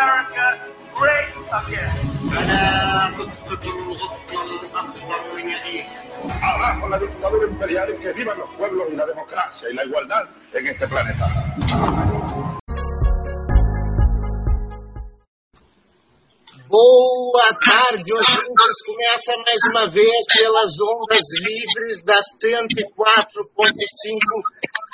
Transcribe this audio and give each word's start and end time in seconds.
America 0.00 0.56
great 0.96 1.28
again. 1.52 1.92
Abajo 6.42 6.88
la 6.88 6.98
dictadura 6.98 7.46
imperial 7.46 7.90
y 7.90 8.00
que 8.00 8.12
vivan 8.14 8.38
los 8.38 8.48
pueblos 8.56 8.88
y 8.90 8.96
la 8.96 9.04
democracia 9.04 9.68
y 9.70 9.74
la 9.74 9.84
igualdad 9.84 10.26
en 10.54 10.66
este 10.66 10.88
planeta. 10.88 11.26
Boa 16.68 17.50
tarde, 17.66 18.12
ouvintes. 18.14 18.76
Começa 18.86 19.36
mais 19.44 19.60
uma 19.70 19.90
vez 19.90 20.24
pelas 20.32 20.80
ondas 20.80 21.26
livres 21.42 22.04
da 22.04 22.20
104.5 22.40 23.36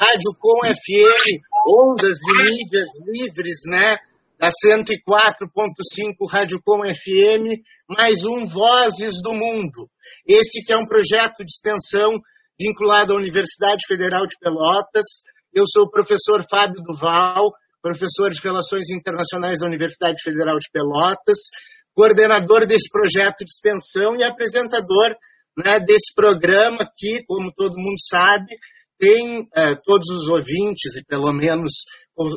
Rádio 0.00 0.34
Com 0.40 0.64
FM, 0.64 1.42
ondas 1.68 2.18
de 2.18 2.32
mídias 2.42 2.88
livres, 3.06 3.60
né? 3.66 3.98
Da 4.38 4.48
104.5 4.48 6.30
Rádio 6.30 6.60
Com 6.62 6.80
FM, 6.84 7.56
mais 7.88 8.22
um 8.22 8.46
Vozes 8.46 9.22
do 9.22 9.32
Mundo. 9.32 9.88
Esse 10.28 10.62
que 10.62 10.74
é 10.74 10.76
um 10.76 10.86
projeto 10.86 11.38
de 11.38 11.50
extensão 11.50 12.12
vinculado 12.60 13.14
à 13.14 13.16
Universidade 13.16 13.80
Federal 13.88 14.26
de 14.26 14.36
Pelotas. 14.38 15.06
Eu 15.54 15.64
sou 15.66 15.84
o 15.84 15.90
professor 15.90 16.44
Fábio 16.50 16.82
Duval, 16.82 17.50
professor 17.80 18.28
de 18.28 18.38
Relações 18.42 18.90
Internacionais 18.90 19.60
da 19.60 19.66
Universidade 19.66 20.20
Federal 20.22 20.58
de 20.58 20.68
Pelotas, 20.70 21.38
coordenador 21.94 22.66
desse 22.66 22.90
projeto 22.90 23.38
de 23.38 23.50
extensão 23.50 24.16
e 24.16 24.22
apresentador 24.22 25.16
né, 25.56 25.80
desse 25.80 26.14
programa 26.14 26.86
que, 26.94 27.24
como 27.24 27.50
todo 27.56 27.72
mundo 27.78 27.98
sabe, 28.06 28.54
tem 28.98 29.48
eh, 29.56 29.76
todos 29.82 30.08
os 30.10 30.28
ouvintes, 30.28 30.94
e 30.94 31.04
pelo 31.06 31.32
menos 31.32 31.72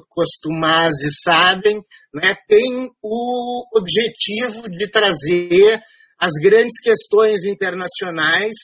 costumazes 0.09 1.21
sabem, 1.23 1.81
né, 2.13 2.35
tem 2.47 2.89
o 3.01 3.77
objetivo 3.77 4.69
de 4.69 4.89
trazer 4.91 5.81
as 6.19 6.33
grandes 6.41 6.80
questões 6.81 7.45
internacionais 7.45 8.55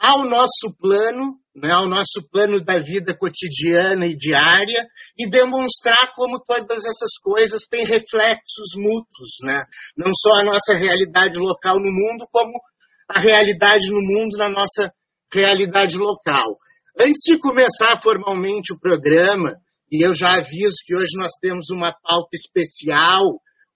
ao 0.00 0.24
nosso 0.24 0.74
plano, 0.80 1.34
né, 1.54 1.72
ao 1.72 1.88
nosso 1.88 2.26
plano 2.30 2.64
da 2.64 2.78
vida 2.78 3.16
cotidiana 3.18 4.06
e 4.06 4.16
diária, 4.16 4.86
e 5.18 5.28
demonstrar 5.28 6.12
como 6.14 6.40
todas 6.46 6.78
essas 6.78 7.18
coisas 7.22 7.62
têm 7.68 7.84
reflexos 7.84 8.74
mútuos, 8.76 9.30
né? 9.42 9.64
não 9.96 10.12
só 10.14 10.40
a 10.40 10.44
nossa 10.44 10.74
realidade 10.74 11.38
local 11.38 11.76
no 11.76 11.90
mundo, 11.90 12.26
como 12.30 12.52
a 13.10 13.20
realidade 13.20 13.90
no 13.90 14.00
mundo 14.00 14.36
na 14.38 14.48
nossa 14.48 14.92
realidade 15.32 15.96
local. 15.98 16.56
Antes 16.98 17.20
de 17.24 17.38
começar 17.38 18.00
formalmente 18.02 18.72
o 18.72 18.78
programa, 18.78 19.54
e 19.90 20.04
eu 20.04 20.14
já 20.14 20.36
aviso 20.36 20.76
que 20.84 20.94
hoje 20.94 21.16
nós 21.16 21.32
temos 21.40 21.70
uma 21.70 21.92
pauta 21.92 22.30
especial, 22.34 23.22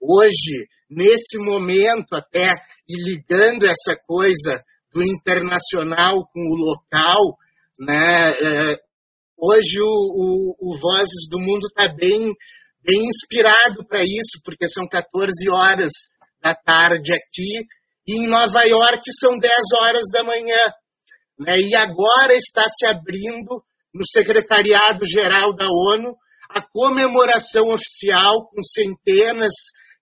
hoje, 0.00 0.66
nesse 0.90 1.38
momento 1.38 2.14
até, 2.14 2.50
e 2.88 3.10
ligando 3.10 3.64
essa 3.64 3.96
coisa 4.06 4.62
do 4.92 5.02
internacional 5.02 6.16
com 6.32 6.40
o 6.40 6.56
local, 6.56 7.38
né? 7.78 8.30
É, 8.32 8.76
hoje 9.38 9.80
o, 9.80 9.86
o, 9.86 10.56
o, 10.60 10.78
Vozes 10.78 11.28
do 11.30 11.38
Mundo 11.38 11.66
está 11.66 11.88
bem, 11.94 12.32
bem 12.84 13.08
inspirado 13.08 13.86
para 13.88 14.02
isso, 14.02 14.40
porque 14.44 14.68
são 14.68 14.86
14 14.86 15.48
horas 15.50 15.92
da 16.42 16.54
tarde 16.54 17.12
aqui, 17.14 17.66
e 18.06 18.24
em 18.24 18.28
Nova 18.28 18.64
York 18.64 19.02
são 19.18 19.38
10 19.38 19.52
horas 19.80 20.10
da 20.12 20.24
manhã. 20.24 20.72
Né? 21.38 21.58
E 21.60 21.74
agora 21.74 22.34
está 22.34 22.64
se 22.68 22.86
abrindo 22.86 23.62
no 23.94 24.06
Secretariado-Geral 24.06 25.54
da 25.54 25.66
ONU 25.66 26.14
a 26.48 26.60
comemoração 26.60 27.64
oficial 27.72 28.48
com 28.48 28.62
centenas 28.62 29.54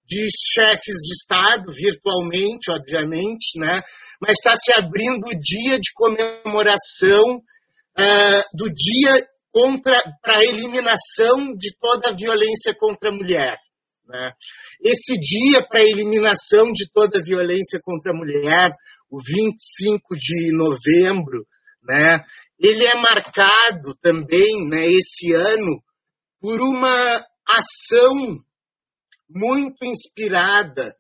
de 0.06 0.28
chefes 0.52 0.96
de 0.96 1.14
Estado, 1.14 1.72
virtualmente, 1.72 2.70
obviamente, 2.70 3.58
né? 3.58 3.80
mas 4.20 4.32
está 4.32 4.56
se 4.56 4.72
abrindo 4.72 5.24
o 5.28 5.40
dia 5.40 5.78
de 5.78 5.92
comemoração 5.94 7.36
uh, 7.36 8.56
do 8.56 8.68
dia 8.72 9.28
para 10.22 10.38
a 10.38 10.44
eliminação 10.44 11.54
de 11.56 11.76
toda 11.80 12.08
a 12.08 12.16
violência 12.16 12.74
contra 12.76 13.10
a 13.10 13.12
mulher. 13.12 13.56
Né? 14.08 14.32
Esse 14.82 15.16
dia 15.18 15.62
para 15.66 15.80
a 15.80 15.84
eliminação 15.84 16.72
de 16.72 16.90
toda 16.92 17.18
a 17.18 17.24
violência 17.24 17.80
contra 17.82 18.12
a 18.12 18.16
mulher, 18.16 18.72
o 19.08 19.18
25 19.22 20.16
de 20.16 20.52
novembro, 20.52 21.44
né? 21.82 22.20
Ele 22.60 22.84
é 22.84 22.94
marcado 22.94 23.94
também, 24.02 24.68
né, 24.68 24.84
esse 24.84 25.32
ano, 25.32 25.82
por 26.40 26.60
uma 26.60 27.26
ação 27.48 28.38
muito 29.28 29.84
inspirada 29.84 30.94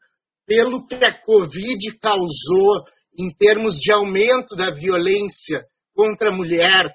pelo 0.46 0.86
que 0.86 0.94
a 0.94 1.12
Covid 1.12 1.98
causou 1.98 2.84
em 3.18 3.30
termos 3.36 3.76
de 3.76 3.92
aumento 3.92 4.56
da 4.56 4.70
violência 4.70 5.64
contra 5.94 6.30
a 6.30 6.36
mulher 6.36 6.90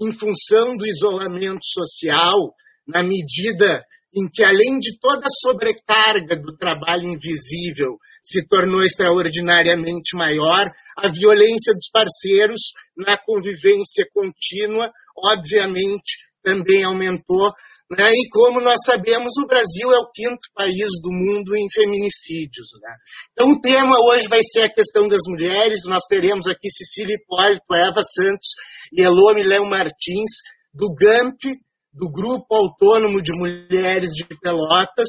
em 0.00 0.12
função 0.12 0.76
do 0.76 0.86
isolamento 0.86 1.64
social, 1.64 2.52
na 2.86 3.02
medida 3.02 3.84
em 4.14 4.28
que, 4.30 4.42
além 4.42 4.78
de 4.78 4.98
toda 4.98 5.26
a 5.26 5.30
sobrecarga 5.40 6.36
do 6.36 6.56
trabalho 6.56 7.04
invisível 7.04 7.96
se 8.30 8.46
tornou 8.46 8.84
extraordinariamente 8.84 10.16
maior, 10.16 10.70
a 10.96 11.08
violência 11.08 11.74
dos 11.74 11.88
parceiros 11.92 12.60
na 12.96 13.18
convivência 13.18 14.06
contínua, 14.14 14.90
obviamente, 15.16 16.18
também 16.42 16.84
aumentou, 16.84 17.52
né? 17.90 18.08
E 18.08 18.28
como 18.30 18.60
nós 18.60 18.78
sabemos, 18.86 19.32
o 19.42 19.48
Brasil 19.48 19.90
é 19.90 19.98
o 19.98 20.10
quinto 20.14 20.46
país 20.54 20.88
do 21.02 21.10
mundo 21.10 21.56
em 21.56 21.66
feminicídios. 21.72 22.68
Né? 22.80 22.94
Então, 23.32 23.50
o 23.50 23.60
tema 23.60 23.96
hoje 24.08 24.28
vai 24.28 24.38
ser 24.44 24.62
a 24.62 24.72
questão 24.72 25.08
das 25.08 25.22
mulheres. 25.26 25.80
Nós 25.86 26.04
teremos 26.08 26.46
aqui 26.46 26.70
Cecília 26.70 27.16
Hipólito, 27.16 27.74
Eva 27.74 28.02
Santos 28.04 28.48
e 28.92 29.02
Elô 29.02 29.32
Léo 29.32 29.66
Martins, 29.66 30.30
do 30.72 30.94
GAMP, 30.94 31.58
do 31.92 32.08
Grupo 32.12 32.54
Autônomo 32.54 33.20
de 33.20 33.32
Mulheres 33.32 34.10
de 34.10 34.24
Pelotas, 34.40 35.08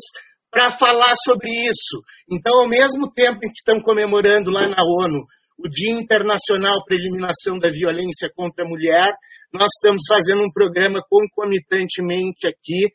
para 0.52 0.78
falar 0.78 1.14
sobre 1.24 1.50
isso. 1.50 2.04
Então, 2.30 2.54
ao 2.62 2.68
mesmo 2.68 3.12
tempo 3.14 3.40
que 3.40 3.48
estão 3.48 3.82
comemorando 3.82 4.52
lá 4.52 4.68
na 4.68 4.84
ONU 4.84 5.26
o 5.58 5.70
Dia 5.70 5.94
Internacional 5.94 6.84
para 6.84 6.96
a 6.96 7.00
Eliminação 7.00 7.60
da 7.60 7.70
Violência 7.70 8.30
contra 8.36 8.66
a 8.66 8.68
Mulher, 8.68 9.14
nós 9.54 9.70
estamos 9.76 10.02
fazendo 10.08 10.42
um 10.42 10.52
programa 10.52 11.02
concomitantemente 11.08 12.48
aqui 12.48 12.90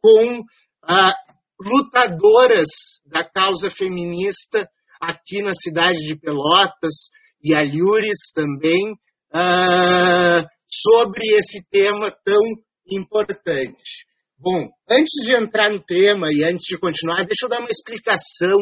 com 0.00 0.42
ah, 0.84 1.16
lutadoras 1.60 2.68
da 3.06 3.24
causa 3.24 3.70
feminista 3.70 4.68
aqui 5.00 5.42
na 5.42 5.52
cidade 5.54 5.98
de 6.06 6.16
Pelotas 6.16 6.94
e 7.42 7.54
Alhures 7.54 8.30
também, 8.34 8.94
ah, 9.34 10.44
sobre 10.70 11.26
esse 11.34 11.64
tema 11.70 12.10
tão 12.24 12.40
importante. 12.90 14.06
Bom, 14.44 14.68
antes 14.90 15.24
de 15.24 15.36
entrar 15.36 15.70
no 15.70 15.80
tema 15.84 16.26
e 16.32 16.42
antes 16.42 16.66
de 16.66 16.76
continuar, 16.76 17.24
deixa 17.24 17.46
eu 17.46 17.48
dar 17.48 17.60
uma 17.60 17.70
explicação 17.70 18.58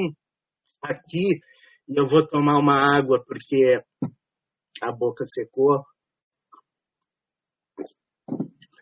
aqui 0.84 1.40
e 1.88 1.98
eu 1.98 2.06
vou 2.06 2.26
tomar 2.26 2.58
uma 2.58 2.98
água 2.98 3.24
porque 3.26 3.80
a 4.82 4.92
boca 4.92 5.24
secou. 5.26 5.82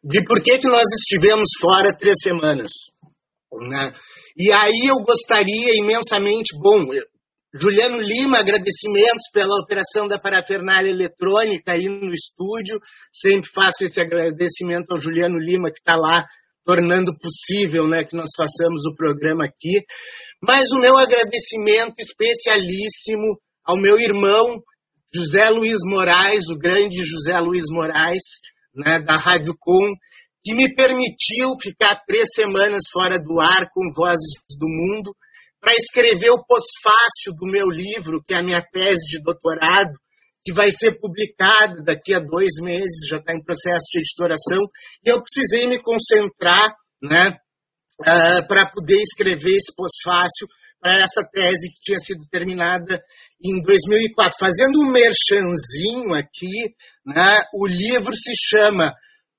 De 0.02 0.24
por 0.24 0.42
que, 0.42 0.58
que 0.58 0.66
nós 0.66 0.86
estivemos 0.92 1.50
fora 1.60 1.96
três 1.96 2.16
semanas. 2.20 2.72
Né? 3.52 3.92
E 4.36 4.52
aí 4.52 4.90
eu 4.90 4.96
gostaria 5.04 5.76
imensamente, 5.76 6.58
bom, 6.60 6.84
Juliano 7.54 8.00
Lima, 8.00 8.40
agradecimentos 8.40 9.30
pela 9.32 9.62
operação 9.62 10.08
da 10.08 10.18
parafernália 10.18 10.90
eletrônica 10.90 11.70
aí 11.70 11.88
no 11.88 12.12
estúdio. 12.12 12.80
Sempre 13.12 13.48
faço 13.54 13.84
esse 13.84 14.00
agradecimento 14.00 14.90
ao 14.90 15.00
Juliano 15.00 15.38
Lima, 15.38 15.70
que 15.70 15.78
está 15.78 15.94
lá 15.94 16.26
tornando 16.68 17.16
possível 17.16 17.88
né, 17.88 18.04
que 18.04 18.14
nós 18.14 18.28
façamos 18.36 18.84
o 18.84 18.94
programa 18.94 19.46
aqui. 19.46 19.82
Mas 20.42 20.70
o 20.70 20.78
meu 20.78 20.98
agradecimento 20.98 21.94
especialíssimo 21.98 23.40
ao 23.64 23.80
meu 23.80 23.98
irmão 23.98 24.60
José 25.14 25.48
Luiz 25.48 25.78
Moraes, 25.86 26.44
o 26.50 26.58
grande 26.58 27.02
José 27.02 27.38
Luiz 27.38 27.64
Moraes, 27.70 28.22
né, 28.74 29.00
da 29.00 29.16
Rádio 29.16 29.54
Com, 29.58 29.80
que 30.44 30.54
me 30.54 30.74
permitiu 30.74 31.56
ficar 31.62 32.02
três 32.06 32.28
semanas 32.34 32.82
fora 32.92 33.18
do 33.18 33.40
ar 33.40 33.70
com 33.72 33.90
Vozes 33.96 34.36
do 34.58 34.68
Mundo 34.68 35.16
para 35.62 35.72
escrever 35.72 36.30
o 36.30 36.44
pós-fácil 36.44 37.32
do 37.34 37.50
meu 37.50 37.66
livro, 37.66 38.22
que 38.26 38.34
é 38.34 38.40
a 38.40 38.44
minha 38.44 38.62
tese 38.62 39.06
de 39.08 39.22
doutorado, 39.22 39.92
que 40.48 40.54
vai 40.54 40.70
ser 40.72 40.98
publicada 40.98 41.82
daqui 41.84 42.14
a 42.14 42.20
dois 42.20 42.54
meses, 42.62 43.06
já 43.10 43.18
está 43.18 43.34
em 43.34 43.44
processo 43.44 43.84
de 43.92 44.00
editoração, 44.00 44.64
e 45.04 45.10
eu 45.10 45.22
precisei 45.22 45.66
me 45.66 45.78
concentrar 45.78 46.72
né, 47.02 47.36
uh, 48.00 48.48
para 48.48 48.70
poder 48.72 48.96
escrever 48.96 49.56
esse 49.56 49.74
pós-fácil 49.76 50.48
para 50.80 50.96
essa 50.96 51.22
tese 51.30 51.68
que 51.68 51.80
tinha 51.82 51.98
sido 51.98 52.24
terminada 52.30 52.98
em 53.44 53.62
2004. 53.62 54.38
Fazendo 54.40 54.80
um 54.80 54.90
merchanzinho 54.90 56.14
aqui, 56.14 56.72
né, 57.04 57.40
o 57.52 57.66
livro 57.66 58.16
se 58.16 58.32
chama 58.48 58.94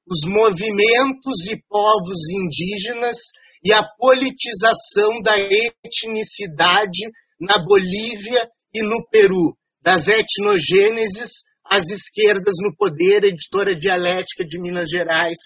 Os 0.07 0.29
Movimentos 0.29 1.47
e 1.49 1.59
Povos 1.67 2.19
Indígenas 2.29 3.17
e 3.63 3.73
a 3.73 3.83
politização 3.97 5.23
da 5.23 5.39
etnicidade 5.39 7.09
na 7.41 7.57
Bolívia 7.57 8.47
e 8.75 8.83
no 8.83 9.07
Peru, 9.09 9.57
das 9.81 10.07
etnogêneses 10.07 11.29
às 11.65 11.85
esquerdas 11.89 12.55
no 12.61 12.75
poder, 12.75 13.23
editora 13.23 13.75
dialética 13.75 14.43
de 14.45 14.59
Minas 14.59 14.89
Gerais. 14.89 15.37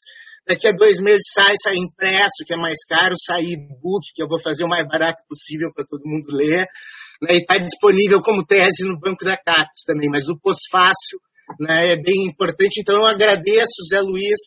Daqui 0.47 0.67
a 0.67 0.71
dois 0.71 0.99
meses 1.01 1.23
sai, 1.33 1.53
sai 1.61 1.75
impresso, 1.75 2.43
que 2.45 2.53
é 2.53 2.57
mais 2.57 2.83
caro, 2.87 3.13
sai 3.17 3.43
e-book, 3.43 4.03
que 4.13 4.23
eu 4.23 4.27
vou 4.27 4.41
fazer 4.41 4.63
o 4.63 4.69
mais 4.69 4.87
barato 4.87 5.21
possível 5.27 5.71
para 5.73 5.85
todo 5.85 6.01
mundo 6.05 6.31
ler. 6.31 6.65
Né? 7.21 7.35
E 7.35 7.37
está 7.37 7.57
disponível 7.57 8.21
como 8.21 8.45
tese 8.45 8.83
no 8.83 8.99
Banco 8.99 9.23
da 9.23 9.37
CAPES 9.37 9.83
também, 9.85 10.09
mas 10.09 10.27
o 10.27 10.39
pós-fácil 10.39 11.19
né, 11.59 11.93
é 11.93 12.01
bem 12.01 12.27
importante. 12.27 12.79
Então 12.79 12.95
eu 12.95 13.05
agradeço, 13.05 13.87
Zé 13.89 14.01
Luiz, 14.01 14.39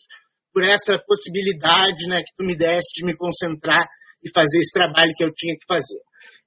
por 0.53 0.63
essa 0.63 1.01
possibilidade 1.07 2.07
né, 2.07 2.21
que 2.21 2.33
tu 2.37 2.45
me 2.45 2.55
deste 2.55 3.01
de 3.01 3.05
me 3.05 3.15
concentrar 3.15 3.85
e 4.23 4.29
fazer 4.33 4.59
esse 4.59 4.73
trabalho 4.73 5.13
que 5.15 5.23
eu 5.23 5.31
tinha 5.33 5.53
que 5.53 5.65
fazer. 5.67 6.01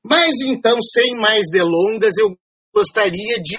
Mas 0.04 0.30
então, 0.42 0.78
sem 0.82 1.16
mais 1.16 1.44
delongas, 1.50 2.16
eu 2.18 2.28
gostaria 2.74 3.36
de 3.42 3.58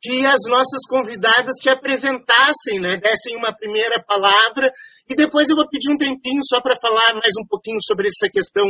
que 0.00 0.26
as 0.26 0.42
nossas 0.48 0.84
convidadas 0.88 1.60
se 1.60 1.70
apresentassem, 1.70 2.80
né, 2.80 2.96
dessem 2.96 3.36
uma 3.36 3.54
primeira 3.56 4.02
palavra 4.04 4.68
e 5.08 5.14
depois 5.14 5.48
eu 5.48 5.54
vou 5.54 5.68
pedir 5.68 5.92
um 5.92 5.96
tempinho 5.96 6.40
só 6.44 6.60
para 6.60 6.78
falar 6.80 7.14
mais 7.14 7.34
um 7.40 7.46
pouquinho 7.46 7.78
sobre 7.80 8.08
essa 8.08 8.28
questão 8.32 8.64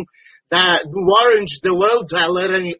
da, 0.51 0.83
do 0.83 1.01
Orange 1.23 1.59
the 1.63 1.71
World, 1.71 2.15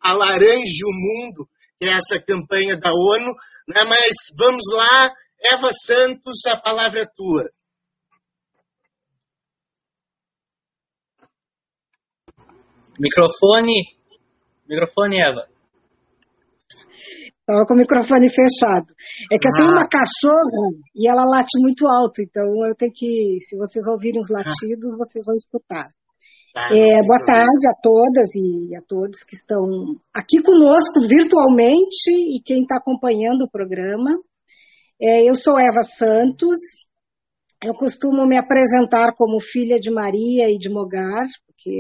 Alaranje 0.03 0.85
o 0.85 0.93
Mundo, 0.93 1.49
que 1.79 1.87
é 1.87 1.93
essa 1.93 2.21
campanha 2.21 2.77
da 2.77 2.91
ONU, 2.91 3.33
né, 3.69 3.85
mas 3.85 4.13
vamos 4.37 4.65
lá, 4.73 5.11
Eva 5.41 5.71
Santos, 5.73 6.45
a 6.47 6.57
palavra 6.59 7.03
é 7.03 7.07
tua. 7.07 7.51
Microfone. 12.99 13.97
Microfone, 14.69 15.21
Eva. 15.21 15.52
Estava 17.53 17.67
com 17.67 17.75
o 17.75 17.77
microfone 17.77 18.33
fechado. 18.33 18.89
É 19.31 19.37
que 19.37 19.47
eu 19.47 19.53
tenho 19.53 19.69
uma 19.69 19.87
cachorra 19.87 20.73
e 20.97 21.07
ela 21.07 21.29
late 21.29 21.61
muito 21.61 21.87
alto, 21.87 22.23
então 22.23 22.49
eu 22.67 22.75
tenho 22.75 22.93
que, 22.95 23.37
se 23.47 23.59
vocês 23.59 23.87
ouvirem 23.89 24.21
os 24.21 24.31
latidos, 24.31 24.97
vocês 24.97 25.23
vão 25.27 25.37
escutar. 25.37 25.93
Tá, 26.55 26.69
é, 26.73 27.01
boa 27.07 27.21
tarde 27.25 27.67
a 27.69 27.75
todas 27.83 28.29
e 28.35 28.77
a 28.77 28.81
todos 28.89 29.23
que 29.25 29.37
estão 29.37 29.65
aqui 30.15 30.41
conosco 30.43 31.01
virtualmente 31.01 32.09
e 32.09 32.41
quem 32.45 32.63
está 32.63 32.77
acompanhando 32.77 33.45
o 33.45 33.51
programa. 33.51 34.17
É, 35.01 35.29
eu 35.29 35.35
sou 35.35 35.59
Eva 35.59 35.83
Santos, 35.83 36.59
eu 37.63 37.75
costumo 37.75 38.27
me 38.27 38.39
apresentar 38.39 39.15
como 39.15 39.41
filha 39.41 39.77
de 39.77 39.91
Maria 39.91 40.49
e 40.49 40.57
de 40.57 40.71
Mogar, 40.71 41.27
porque 41.47 41.71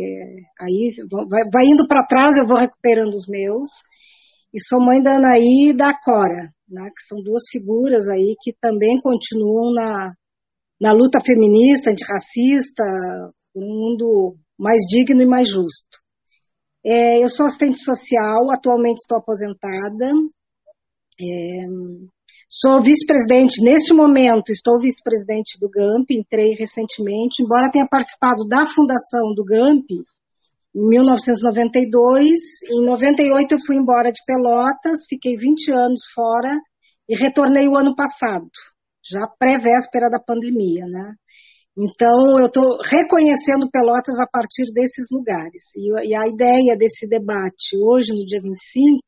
aí 0.60 0.90
vai, 1.10 1.42
vai 1.52 1.64
indo 1.64 1.86
para 1.88 2.06
trás, 2.06 2.36
eu 2.36 2.46
vou 2.46 2.58
recuperando 2.58 3.14
os 3.14 3.26
meus. 3.26 3.68
E 4.52 4.60
sou 4.68 4.80
mãe 4.80 5.00
da 5.00 5.16
Anaí 5.16 5.70
e 5.70 5.76
da 5.76 5.92
Cora, 5.98 6.50
né, 6.68 6.90
que 6.90 7.06
são 7.06 7.22
duas 7.22 7.42
figuras 7.50 8.08
aí 8.08 8.34
que 8.42 8.52
também 8.60 9.00
continuam 9.00 9.72
na, 9.72 10.12
na 10.80 10.92
luta 10.92 11.20
feminista, 11.20 11.90
antirracista, 11.90 12.84
um 13.56 13.60
mundo 13.60 14.36
mais 14.58 14.82
digno 14.88 15.22
e 15.22 15.26
mais 15.26 15.48
justo. 15.48 16.02
É, 16.84 17.22
eu 17.22 17.28
sou 17.28 17.46
assistente 17.46 17.82
social, 17.82 18.50
atualmente 18.50 18.98
estou 18.98 19.18
aposentada. 19.18 20.06
É, 21.20 21.66
Sou 22.54 22.82
vice-presidente, 22.82 23.64
neste 23.64 23.94
momento, 23.94 24.52
estou 24.52 24.78
vice-presidente 24.78 25.58
do 25.58 25.70
GAMP, 25.70 26.10
entrei 26.10 26.50
recentemente, 26.50 27.42
embora 27.42 27.70
tenha 27.70 27.88
participado 27.88 28.46
da 28.46 28.66
fundação 28.66 29.32
do 29.34 29.42
GAMP 29.42 30.04
em 30.74 30.88
1992. 30.88 32.38
Em 32.70 32.84
98 32.84 33.54
eu 33.54 33.58
fui 33.66 33.76
embora 33.76 34.10
de 34.10 34.20
Pelotas, 34.26 35.04
fiquei 35.08 35.36
20 35.36 35.72
anos 35.72 36.00
fora 36.14 36.58
e 37.08 37.16
retornei 37.16 37.68
o 37.68 37.76
ano 37.76 37.94
passado, 37.94 38.46
já 39.04 39.26
pré-véspera 39.38 40.08
da 40.08 40.18
pandemia, 40.18 40.86
né? 40.86 41.14
Então, 41.76 42.38
eu 42.38 42.46
estou 42.46 42.78
reconhecendo 42.84 43.70
Pelotas 43.70 44.20
a 44.20 44.26
partir 44.30 44.64
desses 44.74 45.08
lugares. 45.10 45.72
E, 45.74 46.08
e 46.08 46.14
a 46.14 46.28
ideia 46.28 46.76
desse 46.76 47.08
debate 47.08 47.76
hoje, 47.82 48.12
no 48.12 48.24
dia 48.26 48.40
25, 48.42 49.00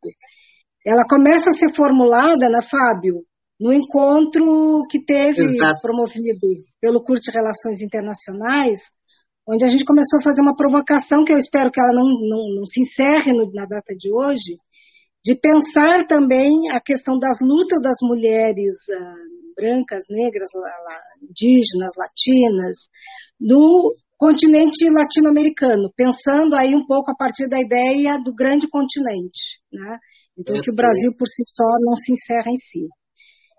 ela 0.86 1.04
começa 1.08 1.50
a 1.50 1.52
ser 1.52 1.74
formulada, 1.74 2.48
né, 2.48 2.60
Fábio, 2.70 3.20
no 3.60 3.72
encontro 3.72 4.78
que 4.90 5.04
teve 5.04 5.44
Exato. 5.44 5.80
promovido 5.82 6.64
pelo 6.80 7.02
curso 7.02 7.22
de 7.24 7.36
Relações 7.36 7.82
Internacionais, 7.82 8.80
onde 9.48 9.64
a 9.64 9.68
gente 9.68 9.84
começou 9.84 10.20
a 10.20 10.22
fazer 10.22 10.40
uma 10.40 10.56
provocação 10.56 11.24
que 11.24 11.32
eu 11.32 11.38
espero 11.38 11.70
que 11.70 11.80
ela 11.80 11.92
não, 11.92 12.08
não, 12.28 12.56
não 12.56 12.64
se 12.64 12.80
encerre 12.80 13.32
no, 13.32 13.50
na 13.52 13.66
data 13.66 13.94
de 13.96 14.12
hoje, 14.12 14.56
de 15.24 15.34
pensar 15.34 16.06
também 16.06 16.70
a 16.72 16.80
questão 16.80 17.18
das 17.18 17.38
lutas 17.40 17.80
das 17.82 17.96
mulheres 18.02 18.74
uh, 18.92 19.34
brancas, 19.56 20.04
negras, 20.10 20.48
indígenas, 21.22 21.94
latinas, 21.96 22.76
no 23.40 23.94
continente 24.18 24.88
latino-americano, 24.90 25.90
pensando 25.96 26.54
aí 26.56 26.74
um 26.74 26.86
pouco 26.86 27.10
a 27.10 27.16
partir 27.16 27.48
da 27.48 27.60
ideia 27.60 28.18
do 28.22 28.34
grande 28.34 28.68
continente, 28.68 29.60
né? 29.72 29.98
Então, 30.38 30.60
que 30.60 30.70
o 30.70 30.74
Brasil 30.74 31.12
por 31.16 31.26
si 31.28 31.42
só 31.46 31.64
não 31.80 31.94
se 31.94 32.12
encerra 32.12 32.50
em 32.50 32.56
si. 32.56 32.88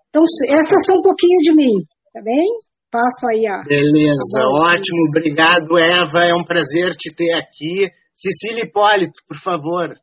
Então, 0.08 0.22
essas 0.48 0.86
são 0.86 0.96
um 0.96 1.02
pouquinho 1.02 1.38
de 1.40 1.54
mim, 1.54 1.72
tá 2.12 2.20
bem? 2.22 2.44
Passo 2.90 3.26
aí 3.30 3.46
a. 3.46 3.62
Beleza, 3.64 4.40
a 4.40 4.70
ótimo, 4.70 5.08
obrigado, 5.08 5.78
Eva. 5.78 6.24
É 6.24 6.34
um 6.34 6.44
prazer 6.44 6.90
te 6.92 7.14
ter 7.14 7.32
aqui. 7.34 7.90
Cecília 8.14 8.64
Hipólito, 8.64 9.20
por 9.28 9.38
favor. 9.38 9.94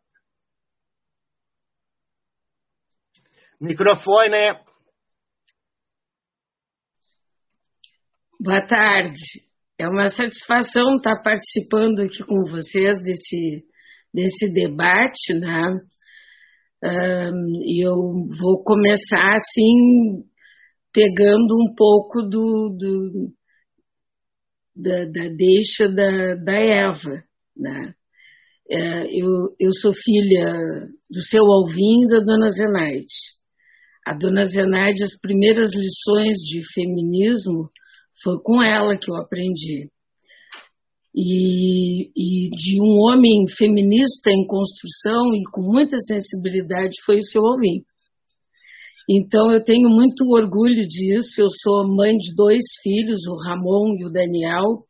Microfone. 3.60 4.60
Boa 8.40 8.62
tarde. 8.68 9.22
É 9.80 9.88
uma 9.88 10.10
satisfação 10.10 10.98
estar 10.98 11.22
participando 11.24 12.02
aqui 12.02 12.24
com 12.24 12.46
vocês 12.52 13.02
desse, 13.02 13.64
desse 14.14 14.54
debate, 14.54 15.34
né? 15.40 15.80
E 17.66 17.88
eu 17.88 17.96
vou 18.40 18.62
começar 18.64 19.36
assim, 19.36 20.24
pegando 20.94 21.56
um 21.56 21.74
pouco 21.76 22.22
do, 22.22 22.76
do 22.78 23.34
da, 24.76 25.06
da, 25.06 25.30
deixa 25.36 25.90
da, 25.90 26.36
da 26.36 26.54
Eva. 26.54 27.24
Né? 27.58 27.94
É, 28.70 29.06
eu, 29.08 29.28
eu 29.60 29.72
sou 29.74 29.94
filha 29.94 30.54
do 31.10 31.22
seu 31.22 31.44
Alvim 31.46 32.06
e 32.06 32.08
da 32.08 32.20
dona 32.20 32.48
Zenaide. 32.50 33.34
A 34.06 34.14
dona 34.14 34.44
Zenaide, 34.46 35.04
as 35.04 35.20
primeiras 35.20 35.72
lições 35.74 36.38
de 36.38 36.62
feminismo 36.74 37.70
foi 38.22 38.38
com 38.44 38.62
ela 38.62 38.98
que 38.98 39.10
eu 39.10 39.16
aprendi 39.16 39.90
e, 41.16 42.10
e, 42.16 42.50
de 42.50 42.82
um 42.82 42.98
homem 43.02 43.46
feminista 43.56 44.32
em 44.32 44.48
construção 44.48 45.34
e 45.36 45.44
com 45.52 45.62
muita 45.62 46.00
sensibilidade 46.00 46.94
foi 47.06 47.20
o 47.20 47.24
seu 47.24 47.46
Alvin. 47.46 47.84
Então 49.10 49.52
eu 49.52 49.64
tenho 49.64 49.90
muito 49.90 50.24
orgulho 50.30 50.82
disso. 50.88 51.42
Eu 51.42 51.50
sou 51.50 51.88
mãe 51.88 52.18
de 52.18 52.34
dois 52.36 52.64
filhos, 52.82 53.22
o 53.28 53.36
Ramon 53.36 53.96
e 54.00 54.06
o 54.06 54.12
Daniel, 54.12 54.86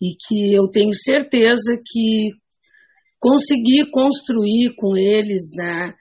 e 0.00 0.14
que 0.26 0.52
eu 0.52 0.68
tenho 0.68 0.94
certeza 0.94 1.76
que 1.86 2.30
consegui 3.20 3.90
construir 3.90 4.74
com 4.76 4.96
eles 4.96 5.42
na 5.56 5.94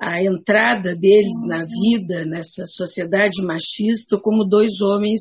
a 0.00 0.20
entrada 0.20 0.96
deles 0.96 1.46
na 1.46 1.64
vida, 1.64 2.24
nessa 2.24 2.64
sociedade 2.66 3.40
machista, 3.40 4.18
como 4.20 4.44
dois 4.44 4.80
homens 4.80 5.20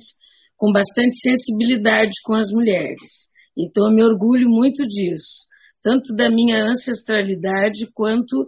com 0.58 0.72
bastante 0.72 1.18
sensibilidade 1.22 2.12
com 2.24 2.34
as 2.34 2.52
mulheres. 2.52 3.30
Então 3.56 3.88
eu 3.88 3.94
me 3.94 4.04
orgulho 4.04 4.50
muito 4.50 4.82
disso, 4.88 5.46
tanto 5.84 6.16
da 6.16 6.32
minha 6.32 6.64
ancestralidade 6.66 7.92
quanto 7.94 8.48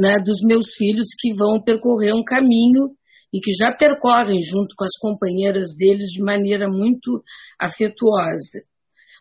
né, 0.00 0.16
dos 0.24 0.40
meus 0.42 0.72
filhos 0.78 1.08
que 1.20 1.34
vão 1.34 1.62
percorrer 1.62 2.14
um 2.14 2.24
caminho 2.24 2.88
e 3.32 3.38
que 3.38 3.52
já 3.52 3.70
percorrem 3.70 4.40
junto 4.40 4.74
com 4.74 4.84
as 4.84 4.96
companheiras 4.98 5.76
deles 5.76 6.06
de 6.06 6.22
maneira 6.22 6.68
muito 6.68 7.22
afetuosa. 7.60 8.64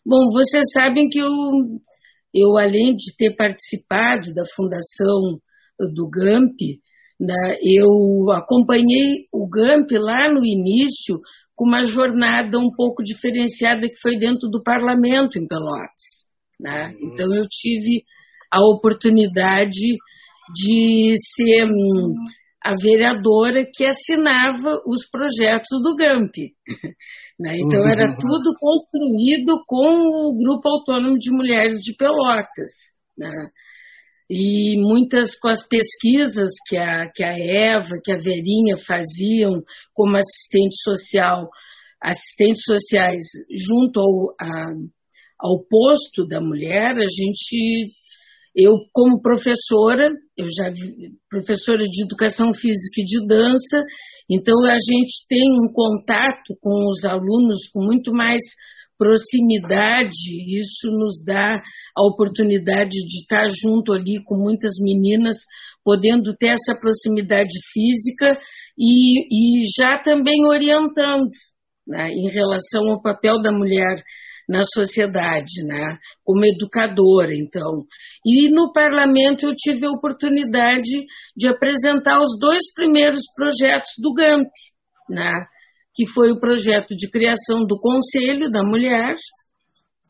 Bom, 0.05 0.31
vocês 0.31 0.63
sabem 0.71 1.09
que 1.09 1.19
eu, 1.19 1.29
eu 2.33 2.57
além 2.57 2.95
de 2.95 3.13
ter 3.17 3.35
participado 3.35 4.33
da 4.33 4.43
fundação 4.55 5.37
do 5.93 6.09
GAMP, 6.09 6.79
né, 7.19 7.57
eu 7.61 8.31
acompanhei 8.31 9.25
o 9.33 9.49
GAMP 9.49 9.91
lá 9.97 10.31
no 10.31 10.45
início 10.45 11.19
com 11.55 11.65
uma 11.65 11.83
jornada 11.83 12.57
um 12.57 12.71
pouco 12.73 13.03
diferenciada 13.03 13.81
que 13.81 13.99
foi 14.01 14.17
dentro 14.17 14.47
do 14.47 14.63
parlamento 14.63 15.37
em 15.37 15.45
Pelotas. 15.45 16.29
Né? 16.57 16.87
Uhum. 16.87 17.09
Então 17.11 17.35
eu 17.35 17.45
tive 17.49 18.05
a 18.49 18.61
oportunidade 18.65 19.97
de 20.53 21.13
ser 21.35 21.65
hum, 21.65 22.13
a 22.63 22.75
vereadora 22.75 23.65
que 23.73 23.85
assinava 23.85 24.75
os 24.85 25.07
projetos 25.09 25.81
do 25.81 25.95
GAMP. 25.95 26.53
Né? 27.39 27.55
Então, 27.55 27.79
era 27.87 28.11
uhum. 28.11 28.17
tudo 28.19 28.53
construído 28.59 29.63
com 29.65 29.95
o 29.95 30.35
Grupo 30.35 30.67
Autônomo 30.67 31.17
de 31.17 31.31
Mulheres 31.31 31.77
de 31.77 31.95
Pelotas. 31.95 32.69
Né? 33.17 33.31
E 34.29 34.77
muitas 34.81 35.39
com 35.39 35.47
as 35.47 35.65
pesquisas 35.65 36.51
que 36.67 36.75
a, 36.75 37.09
que 37.15 37.23
a 37.23 37.33
Eva, 37.33 37.91
que 38.03 38.11
a 38.11 38.17
Verinha 38.17 38.75
faziam 38.85 39.63
como 39.93 40.17
assistente 40.17 40.75
social, 40.83 41.49
assistentes 42.03 42.63
sociais 42.65 43.23
junto 43.49 44.01
ao, 44.01 44.35
a, 44.37 44.73
ao 45.39 45.63
posto 45.63 46.27
da 46.27 46.41
mulher, 46.41 46.91
a 46.97 47.07
gente 47.07 47.89
eu, 48.55 48.77
como 48.93 49.21
professora, 49.21 50.09
eu 50.37 50.47
já 50.55 50.71
professora 51.29 51.83
de 51.83 52.03
educação 52.03 52.53
física 52.53 53.01
e 53.01 53.05
de 53.05 53.27
dança, 53.27 53.79
então 54.29 54.55
a 54.65 54.77
gente 54.77 55.27
tem 55.27 55.51
um 55.53 55.71
contato 55.73 56.55
com 56.61 56.89
os 56.89 57.05
alunos 57.05 57.67
com 57.73 57.83
muito 57.83 58.11
mais 58.11 58.41
proximidade, 58.97 60.59
isso 60.59 60.89
nos 60.91 61.23
dá 61.25 61.55
a 61.55 62.05
oportunidade 62.05 62.89
de 62.89 63.21
estar 63.21 63.47
junto 63.63 63.93
ali 63.93 64.21
com 64.25 64.35
muitas 64.35 64.73
meninas, 64.81 65.37
podendo 65.85 66.35
ter 66.35 66.49
essa 66.49 66.77
proximidade 66.81 67.57
física 67.71 68.37
e, 68.77 69.63
e 69.63 69.65
já 69.77 70.01
também 70.03 70.45
orientando 70.45 71.29
né, 71.87 72.11
em 72.11 72.29
relação 72.29 72.91
ao 72.91 73.01
papel 73.01 73.41
da 73.41 73.51
mulher 73.51 74.03
na 74.49 74.63
sociedade, 74.63 75.63
né? 75.67 75.99
como 76.25 76.43
educadora, 76.43 77.35
então. 77.35 77.85
E 78.25 78.49
no 78.49 78.73
parlamento 78.73 79.45
eu 79.45 79.53
tive 79.55 79.85
a 79.85 79.91
oportunidade 79.91 81.05
de 81.37 81.47
apresentar 81.47 82.19
os 82.19 82.39
dois 82.39 82.73
primeiros 82.73 83.21
projetos 83.35 83.91
do 83.99 84.11
GAMP, 84.11 84.49
né? 85.07 85.45
que 85.93 86.07
foi 86.07 86.31
o 86.31 86.39
projeto 86.39 86.95
de 86.95 87.11
criação 87.11 87.63
do 87.67 87.79
Conselho 87.79 88.49
da 88.49 88.63
Mulher, 88.63 89.15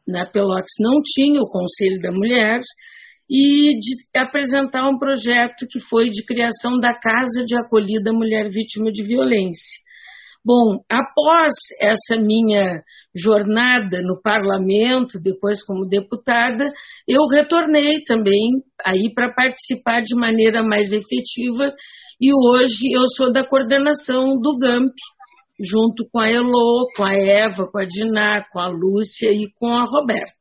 na 0.08 0.26
Pelotas 0.26 0.72
não 0.80 1.02
tinha 1.04 1.42
o 1.42 1.52
Conselho 1.52 2.02
da 2.02 2.12
Mulher, 2.12 2.60
e 3.30 3.78
de 3.78 4.20
apresentar 4.20 4.90
um 4.90 4.98
projeto 4.98 5.68
que 5.70 5.80
foi 5.82 6.10
de 6.10 6.26
criação 6.26 6.80
da 6.80 6.94
Casa 6.94 7.46
de 7.46 7.56
Acolhida 7.56 8.12
Mulher 8.12 8.50
Vítima 8.50 8.92
de 8.92 9.04
Violência. 9.04 9.89
Bom, 10.46 10.80
após 10.90 11.54
essa 11.82 12.16
minha 12.18 12.82
jornada 13.14 14.02
no 14.02 14.22
parlamento, 14.22 15.20
depois 15.22 15.64
como 15.66 15.88
deputada, 15.88 16.66
eu 17.08 17.28
retornei 17.28 18.04
também 18.06 18.64
aí 18.86 19.12
para 19.14 19.34
participar 19.34 20.02
de 20.02 20.16
maneira 20.16 20.64
mais 20.64 20.94
efetiva 20.94 21.74
e 22.22 22.32
hoje 22.34 22.92
eu 22.94 23.04
sou 23.16 23.32
da 23.32 23.46
coordenação 23.46 24.40
do 24.40 24.52
GAMP, 24.62 24.94
junto 25.60 26.06
com 26.12 26.20
a 26.20 26.30
Elo, 26.30 26.88
com 26.96 27.04
a 27.04 27.14
Eva, 27.14 27.68
com 27.70 27.78
a 27.78 27.86
Diná, 27.86 28.46
com 28.52 28.60
a 28.60 28.70
Lúcia 28.70 29.32
e 29.32 29.52
com 29.60 29.68
a 29.68 29.84
Roberta. 29.84 30.34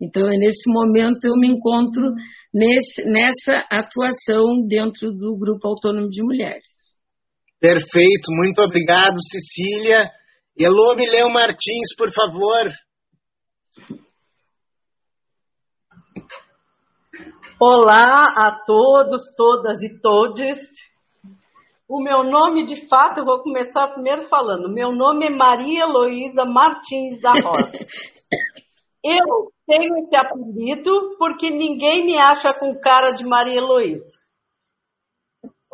Então, 0.00 0.26
é 0.26 0.36
nesse 0.36 0.70
momento 0.70 1.24
eu 1.24 1.34
me 1.36 1.48
encontro 1.48 2.02
nesse, 2.52 3.04
nessa 3.04 3.66
atuação 3.70 4.66
dentro 4.66 5.12
do 5.12 5.36
Grupo 5.38 5.68
Autônomo 5.68 6.08
de 6.10 6.22
Mulheres. 6.22 6.83
Perfeito, 7.60 8.30
muito 8.30 8.60
obrigado, 8.60 9.16
Cecília. 9.22 10.10
Elô 10.58 10.94
Mileu 10.94 11.30
Martins, 11.30 11.94
por 11.96 12.12
favor. 12.12 12.70
Olá 17.60 18.26
a 18.36 18.62
todos, 18.66 19.22
todas 19.36 19.82
e 19.82 20.00
todes. 20.00 20.58
O 21.88 22.02
meu 22.02 22.24
nome, 22.24 22.66
de 22.66 22.88
fato, 22.88 23.18
eu 23.18 23.24
vou 23.24 23.42
começar 23.42 23.88
primeiro 23.88 24.28
falando. 24.28 24.68
Meu 24.68 24.92
nome 24.92 25.26
é 25.26 25.30
Maria 25.30 25.84
Heloísa 25.84 26.44
Martins 26.44 27.20
da 27.20 27.32
Rosa. 27.32 27.72
Eu 29.06 29.52
tenho 29.66 29.98
esse 29.98 30.16
apelido 30.16 31.16
porque 31.18 31.50
ninguém 31.50 32.06
me 32.06 32.18
acha 32.18 32.54
com 32.54 32.74
cara 32.80 33.10
de 33.10 33.22
Maria 33.22 33.58
Heloísa. 33.58 34.23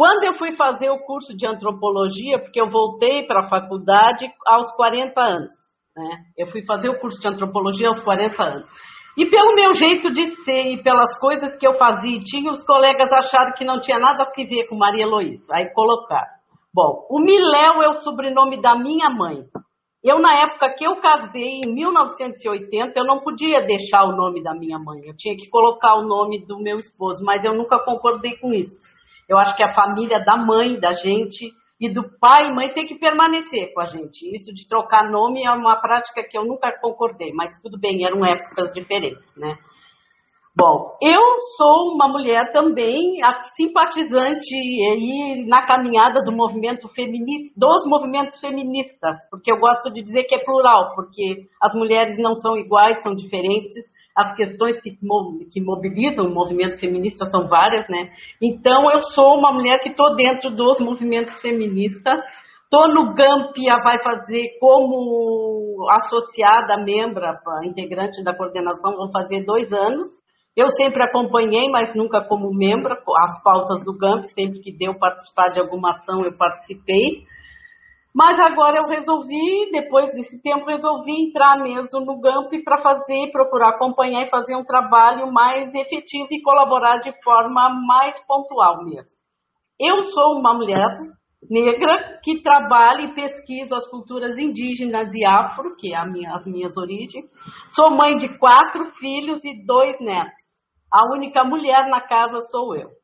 Quando 0.00 0.24
eu 0.24 0.32
fui 0.38 0.52
fazer 0.52 0.88
o 0.88 1.00
curso 1.00 1.36
de 1.36 1.46
antropologia, 1.46 2.38
porque 2.38 2.58
eu 2.58 2.70
voltei 2.70 3.26
para 3.26 3.40
a 3.40 3.48
faculdade 3.48 4.32
aos 4.46 4.74
40 4.74 5.20
anos, 5.20 5.52
né? 5.94 6.08
Eu 6.38 6.46
fui 6.46 6.64
fazer 6.64 6.88
o 6.88 6.98
curso 6.98 7.20
de 7.20 7.28
antropologia 7.28 7.88
aos 7.88 8.02
40 8.02 8.42
anos. 8.42 8.66
E 9.18 9.26
pelo 9.26 9.54
meu 9.54 9.74
jeito 9.74 10.08
de 10.08 10.24
ser 10.36 10.72
e 10.72 10.82
pelas 10.82 11.20
coisas 11.20 11.54
que 11.58 11.68
eu 11.68 11.74
fazia 11.74 12.16
e 12.16 12.24
tinha, 12.24 12.50
os 12.50 12.64
colegas 12.64 13.12
acharam 13.12 13.52
que 13.52 13.62
não 13.62 13.78
tinha 13.78 13.98
nada 13.98 14.22
a 14.22 14.32
ver 14.34 14.66
com 14.68 14.74
Maria 14.74 15.02
Heloísa. 15.02 15.54
Aí 15.54 15.70
colocaram. 15.74 16.30
Bom, 16.72 17.06
o 17.10 17.20
Miléu 17.20 17.82
é 17.82 17.90
o 17.90 17.98
sobrenome 17.98 18.58
da 18.58 18.74
minha 18.74 19.10
mãe. 19.10 19.42
Eu, 20.02 20.18
na 20.18 20.32
época 20.44 20.72
que 20.78 20.86
eu 20.86 20.96
casei, 20.96 21.60
em 21.62 21.74
1980, 21.74 22.98
eu 22.98 23.04
não 23.04 23.20
podia 23.20 23.60
deixar 23.66 24.04
o 24.04 24.16
nome 24.16 24.42
da 24.42 24.54
minha 24.54 24.78
mãe. 24.78 25.02
Eu 25.04 25.14
tinha 25.14 25.36
que 25.36 25.50
colocar 25.50 25.96
o 25.96 26.06
nome 26.06 26.42
do 26.46 26.58
meu 26.58 26.78
esposo, 26.78 27.22
mas 27.22 27.44
eu 27.44 27.52
nunca 27.52 27.78
concordei 27.84 28.38
com 28.38 28.54
isso. 28.54 28.88
Eu 29.30 29.38
acho 29.38 29.56
que 29.56 29.62
a 29.62 29.72
família 29.72 30.18
da 30.24 30.36
mãe, 30.36 30.80
da 30.80 30.90
gente, 30.90 31.52
e 31.80 31.88
do 31.88 32.02
pai 32.18 32.48
e 32.48 32.52
mãe 32.52 32.68
tem 32.74 32.84
que 32.84 32.98
permanecer 32.98 33.72
com 33.72 33.80
a 33.80 33.86
gente. 33.86 34.28
Isso 34.34 34.52
de 34.52 34.68
trocar 34.68 35.08
nome 35.08 35.44
é 35.44 35.50
uma 35.52 35.76
prática 35.76 36.24
que 36.28 36.36
eu 36.36 36.44
nunca 36.44 36.76
concordei, 36.80 37.32
mas 37.32 37.58
tudo 37.62 37.78
bem, 37.78 38.04
eram 38.04 38.26
épocas 38.26 38.72
diferentes, 38.74 39.24
né? 39.36 39.56
Bom, 40.56 40.96
eu 41.00 41.20
sou 41.56 41.94
uma 41.94 42.08
mulher 42.08 42.52
também 42.52 43.20
simpatizante 43.56 44.52
aí 44.52 45.46
na 45.46 45.64
caminhada 45.64 46.24
do 46.24 46.32
movimento 46.32 46.88
feminista, 46.88 47.54
dos 47.56 47.86
movimentos 47.86 48.40
feministas, 48.40 49.16
porque 49.30 49.52
eu 49.52 49.60
gosto 49.60 49.92
de 49.92 50.02
dizer 50.02 50.24
que 50.24 50.34
é 50.34 50.44
plural, 50.44 50.92
porque 50.96 51.46
as 51.62 51.72
mulheres 51.72 52.18
não 52.18 52.34
são 52.34 52.56
iguais, 52.56 53.00
são 53.00 53.14
diferentes, 53.14 53.84
as 54.16 54.34
questões 54.34 54.80
que, 54.80 54.90
que 54.90 55.60
mobilizam 55.60 56.26
o 56.26 56.34
movimento 56.34 56.78
feminista 56.78 57.24
são 57.26 57.48
várias, 57.48 57.88
né? 57.88 58.10
Então, 58.40 58.90
eu 58.90 59.00
sou 59.00 59.38
uma 59.38 59.52
mulher 59.52 59.78
que 59.80 59.90
estou 59.90 60.14
dentro 60.16 60.50
dos 60.50 60.80
movimentos 60.80 61.40
feministas, 61.40 62.20
estou 62.64 62.88
no 62.88 63.14
GAMP, 63.14 63.56
vai 63.82 64.02
fazer 64.02 64.58
como 64.60 65.86
associada, 65.92 66.76
membra, 66.78 67.40
integrante 67.64 68.22
da 68.22 68.36
coordenação, 68.36 68.96
vão 68.96 69.10
fazer 69.10 69.44
dois 69.44 69.72
anos. 69.72 70.06
Eu 70.56 70.70
sempre 70.72 71.02
acompanhei, 71.02 71.68
mas 71.70 71.94
nunca 71.94 72.20
como 72.22 72.52
membro, 72.52 72.92
as 72.92 73.42
pautas 73.42 73.84
do 73.84 73.96
GAMP, 73.96 74.24
sempre 74.34 74.60
que 74.60 74.76
deu 74.76 74.98
participar 74.98 75.48
de 75.50 75.60
alguma 75.60 75.92
ação, 75.92 76.24
eu 76.24 76.36
participei. 76.36 77.24
Mas 78.14 78.38
agora 78.40 78.78
eu 78.78 78.88
resolvi, 78.88 79.70
depois 79.70 80.12
desse 80.12 80.42
tempo, 80.42 80.66
resolvi 80.66 81.28
entrar 81.28 81.58
mesmo 81.60 82.00
no 82.00 82.20
GAMP 82.20 82.64
para 82.64 82.82
fazer, 82.82 83.30
procurar 83.30 83.70
acompanhar 83.70 84.26
e 84.26 84.30
fazer 84.30 84.56
um 84.56 84.64
trabalho 84.64 85.32
mais 85.32 85.72
efetivo 85.72 86.28
e 86.32 86.42
colaborar 86.42 86.98
de 86.98 87.12
forma 87.22 87.68
mais 87.86 88.20
pontual 88.26 88.84
mesmo. 88.84 89.16
Eu 89.78 90.02
sou 90.02 90.38
uma 90.38 90.52
mulher 90.52 90.86
negra 91.48 92.20
que 92.22 92.42
trabalha 92.42 93.02
e 93.02 93.14
pesquisa 93.14 93.76
as 93.76 93.88
culturas 93.88 94.36
indígenas 94.38 95.08
e 95.14 95.24
afro, 95.24 95.76
que 95.76 95.94
é 95.94 96.04
minha, 96.04 96.34
as 96.34 96.46
minhas 96.46 96.76
origens. 96.76 97.24
Sou 97.74 97.90
mãe 97.90 98.16
de 98.16 98.36
quatro 98.38 98.90
filhos 98.98 99.44
e 99.44 99.64
dois 99.64 99.98
netos. 100.00 100.34
A 100.92 101.14
única 101.14 101.44
mulher 101.44 101.88
na 101.88 102.00
casa 102.00 102.40
sou 102.50 102.74
eu 102.74 102.99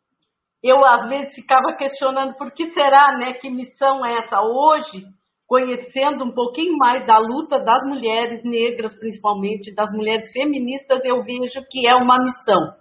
eu 0.69 0.85
às 0.85 1.09
vezes 1.09 1.35
ficava 1.35 1.75
questionando 1.77 2.35
por 2.37 2.51
que 2.53 2.71
será, 2.71 3.17
né, 3.19 3.35
que 3.35 3.51
missão 3.51 4.05
é 4.05 4.19
essa 4.19 4.41
hoje, 4.41 5.05
conhecendo 5.47 6.25
um 6.25 6.33
pouquinho 6.33 6.77
mais 6.77 7.07
da 7.07 7.19
luta 7.19 7.59
das 7.61 7.83
mulheres 7.85 8.43
negras, 8.45 8.99
principalmente 8.99 9.75
das 9.75 9.93
mulheres 9.93 10.31
feministas, 10.33 11.05
eu 11.05 11.23
vejo 11.23 11.61
que 11.71 11.87
é 11.87 11.95
uma 11.95 12.19
missão. 12.19 12.75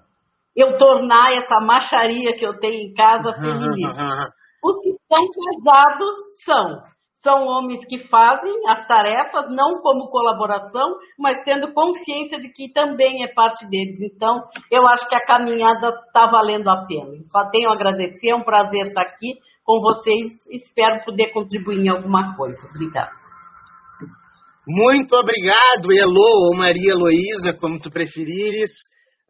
Eu 0.55 0.77
tornar 0.77 1.33
essa 1.33 1.59
macharia 1.59 2.35
que 2.37 2.45
eu 2.45 2.57
tenho 2.59 2.89
em 2.89 2.93
casa 2.93 3.33
feminista. 3.33 4.29
Os 4.63 4.79
que 4.81 4.95
são 5.07 5.27
casados 5.63 6.15
são 6.43 6.94
são 7.25 7.47
homens 7.47 7.83
que 7.87 8.07
fazem 8.07 8.53
as 8.69 8.87
tarefas, 8.87 9.49
não 9.49 9.81
como 9.81 10.11
colaboração, 10.11 10.95
mas 11.17 11.43
tendo 11.43 11.73
consciência 11.73 12.39
de 12.39 12.49
que 12.49 12.71
também 12.71 13.23
é 13.23 13.33
parte 13.33 13.67
deles. 13.67 13.99
Então, 13.99 14.43
eu 14.71 14.87
acho 14.87 15.09
que 15.09 15.15
a 15.15 15.25
caminhada 15.25 15.89
está 16.05 16.27
valendo 16.27 16.69
a 16.69 16.85
pena. 16.85 17.17
Só 17.31 17.49
tenho 17.49 17.71
a 17.71 17.73
agradecer, 17.73 18.29
é 18.29 18.35
um 18.35 18.43
prazer 18.43 18.85
estar 18.85 19.01
aqui 19.01 19.33
com 19.63 19.81
vocês. 19.81 20.33
Espero 20.51 21.03
poder 21.03 21.31
contribuir 21.33 21.79
em 21.79 21.89
alguma 21.89 22.35
coisa. 22.35 22.59
Obrigada. 22.69 23.09
Muito 24.67 25.15
obrigado, 25.15 25.91
Elo 25.91 26.49
ou 26.49 26.55
Maria 26.55 26.91
Heloísa, 26.91 27.57
como 27.59 27.79
tu 27.79 27.89
preferires. 27.89 28.71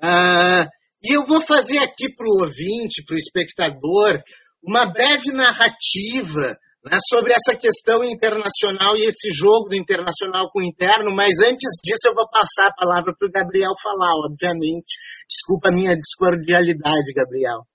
Uh, 0.04 0.68
e 1.02 1.16
eu 1.16 1.26
vou 1.26 1.42
fazer 1.46 1.78
aqui 1.78 2.14
para 2.14 2.28
o 2.28 2.42
ouvinte, 2.42 3.06
para 3.06 3.16
o 3.16 3.20
espectador, 3.20 4.22
uma 4.62 4.86
breve 4.86 5.32
narrativa 5.32 6.58
né, 6.86 6.98
sobre 7.10 7.34
essa 7.34 7.58
questão 7.58 8.04
internacional 8.04 8.96
e 8.96 9.10
esse 9.10 9.34
jogo 9.34 9.70
do 9.70 9.76
internacional 9.76 10.52
com 10.52 10.60
o 10.60 10.64
interno, 10.64 11.12
mas 11.16 11.40
antes 11.40 11.70
disso 11.84 12.08
eu 12.08 12.14
vou 12.14 12.30
passar 12.30 12.68
a 12.68 12.76
palavra 12.76 13.14
para 13.18 13.28
o 13.28 13.32
Gabriel 13.32 13.72
falar, 13.82 14.14
obviamente. 14.30 14.94
Desculpa 15.28 15.70
a 15.70 15.72
minha 15.72 15.96
discordialidade, 15.98 17.14
Gabriel. 17.16 17.66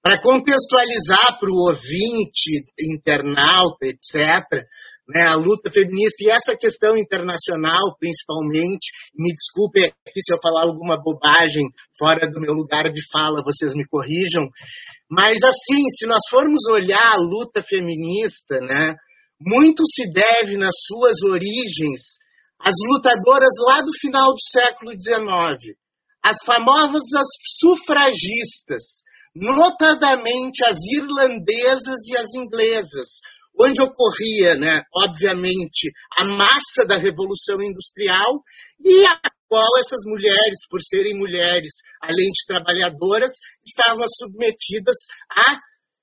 para 0.00 0.22
contextualizar 0.22 1.40
para 1.40 1.50
o 1.50 1.68
ouvinte, 1.68 2.64
internauta, 2.78 3.82
etc., 3.82 4.62
né, 5.08 5.22
a 5.22 5.34
luta 5.34 5.70
feminista 5.70 6.22
e 6.22 6.30
essa 6.30 6.56
questão 6.56 6.96
internacional, 6.96 7.96
principalmente. 7.98 8.90
Me 9.16 9.32
desculpe 9.34 9.84
aqui 9.84 10.20
se 10.22 10.34
eu 10.34 10.38
falar 10.40 10.64
alguma 10.64 11.00
bobagem 11.02 11.64
fora 11.98 12.30
do 12.30 12.40
meu 12.40 12.52
lugar 12.52 12.92
de 12.92 13.00
fala, 13.10 13.42
vocês 13.44 13.74
me 13.74 13.86
corrijam. 13.86 14.48
Mas, 15.10 15.42
assim, 15.42 15.82
se 15.96 16.06
nós 16.06 16.22
formos 16.30 16.60
olhar 16.72 17.12
a 17.12 17.18
luta 17.18 17.62
feminista, 17.62 18.56
né, 18.60 18.94
muito 19.40 19.82
se 19.86 20.10
deve 20.10 20.56
nas 20.56 20.74
suas 20.86 21.22
origens 21.22 22.16
às 22.60 22.74
lutadoras 22.88 23.52
lá 23.66 23.80
do 23.82 23.92
final 24.00 24.32
do 24.32 24.40
século 24.40 24.92
XIX, 24.92 25.76
as 26.24 26.36
famosas 26.44 27.02
sufragistas, 27.60 28.82
notadamente 29.34 30.64
as 30.64 30.78
irlandesas 30.92 32.00
e 32.08 32.16
as 32.16 32.34
inglesas, 32.34 33.08
onde 33.60 33.80
ocorria, 33.82 34.56
né, 34.56 34.82
obviamente, 34.94 35.90
a 36.18 36.24
massa 36.26 36.86
da 36.86 36.96
Revolução 36.96 37.56
Industrial 37.62 38.42
e 38.84 39.06
a 39.06 39.20
qual 39.48 39.78
essas 39.78 40.00
mulheres, 40.06 40.66
por 40.68 40.80
serem 40.82 41.16
mulheres, 41.16 41.74
além 42.02 42.26
de 42.26 42.46
trabalhadoras, 42.46 43.32
estavam 43.66 44.06
submetidas 44.08 44.96
a 45.30 45.58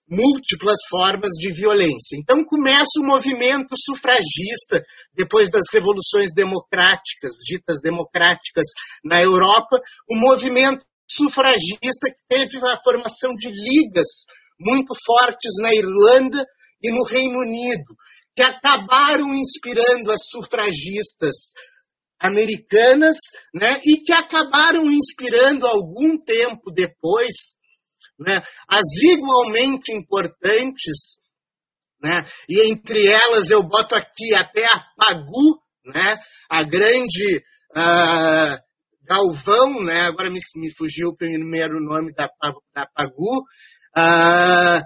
múltiplas 0.10 0.78
formas 0.90 1.32
de 1.40 1.54
violência. 1.54 2.18
Então 2.18 2.44
começa 2.44 3.00
o 3.00 3.06
movimento 3.06 3.76
sufragista, 3.78 4.84
depois 5.14 5.50
das 5.50 5.64
revoluções 5.72 6.34
democráticas, 6.36 7.36
ditas 7.46 7.80
democráticas 7.82 8.66
na 9.04 9.22
Europa, 9.22 9.80
o 10.10 10.16
movimento 10.16 10.84
sufragista 11.10 12.10
que 12.10 12.28
teve 12.28 12.58
a 12.68 12.80
formação 12.84 13.34
de 13.36 13.50
ligas 13.50 14.08
muito 14.60 14.94
fortes 15.06 15.52
na 15.62 15.74
Irlanda, 15.74 16.46
e 16.84 16.92
no 16.92 17.04
Reino 17.06 17.40
Unido, 17.40 17.96
que 18.36 18.44
acabaram 18.44 19.34
inspirando 19.34 20.12
as 20.12 20.28
sufragistas 20.30 21.38
americanas, 22.20 23.16
né, 23.54 23.80
e 23.86 23.98
que 24.04 24.12
acabaram 24.12 24.86
inspirando 24.92 25.66
algum 25.66 26.18
tempo 26.24 26.72
depois, 26.72 27.34
né, 28.20 28.42
as 28.68 28.86
igualmente 29.04 29.92
importantes, 29.92 31.18
né, 32.02 32.26
e 32.50 32.72
entre 32.72 33.08
elas 33.08 33.50
eu 33.50 33.64
boto 33.64 33.96
aqui 33.96 34.34
até 34.36 34.66
a 34.66 34.84
Pagu, 34.98 35.60
né, 35.86 36.18
a 36.50 36.64
grande 36.64 37.44
uh, 37.76 38.58
Galvão, 39.06 39.84
né, 39.84 40.02
agora 40.02 40.30
me, 40.30 40.40
me, 40.56 40.74
fugiu 40.76 41.10
o 41.10 41.16
primeiro 41.16 41.80
nome 41.82 42.14
da, 42.14 42.30
da 42.74 42.86
Pagu, 42.94 43.40
uh, 43.98 44.82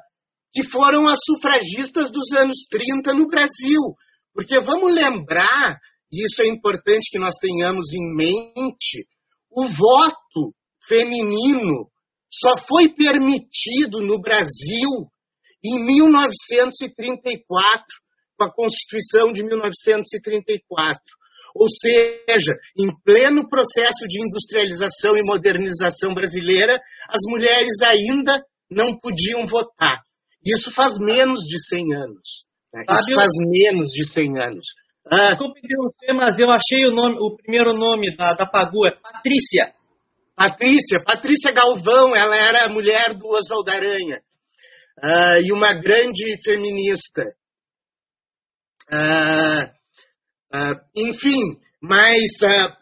que 0.53 0.63
foram 0.71 1.07
as 1.07 1.19
sufragistas 1.23 2.11
dos 2.11 2.31
anos 2.31 2.65
30 2.69 3.13
no 3.13 3.27
Brasil. 3.27 3.81
Porque 4.33 4.59
vamos 4.59 4.93
lembrar, 4.93 5.77
e 6.11 6.25
isso 6.25 6.41
é 6.41 6.47
importante 6.47 7.09
que 7.11 7.19
nós 7.19 7.35
tenhamos 7.35 7.91
em 7.93 8.15
mente, 8.15 9.07
o 9.51 9.67
voto 9.67 10.53
feminino 10.87 11.89
só 12.39 12.56
foi 12.67 12.89
permitido 12.89 14.02
no 14.02 14.21
Brasil 14.21 15.10
em 15.63 15.80
1934, 15.86 17.86
com 18.38 18.45
a 18.45 18.54
Constituição 18.54 19.32
de 19.34 19.43
1934. 19.43 21.02
Ou 21.56 21.67
seja, 21.69 22.54
em 22.78 22.91
pleno 23.04 23.50
processo 23.50 24.08
de 24.08 24.21
industrialização 24.21 25.17
e 25.17 25.23
modernização 25.23 26.13
brasileira, 26.13 26.80
as 27.10 27.21
mulheres 27.28 27.82
ainda 27.82 28.39
não 28.69 28.95
podiam 29.00 29.47
votar. 29.47 30.04
Isso 30.45 30.71
faz 30.71 31.00
menos 31.00 31.39
de 31.41 31.60
100 31.67 31.95
anos. 31.95 32.45
Né? 32.73 32.86
Isso 32.89 33.15
faz 33.15 33.32
menos 33.50 33.89
de 33.89 34.06
100 34.08 34.39
anos. 34.39 34.65
Ah, 35.10 35.30
Desculpe 35.30 35.62
interromper, 35.63 36.13
mas 36.13 36.38
eu 36.38 36.52
achei 36.52 36.86
o, 36.86 36.91
nome, 36.91 37.15
o 37.19 37.36
primeiro 37.38 37.73
nome 37.73 38.15
da, 38.15 38.34
da 38.34 38.45
Pagu, 38.45 38.86
é 38.86 38.91
Patrícia. 38.91 39.73
Patrícia, 40.38 41.04
Patrícia 41.04 41.52
Galvão, 41.52 42.15
ela 42.15 42.36
era 42.38 42.69
mulher 42.69 43.15
do 43.15 43.28
Oswaldo 43.28 43.71
Aranha. 43.71 44.21
Uh, 45.04 45.41
e 45.43 45.52
uma 45.52 45.73
grande 45.73 46.39
feminista. 46.43 47.23
Uh, 48.93 49.65
uh, 50.56 50.80
enfim, 50.95 51.41
mas 51.82 52.28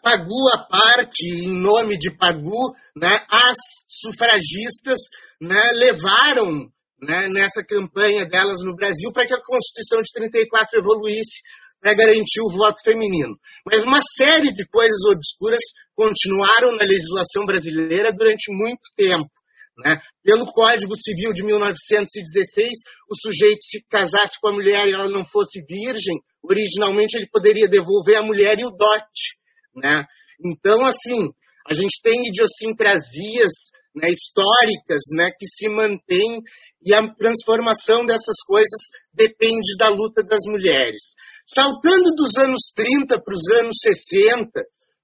Pagu 0.02 0.48
à 0.54 0.66
parte, 0.68 1.24
em 1.24 1.58
nome 1.58 1.96
de 1.98 2.14
Pagu, 2.14 2.74
né, 2.94 3.24
as 3.30 3.56
sufragistas 3.88 5.00
né, 5.40 5.70
levaram 5.76 6.68
né, 7.00 7.28
nessa 7.28 7.64
campanha 7.64 8.26
delas 8.26 8.62
no 8.64 8.76
Brasil 8.76 9.10
para 9.12 9.26
que 9.26 9.32
a 9.32 9.42
Constituição 9.42 10.02
de 10.02 10.12
34 10.12 10.78
evoluísse 10.78 11.40
para 11.80 11.94
garantir 11.94 12.40
o 12.40 12.50
voto 12.50 12.80
feminino. 12.84 13.36
Mas 13.64 13.82
uma 13.82 14.00
série 14.16 14.52
de 14.52 14.66
coisas 14.68 14.98
obscuras 15.10 15.62
continuaram 15.94 16.76
na 16.76 16.84
legislação 16.84 17.44
brasileira 17.46 18.12
durante 18.12 18.50
muito 18.52 18.82
tempo. 18.96 19.30
Né? 19.78 20.00
Pelo 20.24 20.46
Código 20.52 20.96
Civil 20.96 21.32
de 21.32 21.42
1916, 21.42 22.70
o 23.10 23.16
sujeito 23.16 23.62
se 23.62 23.84
casasse 23.90 24.40
com 24.40 24.48
a 24.48 24.52
mulher 24.52 24.86
e 24.86 24.94
ela 24.94 25.08
não 25.08 25.26
fosse 25.26 25.62
virgem, 25.68 26.16
originalmente 26.42 27.16
ele 27.16 27.28
poderia 27.30 27.68
devolver 27.68 28.16
a 28.16 28.22
mulher 28.22 28.58
e 28.58 28.64
o 28.64 28.70
dote. 28.70 29.36
Né? 29.74 30.04
Então, 30.44 30.84
assim, 30.84 31.30
a 31.68 31.74
gente 31.74 32.00
tem 32.02 32.28
idiosincrasias 32.28 33.52
né, 33.96 34.10
históricas 34.10 35.00
né, 35.16 35.30
que 35.38 35.46
se 35.46 35.68
mantêm 35.68 36.42
e 36.84 36.94
a 36.94 37.14
transformação 37.14 38.04
dessas 38.04 38.36
coisas 38.46 38.80
depende 39.12 39.76
da 39.78 39.88
luta 39.88 40.22
das 40.22 40.42
mulheres. 40.46 41.02
Saltando 41.46 42.14
dos 42.14 42.36
anos 42.36 42.70
30 42.74 43.20
para 43.20 43.34
os 43.34 43.48
anos 43.58 43.76
60, 43.82 44.50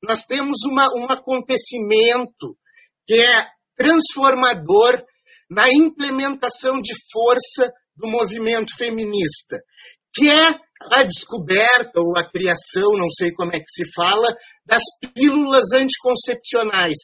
nós 0.03 0.25
temos 0.25 0.59
uma, 0.71 0.89
um 0.95 1.07
acontecimento 1.11 2.57
que 3.07 3.15
é 3.15 3.47
transformador 3.77 5.03
na 5.51 5.71
implementação 5.73 6.81
de 6.81 6.95
força 7.11 7.73
do 7.97 8.09
movimento 8.09 8.77
feminista, 8.77 9.59
que 10.15 10.29
é 10.29 10.61
a 10.91 11.03
descoberta 11.05 12.01
ou 12.01 12.19
a 12.19 12.29
criação, 12.29 12.91
não 12.93 13.11
sei 13.11 13.33
como 13.33 13.53
é 13.55 13.59
que 13.59 13.71
se 13.71 13.85
fala, 13.95 14.35
das 14.67 14.83
pílulas 15.15 15.71
anticoncepcionais 15.73 16.99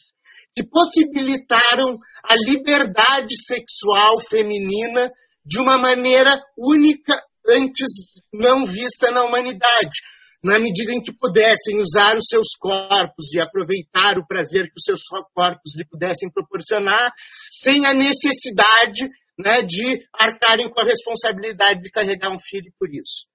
que 0.59 0.69
possibilitaram 0.69 1.99
a 2.25 2.35
liberdade 2.35 3.37
sexual 3.47 4.21
feminina 4.29 5.09
de 5.47 5.61
uma 5.61 5.79
maneira 5.79 6.37
única 6.59 7.15
antes 7.49 7.87
não 8.35 8.67
vista 8.67 9.13
na 9.13 9.23
humanidade. 9.23 10.03
na 10.41 10.57
medida 10.61 10.93
em 10.93 11.03
que 11.03 11.13
pudessem 11.13 11.81
usar 11.81 12.17
os 12.17 12.27
seus 12.29 12.55
corpos 12.61 13.35
e 13.35 13.41
aproveitar 13.41 14.19
o 14.19 14.27
prazer 14.27 14.67
que 14.67 14.79
os 14.79 14.85
seus 14.85 15.01
corpos 15.35 15.75
lhe 15.77 15.85
pudessem 15.85 16.31
proporcionar, 16.31 17.11
sem 17.51 17.85
a 17.85 17.93
necessidade 17.93 19.11
né, 19.37 19.63
de 19.63 19.99
arcarem 20.15 20.71
com 20.71 20.81
a 20.81 20.85
responsabilidade 20.85 21.83
de 21.83 21.91
carregar 21.91 22.31
um 22.31 22.39
filho 22.39 22.71
por 22.79 22.89
isso. 22.89 23.27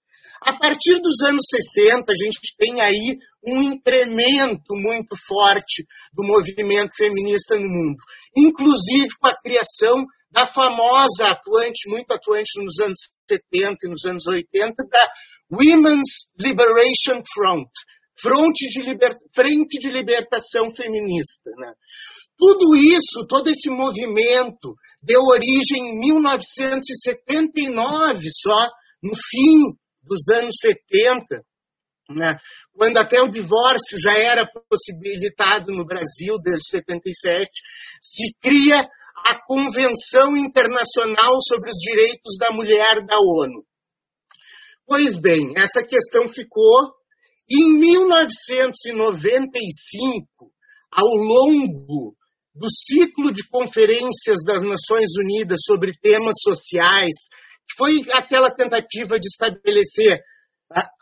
A 0.45 0.59
partir 0.59 0.99
dos 1.01 1.21
anos 1.21 1.45
60, 1.75 2.11
a 2.11 2.15
gente 2.15 2.39
tem 2.57 2.81
aí 2.81 3.17
um 3.45 3.61
incremento 3.61 4.71
muito 4.71 5.15
forte 5.27 5.85
do 6.13 6.25
movimento 6.25 6.95
feminista 6.95 7.55
no 7.55 7.67
mundo, 7.67 7.97
inclusive 8.35 9.09
com 9.19 9.27
a 9.27 9.39
criação 9.41 10.03
da 10.31 10.47
famosa 10.47 11.27
atuante, 11.27 11.89
muito 11.89 12.11
atuante 12.11 12.59
nos 12.61 12.79
anos 12.79 12.99
70 13.29 13.77
e 13.83 13.89
nos 13.89 14.03
anos 14.05 14.25
80, 14.27 14.73
da 14.89 15.11
Women's 15.51 16.31
Liberation 16.37 17.21
Front, 17.33 17.69
Frente 18.19 18.67
de, 18.69 18.81
liber... 18.83 19.17
Frente 19.35 19.79
de 19.79 19.89
Libertação 19.89 20.71
Feminista. 20.75 21.49
Né? 21.57 21.73
Tudo 22.37 22.75
isso, 22.75 23.25
todo 23.27 23.49
esse 23.49 23.69
movimento, 23.69 24.75
deu 25.01 25.21
origem 25.21 25.89
em 25.89 25.97
1979 25.99 28.29
só, 28.31 28.69
no 29.01 29.15
fim 29.15 29.73
dos 30.03 30.27
anos 30.29 30.55
70, 30.61 31.43
né? 32.09 32.37
quando 32.73 32.97
até 32.97 33.21
o 33.21 33.31
divórcio 33.31 33.97
já 33.99 34.17
era 34.17 34.45
possibilitado 34.69 35.71
no 35.71 35.85
Brasil, 35.85 36.37
desde 36.43 36.67
77, 36.69 37.49
se 38.01 38.33
cria 38.41 38.85
a 39.25 39.39
Convenção 39.45 40.35
Internacional 40.35 41.39
sobre 41.47 41.69
os 41.69 41.77
Direitos 41.77 42.35
da 42.37 42.51
Mulher 42.51 43.05
da 43.05 43.15
ONU. 43.17 43.63
Pois 44.85 45.17
bem, 45.19 45.53
essa 45.57 45.81
questão 45.83 46.27
ficou. 46.27 46.91
Em 47.49 47.73
1995, 47.77 50.51
ao 50.91 51.07
longo 51.07 52.17
do 52.55 52.67
ciclo 52.69 53.33
de 53.33 53.45
conferências 53.49 54.37
das 54.45 54.61
Nações 54.63 55.11
Unidas 55.17 55.59
sobre 55.65 55.91
temas 56.01 56.35
sociais, 56.41 57.13
foi 57.77 58.01
aquela 58.11 58.51
tentativa 58.51 59.19
de 59.19 59.27
estabelecer, 59.27 60.19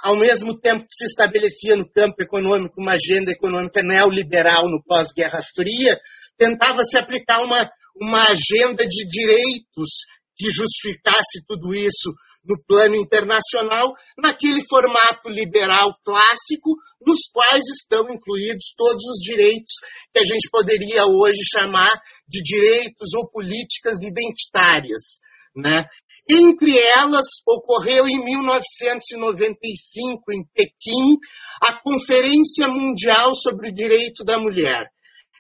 ao 0.03 0.15
mesmo 0.17 0.59
tempo 0.59 0.81
que 0.81 0.95
se 0.95 1.05
estabelecia 1.05 1.75
no 1.75 1.89
campo 1.91 2.21
econômico 2.21 2.75
uma 2.79 2.93
agenda 2.93 3.31
econômica 3.31 3.81
neoliberal 3.81 4.69
no 4.69 4.83
pós-Guerra 4.83 5.41
Fria, 5.55 5.97
tentava 6.37 6.83
se 6.83 6.97
aplicar 6.97 7.43
uma, 7.43 7.69
uma 8.01 8.23
agenda 8.29 8.85
de 8.87 9.07
direitos 9.07 9.89
que 10.35 10.49
justificasse 10.49 11.45
tudo 11.47 11.73
isso 11.73 12.11
no 12.43 12.57
plano 12.65 12.95
internacional, 12.95 13.93
naquele 14.17 14.65
formato 14.67 15.29
liberal 15.29 15.93
clássico, 16.03 16.71
nos 17.05 17.19
quais 17.31 17.63
estão 17.69 18.09
incluídos 18.09 18.73
todos 18.75 19.03
os 19.05 19.19
direitos 19.23 19.73
que 20.11 20.19
a 20.19 20.25
gente 20.25 20.49
poderia 20.51 21.05
hoje 21.05 21.39
chamar 21.51 21.91
de 22.27 22.41
direitos 22.41 23.13
ou 23.15 23.29
políticas 23.29 24.01
identitárias. 24.01 25.19
Né? 25.55 25.85
Entre 26.29 26.77
elas, 26.77 27.25
ocorreu 27.47 28.07
em 28.07 28.23
1995, 28.23 30.31
em 30.31 30.45
Pequim, 30.53 31.17
a 31.61 31.81
Conferência 31.81 32.67
Mundial 32.67 33.33
sobre 33.35 33.69
o 33.69 33.73
Direito 33.73 34.23
da 34.23 34.37
Mulher. 34.37 34.85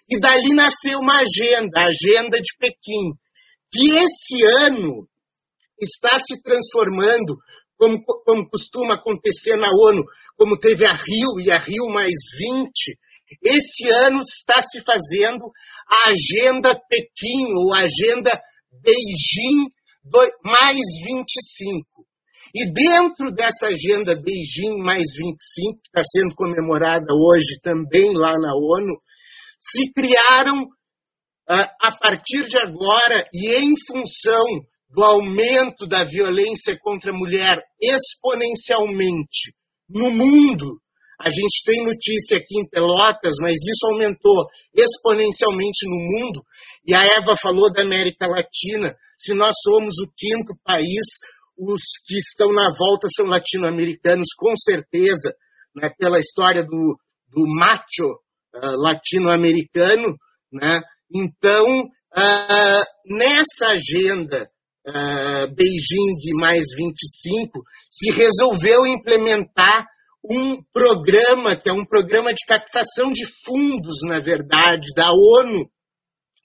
E 0.09 0.19
dali 0.19 0.53
nasceu 0.53 0.97
uma 0.99 1.19
agenda, 1.19 1.79
a 1.79 1.85
Agenda 1.87 2.41
de 2.41 2.57
Pequim, 2.59 3.13
que 3.71 3.91
esse 3.91 4.43
ano 4.65 5.07
está 5.79 6.17
se 6.19 6.41
transformando, 6.41 7.37
como, 7.77 8.03
como 8.03 8.49
costuma 8.49 8.95
acontecer 8.95 9.55
na 9.55 9.69
ONU, 9.69 10.03
como 10.37 10.59
teve 10.59 10.85
a 10.85 10.93
Rio 10.93 11.39
e 11.39 11.49
a 11.51 11.57
Rio 11.57 11.87
mais 11.89 12.15
20, 12.37 12.69
esse 13.41 13.87
ano 13.87 14.21
está 14.23 14.61
se 14.61 14.81
fazendo 14.81 15.49
a 15.87 16.09
Agenda 16.09 16.77
Pequim, 16.89 17.53
ou 17.55 17.73
a 17.73 17.79
Agenda 17.79 18.37
Beijing 18.83 19.71
mais 20.43 20.79
25. 21.05 21.85
E 22.53 22.65
dentro 22.73 23.31
dessa 23.31 23.67
agenda 23.67 24.15
Beijing 24.15 24.83
mais 24.83 25.05
25, 25.15 25.81
que 25.81 25.87
está 25.87 26.03
sendo 26.03 26.35
comemorada 26.35 27.07
hoje 27.13 27.59
também 27.61 28.13
lá 28.13 28.37
na 28.37 28.53
ONU, 28.53 29.01
se 29.59 29.91
criaram, 29.93 30.67
ah, 31.47 31.71
a 31.81 31.97
partir 31.97 32.47
de 32.47 32.57
agora 32.57 33.25
e 33.33 33.55
em 33.57 33.73
função 33.87 34.45
do 34.89 35.03
aumento 35.03 35.87
da 35.87 36.03
violência 36.03 36.77
contra 36.81 37.11
a 37.11 37.17
mulher 37.17 37.63
exponencialmente 37.79 39.53
no 39.89 40.11
mundo. 40.11 40.80
A 41.23 41.29
gente 41.29 41.63
tem 41.65 41.85
notícia 41.85 42.37
aqui 42.37 42.59
em 42.59 42.67
Pelotas, 42.67 43.35
mas 43.39 43.53
isso 43.53 43.85
aumentou 43.91 44.47
exponencialmente 44.73 45.85
no 45.85 45.95
mundo. 45.95 46.43
E 46.85 46.95
a 46.95 47.05
Eva 47.17 47.35
falou 47.37 47.71
da 47.71 47.83
América 47.83 48.25
Latina. 48.27 48.95
Se 49.17 49.33
nós 49.35 49.55
somos 49.63 49.99
o 49.99 50.11
quinto 50.17 50.55
país, 50.63 51.05
os 51.57 51.81
que 52.07 52.17
estão 52.17 52.51
na 52.51 52.73
volta 52.75 53.07
são 53.15 53.27
latino-americanos, 53.27 54.29
com 54.35 54.55
certeza, 54.57 55.35
né, 55.75 55.91
pela 55.97 56.19
história 56.19 56.63
do, 56.63 56.97
do 57.29 57.45
macho 57.59 58.07
uh, 58.55 58.77
latino-americano. 58.77 60.15
Né? 60.51 60.81
Então, 61.13 61.65
uh, 61.83 62.83
nessa 63.05 63.67
agenda 63.67 64.49
uh, 64.87 65.53
Beijing 65.53 66.33
mais 66.39 66.65
25, 66.75 67.61
se 67.89 68.11
resolveu 68.11 68.87
implementar 68.87 69.85
um 70.23 70.61
programa, 70.71 71.55
que 71.55 71.69
é 71.69 71.73
um 71.73 71.85
programa 71.85 72.33
de 72.33 72.45
captação 72.45 73.11
de 73.11 73.25
fundos, 73.45 74.01
na 74.07 74.19
verdade, 74.19 74.85
da 74.95 75.09
ONU, 75.11 75.69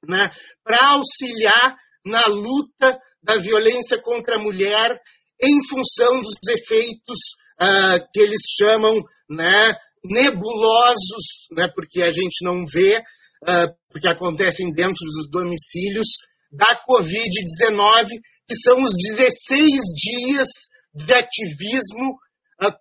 né, 0.08 0.30
para 0.64 0.92
auxiliar 0.92 1.76
na 2.04 2.24
luta 2.26 2.98
da 3.22 3.38
violência 3.38 4.00
contra 4.00 4.36
a 4.36 4.42
mulher 4.42 4.98
em 5.42 5.58
função 5.68 6.20
dos 6.22 6.36
efeitos 6.48 7.18
uh, 7.60 8.08
que 8.12 8.20
eles 8.20 8.40
chamam 8.58 8.94
né, 9.28 9.74
nebulosos, 10.04 11.48
né, 11.52 11.68
porque 11.74 12.02
a 12.02 12.12
gente 12.12 12.44
não 12.44 12.64
vê, 12.66 12.98
uh, 12.98 13.74
porque 13.90 14.08
acontecem 14.08 14.72
dentro 14.72 15.04
dos 15.04 15.30
domicílios, 15.30 16.06
da 16.52 16.80
Covid-19, 16.86 18.08
que 18.48 18.54
são 18.62 18.82
os 18.82 18.92
16 19.16 19.80
dias 19.96 20.48
de 20.94 21.12
ativismo 21.12 22.16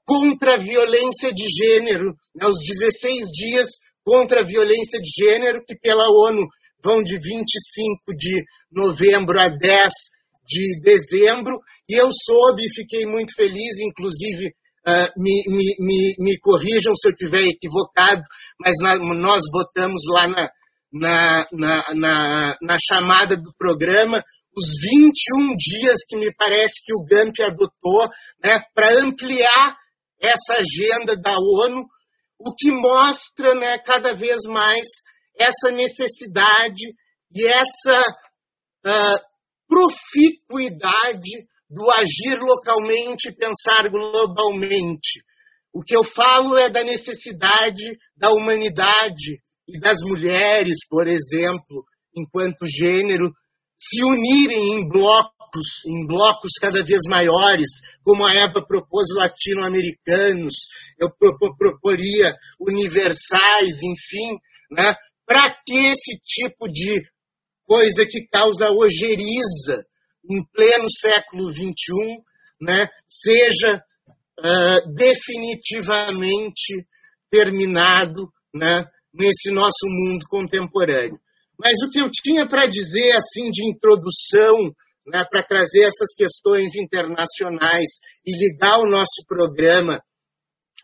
contra 0.06 0.56
a 0.56 0.58
violência 0.58 1.32
de 1.34 1.44
gênero, 1.44 2.14
né, 2.36 2.48
os 2.48 2.60
16 2.80 3.28
dias 3.32 3.70
contra 4.04 4.42
a 4.42 4.46
violência 4.46 5.00
de 5.00 5.10
gênero, 5.24 5.64
que 5.66 5.76
pela 5.76 6.08
ONU 6.10 6.46
vão 6.84 7.04
de 7.04 7.18
25 7.18 8.16
de 8.16 8.44
novembro 8.72 9.40
a 9.40 9.50
10 9.50 9.94
de 10.48 10.80
dezembro, 10.82 11.58
e 11.90 11.96
eu 12.00 12.10
soube 12.14 12.64
e 12.64 12.74
fiquei 12.76 13.06
muito 13.06 13.34
feliz, 13.36 13.80
inclusive 13.80 14.54
uh, 14.88 15.22
me, 15.22 15.44
me, 15.48 15.76
me, 15.80 16.16
me, 16.20 16.40
corrijam 16.40 16.96
se 16.96 17.08
eu 17.08 17.12
estiver 17.12 17.44
equivocado, 17.48 18.22
mas 18.60 18.76
na, 18.80 18.96
nós 19.16 19.42
botamos 19.52 20.02
lá 20.08 20.28
na, 20.28 20.50
na, 20.94 21.48
na, 21.52 21.94
na, 21.96 22.58
na 22.62 22.78
chamada 22.80 23.36
do 23.36 23.52
programa 23.58 24.24
os 24.58 24.66
21 24.82 25.56
dias 25.58 26.00
que 26.08 26.16
me 26.16 26.34
parece 26.34 26.76
que 26.84 26.94
o 26.94 27.04
GAMP 27.04 27.42
adotou 27.42 28.10
né, 28.44 28.64
para 28.74 28.90
ampliar 29.02 29.76
essa 30.20 30.54
agenda 30.54 31.16
da 31.18 31.36
ONU, 31.38 31.86
o 32.40 32.54
que 32.56 32.72
mostra 32.72 33.54
né, 33.56 33.78
cada 33.80 34.14
vez 34.14 34.44
mais 34.48 34.88
essa 35.38 35.72
necessidade 35.72 36.94
e 37.34 37.46
essa 37.46 38.02
uh, 38.86 39.20
proficuidade 39.68 41.46
do 41.70 41.92
agir 41.92 42.40
localmente 42.40 43.30
e 43.30 43.36
pensar 43.36 43.90
globalmente. 43.90 45.22
O 45.74 45.82
que 45.82 45.96
eu 45.96 46.06
falo 46.06 46.58
é 46.58 46.70
da 46.70 46.84
necessidade 46.84 47.98
da 48.16 48.32
humanidade 48.32 49.42
e 49.68 49.80
das 49.80 50.00
mulheres, 50.02 50.78
por 50.88 51.08
exemplo, 51.08 51.84
enquanto 52.16 52.66
gênero, 52.66 53.34
se 53.80 54.04
unirem 54.04 54.74
em 54.74 54.90
blocos, 54.90 55.86
em 55.86 56.08
blocos 56.08 56.54
cada 56.60 56.84
vez 56.84 57.02
maiores, 57.08 57.70
como 58.04 58.26
a 58.26 58.34
Eva 58.34 58.66
propôs 58.66 59.08
latino-americanos, 59.16 60.56
eu 61.00 61.10
proporia 61.58 62.36
universais, 62.60 63.82
enfim, 63.84 64.38
né, 64.72 64.96
para 65.26 65.50
que 65.66 65.74
esse 65.88 66.20
tipo 66.24 66.68
de 66.68 67.02
coisa 67.66 68.06
que 68.06 68.28
causa 68.28 68.72
ojeriza 68.72 69.86
em 70.30 70.44
pleno 70.54 70.90
século 70.90 71.52
XXI 71.52 71.74
né, 72.62 72.88
seja 73.08 73.84
uh, 74.40 74.94
definitivamente 74.96 76.88
terminado 77.30 78.30
né, 78.54 78.86
nesse 79.14 79.52
nosso 79.52 79.86
mundo 79.88 80.26
contemporâneo. 80.30 81.20
Mas 81.60 81.74
o 81.86 81.90
que 81.90 82.00
eu 82.00 82.10
tinha 82.12 82.48
para 82.48 82.66
dizer 82.68 83.16
assim 83.16 83.50
de 83.52 83.70
introdução, 83.70 84.56
né, 85.08 85.24
para 85.30 85.44
trazer 85.44 85.86
essas 85.86 86.14
questões 86.16 86.76
internacionais 86.76 87.88
e 88.26 88.38
ligar 88.38 88.80
o 88.80 88.90
nosso 88.90 89.24
programa 89.28 90.02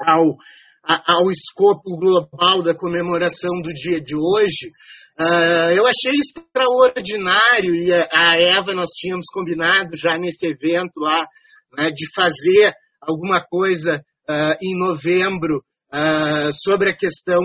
ao, 0.05 0.36
ao 0.84 1.31
escopo 1.31 1.97
global 1.97 2.62
da 2.62 2.75
comemoração 2.75 3.62
do 3.62 3.73
dia 3.73 3.99
de 3.99 4.15
hoje, 4.15 4.71
uh, 5.19 5.71
eu 5.75 5.86
achei 5.86 6.12
extraordinário, 6.12 7.75
e 7.75 7.91
a, 7.93 8.07
a, 8.12 8.36
Eva, 8.39 8.73
nós 8.73 8.89
tínhamos 8.91 9.25
combinado 9.34 9.97
já 9.97 10.17
nesse 10.17 10.47
evento 10.47 10.99
lá, 10.99 11.25
né, 11.77 11.91
de 11.91 12.05
fazer 12.13 12.73
alguma 13.01 13.41
coisa 13.41 14.01
uh, 14.29 14.55
em 14.62 14.77
novembro 14.77 15.57
uh, 15.93 16.51
sobre 16.63 16.91
a 16.91 16.95
questão 16.95 17.39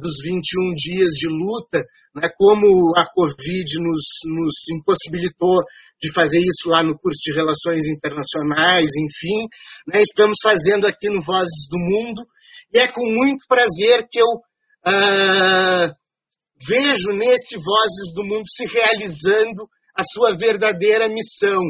dos 0.00 0.22
21 0.24 0.74
dias 0.74 1.10
de 1.10 1.28
luta, 1.28 1.84
né, 2.14 2.28
como 2.36 2.66
a 2.96 3.04
Covid 3.12 3.78
nos, 3.78 4.04
nos 4.24 4.54
impossibilitou 4.78 5.58
de 6.00 6.12
fazer 6.12 6.38
isso 6.38 6.68
lá 6.68 6.82
no 6.82 6.98
curso 6.98 7.20
de 7.22 7.34
Relações 7.34 7.86
Internacionais, 7.86 8.86
enfim, 8.86 9.46
né, 9.86 10.02
estamos 10.02 10.38
fazendo 10.42 10.86
aqui 10.86 11.08
no 11.10 11.22
Vozes 11.22 11.68
do 11.70 11.78
Mundo, 11.78 12.22
e 12.72 12.78
é 12.78 12.88
com 12.88 13.04
muito 13.04 13.44
prazer 13.46 14.06
que 14.10 14.18
eu 14.18 14.26
uh, 14.26 15.94
vejo 16.66 17.12
nesse 17.12 17.56
Vozes 17.56 18.14
do 18.14 18.24
Mundo 18.24 18.44
se 18.48 18.66
realizando 18.66 19.68
a 19.94 20.02
sua 20.04 20.36
verdadeira 20.36 21.08
missão, 21.08 21.60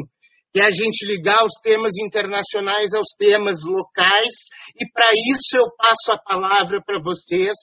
que 0.53 0.59
é 0.59 0.65
a 0.65 0.71
gente 0.71 1.05
ligar 1.05 1.43
os 1.45 1.53
temas 1.63 1.91
internacionais 1.97 2.93
aos 2.93 3.09
temas 3.17 3.63
locais, 3.65 4.33
e 4.79 4.89
para 4.91 5.11
isso 5.11 5.57
eu 5.57 5.65
passo 5.77 6.11
a 6.11 6.17
palavra 6.17 6.81
para 6.85 7.01
vocês, 7.01 7.55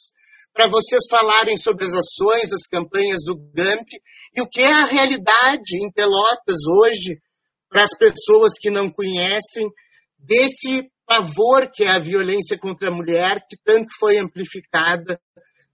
para 0.58 0.68
vocês 0.68 1.04
falarem 1.08 1.56
sobre 1.56 1.84
as 1.84 1.92
ações, 1.92 2.52
as 2.52 2.66
campanhas 2.66 3.22
do 3.24 3.36
GAMP 3.54 3.86
e 4.34 4.42
o 4.42 4.48
que 4.48 4.60
é 4.60 4.66
a 4.66 4.86
realidade 4.86 5.76
em 5.80 5.88
Pelotas 5.92 6.56
hoje 6.82 7.16
para 7.70 7.84
as 7.84 7.96
pessoas 7.96 8.54
que 8.58 8.68
não 8.68 8.90
conhecem 8.90 9.68
desse 10.18 10.90
pavor 11.06 11.70
que 11.72 11.84
é 11.84 11.90
a 11.90 12.00
violência 12.00 12.58
contra 12.58 12.90
a 12.90 12.92
mulher, 12.94 13.36
que 13.48 13.56
tanto 13.64 13.86
foi 14.00 14.18
amplificada 14.18 15.20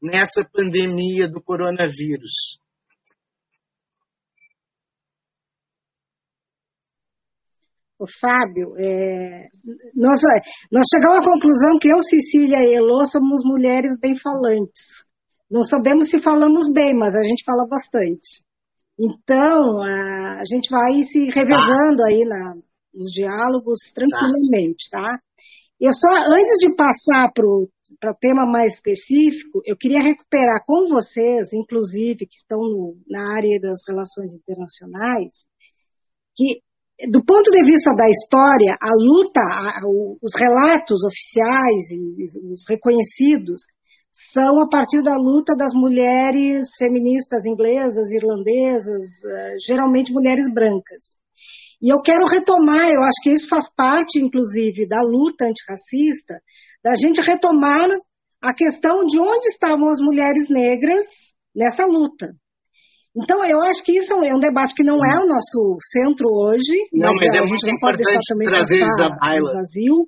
nessa 0.03 0.47
pandemia 0.53 1.29
do 1.29 1.43
coronavírus. 1.43 2.59
O 8.05 8.07
Fábio, 8.21 8.77
é, 8.77 9.49
nós, 9.95 10.21
nós 10.71 10.85
chegamos 10.93 11.25
à 11.25 11.31
conclusão 11.31 11.79
que 11.81 11.89
eu, 11.89 12.03
Cecília 12.03 12.59
e 12.61 12.75
Elô 12.75 13.03
somos 13.07 13.41
mulheres 13.47 13.99
bem 13.99 14.15
falantes. 14.15 15.09
Não 15.51 15.65
sabemos 15.65 16.11
se 16.11 16.19
falamos 16.19 16.71
bem, 16.75 16.93
mas 16.93 17.15
a 17.15 17.23
gente 17.23 17.43
fala 17.47 17.67
bastante. 17.67 18.45
Então, 19.01 19.83
a, 19.83 20.41
a 20.41 20.43
gente 20.45 20.69
vai 20.71 21.03
se 21.05 21.25
revezando 21.31 21.97
tá. 21.97 22.09
aí 22.09 22.25
na, 22.27 22.53
nos 22.93 23.11
diálogos 23.11 23.79
tranquilamente, 23.95 24.91
tá? 24.91 25.19
Eu 25.81 25.93
só, 25.95 26.11
antes 26.29 26.59
de 26.61 26.77
passar 26.77 27.33
para 27.33 27.47
o 27.47 27.71
tema 28.21 28.45
mais 28.45 28.75
específico, 28.75 29.63
eu 29.65 29.77
queria 29.79 30.03
recuperar 30.03 30.63
com 30.67 30.89
vocês, 30.89 31.55
inclusive, 31.55 32.27
que 32.27 32.37
estão 32.37 32.61
no, 32.61 32.97
na 33.09 33.35
área 33.35 33.59
das 33.61 33.79
relações 33.89 34.35
internacionais, 34.35 35.33
que 36.37 36.61
do 37.11 37.25
ponto 37.25 37.51
de 37.51 37.63
vista 37.65 37.93
da 37.95 38.09
história, 38.09 38.77
a 38.81 38.91
luta, 38.95 39.41
a, 39.41 39.81
os 40.23 40.33
relatos 40.37 41.03
oficiais 41.05 41.91
e 41.91 42.53
os 42.53 42.63
reconhecidos 42.69 43.63
são 44.33 44.61
a 44.61 44.69
partir 44.69 45.03
da 45.03 45.17
luta 45.17 45.57
das 45.57 45.75
mulheres 45.75 46.69
feministas 46.79 47.45
inglesas, 47.45 48.13
irlandesas, 48.13 49.05
eh, 49.27 49.55
geralmente 49.67 50.13
mulheres 50.13 50.47
brancas. 50.55 51.19
E 51.83 51.93
eu 51.93 52.01
quero 52.01 52.25
retomar, 52.27 52.89
eu 52.89 53.03
acho 53.03 53.21
que 53.23 53.31
isso 53.31 53.49
faz 53.49 53.69
parte, 53.75 54.21
inclusive, 54.21 54.87
da 54.87 55.03
luta 55.03 55.47
antirracista, 55.47 56.41
da 56.83 56.95
gente 56.95 57.21
retomar 57.21 57.89
a 58.41 58.55
questão 58.55 59.05
de 59.05 59.19
onde 59.19 59.49
estavam 59.49 59.89
as 59.89 60.01
mulheres 60.01 60.49
negras 60.49 61.07
nessa 61.55 61.85
luta. 61.85 62.31
Então, 63.17 63.45
eu 63.45 63.63
acho 63.63 63.85
que 63.85 63.97
isso 63.97 64.13
é 64.13 64.35
um 64.35 64.41
debate 64.41 64.75
que 64.75 64.83
não 64.83 64.97
é 64.97 65.23
o 65.23 65.29
nosso 65.29 65.79
centro 65.93 66.29
hoje. 66.29 66.89
Não, 66.93 67.15
mas, 67.15 67.29
mas 67.29 67.37
é 67.37 67.41
muito 67.43 67.69
importante 67.69 68.27
trazer 68.45 68.75
eles 68.75 69.01
à 69.01 69.09
baila. 69.11 69.53
Brasil. 69.53 70.07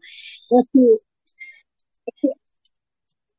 É 0.52 0.60
que, 0.72 2.28
é 2.28 2.46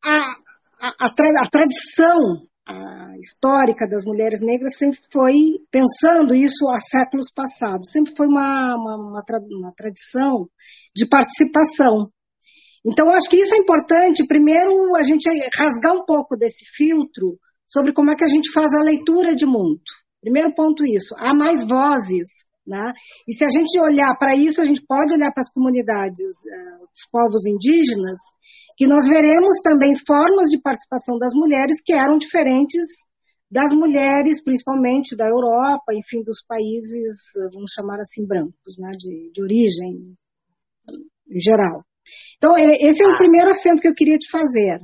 a, 0.05 0.87
a, 0.87 1.07
a, 1.07 1.49
tradição 1.49 2.47
a 2.65 3.17
histórica 3.19 3.85
das 3.89 4.03
mulheres 4.05 4.41
negras 4.41 4.77
sempre 4.77 4.99
foi 5.11 5.33
pensando 5.71 6.35
isso 6.35 6.67
há 6.69 6.79
séculos 6.81 7.31
passados, 7.33 7.89
sempre 7.91 8.13
foi 8.15 8.27
uma, 8.27 8.75
uma, 8.75 8.95
uma, 8.95 9.13
uma 9.59 9.71
tradição 9.75 10.47
de 10.95 11.07
participação. 11.07 12.07
Então, 12.85 13.09
acho 13.09 13.29
que 13.29 13.39
isso 13.39 13.55
é 13.55 13.57
importante, 13.57 14.25
primeiro, 14.27 14.95
a 14.95 15.03
gente 15.03 15.29
rasgar 15.57 15.93
um 15.93 16.05
pouco 16.05 16.37
desse 16.37 16.63
filtro 16.75 17.37
sobre 17.67 17.93
como 17.93 18.11
é 18.11 18.15
que 18.15 18.23
a 18.23 18.29
gente 18.29 18.51
faz 18.51 18.73
a 18.73 18.81
leitura 18.81 19.35
de 19.35 19.45
mundo. 19.45 19.81
Primeiro 20.21 20.53
ponto 20.55 20.85
isso, 20.85 21.13
há 21.17 21.33
mais 21.33 21.67
vozes, 21.67 22.29
né? 22.65 22.93
E 23.27 23.33
se 23.33 23.45
a 23.45 23.49
gente 23.49 23.79
olhar 23.79 24.17
para 24.17 24.35
isso, 24.35 24.61
a 24.61 24.65
gente 24.65 24.83
pode 24.85 25.13
olhar 25.13 25.31
para 25.31 25.41
as 25.41 25.51
comunidades 25.51 26.19
uh, 26.19 26.79
dos 26.79 27.05
povos 27.11 27.45
indígenas, 27.45 28.19
que 28.75 28.87
nós 28.87 29.07
veremos 29.07 29.59
também 29.63 29.93
formas 30.05 30.49
de 30.49 30.61
participação 30.61 31.17
das 31.17 31.33
mulheres 31.33 31.81
que 31.83 31.93
eram 31.93 32.17
diferentes 32.17 32.85
das 33.49 33.71
mulheres, 33.71 34.43
principalmente 34.43 35.15
da 35.15 35.25
Europa, 35.25 35.93
enfim, 35.93 36.21
dos 36.21 36.45
países, 36.45 37.15
vamos 37.53 37.71
chamar 37.73 37.99
assim, 37.99 38.27
brancos, 38.27 38.77
né? 38.77 38.91
de, 38.91 39.31
de 39.31 39.41
origem 39.41 40.15
em 41.29 41.39
geral. 41.39 41.83
Então, 42.37 42.57
esse 42.57 43.03
é 43.03 43.07
o 43.07 43.17
primeiro 43.17 43.49
acento 43.49 43.81
que 43.81 43.87
eu 43.87 43.95
queria 43.95 44.17
te 44.17 44.29
fazer. 44.29 44.79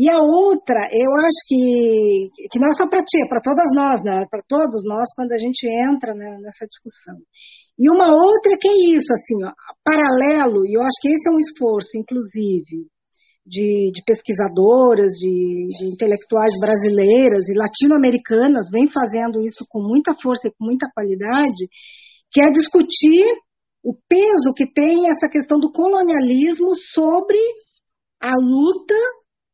E 0.00 0.08
a 0.08 0.16
outra, 0.16 0.88
eu 0.96 1.12
acho 1.20 1.40
que, 1.44 2.30
que 2.50 2.58
não 2.58 2.72
é 2.72 2.72
só 2.72 2.88
para 2.88 3.04
ti, 3.04 3.20
é 3.20 3.28
para 3.28 3.44
todas 3.44 3.68
nós, 3.76 4.00
né? 4.02 4.24
para 4.30 4.40
todos 4.48 4.80
nós, 4.88 5.12
quando 5.14 5.32
a 5.32 5.36
gente 5.36 5.68
entra 5.68 6.14
né, 6.14 6.38
nessa 6.40 6.64
discussão. 6.64 7.20
E 7.78 7.84
uma 7.92 8.08
outra 8.08 8.56
que 8.58 8.66
é 8.66 8.96
isso, 8.96 9.12
assim, 9.12 9.44
ó, 9.44 9.52
paralelo, 9.84 10.64
e 10.64 10.72
eu 10.72 10.80
acho 10.80 10.96
que 11.02 11.10
esse 11.12 11.28
é 11.28 11.32
um 11.36 11.38
esforço, 11.38 11.90
inclusive, 12.00 12.88
de, 13.44 13.92
de 13.92 14.00
pesquisadoras, 14.06 15.12
de, 15.20 15.68
de, 15.68 15.92
intelectuais 15.92 16.52
brasileiras 16.58 17.44
e 17.52 17.58
latino-americanas, 17.60 18.72
vem 18.72 18.88
fazendo 18.88 19.44
isso 19.44 19.66
com 19.68 19.84
muita 19.84 20.16
força 20.16 20.48
e 20.48 20.52
com 20.56 20.64
muita 20.64 20.88
qualidade, 20.94 21.68
que 22.32 22.40
é 22.40 22.48
discutir 22.48 23.28
o 23.84 23.92
peso 24.08 24.56
que 24.56 24.64
tem 24.64 25.10
essa 25.10 25.28
questão 25.28 25.60
do 25.60 25.70
colonialismo 25.70 26.72
sobre 26.88 27.36
a 28.18 28.32
luta 28.32 28.96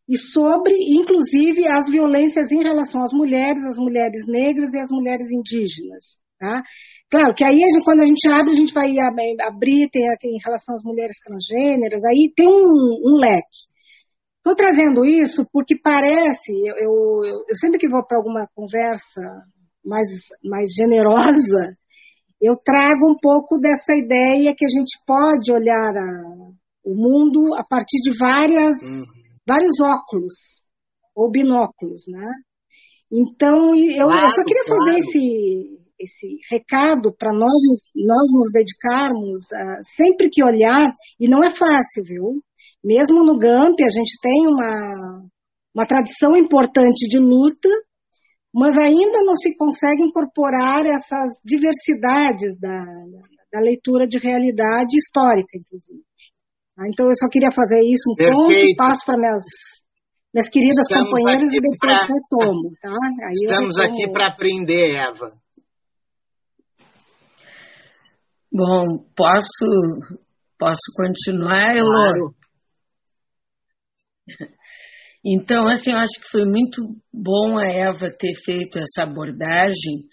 e 0.09 0.17
sobre, 0.17 0.75
inclusive, 0.75 1.67
as 1.67 1.91
violências 1.91 2.53
em 2.53 2.63
relação 2.63 3.03
às 3.03 3.13
mulheres, 3.13 3.65
às 3.65 3.77
mulheres 3.77 4.25
negras 4.29 4.73
e 4.73 4.79
às 4.79 4.89
mulheres 4.91 5.27
indígenas. 5.31 6.19
Tá? 6.39 6.63
Claro 7.11 7.35
que 7.35 7.45
aí, 7.45 7.59
quando 7.85 8.03
a 8.03 8.07
gente 8.07 8.29
abre, 8.29 8.51
a 8.51 8.57
gente 8.57 8.73
vai 8.73 8.93
abrir, 9.43 9.89
tem 9.91 10.05
em 10.05 10.43
relação 10.45 10.77
às 10.77 10.83
mulheres 10.85 11.17
transgêneras, 11.25 12.05
aí 12.05 12.33
tem 12.37 12.47
um, 12.47 13.01
um 13.05 13.19
leque. 13.19 13.67
Estou 14.39 14.55
trazendo 14.55 15.05
isso 15.05 15.45
porque 15.53 15.77
parece, 15.77 16.53
eu, 16.53 16.77
eu, 16.77 17.45
eu 17.49 17.57
sempre 17.57 17.79
que 17.79 17.89
vou 17.89 18.07
para 18.07 18.19
alguma 18.19 18.47
conversa 18.55 19.21
mais, 19.85 20.09
mais 20.45 20.69
generosa, 20.73 21.77
eu 22.41 22.53
trago 22.65 23.11
um 23.11 23.19
pouco 23.21 23.57
dessa 23.57 23.93
ideia 23.95 24.55
que 24.57 24.65
a 24.65 24.69
gente 24.69 25.01
pode 25.05 25.51
olhar 25.51 25.97
a, 25.97 26.23
o 26.85 26.95
mundo 26.95 27.55
a 27.55 27.65
partir 27.65 27.99
de 28.03 28.17
várias 28.17 28.77
uhum 28.83 29.26
vários 29.47 29.81
óculos 29.81 30.35
ou 31.15 31.31
binóculos, 31.31 32.03
né? 32.09 32.31
Então, 33.11 33.75
eu, 33.75 34.07
claro, 34.07 34.27
eu 34.27 34.31
só 34.31 34.45
queria 34.45 34.65
claro. 34.65 34.85
fazer 34.85 34.99
esse, 34.99 35.79
esse 36.01 36.39
recado 36.51 37.15
para 37.17 37.33
nós, 37.33 37.53
nós 37.95 38.33
nos 38.33 38.51
dedicarmos 38.53 39.41
a, 39.53 39.79
sempre 39.97 40.29
que 40.31 40.45
olhar, 40.45 40.91
e 41.19 41.29
não 41.29 41.43
é 41.43 41.51
fácil, 41.51 42.03
viu? 42.05 42.43
Mesmo 42.85 43.25
no 43.25 43.39
GAMP, 43.39 43.81
a 43.83 43.91
gente 43.91 44.19
tem 44.21 44.47
uma, 44.47 45.23
uma 45.75 45.87
tradição 45.87 46.37
importante 46.37 47.09
de 47.09 47.19
luta, 47.19 47.69
mas 48.55 48.77
ainda 48.79 49.23
não 49.23 49.37
se 49.37 49.57
consegue 49.57 50.03
incorporar 50.03 50.85
essas 50.87 51.31
diversidades 51.45 52.59
da, 52.59 52.85
da 53.53 53.61
leitura 53.61 54.07
de 54.07 54.19
realidade 54.19 54.97
histórica, 54.97 55.59
inclusive. 55.59 56.03
Ah, 56.79 56.85
então 56.87 57.07
eu 57.07 57.15
só 57.15 57.27
queria 57.31 57.51
fazer 57.51 57.81
isso 57.81 58.13
um 58.13 58.17
Perfeito. 58.17 58.37
ponto 58.37 58.53
e 58.53 58.77
passo 58.77 59.07
para 59.07 59.17
minhas, 59.17 59.45
minhas 60.33 60.49
queridas 60.51 60.87
Estamos 60.91 61.11
companheiras 61.11 61.51
e 61.55 61.61
depois 61.61 61.79
pra... 61.79 62.03
retomo, 62.03 62.71
tá? 62.83 62.97
Aí 63.25 63.33
Estamos 63.33 63.79
aqui 63.79 64.13
para 64.13 64.27
aprender, 64.27 64.97
Eva. 64.97 65.33
Bom, 68.53 68.85
posso, 69.17 69.67
posso 70.59 70.93
continuar, 70.97 71.77
Elô? 71.77 71.91
Claro. 71.91 72.35
Então, 75.29 75.67
assim, 75.67 75.91
eu 75.91 75.99
acho 75.99 76.21
que 76.21 76.31
foi 76.31 76.45
muito 76.45 76.83
bom 77.13 77.59
a 77.59 77.67
Eva 77.67 78.13
ter 78.17 78.33
feito 78.45 78.79
essa 78.79 79.03
abordagem, 79.03 80.05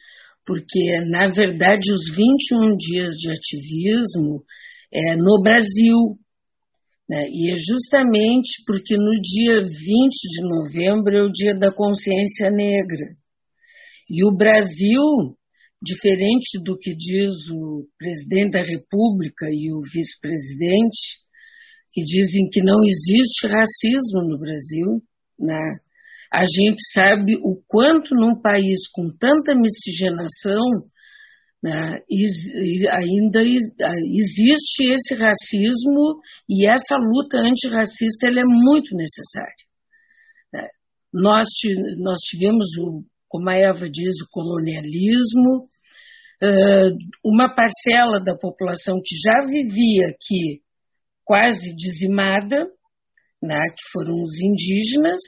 porque, 0.44 1.02
na 1.12 1.30
verdade, 1.30 1.92
os 1.94 2.16
21 2.16 2.76
dias 2.76 3.14
de 3.14 3.32
ativismo 3.32 4.44
é, 4.92 5.16
no 5.16 5.40
Brasil 5.44 5.96
Né? 7.14 7.28
E 7.30 7.52
é 7.52 7.56
justamente 7.56 8.64
porque 8.66 8.98
no 8.98 9.22
dia 9.22 9.62
20 9.62 9.70
de 9.70 10.42
novembro 10.42 11.16
é 11.16 11.24
o 11.24 11.32
dia 11.32 11.56
da 11.56 11.72
consciência 11.72 12.50
negra. 12.50 13.16
E 14.10 14.26
o 14.26 14.36
Brasil, 14.36 15.00
diferente 15.80 16.60
do 16.64 16.76
que 16.76 16.96
diz 16.96 17.34
o 17.52 17.86
presidente 18.00 18.54
da 18.54 18.64
República 18.64 19.46
e 19.48 19.72
o 19.72 19.82
vice-presidente, 19.82 21.22
que 21.94 22.02
dizem 22.02 22.50
que 22.50 22.64
não 22.64 22.84
existe 22.84 23.46
racismo 23.46 24.28
no 24.28 24.38
Brasil, 24.40 25.00
né? 25.40 25.62
a 26.34 26.46
gente 26.46 26.82
sabe 26.92 27.36
o 27.44 27.62
quanto 27.68 28.16
num 28.16 28.42
país 28.42 28.90
com 28.92 29.16
tanta 29.20 29.54
miscigenação 29.54 30.66
né, 31.64 32.00
ainda 32.92 33.42
existe 33.42 34.92
esse 34.92 35.16
racismo 35.16 36.20
e 36.50 36.68
essa 36.68 36.98
luta 36.98 37.38
antirracista 37.38 38.28
ela 38.28 38.42
é 38.42 38.46
muito 38.46 38.94
necessária. 38.96 39.66
Né. 40.52 40.68
Nós, 41.14 41.48
nós 42.00 42.20
tivemos, 42.20 42.68
o, 42.80 43.04
como 43.30 43.50
a 43.50 43.56
Eva 43.56 43.90
diz, 43.90 44.22
o 44.22 44.30
colonialismo, 44.30 45.68
uma 47.24 47.56
parcela 47.56 48.20
da 48.20 48.36
população 48.38 49.00
que 49.04 49.16
já 49.24 49.46
vivia 49.46 50.08
aqui 50.08 50.62
quase 51.24 51.74
dizimada, 51.76 52.68
né, 53.42 53.70
que 53.70 53.92
foram 53.94 54.22
os 54.24 54.42
indígenas, 54.42 55.22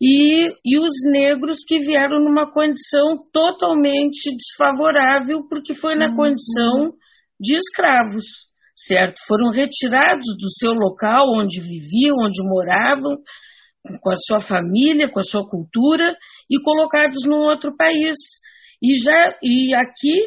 e, 0.00 0.48
e 0.64 0.78
os 0.78 0.92
negros 1.12 1.58
que 1.66 1.78
vieram 1.78 2.20
numa 2.20 2.50
condição 2.50 3.18
totalmente 3.30 4.34
desfavorável, 4.34 5.46
porque 5.46 5.74
foi 5.74 5.94
na 5.94 6.08
uhum. 6.08 6.16
condição 6.16 6.92
de 7.38 7.56
escravos, 7.56 8.24
certo? 8.74 9.20
Foram 9.26 9.50
retirados 9.50 10.26
do 10.38 10.50
seu 10.58 10.72
local 10.72 11.34
onde 11.34 11.60
viviam, 11.60 12.16
onde 12.18 12.42
moravam, 12.42 13.18
com 14.00 14.10
a 14.10 14.16
sua 14.16 14.40
família, 14.40 15.10
com 15.10 15.20
a 15.20 15.24
sua 15.24 15.46
cultura, 15.46 16.16
e 16.48 16.62
colocados 16.62 17.26
num 17.26 17.42
outro 17.44 17.76
país. 17.76 18.16
E, 18.82 18.98
já, 18.98 19.38
e 19.42 19.74
aqui, 19.74 20.18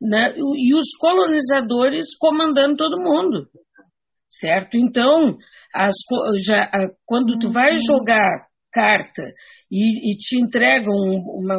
né, 0.00 0.34
e 0.38 0.74
os 0.74 0.96
colonizadores 0.98 2.06
comandando 2.18 2.76
todo 2.76 3.02
mundo, 3.02 3.46
certo? 4.30 4.78
Então, 4.78 5.36
as, 5.74 5.94
já, 6.46 6.70
quando 7.04 7.38
tu 7.38 7.50
vai 7.52 7.72
uhum. 7.72 7.84
jogar 7.86 8.49
carta 8.70 9.22
e, 9.70 10.10
e 10.12 10.16
te 10.16 10.40
entregam 10.40 10.94
uma, 10.94 11.56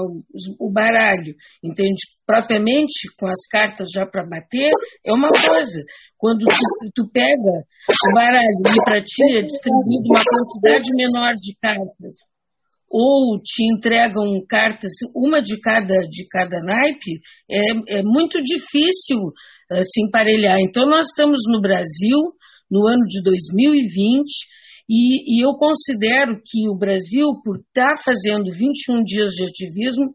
o 0.59 0.71
baralho, 0.71 1.35
entende? 1.63 2.01
Propriamente 2.25 3.07
com 3.17 3.27
as 3.27 3.47
cartas 3.49 3.89
já 3.93 4.05
para 4.05 4.25
bater, 4.25 4.71
é 5.05 5.13
uma 5.13 5.29
coisa. 5.29 5.83
Quando 6.17 6.45
tu, 6.45 6.91
tu 6.95 7.11
pega 7.11 7.41
o 7.41 8.13
baralho 8.13 8.61
e 8.65 8.83
para 8.83 9.03
ti 9.03 9.23
é 9.37 9.41
distribuído 9.41 10.07
uma 10.07 10.21
quantidade 10.23 10.89
menor 10.95 11.33
de 11.35 11.55
cartas, 11.61 12.15
ou 12.91 13.39
te 13.41 13.63
entregam 13.73 14.45
cartas, 14.49 14.91
uma 15.15 15.41
de 15.41 15.59
cada, 15.61 16.01
de 16.01 16.27
cada 16.29 16.59
naipe, 16.61 17.21
é, 17.49 17.99
é 17.99 18.03
muito 18.03 18.43
difícil 18.43 19.17
uh, 19.17 19.81
se 19.81 20.05
emparelhar. 20.05 20.57
Então, 20.59 20.85
nós 20.85 21.07
estamos 21.07 21.39
no 21.47 21.61
Brasil, 21.61 22.17
no 22.69 22.85
ano 22.85 23.05
de 23.07 23.23
2020, 23.23 24.25
e, 24.93 25.37
e 25.37 25.45
eu 25.45 25.53
considero 25.53 26.41
que 26.45 26.67
o 26.67 26.77
Brasil, 26.77 27.29
por 27.45 27.55
estar 27.55 27.95
tá 27.95 28.03
fazendo 28.03 28.51
21 28.51 29.05
dias 29.05 29.31
de 29.31 29.45
ativismo, 29.45 30.13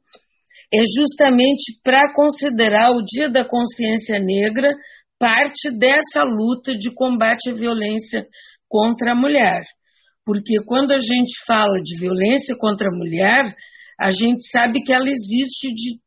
é 0.71 0.83
justamente 0.99 1.81
para 1.83 2.12
considerar 2.12 2.91
o 2.91 3.03
Dia 3.03 3.31
da 3.31 3.43
Consciência 3.43 4.19
Negra 4.19 4.69
parte 5.19 5.71
dessa 5.79 6.23
luta 6.25 6.77
de 6.77 6.93
combate 6.95 7.49
à 7.49 7.55
violência 7.55 8.27
contra 8.69 9.12
a 9.12 9.15
mulher. 9.15 9.62
Porque 10.27 10.62
quando 10.67 10.91
a 10.91 10.99
gente 10.99 11.33
fala 11.47 11.81
de 11.83 11.99
violência 11.99 12.55
contra 12.61 12.89
a 12.89 12.95
mulher, 12.95 13.55
a 13.99 14.11
gente 14.11 14.47
sabe 14.51 14.83
que 14.83 14.93
ela 14.93 15.09
existe 15.09 15.69
de 15.75 15.99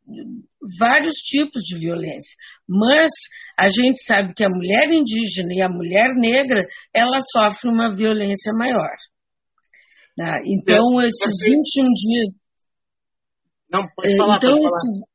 vários 0.78 1.16
tipos 1.16 1.62
de 1.64 1.80
violência, 1.80 2.36
mas 2.68 3.10
a 3.58 3.68
gente 3.68 4.04
sabe 4.04 4.34
que 4.34 4.44
a 4.44 4.50
mulher 4.50 4.92
indígena 4.92 5.54
e 5.54 5.62
a 5.62 5.70
mulher 5.70 6.14
negra, 6.16 6.66
ela 6.94 7.18
sofre 7.32 7.70
uma 7.70 7.96
violência 7.96 8.54
maior. 8.54 8.96
Né? 10.18 10.36
Então, 10.46 11.02
esses 11.02 11.44
21 11.44 11.94
dias... 11.94 12.28
Não, 13.72 13.88
pode 13.96 14.18
falar, 14.18 14.38
então, 14.38 14.52
pode 14.52 14.66
esses, 14.66 15.10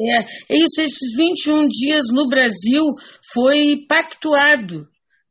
é, 0.00 0.18
é, 0.54 0.64
isso, 0.64 0.82
esses 0.82 1.16
21 1.16 1.68
dias 1.68 2.04
no 2.12 2.28
Brasil 2.28 2.84
foi 3.34 3.84
pactuado 3.88 4.86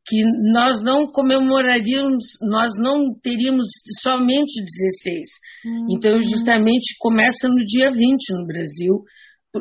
que 0.09 0.23
nós 0.51 0.83
não 0.83 1.05
comemoraríamos, 1.11 2.25
nós 2.41 2.71
não 2.79 3.13
teríamos 3.21 3.67
somente 4.01 4.59
16. 5.05 5.27
Uhum. 5.65 5.87
Então, 5.91 6.19
justamente 6.19 6.95
começa 6.99 7.47
no 7.47 7.63
dia 7.63 7.91
20 7.91 8.33
no 8.33 8.47
Brasil, 8.47 9.03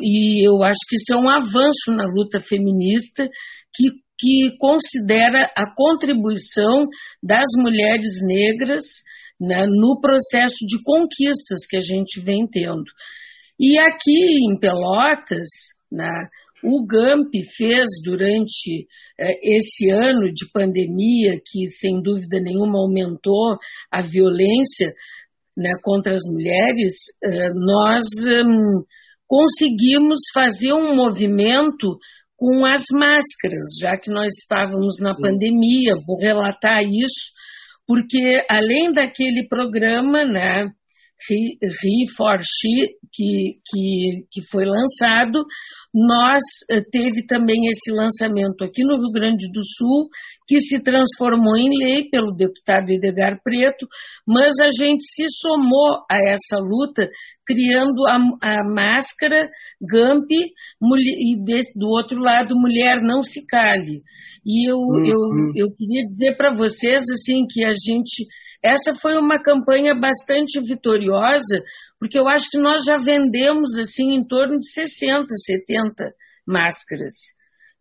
e 0.01 0.47
eu 0.47 0.63
acho 0.63 0.79
que 0.89 0.97
isso 0.97 1.13
é 1.13 1.17
um 1.17 1.29
avanço 1.29 1.91
na 1.91 2.05
luta 2.07 2.41
feminista 2.41 3.29
que, 3.75 3.91
que 4.19 4.57
considera 4.59 5.51
a 5.55 5.75
contribuição 5.75 6.87
das 7.23 7.47
mulheres 7.59 8.23
negras 8.27 8.85
né, 9.39 9.67
no 9.67 10.01
processo 10.01 10.57
de 10.67 10.83
conquistas 10.83 11.67
que 11.69 11.77
a 11.77 11.81
gente 11.81 12.21
vem 12.21 12.47
tendo. 12.51 12.85
E 13.61 13.79
aqui 13.79 14.51
em 14.51 14.59
Pelotas, 14.59 15.49
né, 15.91 16.29
o 16.63 16.85
GAMP 16.87 17.33
fez 17.57 17.87
durante 18.05 18.87
eh, 19.19 19.57
esse 19.57 19.91
ano 19.91 20.33
de 20.33 20.51
pandemia, 20.53 21.41
que 21.45 21.69
sem 21.71 22.03
dúvida 22.03 22.41
nenhuma 22.41 22.79
aumentou 22.79 23.57
a 23.91 24.03
violência 24.03 24.93
né, 25.57 25.71
contra 25.83 26.15
as 26.15 26.23
mulheres, 26.27 26.95
eh, 27.23 27.51
nós 27.55 28.05
hum, 28.45 28.85
conseguimos 29.27 30.19
fazer 30.33 30.73
um 30.73 30.95
movimento 30.95 31.99
com 32.37 32.65
as 32.65 32.85
máscaras, 32.93 33.67
já 33.81 33.97
que 33.97 34.11
nós 34.11 34.33
estávamos 34.41 34.99
na 35.01 35.13
Sim. 35.13 35.23
pandemia, 35.23 35.95
vou 36.07 36.19
relatar 36.21 36.83
isso, 36.85 37.33
porque 37.87 38.45
além 38.49 38.93
daquele 38.93 39.49
programa, 39.49 40.25
né, 40.25 40.71
Ri 41.31 42.09
for 42.17 42.39
She, 42.43 42.95
que, 43.13 43.59
que, 43.67 44.27
que 44.31 44.43
foi 44.51 44.65
lançado, 44.65 45.45
nós 45.93 46.43
eh, 46.71 46.83
teve 46.93 47.27
também 47.27 47.69
esse 47.69 47.91
lançamento 47.91 48.63
aqui 48.63 48.85
no 48.85 48.97
Rio 48.97 49.11
Grande 49.11 49.51
do 49.51 49.61
Sul, 49.77 50.09
que 50.47 50.61
se 50.61 50.83
transformou 50.83 51.57
em 51.57 51.77
lei 51.77 52.09
pelo 52.09 52.35
deputado 52.35 52.91
Edgar 52.91 53.41
Preto, 53.43 53.87
mas 54.27 54.55
a 54.61 54.69
gente 54.71 55.03
se 55.03 55.25
somou 55.41 56.05
a 56.11 56.19
essa 56.19 56.59
luta 56.59 57.09
criando 57.47 58.07
a, 58.07 58.61
a 58.61 58.65
máscara 58.65 59.51
GAMP 59.91 60.31
e 60.31 61.45
desse, 61.45 61.79
do 61.79 61.89
outro 61.89 62.21
lado 62.21 62.55
Mulher 62.57 63.03
Não 63.03 63.23
Se 63.23 63.45
Cale. 63.47 64.03
E 64.45 64.71
eu, 64.71 64.77
uhum. 64.77 65.07
eu, 65.07 65.67
eu 65.67 65.75
queria 65.75 66.07
dizer 66.07 66.37
para 66.37 66.55
vocês 66.55 67.03
assim 67.11 67.47
que 67.49 67.65
a 67.65 67.71
gente 67.73 68.27
essa 68.63 68.93
foi 69.01 69.17
uma 69.17 69.41
campanha 69.41 69.95
bastante 69.95 70.61
vitoriosa, 70.61 71.59
porque 71.99 72.19
eu 72.19 72.29
acho 72.29 72.49
que 72.51 72.59
nós 72.59 72.85
já 72.85 72.97
vendemos 72.97 73.77
assim 73.79 74.15
em 74.15 74.27
torno 74.27 74.59
de 74.59 74.71
60, 74.73 75.27
70 75.47 76.13
máscaras 76.47 77.13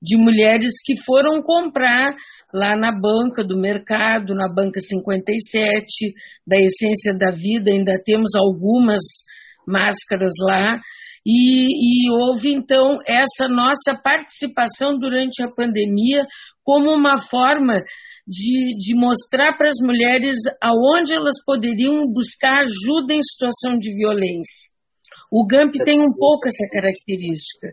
de 0.01 0.15
mulheres 0.17 0.73
que 0.85 0.93
foram 1.03 1.41
comprar 1.41 2.15
lá 2.53 2.75
na 2.75 2.91
banca 2.91 3.43
do 3.43 3.57
mercado, 3.57 4.35
na 4.35 4.47
banca 4.47 4.79
57, 4.79 6.13
da 6.45 6.57
Essência 6.57 7.13
da 7.17 7.31
Vida, 7.31 7.71
ainda 7.71 7.99
temos 8.03 8.35
algumas 8.35 9.01
máscaras 9.67 10.33
lá. 10.41 10.79
E, 11.25 12.05
e 12.05 12.11
houve 12.11 12.53
então 12.53 12.99
essa 13.05 13.49
nossa 13.49 13.95
participação 14.01 14.97
durante 14.97 15.43
a 15.43 15.51
pandemia 15.53 16.23
como 16.63 16.89
uma 16.93 17.17
forma 17.29 17.81
de, 18.27 18.77
de 18.77 18.93
mostrar 18.95 19.55
para 19.57 19.69
as 19.69 19.77
mulheres 19.81 20.35
aonde 20.61 21.15
elas 21.15 21.35
poderiam 21.45 22.11
buscar 22.11 22.63
ajuda 22.63 23.13
em 23.13 23.23
situação 23.23 23.79
de 23.79 23.93
violência. 23.95 24.67
O 25.31 25.47
GAMP 25.47 25.75
tem 25.83 26.01
um 26.01 26.13
pouco 26.13 26.47
essa 26.47 26.67
característica 26.71 27.67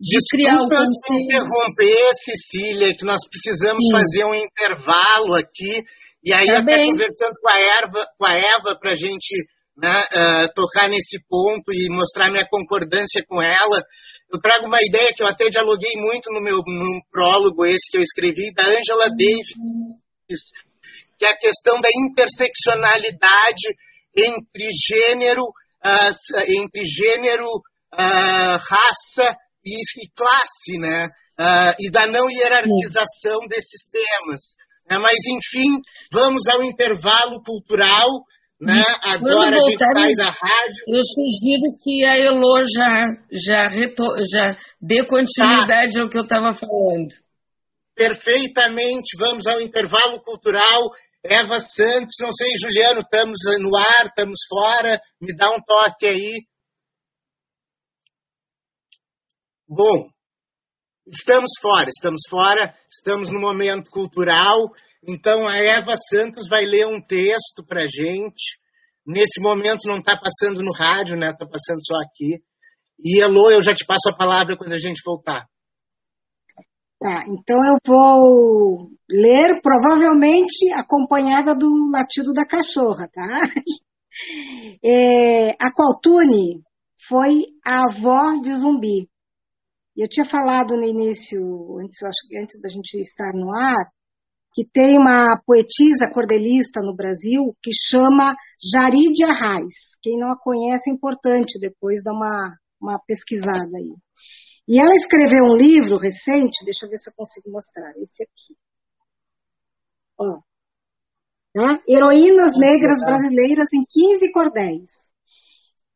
de 0.00 0.18
Desculpa 0.18 0.30
criar 0.30 0.56
o 0.62 0.68
conselho. 0.68 1.24
interromper, 1.24 2.14
Cecília, 2.22 2.94
que 2.96 3.04
nós 3.04 3.20
precisamos 3.28 3.84
Sim. 3.84 3.92
fazer 3.92 4.24
um 4.24 4.34
intervalo 4.34 5.34
aqui, 5.34 5.82
e 6.22 6.32
aí 6.32 6.46
tá 6.46 6.58
até 6.58 6.76
bem. 6.76 6.90
conversando 6.90 7.34
com 7.40 7.48
a, 7.48 7.58
Eva, 7.58 8.06
com 8.18 8.26
a 8.26 8.34
Eva 8.34 8.78
para 8.78 8.92
a 8.92 8.96
gente 8.96 9.34
né, 9.76 9.92
uh, 9.92 10.54
tocar 10.54 10.88
nesse 10.88 11.18
ponto 11.28 11.72
e 11.72 11.88
mostrar 11.90 12.30
minha 12.30 12.46
concordância 12.48 13.22
com 13.26 13.40
ela, 13.40 13.82
eu 14.32 14.40
trago 14.40 14.66
uma 14.66 14.82
ideia 14.82 15.12
que 15.14 15.22
eu 15.22 15.26
até 15.26 15.48
dialoguei 15.48 15.92
muito 15.96 16.32
no 16.32 16.40
meu 16.40 16.56
no 16.56 17.00
prólogo 17.10 17.64
esse 17.64 17.90
que 17.90 17.98
eu 17.98 18.02
escrevi, 18.02 18.52
da 18.54 18.64
Angela 18.64 19.08
Davis, 19.10 20.50
que 21.18 21.24
é 21.24 21.30
a 21.30 21.36
questão 21.36 21.80
da 21.80 21.88
interseccionalidade 22.08 23.68
entre 24.16 24.70
gênero, 24.88 25.42
uh, 25.42 26.60
entre 26.60 26.84
gênero, 26.84 27.46
uh, 27.46 28.58
raça 28.58 29.36
e, 29.64 29.82
e, 30.02 30.10
classe, 30.14 30.78
né? 30.78 31.06
Uh, 31.38 31.74
e 31.78 31.90
da 31.90 32.06
não 32.06 32.30
hierarquização 32.30 33.46
desses 33.48 33.90
temas. 33.90 34.40
Né? 34.88 34.98
Mas, 34.98 35.18
enfim, 35.26 35.80
vamos 36.10 36.48
ao 36.48 36.62
intervalo 36.62 37.42
cultural. 37.42 38.08
Né? 38.60 38.82
Agora 39.02 39.54
a 39.54 39.60
gente 39.60 39.78
faz 39.78 40.18
a 40.18 40.30
rádio. 40.30 40.84
Eu 40.88 41.02
sugiro 41.04 41.76
que 41.82 42.04
a 42.04 42.16
Elo 42.16 42.62
já, 42.64 43.04
já, 43.46 43.68
retor 43.68 44.16
já 44.32 44.56
dê 44.80 45.04
continuidade 45.06 45.94
tá. 45.94 46.02
ao 46.02 46.08
que 46.08 46.16
eu 46.16 46.22
estava 46.22 46.54
falando. 46.54 47.08
Perfeitamente. 47.94 49.16
Vamos 49.18 49.46
ao 49.46 49.60
intervalo 49.60 50.22
cultural. 50.22 50.90
Eva 51.22 51.60
Santos, 51.60 52.16
não 52.20 52.32
sei, 52.32 52.48
Juliano, 52.58 53.00
estamos 53.00 53.38
no 53.60 53.76
ar, 53.76 54.06
estamos 54.06 54.38
fora. 54.48 55.00
Me 55.20 55.36
dá 55.36 55.50
um 55.50 55.60
toque 55.62 56.06
aí. 56.06 56.46
Bom, 59.68 60.08
estamos 61.06 61.50
fora, 61.60 61.88
estamos 61.88 62.22
fora, 62.30 62.74
estamos 62.88 63.32
no 63.32 63.40
momento 63.40 63.90
cultural. 63.90 64.68
Então 65.08 65.46
a 65.46 65.56
Eva 65.56 65.96
Santos 65.96 66.48
vai 66.48 66.64
ler 66.64 66.86
um 66.86 67.00
texto 67.00 67.64
para 67.66 67.86
gente. 67.86 68.58
Nesse 69.06 69.40
momento 69.40 69.86
não 69.86 69.98
está 69.98 70.18
passando 70.18 70.62
no 70.62 70.72
rádio, 70.72 71.16
né? 71.16 71.30
Está 71.30 71.46
passando 71.46 71.80
só 71.84 71.94
aqui. 71.96 72.42
E 72.98 73.22
Elô, 73.22 73.50
eu 73.50 73.62
já 73.62 73.72
te 73.72 73.86
passo 73.86 74.08
a 74.08 74.16
palavra 74.16 74.56
quando 74.56 74.72
a 74.72 74.78
gente 74.78 75.00
voltar. 75.04 75.46
Tá, 76.98 77.24
então 77.28 77.56
eu 77.56 77.76
vou 77.86 78.88
ler, 79.08 79.60
provavelmente 79.62 80.72
acompanhada 80.74 81.54
do 81.54 81.90
latido 81.90 82.32
da 82.32 82.46
cachorra, 82.46 83.08
tá? 83.12 83.40
É, 84.82 85.50
a 85.62 85.70
Qualtune 85.70 86.62
foi 87.06 87.44
a 87.62 87.82
avó 87.84 88.40
de 88.40 88.50
Zumbi. 88.54 89.10
Eu 89.94 90.08
tinha 90.08 90.24
falado 90.24 90.74
no 90.74 90.84
início, 90.84 91.38
antes, 91.78 91.98
antes 92.40 92.58
da 92.62 92.68
gente 92.70 92.98
estar 92.98 93.30
no 93.34 93.54
ar, 93.54 93.90
que 94.56 94.64
tem 94.64 94.96
uma 94.96 95.38
poetisa 95.44 96.08
cordelista 96.14 96.80
no 96.80 96.96
Brasil 96.96 97.54
que 97.62 97.70
chama 97.90 98.34
Jaridia 98.72 99.28
Arraes. 99.28 100.00
Quem 100.02 100.18
não 100.18 100.32
a 100.32 100.40
conhece 100.40 100.88
é 100.88 100.94
importante 100.94 101.60
depois 101.60 102.02
dar 102.02 102.14
uma, 102.14 102.56
uma 102.80 102.98
pesquisada 103.06 103.76
aí. 103.76 103.92
E 104.66 104.80
ela 104.80 104.94
escreveu 104.94 105.44
um 105.44 105.56
livro 105.56 105.98
recente, 105.98 106.64
deixa 106.64 106.86
eu 106.86 106.90
ver 106.90 106.96
se 106.96 107.10
eu 107.10 107.14
consigo 107.14 107.50
mostrar, 107.50 107.90
esse 107.98 108.22
aqui. 108.22 108.56
Ó. 110.18 110.40
Né? 111.54 111.78
Heroínas 111.86 112.54
Negras 112.58 113.00
Brasileiras 113.04 113.68
em 113.74 113.82
15 113.84 114.32
Cordéis. 114.32 114.90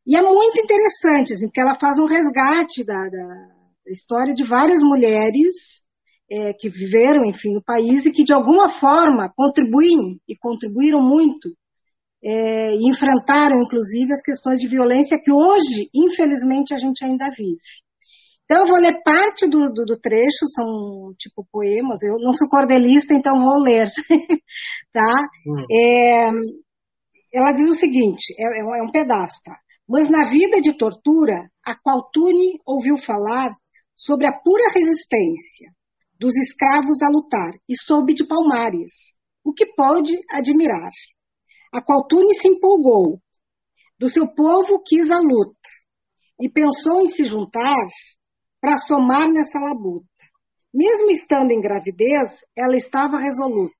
E 0.05 0.15
é 0.15 0.21
muito 0.21 0.61
interessante, 0.61 1.33
assim, 1.33 1.47
porque 1.47 1.61
ela 1.61 1.79
faz 1.79 1.97
um 1.97 2.05
resgate 2.05 2.85
da, 2.85 3.09
da 3.09 3.91
história 3.91 4.35
de 4.35 4.47
várias 4.47 4.81
mulheres 4.83 5.80
é, 6.31 6.53
que 6.53 6.69
viveram, 6.69 7.25
enfim, 7.25 7.53
no 7.53 7.61
país 7.61 8.05
e 8.05 8.11
que 8.11 8.23
de 8.23 8.33
alguma 8.33 8.69
forma 8.79 9.29
contribuem 9.35 10.17
e 10.27 10.37
contribuíram 10.37 11.01
muito 11.01 11.49
é, 12.23 12.75
e 12.75 12.89
enfrentaram, 12.89 13.61
inclusive, 13.61 14.13
as 14.13 14.21
questões 14.21 14.59
de 14.59 14.67
violência 14.67 15.19
que 15.21 15.31
hoje, 15.31 15.89
infelizmente, 15.93 16.73
a 16.73 16.77
gente 16.77 17.03
ainda 17.03 17.27
vive. 17.35 17.59
Então, 18.45 18.61
eu 18.61 18.67
vou 18.67 18.77
ler 18.77 19.01
parte 19.03 19.47
do, 19.47 19.71
do, 19.73 19.85
do 19.85 19.99
trecho, 19.99 20.45
são 20.55 21.13
tipo 21.17 21.45
poemas. 21.51 22.01
Eu 22.03 22.17
não 22.19 22.33
sou 22.33 22.49
cordelista, 22.49 23.13
então 23.13 23.33
vou 23.43 23.59
ler, 23.59 23.87
tá? 24.93 25.27
Hum. 25.47 25.65
É, 25.71 26.29
ela 27.33 27.53
diz 27.53 27.69
o 27.69 27.79
seguinte, 27.79 28.33
é, 28.37 28.43
é, 28.43 28.79
é 28.79 28.83
um 28.83 28.91
pedaço, 28.91 29.37
tá? 29.43 29.57
Mas 29.87 30.09
na 30.09 30.29
vida 30.29 30.61
de 30.61 30.77
tortura, 30.77 31.49
a 31.65 31.75
qual 31.75 32.09
Tune 32.13 32.59
ouviu 32.65 32.97
falar 32.97 33.55
sobre 33.95 34.27
a 34.27 34.31
pura 34.31 34.63
resistência, 34.73 35.71
dos 36.21 36.37
escravos 36.37 37.01
a 37.01 37.09
lutar 37.09 37.51
e 37.67 37.73
soube 37.75 38.13
de 38.13 38.23
Palmares, 38.27 38.91
o 39.43 39.51
que 39.51 39.65
pode 39.73 40.15
admirar. 40.29 40.91
A 41.73 41.81
qual 41.81 42.05
Tune 42.05 42.35
se 42.35 42.47
empolgou, 42.47 43.19
do 43.97 44.07
seu 44.07 44.31
povo 44.31 44.83
quis 44.85 45.09
a 45.09 45.19
luta 45.19 45.57
e 46.39 46.47
pensou 46.47 47.01
em 47.01 47.07
se 47.07 47.23
juntar 47.23 47.87
para 48.61 48.77
somar 48.77 49.29
nessa 49.29 49.59
labuta. 49.59 50.05
Mesmo 50.71 51.09
estando 51.09 51.49
em 51.49 51.59
gravidez, 51.59 52.29
ela 52.55 52.75
estava 52.75 53.17
resoluta. 53.17 53.73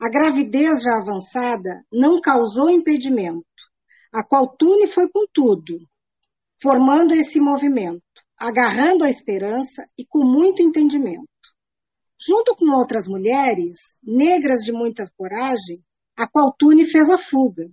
A 0.00 0.08
gravidez 0.08 0.84
já 0.84 0.98
avançada 0.98 1.82
não 1.92 2.20
causou 2.20 2.70
impedimento. 2.70 3.44
A 4.12 4.22
qual 4.22 4.56
Tune 4.56 4.86
foi 4.86 5.10
com 5.10 5.26
tudo, 5.34 5.78
formando 6.62 7.12
esse 7.12 7.40
movimento 7.40 8.13
agarrando 8.38 9.04
a 9.04 9.10
esperança 9.10 9.84
e 9.98 10.04
com 10.06 10.24
muito 10.24 10.62
entendimento. 10.62 11.28
Junto 12.26 12.54
com 12.56 12.76
outras 12.76 13.06
mulheres, 13.06 13.76
negras 14.02 14.60
de 14.60 14.72
muita 14.72 15.04
coragem, 15.16 15.82
a 16.16 16.28
qual 16.28 16.54
Tune 16.58 16.90
fez 16.90 17.10
a 17.10 17.18
fuga. 17.18 17.64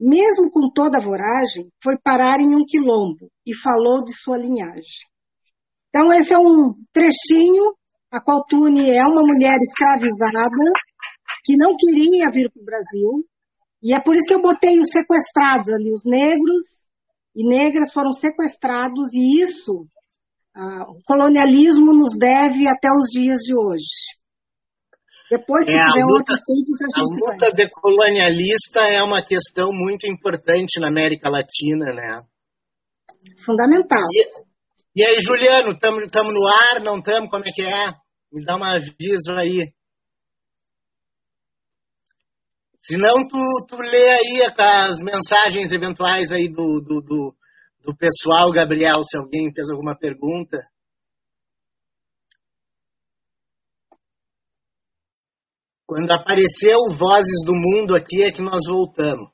Mesmo 0.00 0.50
com 0.50 0.70
toda 0.72 0.98
a 0.98 1.04
voragem, 1.04 1.70
foi 1.82 1.96
parar 2.02 2.40
em 2.40 2.54
um 2.54 2.64
quilombo 2.66 3.30
e 3.46 3.56
falou 3.56 4.04
de 4.04 4.12
sua 4.12 4.36
linhagem. 4.36 5.06
Então, 5.88 6.12
esse 6.12 6.34
é 6.34 6.38
um 6.38 6.74
trechinho. 6.92 7.74
A 8.10 8.20
qual 8.20 8.44
Tune 8.44 8.90
é 8.90 9.02
uma 9.02 9.22
mulher 9.22 9.56
escravizada 9.60 10.70
que 11.44 11.56
não 11.56 11.74
queria 11.76 12.30
vir 12.30 12.48
para 12.52 12.62
o 12.62 12.64
Brasil. 12.64 13.24
E 13.82 13.92
é 13.92 14.00
por 14.00 14.14
isso 14.14 14.26
que 14.28 14.34
eu 14.34 14.42
botei 14.42 14.78
os 14.78 14.88
sequestrados 14.88 15.68
ali, 15.70 15.92
os 15.92 16.04
negros 16.04 16.83
e 17.34 17.48
negras 17.48 17.92
foram 17.92 18.12
sequestrados 18.12 19.12
e 19.12 19.42
isso, 19.42 19.86
ah, 20.54 20.84
o 20.88 21.02
colonialismo 21.04 21.92
nos 21.92 22.16
deve 22.18 22.68
até 22.68 22.88
os 22.92 23.10
dias 23.10 23.38
de 23.38 23.54
hoje. 23.54 23.84
Depois, 25.30 25.66
é, 25.66 25.72
tiver 25.72 26.04
luta, 26.04 26.32
outros 26.32 26.38
tempos, 26.38 26.80
a, 26.82 27.00
a 27.00 27.02
luta 27.02 27.46
vai. 27.46 27.52
decolonialista 27.52 28.80
é 28.80 29.02
uma 29.02 29.22
questão 29.22 29.70
muito 29.72 30.06
importante 30.06 30.78
na 30.78 30.88
América 30.88 31.28
Latina, 31.28 31.86
né? 31.92 32.18
Fundamental. 33.44 34.06
E, 34.12 35.00
e 35.00 35.04
aí, 35.04 35.16
Juliano, 35.20 35.72
estamos 35.72 36.34
no 36.34 36.46
ar, 36.46 36.80
não 36.84 36.98
estamos? 36.98 37.30
Como 37.30 37.42
é 37.44 37.50
que 37.50 37.62
é? 37.62 37.86
Me 38.32 38.44
dá 38.44 38.56
um 38.56 38.62
aviso 38.62 39.32
aí. 39.36 39.72
Se 42.86 42.98
não, 42.98 43.26
tu, 43.26 43.38
tu 43.66 43.76
lê 43.80 44.10
aí 44.10 44.42
as 44.42 44.98
mensagens 44.98 45.72
eventuais 45.72 46.30
aí 46.30 46.50
do, 46.50 46.82
do, 46.82 47.00
do, 47.00 47.34
do 47.82 47.96
pessoal, 47.96 48.52
Gabriel, 48.52 49.02
se 49.02 49.16
alguém 49.16 49.50
fez 49.54 49.70
alguma 49.70 49.96
pergunta. 49.96 50.58
Quando 55.86 56.12
apareceu 56.12 56.78
Vozes 56.98 57.42
do 57.46 57.54
Mundo 57.54 57.94
aqui 57.94 58.22
é 58.22 58.30
que 58.30 58.42
nós 58.42 58.60
voltamos. 58.68 59.32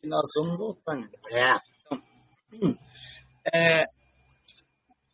Que 0.00 0.08
nós 0.08 0.26
vamos 0.36 0.58
voltando. 0.58 1.08
É. 1.30 1.50
Então, 2.52 2.78
é. 3.54 3.84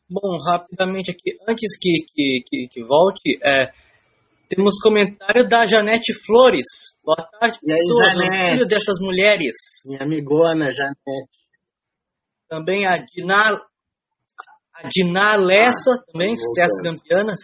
Bom, 0.09 0.39
rapidamente 0.43 1.11
aqui, 1.11 1.37
antes 1.47 1.79
que, 1.79 2.07
que, 2.15 2.45
que, 2.47 2.69
que 2.69 2.85
volte, 2.85 3.39
é, 3.43 3.73
temos 4.55 4.79
comentário 4.81 5.49
da 5.49 5.67
Janete 5.67 6.13
Flores. 6.25 6.67
Boa 7.05 7.29
tarde, 7.39 7.59
pessoas. 7.61 8.17
Aí, 8.19 8.55
filho 8.55 8.67
dessas 8.67 8.99
mulheres. 9.01 9.57
Minha 9.87 10.03
amigona, 10.03 10.73
Janete. 10.73 11.45
Também 12.49 12.87
a 12.87 13.05
Diná, 13.05 13.61
a 14.75 14.89
Diná 14.89 15.37
Lessa, 15.37 15.95
ah, 15.95 16.13
também, 16.13 16.37
sucesso 16.37 16.83
campeanas. 16.83 17.41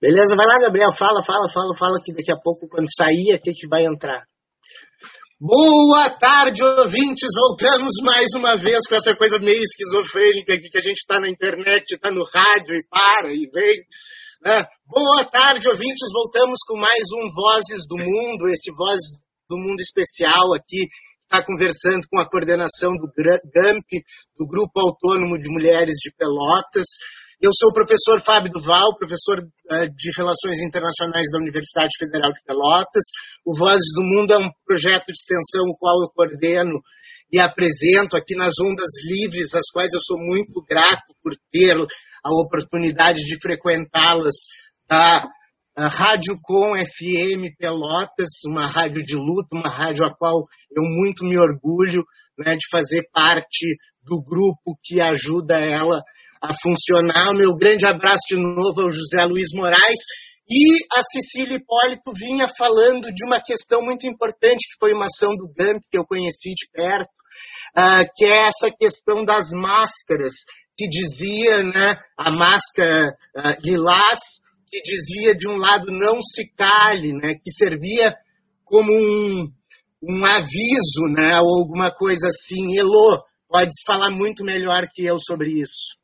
Beleza, 0.00 0.34
vai 0.36 0.46
lá, 0.46 0.58
Gabriel. 0.58 0.92
Fala, 0.92 1.22
fala, 1.22 1.48
fala, 1.52 1.76
fala 1.76 2.00
que 2.02 2.12
daqui 2.12 2.32
a 2.32 2.40
pouco, 2.42 2.68
quando 2.68 2.88
sair, 2.94 3.32
a 3.32 3.36
gente 3.36 3.68
vai 3.68 3.84
entrar. 3.84 4.24
Boa 5.38 6.08
tarde, 6.18 6.64
ouvintes! 6.64 7.28
Voltamos 7.34 7.92
mais 8.02 8.26
uma 8.34 8.56
vez 8.56 8.78
com 8.88 8.94
essa 8.94 9.14
coisa 9.14 9.38
meio 9.38 9.60
esquizofrênica 9.62 10.54
aqui 10.54 10.70
que 10.70 10.78
a 10.78 10.82
gente 10.82 10.96
está 10.96 11.20
na 11.20 11.28
internet, 11.28 11.92
está 11.92 12.10
no 12.10 12.24
rádio 12.24 12.74
e 12.74 12.86
para 12.88 13.34
e 13.34 13.46
vem. 13.52 13.84
Né? 14.42 14.64
Boa 14.86 15.24
tarde, 15.24 15.68
ouvintes. 15.68 16.12
Voltamos 16.12 16.58
com 16.66 16.76
mais 16.76 17.04
um 17.16 17.32
Vozes 17.32 17.86
do 17.88 17.96
Mundo, 17.96 18.48
esse 18.48 18.70
Vozes 18.70 19.24
do 19.48 19.56
Mundo 19.56 19.80
especial 19.80 20.52
aqui, 20.54 20.84
está 21.24 21.44
conversando 21.44 22.06
com 22.10 22.20
a 22.20 22.28
coordenação 22.28 22.92
do 22.92 23.08
GAMP, 23.16 23.88
do 24.38 24.46
Grupo 24.46 24.78
Autônomo 24.78 25.38
de 25.38 25.48
Mulheres 25.50 25.96
de 26.02 26.12
Pelotas. 26.16 26.86
Eu 27.40 27.50
sou 27.54 27.70
o 27.70 27.74
professor 27.74 28.20
Fábio 28.22 28.52
Duval, 28.52 28.96
professor 28.98 29.40
uh, 29.40 29.88
de 29.96 30.10
Relações 30.16 30.60
Internacionais 30.60 31.28
da 31.32 31.40
Universidade 31.40 31.96
Federal 31.98 32.32
de 32.32 32.42
Pelotas. 32.44 33.04
O 33.44 33.56
Vozes 33.56 33.92
do 33.94 34.02
Mundo 34.02 34.32
é 34.32 34.38
um 34.38 34.50
projeto 34.66 35.06
de 35.06 35.16
extensão 35.16 35.64
o 35.68 35.76
qual 35.78 35.96
eu 36.02 36.10
coordeno 36.14 36.80
e 37.32 37.40
apresento 37.40 38.16
aqui 38.16 38.36
nas 38.36 38.52
Ondas 38.60 38.90
Livres, 39.04 39.54
as 39.54 39.68
quais 39.72 39.92
eu 39.92 40.00
sou 40.00 40.18
muito 40.18 40.62
grato 40.68 41.14
por 41.22 41.32
ter 41.50 41.74
a 42.26 42.44
oportunidade 42.44 43.20
de 43.20 43.38
frequentá-las 43.40 44.34
da 44.88 45.24
Rádio 45.78 46.38
Com 46.42 46.72
FM 46.74 47.54
Pelotas, 47.58 48.30
uma 48.46 48.66
rádio 48.66 49.04
de 49.04 49.14
luta, 49.14 49.48
uma 49.52 49.68
rádio 49.68 50.06
a 50.06 50.14
qual 50.16 50.34
eu 50.74 50.82
muito 50.82 51.24
me 51.24 51.38
orgulho 51.38 52.02
né, 52.38 52.56
de 52.56 52.66
fazer 52.70 53.02
parte 53.12 53.76
do 54.02 54.22
grupo 54.22 54.78
que 54.82 55.00
ajuda 55.00 55.58
ela 55.58 56.02
a 56.42 56.52
funcionar. 56.62 57.34
Meu 57.34 57.54
grande 57.54 57.86
abraço 57.86 58.22
de 58.28 58.36
novo 58.36 58.80
ao 58.80 58.92
José 58.92 59.22
Luiz 59.24 59.52
Moraes. 59.54 59.98
E 60.48 60.76
a 60.92 61.02
Cecília 61.02 61.56
Hipólito 61.56 62.12
vinha 62.14 62.48
falando 62.56 63.12
de 63.12 63.26
uma 63.26 63.40
questão 63.40 63.82
muito 63.82 64.06
importante, 64.06 64.68
que 64.68 64.78
foi 64.78 64.92
uma 64.92 65.06
ação 65.06 65.30
do 65.36 65.52
GAMP, 65.52 65.82
que 65.90 65.98
eu 65.98 66.06
conheci 66.06 66.50
de 66.50 66.70
perto, 66.72 67.10
uh, 67.76 68.06
que 68.14 68.24
é 68.24 68.46
essa 68.46 68.70
questão 68.78 69.24
das 69.24 69.50
máscaras, 69.50 70.34
que 70.76 70.88
dizia, 70.88 71.62
né, 71.62 71.98
a 72.16 72.30
máscara 72.30 73.08
uh, 73.36 73.60
lilás, 73.64 74.20
que 74.68 74.80
dizia 74.82 75.34
de 75.34 75.48
um 75.48 75.56
lado 75.56 75.86
não 75.90 76.20
se 76.20 76.46
cale, 76.54 77.12
né, 77.14 77.34
que 77.42 77.50
servia 77.50 78.14
como 78.64 78.92
um, 78.92 79.48
um 80.02 80.24
aviso, 80.26 81.02
né, 81.14 81.40
ou 81.40 81.62
alguma 81.62 81.90
coisa 81.90 82.26
assim. 82.28 82.76
Elô, 82.76 83.22
pode 83.48 83.70
falar 83.86 84.10
muito 84.10 84.44
melhor 84.44 84.86
que 84.92 85.04
eu 85.04 85.18
sobre 85.18 85.60
isso. 85.60 85.96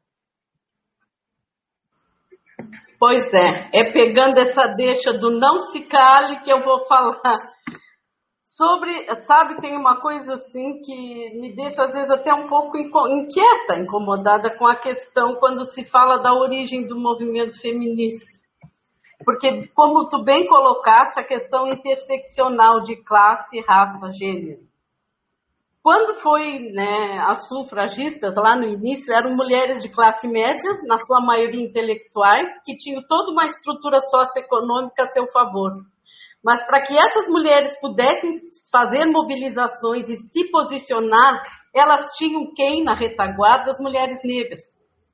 Pois 2.99 3.35
é, 3.35 3.69
é 3.75 3.93
pegando 3.93 4.39
essa 4.39 4.69
deixa 4.69 5.13
do 5.13 5.37
não 5.37 5.61
se 5.73 5.81
cale 5.89 6.41
que 6.43 6.53
eu 6.53 6.63
vou 6.63 6.87
falar 6.87 7.53
sobre, 8.57 8.93
sabe, 9.23 9.61
tem 9.61 9.77
uma 9.77 10.01
coisa 10.01 10.35
assim 10.35 10.81
que 10.83 11.41
me 11.41 11.55
deixa 11.55 11.85
às 11.85 11.95
vezes 11.95 12.11
até 12.11 12.33
um 12.35 12.47
pouco 12.47 12.77
inquieta, 12.77 13.79
incomodada 13.79 14.57
com 14.59 14.67
a 14.67 14.77
questão 14.77 15.37
quando 15.37 15.65
se 15.65 15.85
fala 15.91 16.19
da 16.19 16.35
origem 16.35 16.87
do 16.87 16.99
movimento 16.99 17.61
feminista. 17.61 18.31
Porque, 19.25 19.69
como 19.69 20.09
tu 20.09 20.23
bem 20.25 20.47
colocaste, 20.47 21.21
a 21.21 21.25
questão 21.25 21.69
interseccional 21.69 22.83
de 22.83 22.97
classe, 22.97 23.61
raça, 23.61 24.13
gênero. 24.13 24.61
Quando 25.83 26.15
foi 26.21 26.71
né, 26.73 27.19
as 27.27 27.49
sufragistas, 27.49 28.35
lá 28.37 28.57
no 28.57 28.65
início, 28.65 29.13
eram 29.15 29.35
mulheres 29.35 29.83
de 29.83 29.89
classe 29.89 30.29
média, 30.29 30.71
na 30.85 30.99
sua 30.99 31.21
maioria 31.21 31.65
intelectuais, 31.65 32.49
que 32.65 32.77
tinham 32.77 33.03
toda 33.09 33.33
uma 33.33 33.47
estrutura 33.47 34.01
socioeconômica 34.01 35.05
a 35.05 35.13
seu 35.13 35.27
favor. 35.29 35.73
Mas 36.45 36.67
para 36.67 36.83
que 36.83 36.99
essas 36.99 37.29
mulheres 37.29 37.79
pudessem 37.81 38.33
fazer 38.71 39.07
mobilizações 39.07 40.09
e 40.09 40.17
se 40.17 40.51
posicionar, 40.51 41.41
elas 41.75 42.17
tinham 42.17 42.53
quem 42.55 42.83
na 42.83 42.95
retaguarda? 42.95 43.71
As 43.71 43.79
mulheres 43.81 44.19
negras, 44.25 44.61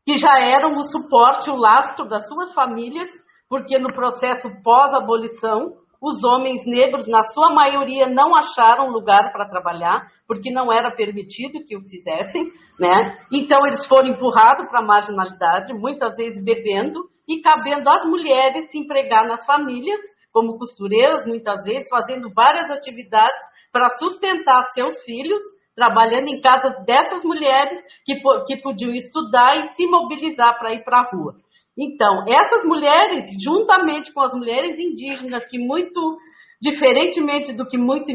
que 0.06 0.16
já 0.16 0.40
eram 0.40 0.76
o 0.76 0.82
suporte, 0.84 1.50
o 1.50 1.56
lastro 1.56 2.08
das 2.08 2.26
suas 2.26 2.54
famílias, 2.54 3.10
porque 3.48 3.78
no 3.78 3.92
processo 3.92 4.48
pós-abolição, 4.62 5.72
os 6.00 6.22
homens 6.24 6.64
negros, 6.64 7.08
na 7.08 7.22
sua 7.24 7.52
maioria, 7.52 8.06
não 8.06 8.34
acharam 8.34 8.88
lugar 8.88 9.32
para 9.32 9.48
trabalhar, 9.48 10.06
porque 10.26 10.50
não 10.50 10.72
era 10.72 10.90
permitido 10.90 11.64
que 11.66 11.76
o 11.76 11.82
fizessem, 11.82 12.44
né? 12.78 13.18
Então 13.32 13.66
eles 13.66 13.84
foram 13.86 14.08
empurrados 14.08 14.66
para 14.68 14.78
a 14.78 14.86
marginalidade, 14.86 15.74
muitas 15.74 16.14
vezes 16.14 16.42
bebendo 16.42 17.00
e 17.28 17.40
cabendo 17.42 17.88
às 17.88 18.04
mulheres 18.04 18.70
se 18.70 18.78
empregar 18.78 19.26
nas 19.26 19.44
famílias, 19.44 20.00
como 20.38 20.56
costureiras, 20.56 21.26
muitas 21.26 21.64
vezes 21.64 21.88
fazendo 21.88 22.28
várias 22.32 22.70
atividades 22.70 23.44
para 23.72 23.88
sustentar 23.96 24.68
seus 24.70 25.02
filhos, 25.02 25.40
trabalhando 25.74 26.28
em 26.28 26.40
casa 26.40 26.70
dessas 26.86 27.24
mulheres 27.24 27.76
que, 28.04 28.14
que 28.46 28.56
podiam 28.62 28.94
estudar 28.94 29.64
e 29.64 29.70
se 29.70 29.84
mobilizar 29.88 30.56
para 30.60 30.74
ir 30.74 30.84
para 30.84 31.00
a 31.00 31.10
rua. 31.10 31.34
Então, 31.76 32.24
essas 32.28 32.64
mulheres, 32.64 33.30
juntamente 33.42 34.12
com 34.12 34.20
as 34.20 34.32
mulheres 34.32 34.78
indígenas, 34.78 35.44
que 35.48 35.58
muito 35.58 36.16
diferentemente 36.62 37.52
do 37.52 37.66
que 37.66 37.76
muito, 37.76 38.12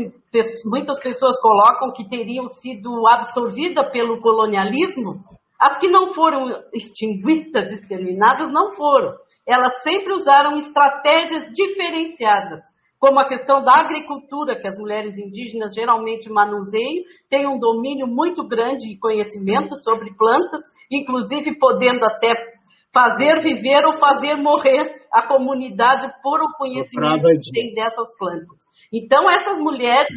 muitas 0.65 1.01
pessoas 1.01 1.37
colocam 1.41 1.91
que 1.91 2.07
teriam 2.07 2.47
sido 2.49 3.05
absorvidas 3.05 3.91
pelo 3.91 4.21
colonialismo, 4.21 5.23
as 5.59 5.77
que 5.77 5.89
não 5.89 6.13
foram 6.13 6.47
extinguidas, 6.73 7.69
exterminadas, 7.71 8.49
não 8.49 8.71
foram. 8.71 9.13
Elas 9.47 9.81
sempre 9.83 10.13
usaram 10.13 10.57
estratégias 10.57 11.51
diferenciadas, 11.53 12.61
como 12.99 13.19
a 13.19 13.27
questão 13.27 13.61
da 13.61 13.81
agricultura, 13.81 14.59
que 14.59 14.67
as 14.67 14.77
mulheres 14.77 15.17
indígenas 15.17 15.73
geralmente 15.75 16.29
manuseiam, 16.29 17.03
têm 17.29 17.45
um 17.45 17.59
domínio 17.59 18.07
muito 18.07 18.47
grande 18.47 18.87
e 18.89 18.97
conhecimento 18.97 19.75
sobre 19.83 20.15
plantas, 20.15 20.61
inclusive 20.89 21.57
podendo 21.59 22.05
até 22.05 22.31
fazer 22.93 23.41
viver 23.41 23.83
ou 23.85 23.97
fazer 23.97 24.35
morrer 24.35 25.01
a 25.11 25.27
comunidade 25.27 26.07
por 26.21 26.41
o 26.41 26.53
conhecimento 26.57 27.23
que 27.23 27.51
tem 27.51 27.73
dessas 27.73 28.15
plantas. 28.17 28.57
Então, 28.93 29.29
essas 29.29 29.59
mulheres, 29.59 30.07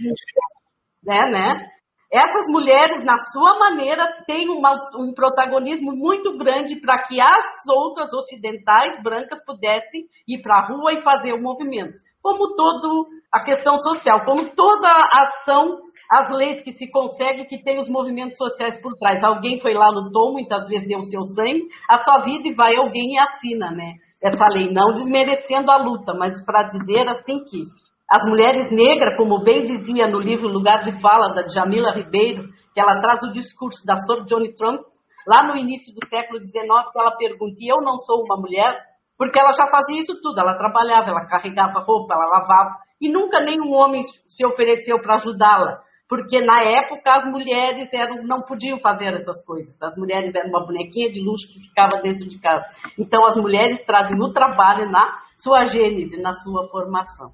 né, 1.03 1.29
né, 1.29 1.67
essas 2.13 2.47
mulheres, 2.49 3.05
na 3.05 3.17
sua 3.33 3.59
maneira, 3.59 4.23
têm 4.27 4.49
uma, 4.49 4.91
um 4.97 5.13
protagonismo 5.13 5.93
muito 5.93 6.37
grande 6.39 6.77
para 6.81 7.03
que 7.03 7.21
as 7.21 7.69
outras 7.69 8.13
ocidentais 8.15 9.03
brancas 9.03 9.45
pudessem 9.45 10.03
ir 10.29 10.41
para 10.41 10.59
a 10.59 10.67
rua 10.69 10.93
e 10.93 11.03
fazer 11.03 11.33
o 11.33 11.43
movimento. 11.43 11.95
Como 12.23 12.55
toda 12.55 13.09
a 13.33 13.45
questão 13.45 13.79
social, 13.79 14.25
como 14.25 14.55
toda 14.55 14.89
ação 14.89 15.87
as 16.11 16.31
leis 16.37 16.63
que 16.63 16.73
se 16.73 16.91
conseguem 16.91 17.47
que 17.47 17.63
tem 17.63 17.79
os 17.79 17.89
movimentos 17.89 18.39
sociais 18.39 18.81
por 18.81 18.95
trás. 18.95 19.23
Alguém 19.25 19.61
foi 19.61 19.75
lá, 19.75 19.89
lutou, 19.89 20.33
muitas 20.33 20.69
vezes 20.69 20.87
deu 20.87 21.01
o 21.01 21.05
seu 21.05 21.23
sangue, 21.23 21.67
a 21.91 21.99
sua 21.99 22.21
vida 22.21 22.49
e 22.49 22.55
vai 22.55 22.77
alguém 22.77 23.15
e 23.15 23.19
assina, 23.19 23.71
né? 23.73 23.95
Essa 24.23 24.47
lei, 24.47 24.73
não 24.73 24.95
desmerecendo 24.95 25.71
a 25.71 25.77
luta, 25.77 26.15
mas 26.15 26.43
para 26.45 26.65
dizer 26.65 27.09
assim 27.09 27.45
que 27.45 27.63
as 28.11 28.23
mulheres 28.29 28.71
negras, 28.71 29.17
como 29.17 29.43
bem 29.43 29.65
dizia 29.65 30.07
no 30.07 30.19
livro 30.19 30.49
Lugar 30.49 30.83
de 30.83 30.93
Fala, 31.01 31.35
da 31.35 31.47
Jamila 31.49 31.93
Ribeiro, 31.93 32.49
que 32.73 32.81
ela 32.81 33.01
traz 33.01 33.23
o 33.25 33.33
discurso 33.33 33.85
da 33.85 33.97
sobre 33.99 34.27
Johnny 34.27 34.55
Trump, 34.55 34.81
lá 35.27 35.43
no 35.43 35.57
início 35.57 35.93
do 35.93 36.07
século 36.09 36.39
XIX, 36.39 36.67
que 36.93 37.01
ela 37.01 37.17
pergunta, 37.17 37.57
e 37.59 37.69
eu 37.69 37.81
não 37.83 37.99
sou 37.99 38.25
uma 38.25 38.37
mulher? 38.37 38.79
Porque 39.19 39.41
ela 39.41 39.53
já 39.55 39.67
fazia 39.69 40.01
isso 40.01 40.21
tudo, 40.23 40.39
ela 40.39 40.55
trabalhava, 40.55 41.11
ela 41.11 41.27
carregava 41.27 41.81
roupa, 41.81 42.15
ela 42.15 42.27
lavava, 42.27 42.71
e 43.01 43.11
nunca 43.11 43.41
nenhum 43.41 43.73
homem 43.73 44.03
se 44.29 44.47
ofereceu 44.47 45.01
para 45.01 45.15
ajudá-la 45.15 45.87
porque 46.09 46.41
na 46.41 46.63
época 46.63 47.15
as 47.15 47.27
mulheres 47.27 47.93
eram, 47.93 48.23
não 48.25 48.43
podiam 48.43 48.79
fazer 48.79 49.13
essas 49.15 49.45
coisas. 49.45 49.77
As 49.83 49.97
mulheres 49.97 50.35
eram 50.35 50.51
uma 50.51 50.65
bonequinha 50.65 51.11
de 51.11 51.21
luxo 51.21 51.49
que 51.53 51.61
ficava 51.69 52.01
dentro 52.01 52.29
de 52.29 52.41
casa. 52.41 52.65
Então 52.99 53.25
as 53.27 53.37
mulheres 53.37 53.85
trazem 53.85 54.17
o 54.23 54.33
trabalho 54.33 54.89
na 54.91 55.19
sua 55.37 55.67
gênese, 55.67 56.21
na 56.21 56.33
sua 56.33 56.69
formação. 56.69 57.33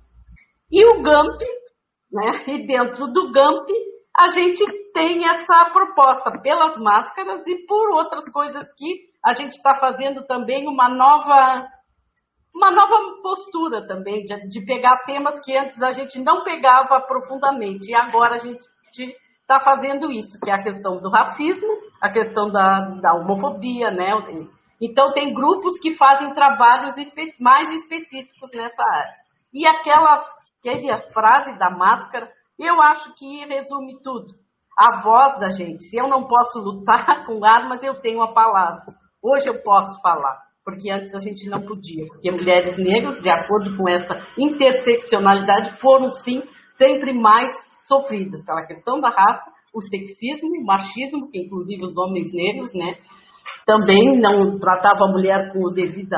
E 0.72 0.84
o 0.86 1.02
GAMP, 1.02 1.42
né? 2.10 2.44
E 2.46 2.66
dentro 2.66 3.06
do 3.08 3.30
GAMP 3.30 3.68
a 4.16 4.30
gente 4.30 4.64
tem 4.92 5.26
essa 5.28 5.70
proposta 5.72 6.30
pelas 6.40 6.76
máscaras 6.76 7.46
e 7.46 7.66
por 7.66 7.90
outras 7.90 8.30
coisas 8.30 8.66
que 8.76 9.12
a 9.24 9.34
gente 9.34 9.52
está 9.52 9.74
fazendo 9.74 10.26
também 10.26 10.66
uma 10.66 10.88
nova 10.88 11.66
uma 12.54 12.70
nova 12.70 13.22
postura 13.22 13.86
também, 13.86 14.24
de, 14.24 14.48
de, 14.48 14.64
pegar 14.66 15.04
temas 15.06 15.40
que 15.40 15.56
antes 15.56 15.82
a 15.82 15.92
gente 15.92 16.20
não 16.20 16.44
pegava 16.44 17.00
profundamente, 17.00 17.90
e 17.90 17.94
agora 17.94 18.34
a 18.34 18.38
gente 18.38 18.60
está 19.40 19.58
fazendo 19.60 20.10
isso, 20.10 20.38
que 20.38 20.50
é 20.50 20.54
a 20.54 20.62
questão 20.62 21.00
do 21.00 21.08
racismo, 21.08 21.68
a 22.00 22.10
questão 22.10 22.50
da, 22.50 22.80
da 23.00 23.14
homofobia, 23.14 23.90
né? 23.90 24.12
Então, 24.80 25.12
tem 25.12 25.32
grupos 25.32 25.78
que 25.80 25.94
fazem 25.94 26.34
trabalhos 26.34 26.96
mais 27.40 27.70
específicos 27.76 28.50
nessa 28.54 28.82
área. 28.82 29.14
E 29.52 29.66
aquela, 29.66 30.24
aquela 30.70 31.02
frase 31.12 31.58
da 31.58 31.70
máscara, 31.70 32.28
eu 32.58 32.80
acho 32.82 33.14
que 33.14 33.44
resume 33.46 34.00
tudo. 34.02 34.28
A 34.78 35.02
voz 35.02 35.38
da 35.38 35.50
gente. 35.50 35.84
Se 35.84 35.96
eu 35.98 36.08
não 36.08 36.26
posso 36.26 36.58
lutar 36.60 37.24
com 37.26 37.44
armas, 37.44 37.82
eu 37.82 38.00
tenho 38.00 38.22
a 38.22 38.32
palavra. 38.32 38.82
Hoje 39.22 39.48
eu 39.48 39.62
posso 39.62 40.00
falar 40.00 40.52
porque 40.64 40.90
antes 40.90 41.14
a 41.14 41.18
gente 41.18 41.48
não 41.48 41.60
podia, 41.60 42.06
porque 42.06 42.30
mulheres 42.30 42.76
negras, 42.76 43.20
de 43.20 43.28
acordo 43.28 43.76
com 43.76 43.88
essa 43.88 44.14
interseccionalidade, 44.38 45.80
foram 45.80 46.08
sim 46.08 46.40
sempre 46.74 47.12
mais 47.12 47.50
sofridas 47.86 48.44
pela 48.44 48.64
questão 48.64 49.00
da 49.00 49.08
raça, 49.08 49.50
o 49.74 49.80
sexismo, 49.80 50.48
o 50.48 50.64
machismo, 50.64 51.30
que 51.30 51.40
inclusive 51.40 51.84
os 51.84 51.96
homens 51.98 52.32
negros, 52.32 52.72
né, 52.74 52.94
também 53.66 54.20
não 54.20 54.58
tratavam 54.58 55.08
a 55.08 55.12
mulher 55.12 55.52
com 55.52 55.64
o 55.64 55.70
devido 55.70 56.14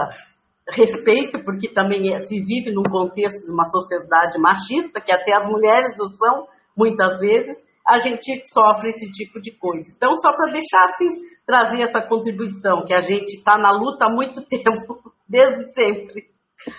respeito, 0.70 1.42
porque 1.44 1.72
também 1.72 2.18
se 2.20 2.40
vive 2.40 2.72
num 2.72 2.82
contexto 2.82 3.44
de 3.44 3.52
uma 3.52 3.64
sociedade 3.64 4.38
machista, 4.38 5.00
que 5.00 5.12
até 5.12 5.34
as 5.34 5.46
mulheres 5.46 5.94
o 6.00 6.08
são, 6.08 6.46
muitas 6.76 7.18
vezes, 7.20 7.56
a 7.86 7.98
gente 7.98 8.42
sofre 8.46 8.88
esse 8.88 9.10
tipo 9.12 9.40
de 9.40 9.52
coisa. 9.58 9.84
Então, 9.94 10.16
só 10.16 10.32
para 10.32 10.52
deixar 10.52 10.84
assim, 10.84 11.10
trazer 11.46 11.82
essa 11.82 12.00
contribuição, 12.00 12.84
que 12.86 12.94
a 12.94 13.02
gente 13.02 13.36
está 13.36 13.58
na 13.58 13.70
luta 13.70 14.06
há 14.06 14.10
muito 14.10 14.40
tempo, 14.48 14.98
desde 15.28 15.74
sempre. 15.74 16.24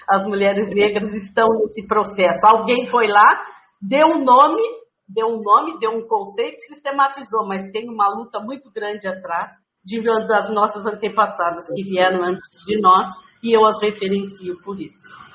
As 0.09 0.25
mulheres 0.25 0.67
negras 0.73 1.13
estão 1.13 1.47
nesse 1.59 1.87
processo. 1.87 2.47
Alguém 2.47 2.87
foi 2.87 3.07
lá, 3.07 3.41
deu 3.79 4.07
um 4.07 4.23
nome, 4.23 4.63
deu 5.07 5.27
um 5.27 5.43
nome, 5.43 5.79
deu 5.79 5.91
um 5.91 6.07
conceito, 6.07 6.59
sistematizou, 6.61 7.45
mas 7.47 7.69
tem 7.71 7.87
uma 7.87 8.07
luta 8.09 8.39
muito 8.39 8.71
grande 8.71 9.07
atrás 9.07 9.51
de 9.85 10.01
das 10.01 10.49
nossas 10.49 10.83
antepassadas 10.87 11.67
que 11.67 11.83
vieram 11.83 12.23
antes 12.23 12.49
de 12.65 12.81
nós 12.81 13.05
e 13.45 13.55
eu 13.55 13.65
as 13.65 13.79
referencio 13.81 14.59
por 14.63 14.81
isso 14.81 15.25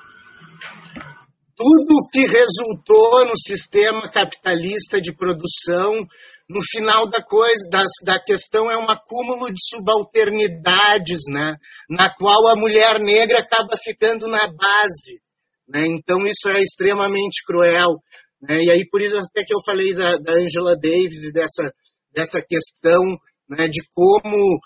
tudo 1.61 2.09
que 2.11 2.21
resultou 2.21 3.27
no 3.27 3.37
sistema 3.37 4.11
capitalista 4.11 4.99
de 4.99 5.15
produção 5.15 5.93
no 6.49 6.61
final 6.73 7.09
da 7.09 7.23
coisa, 7.23 7.69
das, 7.71 7.93
da 8.03 8.19
questão 8.19 8.71
é 8.71 8.77
um 8.79 8.89
acúmulo 8.89 9.53
de 9.53 9.61
subalternidades, 9.69 11.21
né? 11.29 11.55
Na 11.89 12.13
qual 12.13 12.49
a 12.49 12.57
mulher 12.57 12.99
negra 12.99 13.41
acaba 13.41 13.77
ficando 13.77 14.27
na 14.27 14.49
base, 14.49 15.21
né? 15.69 15.87
Então 15.87 16.27
isso 16.27 16.49
é 16.49 16.61
extremamente 16.61 17.45
cruel, 17.47 17.99
né? 18.43 18.65
E 18.65 18.71
aí 18.71 18.89
por 18.91 19.01
isso 19.03 19.17
até 19.19 19.45
que 19.45 19.55
eu 19.55 19.61
falei 19.65 19.95
da, 19.95 20.17
da 20.17 20.33
Angela 20.33 20.75
Davis 20.75 21.23
e 21.25 21.33
dessa 21.33 21.71
dessa 22.13 22.41
questão, 22.41 23.05
né? 23.49 23.69
De 23.69 23.83
como 23.95 24.59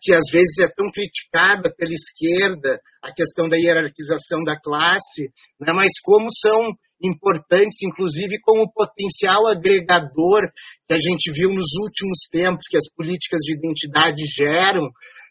que 0.00 0.12
às 0.12 0.30
vezes 0.32 0.58
é 0.58 0.68
tão 0.68 0.90
criticada 0.90 1.72
pela 1.76 1.92
esquerda 1.92 2.80
a 3.02 3.12
questão 3.12 3.48
da 3.48 3.56
hierarquização 3.56 4.42
da 4.44 4.58
classe, 4.60 5.30
né? 5.60 5.72
Mas 5.72 5.90
como 6.02 6.28
são 6.36 6.72
importantes, 7.02 7.78
inclusive 7.82 8.38
como 8.42 8.70
potencial 8.72 9.46
agregador 9.46 10.42
que 10.86 10.94
a 10.94 10.98
gente 11.00 11.32
viu 11.32 11.50
nos 11.50 11.72
últimos 11.82 12.28
tempos 12.30 12.66
que 12.68 12.76
as 12.76 12.92
políticas 12.94 13.40
de 13.40 13.56
identidade 13.56 14.22
geram, 14.26 14.86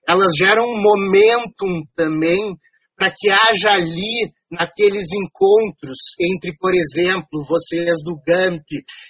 elas 0.08 0.32
geram 0.38 0.64
um 0.64 0.82
momentum 0.82 1.84
também 1.96 2.56
para 2.96 3.14
que 3.16 3.30
haja 3.30 3.72
ali, 3.72 4.32
naqueles 4.52 5.06
encontros 5.14 6.00
entre, 6.20 6.58
por 6.58 6.74
exemplo, 6.74 7.46
vocês 7.48 8.04
do 8.04 8.20
GAMP 8.26 8.66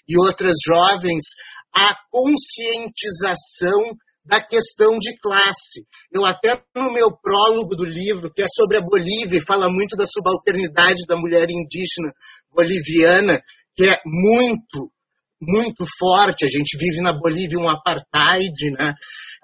e 0.08 0.18
outras 0.18 0.56
jovens, 0.66 1.24
a 1.74 1.96
conscientização 2.12 3.96
da 4.26 4.41
questão 4.41 4.97
de 4.99 5.17
classe. 5.17 5.86
Eu 6.13 6.26
até 6.26 6.61
no 6.76 6.91
meu 6.91 7.09
prólogo 7.22 7.76
do 7.76 7.86
livro, 7.86 8.32
que 8.34 8.41
é 8.41 8.47
sobre 8.53 8.78
a 8.78 8.82
Bolívia, 8.82 9.39
e 9.39 9.45
fala 9.45 9.67
muito 9.70 9.95
da 9.95 10.05
subalternidade 10.05 11.05
da 11.07 11.15
mulher 11.15 11.47
indígena 11.49 12.13
boliviana, 12.53 13.41
que 13.76 13.88
é 13.88 13.97
muito, 14.05 14.91
muito 15.41 15.86
forte. 15.97 16.45
A 16.45 16.49
gente 16.49 16.78
vive 16.78 17.01
na 17.01 17.13
Bolívia 17.13 17.59
um 17.59 17.70
apartheid, 17.70 18.72
né? 18.72 18.93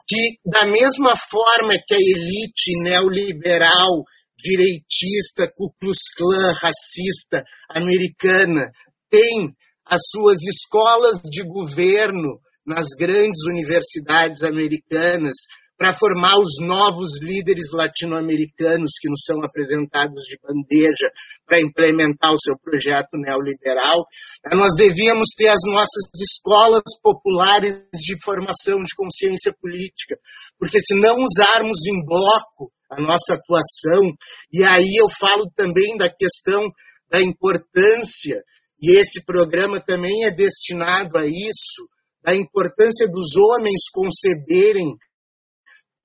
que 0.07 0.38
da 0.45 0.65
mesma 0.65 1.15
forma 1.30 1.73
que 1.88 1.95
a 1.95 1.97
elite 1.97 2.80
neoliberal, 2.84 4.03
direitista, 4.38 5.51
Ku 5.55 5.73
Klux 5.80 5.97
Klan, 6.15 6.53
racista, 6.53 7.43
americana, 7.69 8.69
tem 9.09 9.51
as 9.86 10.01
suas 10.11 10.38
escolas 10.43 11.21
de 11.23 11.43
governo 11.43 12.39
nas 12.66 12.88
grandes 12.97 13.43
universidades 13.47 14.43
americanas 14.43 15.36
para 15.78 15.93
formar 15.93 16.39
os 16.39 16.55
novos 16.61 17.20
líderes 17.22 17.72
latino-americanos 17.74 18.91
que 18.99 19.09
nos 19.09 19.22
são 19.26 19.43
apresentados 19.43 20.24
de 20.24 20.38
bandeja 20.41 21.11
para 21.45 21.61
implementar 21.61 22.32
o 22.32 22.39
seu 22.39 22.55
projeto 22.63 23.09
neoliberal. 23.16 24.05
Nós 24.53 24.74
devíamos 24.76 25.30
ter 25.38 25.49
as 25.49 25.61
nossas 25.68 26.09
escolas 26.16 26.84
populares 27.03 27.74
de 27.91 28.16
formação 28.24 28.80
de 28.80 28.95
consciência 28.95 29.53
política, 29.59 30.16
porque 30.57 30.80
se 30.80 30.95
não 30.95 31.18
usarmos 31.18 31.80
em 31.88 32.05
bloco 32.05 32.72
a 32.89 33.01
nossa 33.01 33.34
atuação, 33.34 34.13
e 34.53 34.63
aí 34.63 34.95
eu 34.97 35.07
falo 35.20 35.51
também 35.55 35.97
da 35.97 36.09
questão 36.09 36.63
da 37.11 37.22
importância, 37.22 38.41
e 38.82 38.97
esse 38.97 39.24
programa 39.26 39.82
também 39.82 40.24
é 40.26 40.32
destinado 40.32 41.18
a 41.18 41.26
isso, 41.26 41.88
da 42.26 42.36
importância 42.36 43.07
dos 43.07 43.36
homens 43.36 43.84
conceberem 43.93 44.97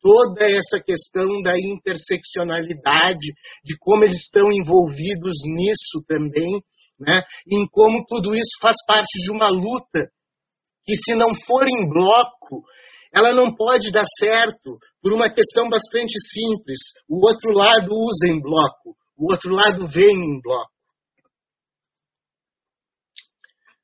toda 0.03 0.45
essa 0.45 0.79
questão 0.85 1.41
da 1.43 1.59
interseccionalidade, 1.59 3.33
de 3.65 3.77
como 3.81 4.05
eles 4.05 4.23
estão 4.23 4.53
envolvidos 4.53 5.37
nisso 5.47 6.05
também, 6.07 6.61
né? 6.99 7.23
em 7.51 7.67
como 7.71 8.05
tudo 8.07 8.35
isso 8.35 8.59
faz 8.61 8.77
parte 8.87 9.19
de 9.19 9.31
uma 9.31 9.49
luta 9.49 10.11
que, 10.85 10.95
se 10.97 11.15
não 11.15 11.35
for 11.47 11.67
em 11.67 11.89
bloco, 11.89 12.63
ela 13.15 13.33
não 13.33 13.55
pode 13.55 13.91
dar 13.91 14.07
certo 14.19 14.79
por 15.03 15.13
uma 15.13 15.31
questão 15.31 15.69
bastante 15.69 16.15
simples. 16.21 16.79
O 17.09 17.27
outro 17.27 17.53
lado 17.53 17.89
usa 17.93 18.29
em 18.29 18.41
bloco, 18.41 18.95
o 19.17 19.33
outro 19.33 19.53
lado 19.53 19.89
vem 19.89 20.17
em 20.17 20.41
bloco. 20.41 20.71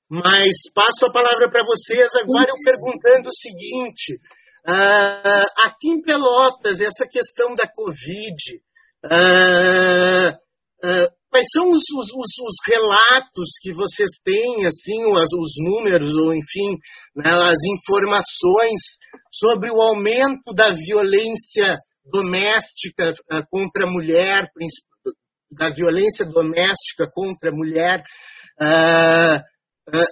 Mas 0.09 0.55
passo 0.73 1.07
a 1.07 1.13
palavra 1.13 1.51
para 1.51 1.65
vocês 1.65 2.09
agora 2.15 2.47
eu 2.49 2.57
perguntando 2.65 3.29
o 3.29 3.35
seguinte: 3.35 4.15
uh, 4.69 5.67
aqui 5.67 5.89
em 5.89 6.03
Pelotas, 6.03 6.81
essa 6.81 7.07
questão 7.11 7.55
da 7.55 7.67
Covid, 7.67 8.37
uh, 9.05 10.31
uh, 10.31 11.09
quais 11.29 11.47
são 11.53 11.71
os, 11.71 11.83
os, 11.99 12.11
os, 12.15 12.55
relatos 12.69 13.51
que 13.61 13.73
vocês 13.75 14.11
têm, 14.25 14.65
assim, 14.67 15.05
os, 15.07 15.33
os 15.33 15.55
números, 15.59 16.15
ou 16.15 16.33
enfim, 16.33 16.77
né, 17.17 17.29
as 17.29 17.59
informações 17.65 18.81
sobre 19.33 19.71
o 19.73 19.81
aumento 19.81 20.55
da 20.55 20.73
violência 20.73 21.77
doméstica 22.05 23.13
contra 23.51 23.87
a 23.87 23.91
mulher, 23.91 24.49
da 25.51 25.71
violência 25.71 26.25
doméstica 26.25 27.11
contra 27.13 27.51
a 27.51 27.55
mulher, 27.55 28.05
uh, 28.61 29.56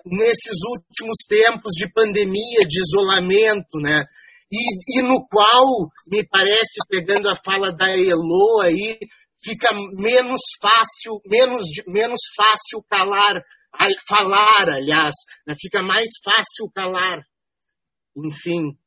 nesses 0.07 0.57
últimos 0.71 1.19
tempos 1.29 1.73
de 1.75 1.91
pandemia, 1.93 2.67
de 2.67 2.81
isolamento, 2.81 3.79
né? 3.81 4.05
E, 4.53 5.01
e, 5.01 5.03
no 5.03 5.27
qual, 5.29 5.67
me 6.07 6.27
parece, 6.29 6.79
pegando 6.89 7.29
a 7.29 7.37
fala 7.37 7.73
da 7.73 7.91
Elo 7.91 8.61
aí, 8.63 8.99
fica 9.43 9.69
menos 9.99 10.41
fácil, 10.61 11.21
menos, 11.27 11.67
menos 11.89 12.21
fácil 12.37 12.85
calar, 12.89 13.43
falar, 14.09 14.69
aliás, 14.69 15.15
né? 15.47 15.55
fica 15.59 15.83
mais 15.83 16.09
fácil 16.23 16.71
calar. 16.73 17.25
Enfim. 18.17 18.79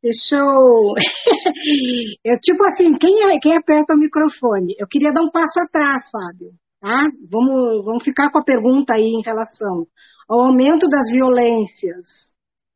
Deixa 0.00 0.36
eu. 0.36 0.94
eu 2.24 2.38
tipo 2.40 2.64
assim, 2.64 2.96
quem, 2.96 3.24
é, 3.24 3.40
quem 3.40 3.56
aperta 3.56 3.94
o 3.94 3.98
microfone? 3.98 4.76
Eu 4.78 4.86
queria 4.86 5.12
dar 5.12 5.22
um 5.22 5.30
passo 5.32 5.58
atrás, 5.60 6.08
Fábio. 6.10 6.52
Tá? 6.80 7.04
Vamos, 7.30 7.84
vamos 7.84 8.04
ficar 8.04 8.30
com 8.30 8.38
a 8.38 8.44
pergunta 8.44 8.94
aí 8.94 9.06
em 9.06 9.22
relação 9.22 9.86
ao 10.28 10.42
aumento 10.42 10.88
das 10.88 11.10
violências 11.10 12.06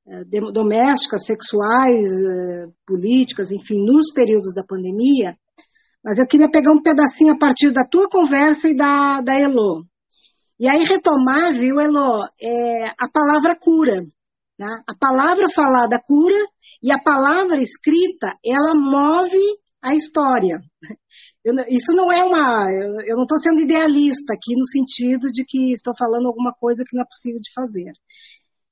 eh, 0.09 0.25
domésticas, 0.53 1.25
sexuais, 1.25 2.05
eh, 2.05 2.67
políticas, 2.87 3.53
enfim, 3.53 3.85
nos 3.85 4.13
períodos 4.13 4.53
da 4.55 4.65
pandemia, 4.65 5.37
mas 6.05 6.19
eu 6.19 6.27
queria 6.27 6.51
pegar 6.51 6.73
um 6.73 6.83
pedacinho 6.83 7.35
a 7.35 7.39
partir 7.39 7.73
da 7.73 7.85
tua 7.85 8.09
conversa 8.09 8.69
e 8.69 8.75
da, 8.75 9.21
da 9.21 9.39
Elo. 9.39 9.85
E 10.59 10.69
aí 10.69 10.85
retomar, 10.85 11.53
viu, 11.53 11.81
Elo, 11.81 12.25
é, 12.41 12.89
a 12.99 13.09
palavra 13.13 13.57
cura. 13.57 14.03
Né? 14.59 14.67
A 14.89 14.95
palavra 14.99 15.47
falada 15.55 16.01
cura 16.05 16.39
e 16.83 16.93
a 16.93 16.99
palavra 16.99 17.61
escrita, 17.61 18.35
ela 18.45 18.75
move 18.75 19.39
a 19.81 19.95
história. 19.95 20.61
Eu, 21.45 21.55
isso 21.69 21.93
não 21.95 22.13
é 22.13 22.23
uma. 22.23 22.71
Eu, 22.71 23.01
eu 23.07 23.17
não 23.17 23.25
estou 23.25 23.39
sendo 23.39 23.61
idealista 23.61 24.33
aqui 24.33 24.55
no 24.57 24.67
sentido 24.67 25.29
de 25.29 25.45
que 25.45 25.73
estou 25.73 25.95
falando 25.97 26.27
alguma 26.27 26.53
coisa 26.53 26.85
que 26.87 26.97
não 26.97 27.03
é 27.03 27.07
possível 27.07 27.41
de 27.41 27.53
fazer. 27.53 27.93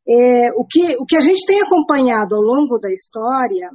É, 0.09 0.53
o, 0.55 0.65
que, 0.65 0.97
o 0.97 1.05
que 1.05 1.17
a 1.17 1.21
gente 1.21 1.45
tem 1.47 1.61
acompanhado 1.63 2.35
ao 2.35 2.41
longo 2.41 2.79
da 2.79 2.91
história 2.91 3.71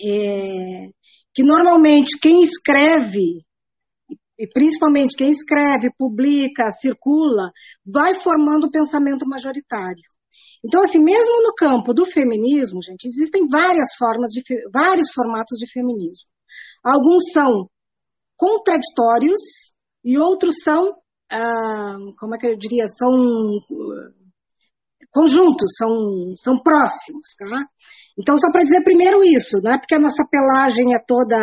é 0.00 0.88
que 1.34 1.42
normalmente 1.42 2.18
quem 2.20 2.42
escreve, 2.42 3.44
e 4.38 4.46
principalmente 4.48 5.16
quem 5.16 5.30
escreve, 5.30 5.90
publica, 5.98 6.70
circula, 6.80 7.50
vai 7.84 8.14
formando 8.22 8.64
o 8.66 8.70
pensamento 8.70 9.26
majoritário. 9.26 10.02
Então, 10.64 10.82
assim, 10.82 10.98
mesmo 10.98 11.42
no 11.42 11.54
campo 11.54 11.92
do 11.92 12.06
feminismo, 12.06 12.82
gente, 12.82 13.06
existem 13.06 13.46
várias 13.48 13.94
formas 13.98 14.30
de 14.30 14.42
vários 14.72 15.12
formatos 15.14 15.58
de 15.58 15.70
feminismo. 15.70 16.28
Alguns 16.82 17.30
são 17.32 17.68
contraditórios 18.36 19.40
e 20.04 20.18
outros 20.18 20.56
são, 20.62 20.94
ah, 21.30 21.96
como 22.18 22.34
é 22.34 22.38
que 22.38 22.46
eu 22.46 22.56
diria, 22.56 22.84
são 22.86 23.10
conjuntos, 25.10 25.70
são, 25.78 25.90
são 26.36 26.54
próximos, 26.62 27.26
tá? 27.38 27.64
Então, 28.18 28.36
só 28.36 28.50
para 28.50 28.64
dizer 28.64 28.82
primeiro 28.82 29.22
isso, 29.24 29.60
não 29.62 29.72
é 29.72 29.78
porque 29.78 29.94
a 29.94 30.00
nossa 30.00 30.24
pelagem 30.30 30.94
é 30.94 30.98
toda 31.06 31.36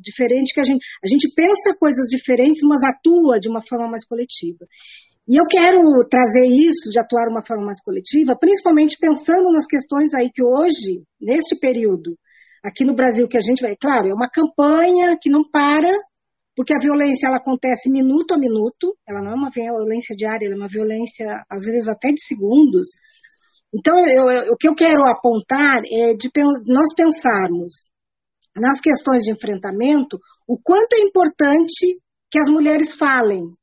diferente 0.00 0.52
que 0.52 0.60
a 0.60 0.64
gente, 0.64 0.84
a 1.02 1.08
gente 1.08 1.32
pensa 1.34 1.78
coisas 1.78 2.06
diferentes, 2.10 2.62
mas 2.62 2.82
atua 2.82 3.38
de 3.38 3.48
uma 3.48 3.62
forma 3.62 3.88
mais 3.88 4.04
coletiva. 4.06 4.66
E 5.28 5.38
eu 5.38 5.44
quero 5.46 5.78
trazer 6.08 6.46
isso 6.46 6.90
de 6.90 6.98
atuar 6.98 7.26
de 7.26 7.34
uma 7.34 7.44
forma 7.46 7.66
mais 7.66 7.82
coletiva, 7.82 8.34
principalmente 8.38 8.96
pensando 8.98 9.52
nas 9.52 9.66
questões 9.66 10.14
aí 10.14 10.30
que 10.32 10.42
hoje, 10.42 11.04
neste 11.20 11.58
período, 11.60 12.16
aqui 12.64 12.84
no 12.84 12.94
Brasil, 12.94 13.28
que 13.28 13.36
a 13.36 13.40
gente 13.40 13.60
vai, 13.60 13.76
claro, 13.76 14.08
é 14.08 14.14
uma 14.14 14.30
campanha 14.30 15.16
que 15.20 15.30
não 15.30 15.42
para, 15.52 15.90
porque 16.58 16.74
a 16.74 16.82
violência 16.82 17.28
ela 17.28 17.36
acontece 17.36 17.88
minuto 17.88 18.34
a 18.34 18.36
minuto, 18.36 18.98
ela 19.06 19.22
não 19.22 19.30
é 19.30 19.34
uma 19.34 19.48
violência 19.48 20.12
diária, 20.16 20.44
ela 20.44 20.56
é 20.56 20.58
uma 20.58 20.66
violência, 20.66 21.24
às 21.48 21.64
vezes, 21.64 21.86
até 21.86 22.10
de 22.10 22.20
segundos. 22.26 22.88
Então, 23.72 23.94
eu, 24.10 24.28
eu, 24.28 24.52
o 24.54 24.56
que 24.56 24.68
eu 24.68 24.74
quero 24.74 25.06
apontar 25.06 25.82
é 25.86 26.14
de 26.14 26.28
nós 26.66 26.92
pensarmos 26.96 27.74
nas 28.56 28.80
questões 28.80 29.22
de 29.22 29.30
enfrentamento 29.30 30.18
o 30.48 30.58
quanto 30.60 30.94
é 30.94 31.00
importante 31.00 32.02
que 32.28 32.40
as 32.40 32.50
mulheres 32.50 32.92
falem, 32.98 33.54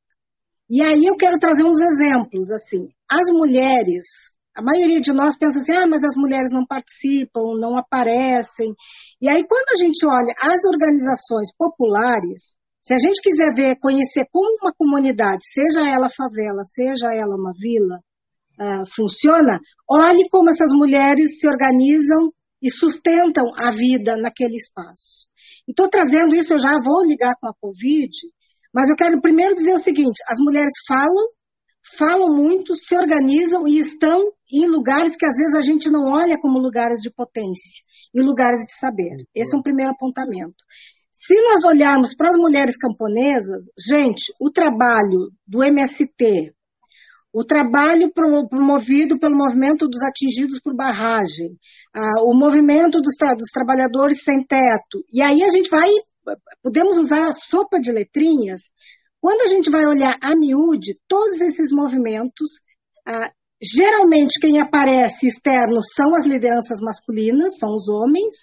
E 0.70 0.82
aí 0.82 1.04
eu 1.06 1.18
quero 1.18 1.38
trazer 1.38 1.66
uns 1.66 1.82
exemplos, 1.82 2.50
assim. 2.50 2.88
As 3.12 3.30
mulheres, 3.30 4.06
a 4.56 4.62
maioria 4.64 5.02
de 5.02 5.12
nós 5.12 5.38
pensa 5.38 5.60
assim, 5.60 5.74
ah, 5.74 5.86
mas 5.86 6.02
as 6.02 6.16
mulheres 6.16 6.50
não 6.54 6.66
participam, 6.66 7.60
não 7.60 7.78
aparecem. 7.78 8.74
E 9.22 9.28
aí 9.30 9.46
quando 9.46 9.68
a 9.76 9.84
gente 9.84 10.00
olha 10.08 10.34
as 10.40 10.64
organizações 10.74 11.50
populares, 11.58 12.56
se 12.86 12.94
a 12.94 12.98
gente 12.98 13.20
quiser 13.20 13.52
ver, 13.56 13.80
conhecer 13.80 14.28
como 14.32 14.46
uma 14.62 14.72
comunidade, 14.72 15.42
seja 15.52 15.90
ela 15.90 16.08
favela, 16.08 16.62
seja 16.66 17.12
ela 17.16 17.36
uma 17.36 17.52
vila, 17.58 17.98
uh, 18.62 18.86
funciona, 18.96 19.60
olhe 19.90 20.30
como 20.30 20.52
essas 20.52 20.70
mulheres 20.72 21.40
se 21.40 21.48
organizam 21.50 22.30
e 22.62 22.70
sustentam 22.70 23.44
a 23.58 23.72
vida 23.72 24.16
naquele 24.16 24.54
espaço. 24.54 25.26
Estou 25.68 25.90
trazendo 25.90 26.36
isso, 26.36 26.54
eu 26.54 26.60
já 26.60 26.78
vou 26.84 27.04
ligar 27.04 27.34
com 27.42 27.48
a 27.48 27.56
Covid, 27.60 28.12
mas 28.72 28.88
eu 28.88 28.96
quero 28.96 29.20
primeiro 29.20 29.56
dizer 29.56 29.74
o 29.74 29.80
seguinte: 29.80 30.22
as 30.30 30.38
mulheres 30.40 30.74
falam, 30.88 31.30
falam 31.98 32.36
muito, 32.36 32.76
se 32.76 32.96
organizam 32.96 33.68
e 33.68 33.80
estão 33.80 34.30
em 34.54 34.68
lugares 34.68 35.16
que 35.16 35.26
às 35.26 35.36
vezes 35.36 35.56
a 35.56 35.62
gente 35.62 35.90
não 35.90 36.12
olha 36.12 36.38
como 36.40 36.60
lugares 36.60 37.02
de 37.02 37.10
potência, 37.10 37.82
em 38.14 38.22
lugares 38.22 38.62
de 38.64 38.78
saber. 38.80 39.26
Esse 39.34 39.56
é 39.56 39.58
um 39.58 39.64
primeiro 39.64 39.92
apontamento. 39.92 40.54
Se 41.26 41.34
nós 41.42 41.64
olharmos 41.66 42.16
para 42.16 42.30
as 42.30 42.38
mulheres 42.38 42.78
camponesas, 42.78 43.66
gente, 43.90 44.32
o 44.40 44.52
trabalho 44.52 45.32
do 45.48 45.64
MST, 45.64 46.54
o 47.34 47.44
trabalho 47.44 48.12
promovido 48.14 49.20
pelo 49.20 49.36
movimento 49.36 49.88
dos 49.88 50.02
atingidos 50.04 50.62
por 50.62 50.76
barragem, 50.76 51.58
o 52.24 52.34
movimento 52.34 53.02
dos, 53.02 53.16
tra 53.18 53.34
dos 53.34 53.50
trabalhadores 53.52 54.24
sem 54.24 54.46
teto, 54.46 55.04
e 55.12 55.22
aí 55.22 55.44
a 55.44 55.50
gente 55.50 55.70
vai 55.70 55.90
podemos 56.64 56.98
usar 56.98 57.28
a 57.28 57.34
sopa 57.34 57.80
de 57.80 57.92
letrinhas. 57.92 58.62
Quando 59.22 59.42
a 59.42 59.48
gente 59.48 59.70
vai 59.70 59.86
olhar 59.86 60.18
a 60.22 60.36
miúde, 60.36 60.98
todos 61.08 61.40
esses 61.42 61.72
movimentos, 61.72 62.50
geralmente 63.62 64.40
quem 64.40 64.60
aparece 64.60 65.28
externo 65.28 65.80
são 65.96 66.16
as 66.16 66.26
lideranças 66.26 66.80
masculinas, 66.82 67.58
são 67.60 67.74
os 67.74 67.88
homens, 67.90 68.34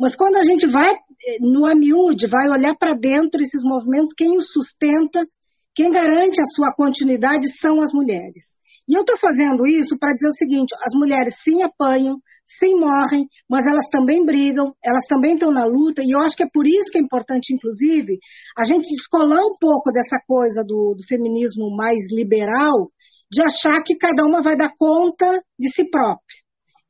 mas 0.00 0.16
quando 0.16 0.36
a 0.36 0.42
gente 0.42 0.66
vai 0.66 0.90
eh, 0.92 1.36
no 1.40 1.66
amiúde, 1.66 2.26
vai 2.26 2.48
olhar 2.48 2.74
para 2.76 2.94
dentro 2.94 3.40
esses 3.40 3.62
movimentos, 3.62 4.14
quem 4.16 4.36
os 4.36 4.50
sustenta, 4.50 5.26
quem 5.74 5.90
garante 5.90 6.40
a 6.40 6.50
sua 6.54 6.72
continuidade 6.74 7.46
são 7.60 7.82
as 7.82 7.92
mulheres. 7.92 8.58
E 8.88 8.94
eu 8.94 9.02
estou 9.02 9.16
fazendo 9.18 9.66
isso 9.66 9.96
para 9.98 10.12
dizer 10.14 10.28
o 10.28 10.36
seguinte: 10.36 10.74
as 10.84 10.98
mulheres 10.98 11.34
sim 11.44 11.62
apanham, 11.62 12.16
sim 12.58 12.74
morrem, 12.74 13.28
mas 13.48 13.66
elas 13.66 13.86
também 13.90 14.24
brigam, 14.24 14.74
elas 14.82 15.06
também 15.06 15.34
estão 15.34 15.52
na 15.52 15.64
luta, 15.64 16.02
e 16.02 16.10
eu 16.10 16.20
acho 16.20 16.36
que 16.36 16.42
é 16.42 16.48
por 16.52 16.66
isso 16.66 16.90
que 16.90 16.98
é 16.98 17.02
importante, 17.02 17.54
inclusive, 17.54 18.18
a 18.56 18.64
gente 18.64 18.88
descolar 18.88 19.38
um 19.38 19.56
pouco 19.60 19.92
dessa 19.92 20.18
coisa 20.26 20.62
do, 20.66 20.94
do 20.96 21.06
feminismo 21.06 21.70
mais 21.76 22.10
liberal, 22.10 22.90
de 23.30 23.42
achar 23.42 23.80
que 23.84 23.96
cada 23.96 24.24
uma 24.24 24.42
vai 24.42 24.56
dar 24.56 24.72
conta 24.76 25.40
de 25.58 25.68
si 25.72 25.88
própria. 25.88 26.40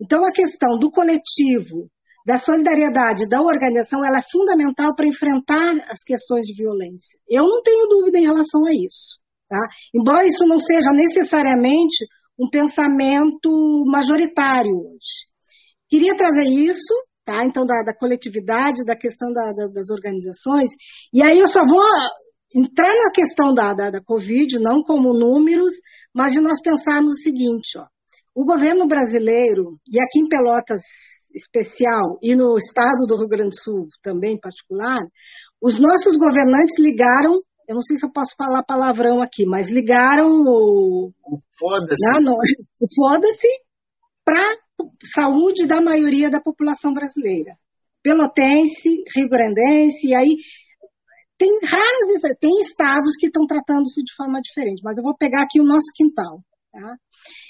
Então, 0.00 0.24
a 0.24 0.32
questão 0.32 0.78
do 0.78 0.90
coletivo, 0.90 1.90
da 2.26 2.36
solidariedade, 2.36 3.28
da 3.28 3.40
organização, 3.40 4.04
ela 4.04 4.18
é 4.18 4.30
fundamental 4.30 4.94
para 4.94 5.06
enfrentar 5.06 5.74
as 5.88 6.02
questões 6.04 6.44
de 6.46 6.54
violência. 6.54 7.18
Eu 7.28 7.44
não 7.44 7.62
tenho 7.62 7.86
dúvida 7.88 8.18
em 8.18 8.26
relação 8.26 8.66
a 8.66 8.72
isso. 8.72 9.20
Tá? 9.48 9.58
Embora 9.94 10.26
isso 10.26 10.46
não 10.46 10.58
seja 10.58 10.90
necessariamente 10.92 12.06
um 12.38 12.48
pensamento 12.48 13.84
majoritário 13.86 14.70
hoje. 14.70 15.28
Queria 15.88 16.16
trazer 16.16 16.46
isso, 16.46 16.94
tá? 17.24 17.44
Então, 17.44 17.66
da, 17.66 17.82
da 17.82 17.94
coletividade, 17.94 18.84
da 18.84 18.96
questão 18.96 19.32
da, 19.32 19.52
da, 19.52 19.66
das 19.66 19.90
organizações. 19.90 20.70
E 21.12 21.22
aí 21.22 21.38
eu 21.38 21.48
só 21.48 21.60
vou 21.66 21.82
entrar 22.54 22.88
na 22.88 23.10
questão 23.12 23.52
da, 23.52 23.74
da, 23.74 23.90
da 23.90 24.00
Covid, 24.02 24.56
não 24.60 24.82
como 24.82 25.12
números, 25.12 25.74
mas 26.14 26.32
de 26.32 26.40
nós 26.40 26.60
pensarmos 26.62 27.12
o 27.14 27.22
seguinte, 27.22 27.76
ó. 27.76 27.86
O 28.34 28.44
governo 28.44 28.86
brasileiro, 28.86 29.76
e 29.88 30.00
aqui 30.00 30.20
em 30.20 30.28
Pelotas 30.28 30.80
especial, 31.34 32.18
e 32.22 32.34
no 32.34 32.56
estado 32.56 33.06
do 33.06 33.16
Rio 33.16 33.28
Grande 33.28 33.50
do 33.50 33.60
Sul 33.60 33.88
também 34.02 34.34
em 34.34 34.40
particular, 34.40 34.98
os 35.62 35.80
nossos 35.80 36.16
governantes 36.16 36.78
ligaram 36.78 37.40
eu 37.68 37.74
não 37.74 37.82
sei 37.82 37.96
se 37.96 38.04
eu 38.04 38.10
posso 38.10 38.34
falar 38.36 38.64
palavrão 38.64 39.22
aqui, 39.22 39.46
mas 39.46 39.70
ligaram 39.70 40.42
o. 40.42 41.12
Foda-se. 41.56 42.04
Né, 42.04 42.18
o 42.82 42.86
foda-se 42.96 43.46
para 44.24 44.56
saúde 45.14 45.68
da 45.68 45.80
maioria 45.80 46.28
da 46.28 46.40
população 46.40 46.92
brasileira. 46.92 47.52
Pelotense, 48.02 49.04
rio-grandense, 49.14 50.08
e 50.08 50.14
aí 50.14 50.36
tem 51.38 51.58
raras, 51.64 52.36
tem 52.40 52.58
estados 52.60 53.16
que 53.18 53.26
estão 53.26 53.46
tratando 53.46 53.84
isso 53.84 54.02
de 54.02 54.14
forma 54.16 54.40
diferente, 54.42 54.82
mas 54.82 54.98
eu 54.98 55.04
vou 55.04 55.16
pegar 55.16 55.42
aqui 55.42 55.60
o 55.60 55.64
nosso 55.64 55.86
quintal. 55.94 56.40
Tá? 56.72 56.96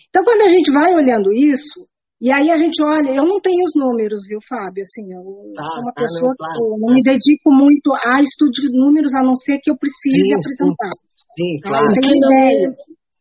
Então, 0.08 0.22
quando 0.22 0.42
a 0.42 0.48
gente 0.48 0.70
vai 0.70 0.92
olhando 0.92 1.32
isso, 1.32 1.88
e 2.20 2.28
aí 2.30 2.50
a 2.50 2.56
gente 2.56 2.76
olha, 2.84 3.16
eu 3.16 3.24
não 3.24 3.40
tenho 3.40 3.64
os 3.64 3.72
números, 3.74 4.28
viu, 4.28 4.38
Fábio? 4.46 4.84
Assim, 4.84 5.08
eu 5.08 5.24
tá, 5.56 5.64
sou 5.64 5.80
uma 5.80 5.92
tá, 5.92 6.02
pessoa 6.02 6.28
não, 6.28 6.36
claro, 6.36 6.52
que 6.52 6.60
eu 6.60 6.76
não 6.84 6.94
me 6.94 7.02
dedico 7.02 7.48
muito 7.50 7.88
a 7.96 8.20
estudo 8.20 8.52
de 8.52 8.68
números, 8.76 9.14
a 9.14 9.22
não 9.22 9.34
ser 9.34 9.56
que 9.62 9.70
eu 9.70 9.76
precise 9.76 10.28
sim, 10.28 10.34
apresentar. 10.36 10.92
Sim, 11.08 11.60
tá? 11.64 11.70
claro. 11.70 11.88
O 11.88 11.94
que, 11.96 12.20
não 12.20 12.32
é, 12.36 12.52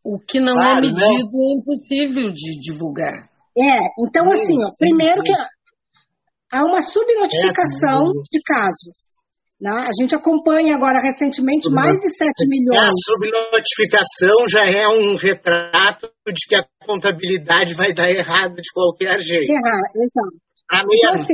o 0.04 0.20
que 0.20 0.40
não 0.40 0.56
é 0.60 0.66
claro, 0.66 0.86
é 0.86 0.92
medido 0.92 1.32
não. 1.32 1.48
é 1.48 1.54
impossível 1.56 2.28
de 2.32 2.60
divulgar. 2.60 3.30
É, 3.56 3.80
então 4.04 4.28
assim, 4.36 4.60
ó, 4.60 4.70
primeiro 4.78 5.24
que 5.24 5.32
há 5.32 6.60
uma 6.66 6.82
subnotificação 6.82 8.04
é, 8.04 8.22
de 8.28 8.40
casos. 8.44 9.19
Né? 9.62 9.72
A 9.72 9.92
gente 10.02 10.16
acompanha 10.16 10.76
agora 10.76 11.02
recentemente 11.02 11.70
mais 11.70 12.00
de 12.00 12.10
7 12.16 12.32
milhões. 12.48 12.80
A 12.80 12.92
subnotificação 12.92 14.48
já 14.48 14.66
é 14.66 14.88
um 14.88 15.18
retrato 15.18 16.10
de 16.28 16.48
que 16.48 16.56
a 16.56 16.66
contabilidade 16.86 17.76
vai 17.76 17.94
dar 17.94 18.10
errado 18.10 18.56
de 18.56 18.72
qualquer 18.74 19.20
jeito. 19.20 19.52
Errado, 19.52 19.84
exato. 19.96 20.50
Então, 20.94 21.14
assim, 21.16 21.34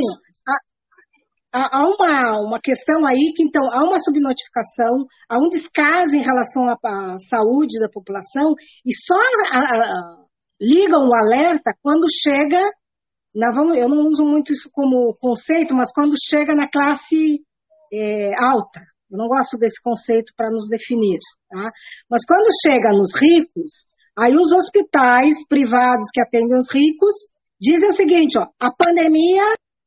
há, 1.54 1.78
há 1.78 1.84
uma, 1.84 2.48
uma 2.48 2.60
questão 2.60 3.06
aí 3.06 3.32
que, 3.36 3.44
então, 3.44 3.62
há 3.72 3.84
uma 3.84 4.00
subnotificação, 4.00 5.06
há 5.30 5.38
um 5.38 5.50
descaso 5.50 6.16
em 6.16 6.24
relação 6.24 6.68
à, 6.68 6.74
à 6.74 7.20
saúde 7.30 7.80
da 7.80 7.90
população 7.90 8.54
e 8.84 8.92
só 9.06 9.22
a, 9.52 9.60
a, 9.60 10.26
ligam 10.60 11.08
o 11.08 11.14
alerta 11.14 11.74
quando 11.82 12.06
chega, 12.24 12.60
na, 13.36 13.52
vamos, 13.52 13.78
eu 13.78 13.88
não 13.88 14.08
uso 14.08 14.26
muito 14.26 14.52
isso 14.52 14.70
como 14.74 15.16
conceito, 15.20 15.76
mas 15.76 15.92
quando 15.94 16.16
chega 16.28 16.56
na 16.56 16.68
classe 16.70 17.40
é, 17.94 18.32
alta. 18.36 18.82
Eu 19.12 19.18
não 19.18 19.28
gosto 19.28 19.58
desse 19.58 19.82
conceito 19.82 20.34
para 20.36 20.50
nos 20.50 20.68
definir. 20.70 21.20
Tá? 21.50 21.72
Mas 22.10 22.26
quando 22.26 22.48
chega 22.66 22.90
nos 22.92 23.14
ricos, 23.16 23.72
aí 24.18 24.36
os 24.36 24.52
hospitais 24.52 25.36
privados 25.48 26.08
que 26.14 26.22
atendem 26.22 26.58
os 26.58 26.72
ricos 26.74 27.14
dizem 27.60 27.90
o 27.90 27.94
seguinte: 27.94 28.38
ó, 28.40 28.48
a 28.60 28.72
pandemia 28.72 29.44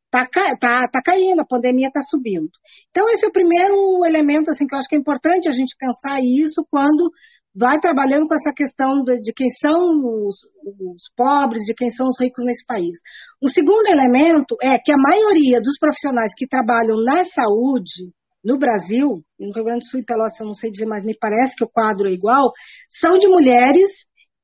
está 0.09 0.27
tá, 0.59 0.89
tá 0.91 1.03
caindo, 1.05 1.41
a 1.41 1.47
pandemia 1.47 1.89
está 1.89 2.01
subindo. 2.01 2.49
Então, 2.91 3.09
esse 3.11 3.25
é 3.25 3.29
o 3.29 3.33
primeiro 3.33 4.05
elemento 4.07 4.51
assim, 4.51 4.67
que 4.67 4.75
eu 4.75 4.79
acho 4.79 4.89
que 4.89 4.97
é 4.97 4.99
importante 4.99 5.49
a 5.49 5.53
gente 5.53 5.77
pensar 5.79 6.21
isso 6.23 6.65
quando 6.71 7.11
vai 7.59 7.81
trabalhando 7.81 8.29
com 8.29 8.35
essa 8.35 8.53
questão 8.55 9.03
de, 9.03 9.21
de 9.21 9.33
quem 9.33 9.49
são 9.61 10.27
os, 10.27 10.37
os, 10.63 11.03
pobres, 11.17 11.65
de 11.65 11.75
quem 11.75 11.91
são 11.91 12.07
os 12.07 12.21
ricos 12.21 12.45
nesse 12.45 12.65
país. 12.65 12.97
O 13.43 13.49
segundo 13.49 13.87
elemento 13.89 14.55
é 14.63 14.79
que 14.79 14.93
a 14.93 14.97
maioria 14.97 15.61
dos 15.61 15.77
profissionais 15.79 16.33
que 16.37 16.47
trabalham 16.47 17.03
na 17.03 17.25
saúde 17.25 18.15
no 18.45 18.59
Brasil, 18.59 19.11
no 19.39 19.53
Rio 19.53 19.65
Grande 19.65 19.81
do 19.81 19.91
Sul 19.91 20.01
e 20.01 20.05
Pelotas, 20.05 20.39
eu 20.39 20.47
não 20.47 20.55
sei 20.55 20.71
dizer, 20.71 20.87
mas 20.87 21.05
me 21.05 21.17
parece 21.19 21.57
que 21.57 21.65
o 21.65 21.69
quadro 21.69 22.07
é 22.09 22.13
igual, 22.13 22.53
são 22.89 23.19
de 23.19 23.27
mulheres 23.29 23.91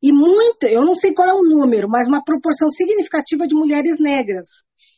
e 0.02 0.12
muito, 0.12 0.64
eu 0.64 0.84
não 0.84 0.94
sei 0.94 1.14
qual 1.14 1.28
é 1.28 1.32
o 1.32 1.48
número, 1.48 1.88
mas 1.88 2.08
uma 2.08 2.22
proporção 2.22 2.68
significativa 2.68 3.46
de 3.46 3.54
mulheres 3.54 3.98
negras. 4.00 4.46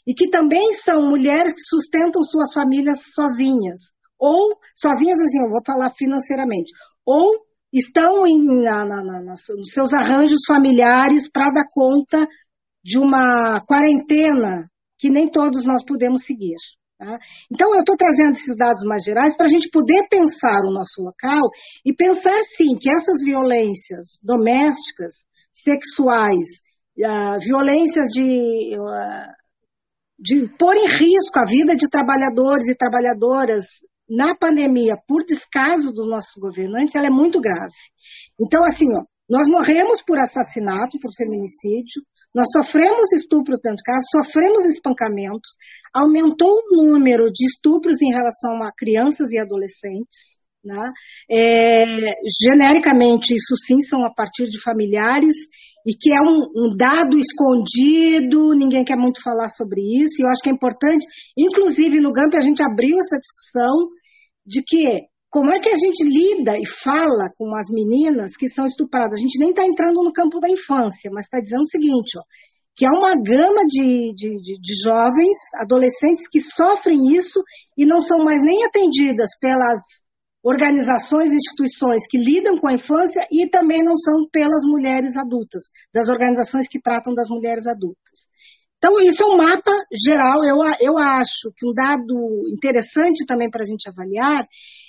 E 0.07 0.15
que 0.15 0.29
também 0.31 0.73
são 0.75 1.11
mulheres 1.11 1.53
que 1.53 1.63
sustentam 1.69 2.23
suas 2.23 2.53
famílias 2.53 2.99
sozinhas. 3.15 3.79
Ou, 4.19 4.57
sozinhas 4.75 5.21
assim, 5.21 5.43
eu 5.43 5.51
vou 5.51 5.61
falar 5.65 5.91
financeiramente. 5.91 6.73
Ou 7.05 7.46
estão 7.79 8.27
em, 8.27 8.63
na, 8.63 8.85
na, 8.85 9.03
na, 9.03 9.21
nos 9.33 9.73
seus 9.73 9.93
arranjos 9.93 10.41
familiares 10.47 11.31
para 11.31 11.51
dar 11.51 11.67
conta 11.73 12.27
de 12.85 12.99
uma 12.99 13.61
quarentena 13.67 14.69
que 14.99 15.11
nem 15.11 15.29
todos 15.29 15.67
nós 15.67 15.85
podemos 15.85 16.25
seguir. 16.25 16.57
Tá? 16.99 17.19
Então, 17.53 17.75
eu 17.75 17.81
estou 17.81 17.97
trazendo 17.97 18.33
esses 18.33 18.57
dados 18.57 18.83
mais 18.85 19.03
gerais 19.05 19.37
para 19.37 19.47
a 19.47 19.51
gente 19.51 19.69
poder 19.71 20.07
pensar 20.09 20.61
o 20.65 20.73
nosso 20.73 21.03
local 21.03 21.43
e 21.85 21.95
pensar, 21.95 22.39
sim, 22.57 22.75
que 22.81 22.91
essas 22.91 23.23
violências 23.23 24.19
domésticas, 24.23 25.13
sexuais, 25.53 26.47
uh, 26.99 27.39
violências 27.41 28.09
de, 28.13 28.77
uh, 28.79 29.33
de 30.19 30.49
pôr 30.59 30.75
em 30.77 30.87
risco 30.87 31.39
a 31.39 31.45
vida 31.45 31.77
de 31.77 31.89
trabalhadores 31.91 32.67
e 32.69 32.77
trabalhadoras 32.77 33.65
na 34.09 34.37
pandemia, 34.37 34.97
por 35.07 35.25
descaso 35.25 35.93
dos 35.93 36.09
nossos 36.09 36.35
governantes, 36.41 36.95
ela 36.95 37.07
é 37.07 37.11
muito 37.11 37.41
grave. 37.41 37.75
Então, 38.41 38.65
assim, 38.65 38.87
ó, 38.95 39.03
nós 39.29 39.47
morremos 39.49 40.03
por 40.03 40.19
assassinato, 40.19 40.99
por 41.01 41.11
feminicídio, 41.17 42.03
nós 42.35 42.47
sofremos 42.53 43.11
estupros 43.13 43.59
dentro 43.63 43.79
de 43.79 43.83
casa, 43.83 44.05
sofremos 44.13 44.67
espancamentos, 44.67 45.51
aumentou 45.93 46.51
o 46.51 46.85
número 46.85 47.31
de 47.33 47.47
estupros 47.47 48.01
em 48.03 48.13
relação 48.13 48.63
a 48.63 48.71
crianças 48.77 49.31
e 49.33 49.39
adolescentes, 49.39 50.37
Né? 50.67 50.93
É, 51.31 51.85
genericamente, 52.43 53.33
isso 53.37 53.55
sim 53.69 53.81
são 53.83 54.05
a 54.05 54.13
partir 54.13 54.47
de 54.47 54.61
familiares 54.61 55.33
e 55.87 55.95
que 55.95 56.11
é 56.13 56.21
um, 56.21 56.43
um, 56.57 56.77
dado 56.77 57.17
escondido, 57.17 58.51
ninguém 58.59 58.83
quer 58.83 58.97
muito 58.97 59.23
falar 59.23 59.49
sobre 59.49 59.81
isso, 59.81 60.19
e 60.19 60.25
eu 60.25 60.29
acho 60.29 60.43
que 60.43 60.51
é 60.51 60.53
importante, 60.53 61.07
inclusive 61.39 62.01
no 62.01 62.13
GAMP 62.13 62.35
a 62.35 62.41
gente 62.41 62.61
abriu 62.65 62.99
essa 62.99 63.17
discussão 63.17 63.87
de 64.45 64.61
que 64.67 65.07
como 65.31 65.55
é 65.55 65.61
que 65.61 65.69
a 65.69 65.75
gente 65.77 66.03
lida 66.03 66.59
e 66.59 66.67
fala 66.83 67.31
com 67.39 67.55
as 67.55 67.69
meninas 67.71 68.37
que 68.37 68.49
são 68.49 68.65
estupradas? 68.65 69.19
A 69.19 69.21
gente 69.21 69.39
nem 69.39 69.51
está 69.51 69.65
entrando 69.65 70.03
no 70.03 70.13
campo 70.13 70.41
da 70.41 70.51
infância, 70.51 71.11
mas 71.13 71.27
está 71.27 71.39
dizendo 71.39 71.63
o 71.63 71.71
seguinte, 71.71 72.19
ó, 72.19 72.23
que 72.75 72.85
há 72.85 72.91
uma 72.91 73.15
gama 73.15 73.65
de, 73.67 74.13
de, 74.15 74.37
de, 74.43 74.61
de, 74.61 74.83
jovens, 74.85 75.39
adolescentes 75.61 76.29
que 76.29 76.41
sofrem 76.41 77.15
isso 77.15 77.41
e 77.77 77.87
não 77.87 78.01
são 78.01 78.19
mais 78.19 78.41
nem 78.43 78.65
atendidas 78.65 79.31
pelas 79.41 79.81
organizações 80.47 81.33
e 81.33 81.37
instituições 81.37 82.07
que 82.09 82.19
lidam 82.19 82.57
com 82.57 82.69
a 82.69 82.75
infância 82.75 83.27
e 83.33 83.51
também 83.51 83.83
não 83.83 83.97
são 83.97 84.29
pelas 84.31 84.63
mulheres 84.65 85.17
adultas, 85.17 85.65
das 85.93 86.09
organizações 86.09 86.69
que 86.69 86.81
tratam 86.81 87.13
das 87.15 87.29
mulheres 87.29 87.67
adultas. 87.67 88.31
Então, 88.79 89.01
isso 89.01 89.25
é 89.25 89.27
um 89.27 89.37
mapa 89.37 89.73
geral. 90.07 90.45
Eu, 90.45 90.59
eu 90.81 90.99
acho 90.99 91.51
que 91.57 91.67
um 91.67 91.73
dado 91.75 92.49
interessante 92.55 93.27
também 93.27 93.51
para 93.51 93.63
a 93.65 93.67
gente 93.67 93.89
avaliar 93.89 94.39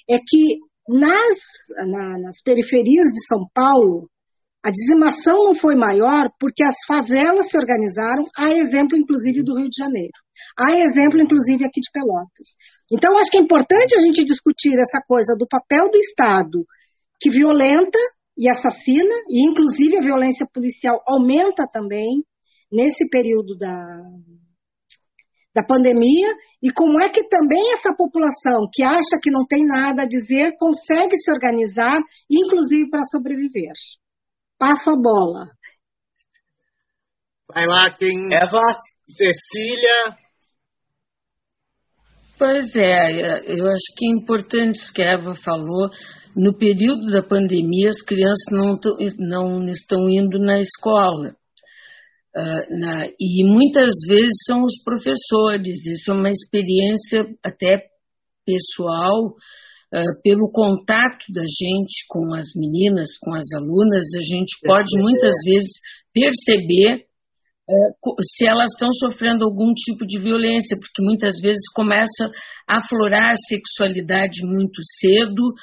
é 0.08 0.18
que 0.20 0.60
nas, 0.88 1.39
na, 1.89 2.20
nas 2.20 2.41
periferias 2.43 3.08
de 3.08 3.26
São 3.28 3.47
Paulo, 3.51 4.08
a 4.64 4.70
dizimação 4.70 5.45
não 5.45 5.55
foi 5.55 5.76
maior 5.76 6.30
porque 6.39 6.64
as 6.64 6.76
favelas 6.86 7.49
se 7.49 7.58
organizaram, 7.58 8.26
a 8.38 8.51
exemplo, 8.51 8.95
inclusive, 8.95 9.41
do 9.41 9.58
Rio 9.58 9.70
de 9.70 9.78
Janeiro. 9.82 10.14
Há 10.57 10.77
exemplo, 10.79 11.21
inclusive, 11.21 11.65
aqui 11.65 11.81
de 11.81 11.91
Pelotas. 11.91 12.47
Então, 12.91 13.17
acho 13.17 13.31
que 13.31 13.38
é 13.38 13.41
importante 13.41 13.95
a 13.95 13.99
gente 13.99 14.25
discutir 14.25 14.73
essa 14.79 14.99
coisa 15.07 15.33
do 15.38 15.47
papel 15.47 15.89
do 15.89 15.97
Estado, 15.97 16.65
que 17.19 17.29
violenta 17.29 17.99
e 18.38 18.49
assassina, 18.49 19.15
e 19.29 19.45
inclusive 19.49 19.97
a 19.97 20.05
violência 20.05 20.45
policial 20.53 21.01
aumenta 21.07 21.65
também 21.71 22.23
nesse 22.71 23.09
período 23.09 23.57
da, 23.57 23.73
da 25.55 25.63
pandemia, 25.63 26.35
e 26.61 26.71
como 26.71 27.01
é 27.01 27.09
que 27.09 27.27
também 27.27 27.73
essa 27.73 27.93
população 27.95 28.69
que 28.71 28.83
acha 28.83 29.17
que 29.21 29.31
não 29.31 29.45
tem 29.45 29.65
nada 29.65 30.03
a 30.03 30.07
dizer 30.07 30.53
consegue 30.57 31.17
se 31.17 31.31
organizar, 31.31 31.97
inclusive 32.29 32.89
para 32.89 33.05
sobreviver. 33.05 33.73
Passo 34.59 34.91
a 34.91 34.95
bola. 34.95 35.47
Vai 37.53 37.65
lá, 37.65 37.89
quem. 37.97 38.33
Eva. 38.33 38.81
Cecília. 39.07 40.17
Pois 42.38 42.75
é, 42.75 43.41
eu 43.47 43.65
acho 43.67 43.95
que 43.95 44.05
é 44.05 44.11
importante 44.11 44.75
isso 44.75 44.93
que 44.93 45.01
a 45.01 45.13
Eva 45.13 45.33
falou. 45.33 45.89
No 46.35 46.55
período 46.55 47.11
da 47.11 47.23
pandemia, 47.23 47.89
as 47.89 48.03
crianças 48.03 48.45
não, 48.51 48.79
não 49.17 49.69
estão 49.69 50.07
indo 50.07 50.38
na 50.38 50.59
escola. 50.59 51.35
Uh, 52.35 52.79
na, 52.79 53.07
e 53.19 53.43
muitas 53.43 53.91
vezes 54.07 54.43
são 54.45 54.63
os 54.63 54.83
professores. 54.83 55.83
Isso 55.88 56.11
é 56.11 56.13
uma 56.13 56.29
experiência 56.29 57.25
até 57.43 57.81
pessoal 58.45 59.29
uh, 59.29 60.21
pelo 60.21 60.51
contato 60.51 61.25
da 61.33 61.41
gente 61.41 62.05
com 62.07 62.35
as 62.35 62.49
meninas, 62.55 63.17
com 63.19 63.33
as 63.33 63.51
alunas, 63.55 64.05
a 64.15 64.21
gente 64.21 64.59
pode 64.63 64.95
muitas 65.01 65.33
vezes 65.43 65.71
perceber 66.13 67.07
se 68.22 68.47
elas 68.47 68.72
estão 68.72 68.91
sofrendo 68.93 69.43
algum 69.43 69.74
tipo 69.74 70.05
de 70.05 70.20
violência, 70.20 70.78
porque 70.80 71.01
muitas 71.03 71.39
vezes 71.41 71.61
começa 71.74 72.32
a 72.68 72.78
aflorar 72.80 73.32
a 73.32 73.36
sexualidade 73.36 74.45
muito 74.45 74.82
cedo, 74.99 75.53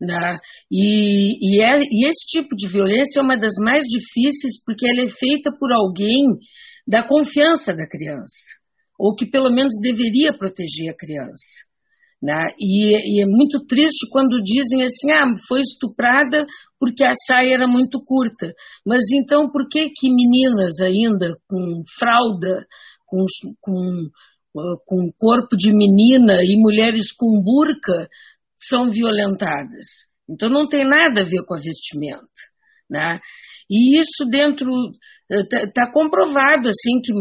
né? 0.00 0.38
E, 0.70 1.58
e, 1.58 1.60
é, 1.60 1.76
e, 1.78 2.08
esse 2.08 2.26
tipo 2.26 2.56
de 2.56 2.68
violência 2.68 3.20
é 3.20 3.22
uma 3.22 3.38
das 3.38 3.54
mais 3.62 3.84
difíceis 3.84 4.62
porque 4.64 4.88
ela 4.88 5.02
é 5.02 5.08
feita 5.08 5.50
por 5.58 5.70
alguém 5.72 6.24
da 6.86 7.06
confiança 7.06 7.74
da 7.74 7.86
criança, 7.86 8.56
ou 8.98 9.14
que 9.14 9.26
pelo 9.26 9.50
menos 9.50 9.74
deveria 9.82 10.32
proteger 10.32 10.90
a 10.90 10.96
criança. 10.96 11.69
Né? 12.22 12.52
E, 12.58 13.16
e, 13.16 13.22
é 13.22 13.26
muito 13.26 13.64
triste 13.66 14.06
quando 14.10 14.42
dizem 14.42 14.82
assim, 14.82 15.10
ah, 15.10 15.24
foi 15.48 15.62
estuprada 15.62 16.46
porque 16.78 17.02
a 17.02 17.12
saia 17.26 17.54
era 17.54 17.66
muito 17.66 18.02
curta. 18.04 18.52
Mas 18.86 19.04
então 19.12 19.50
por 19.50 19.66
que 19.68 19.88
que 19.88 20.10
meninas 20.10 20.80
ainda 20.80 21.34
com 21.48 21.82
fralda, 21.98 22.66
com, 23.06 23.24
com, 23.60 24.10
com 24.86 25.12
corpo 25.18 25.56
de 25.56 25.72
menina 25.72 26.44
e 26.44 26.60
mulheres 26.60 27.10
com 27.12 27.42
burca 27.42 28.08
são 28.68 28.90
violentadas? 28.90 29.86
Então 30.28 30.50
não 30.50 30.68
tem 30.68 30.86
nada 30.86 31.22
a 31.22 31.24
ver 31.24 31.42
com 31.46 31.54
a 31.54 31.58
vestimenta. 31.58 32.28
Né? 32.90 33.18
E 33.70 33.98
isso 33.98 34.28
dentro 34.28 34.68
está 35.30 35.58
eh, 35.58 35.70
tá 35.72 35.92
comprovado 35.92 36.68
assim 36.68 37.00
que 37.00 37.12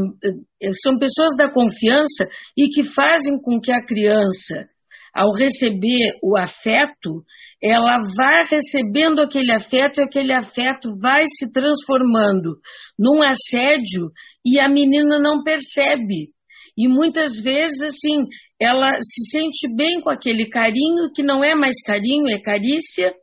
eh, 0.64 0.72
são 0.82 0.97
pessoas 0.97 1.38
da 1.38 1.50
confiança 1.50 2.28
e 2.58 2.68
que 2.70 2.84
fazem 2.84 3.39
com 3.39 3.62
que 3.62 3.72
a 3.72 3.86
criança 3.86 4.68
ao 5.14 5.34
receber 5.34 6.18
o 6.24 6.38
afeto, 6.38 7.24
ela 7.62 7.99
vai 8.16 8.45
recebendo 8.49 9.22
aquele 9.22 9.51
afeto 9.51 9.99
e 9.99 10.03
aquele 10.03 10.34
afeto 10.34 10.89
vai 11.01 11.24
se 11.26 11.51
transformando 11.51 12.55
num 12.97 13.22
assédio 13.22 14.07
e 14.45 14.60
a 14.60 14.70
menina 14.70 15.20
não 15.20 15.43
percebe. 15.43 16.30
E 16.78 16.88
muitas 16.88 17.41
vezes, 17.41 17.82
assim, 17.82 18.26
ela 18.60 18.93
se 18.93 19.32
sente 19.32 19.76
bem 19.76 19.99
com 20.01 20.10
aquele 20.10 20.47
carinho, 20.47 21.12
que 21.14 21.22
não 21.22 21.43
é 21.43 21.53
mais 21.53 21.82
carinho, 21.84 22.30
é 22.30 22.39
carícia, 22.39 23.14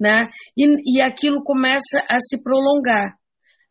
né? 0.00 0.30
E, 0.56 0.98
e 0.98 1.00
aquilo 1.00 1.42
começa 1.42 1.98
a 2.08 2.18
se 2.18 2.42
prolongar 2.42 3.14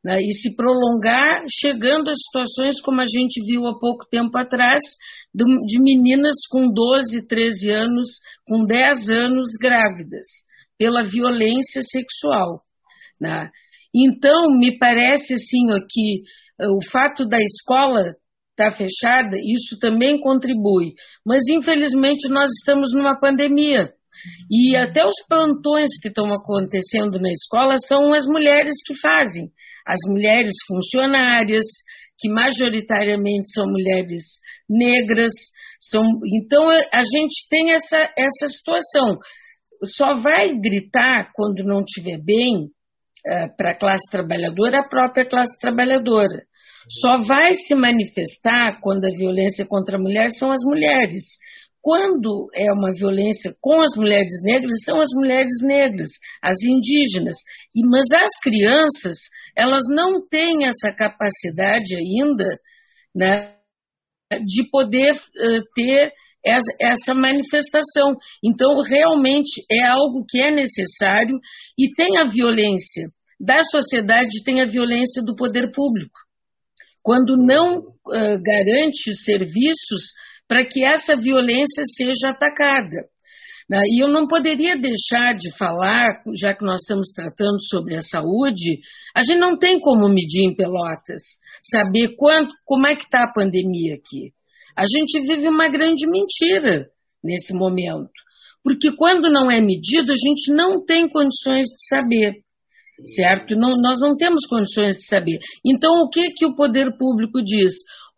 né, 0.04 0.20
e 0.22 0.34
se 0.34 0.56
prolongar, 0.56 1.44
chegando 1.50 2.10
a 2.10 2.16
situações 2.16 2.82
como 2.82 3.02
a 3.02 3.06
gente 3.06 3.44
viu 3.46 3.68
há 3.68 3.78
pouco 3.78 4.06
tempo 4.10 4.36
atrás, 4.38 4.82
de, 5.34 5.80
meninas 5.80 6.36
com 6.50 6.72
12, 6.72 7.28
13 7.28 7.72
anos, 7.72 8.10
com 8.46 8.66
10 8.66 9.10
anos 9.10 9.50
grávidas, 9.62 10.28
pela 10.78 11.04
violência 11.04 11.82
sexual. 11.84 12.62
Né? 13.20 13.50
Então, 13.94 14.58
me 14.58 14.78
parece 14.78 15.36
assim 15.36 15.68
que 15.90 16.24
eh, 16.60 16.68
o 16.70 16.82
fato 16.92 17.26
da 17.26 17.40
escola 17.40 18.02
estar 18.52 18.72
tá 18.72 18.72
fechada, 18.72 19.38
isso 19.38 19.80
também 19.80 20.20
contribui. 20.20 20.94
Mas, 21.26 21.48
infelizmente, 21.50 22.28
nós 22.30 22.50
estamos 22.60 22.94
numa 22.94 23.20
pandemia. 23.20 23.94
E 24.50 24.76
até 24.76 25.06
os 25.06 25.26
plantões 25.28 25.90
que 26.02 26.10
estão 26.10 26.34
acontecendo 26.34 27.20
na 27.20 27.30
escola 27.32 27.76
são 27.78 28.14
as 28.14 28.26
mulheres 28.26 28.76
que 28.86 28.94
fazem 29.00 29.50
as 29.86 30.00
mulheres 30.08 30.54
funcionárias, 30.68 31.66
que 32.20 32.30
majoritariamente 32.30 33.50
são 33.52 33.66
mulheres 33.68 34.24
negras. 34.70 35.32
São, 35.82 36.04
então, 36.26 36.70
a 36.70 37.02
gente 37.02 37.48
tem 37.50 37.74
essa, 37.74 37.98
essa 38.18 38.48
situação. 38.48 39.18
Só 39.86 40.14
vai 40.14 40.54
gritar 40.60 41.32
quando 41.34 41.64
não 41.64 41.82
estiver 41.82 42.20
bem 42.24 42.66
uh, 42.66 43.58
para 43.58 43.72
a 43.72 43.78
classe 43.78 44.10
trabalhadora 44.12 44.80
a 44.80 44.88
própria 44.88 45.28
classe 45.28 45.60
trabalhadora. 45.60 46.44
Só 47.02 47.18
vai 47.26 47.54
se 47.56 47.74
manifestar 47.76 48.80
quando 48.82 49.06
a 49.06 49.18
violência 49.18 49.66
contra 49.68 49.98
a 49.98 50.02
mulher 50.02 50.30
são 50.32 50.52
as 50.52 50.64
mulheres. 50.64 51.24
Quando 51.82 52.48
é 52.54 52.72
uma 52.72 52.94
violência 52.94 53.52
com 53.60 53.82
as 53.82 53.96
mulheres 53.96 54.42
negras, 54.44 54.84
são 54.86 55.00
as 55.02 55.10
mulheres 55.16 55.64
negras, 55.64 56.12
as 56.44 56.58
indígenas. 56.62 57.38
E, 57.76 57.82
mas 57.90 58.06
as 58.14 58.32
crianças, 58.42 59.18
elas 59.56 59.84
não 59.90 60.28
têm 60.28 60.68
essa 60.68 60.92
capacidade 60.96 61.96
ainda 61.96 62.46
né, 63.16 63.56
de 64.46 64.70
poder 64.70 65.14
uh, 65.14 65.64
ter 65.74 66.14
essa 66.44 67.14
manifestação. 67.14 68.16
Então, 68.44 68.82
realmente 68.82 69.64
é 69.70 69.84
algo 69.84 70.26
que 70.28 70.40
é 70.40 70.52
necessário 70.52 71.40
e 71.78 71.94
tem 71.94 72.18
a 72.18 72.24
violência 72.24 73.10
da 73.40 73.62
sociedade, 73.64 74.44
tem 74.44 74.62
a 74.62 74.66
violência 74.66 75.22
do 75.24 75.36
poder 75.36 75.72
público. 75.72 76.20
Quando 77.04 77.36
não 77.36 77.80
uh, 77.80 78.42
garante 78.44 79.16
serviços 79.16 80.12
para 80.52 80.66
que 80.66 80.84
essa 80.84 81.16
violência 81.16 81.82
seja 81.96 82.32
atacada. 82.32 83.08
Né? 83.70 83.82
E 83.86 84.04
eu 84.04 84.10
não 84.10 84.28
poderia 84.28 84.76
deixar 84.76 85.34
de 85.34 85.50
falar, 85.58 86.22
já 86.36 86.54
que 86.54 86.66
nós 86.66 86.82
estamos 86.82 87.08
tratando 87.16 87.58
sobre 87.70 87.96
a 87.96 88.02
saúde, 88.02 88.82
a 89.16 89.22
gente 89.22 89.40
não 89.40 89.58
tem 89.58 89.80
como 89.80 90.10
medir 90.10 90.44
em 90.44 90.54
Pelotas, 90.54 91.22
saber 91.64 92.18
quanto, 92.18 92.54
como 92.66 92.86
é 92.86 92.98
que 92.98 93.06
está 93.06 93.24
a 93.24 93.32
pandemia 93.32 93.96
aqui. 93.96 94.34
A 94.76 94.84
gente 94.84 95.22
vive 95.26 95.48
uma 95.48 95.70
grande 95.70 96.06
mentira 96.06 96.88
nesse 97.24 97.54
momento, 97.54 98.12
porque 98.62 98.92
quando 98.98 99.32
não 99.32 99.50
é 99.50 99.62
medido, 99.62 100.12
a 100.12 100.18
gente 100.18 100.54
não 100.54 100.84
tem 100.84 101.08
condições 101.08 101.68
de 101.68 101.88
saber, 101.88 102.34
certo? 103.16 103.56
Não, 103.56 103.82
nós 103.82 104.02
não 104.02 104.18
temos 104.18 104.46
condições 104.50 104.98
de 104.98 105.06
saber. 105.06 105.40
Então, 105.66 105.92
o 106.04 106.10
que, 106.10 106.32
que 106.32 106.46
o 106.46 106.58
poder 106.58 106.98
público 106.98 107.42
diz? 107.42 107.72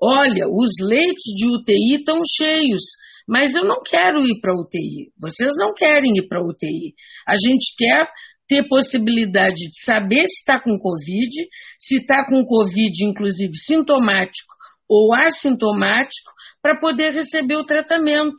Olha, 0.06 0.50
os 0.50 0.72
leitos 0.82 1.24
de 1.38 1.48
UTI 1.48 1.96
estão 2.00 2.20
cheios, 2.38 2.84
mas 3.26 3.56
eu 3.56 3.64
não 3.64 3.82
quero 3.82 4.20
ir 4.20 4.42
para 4.42 4.54
UTI. 4.54 5.14
Vocês 5.18 5.54
não 5.58 5.74
querem 5.74 6.12
ir 6.18 6.28
para 6.28 6.44
UTI. 6.44 6.94
A 7.26 7.36
gente 7.38 7.74
quer 7.78 8.10
ter 8.46 8.68
possibilidade 8.68 9.56
de 9.56 9.82
saber 9.86 10.26
se 10.28 10.42
está 10.42 10.62
com 10.62 10.78
Covid, 10.78 11.48
se 11.80 12.00
está 12.00 12.26
com 12.26 12.44
Covid, 12.44 13.06
inclusive 13.06 13.56
sintomático 13.56 14.54
ou 14.90 15.14
assintomático, 15.14 16.32
para 16.62 16.78
poder 16.82 17.14
receber 17.14 17.56
o 17.56 17.66
tratamento. 17.66 18.36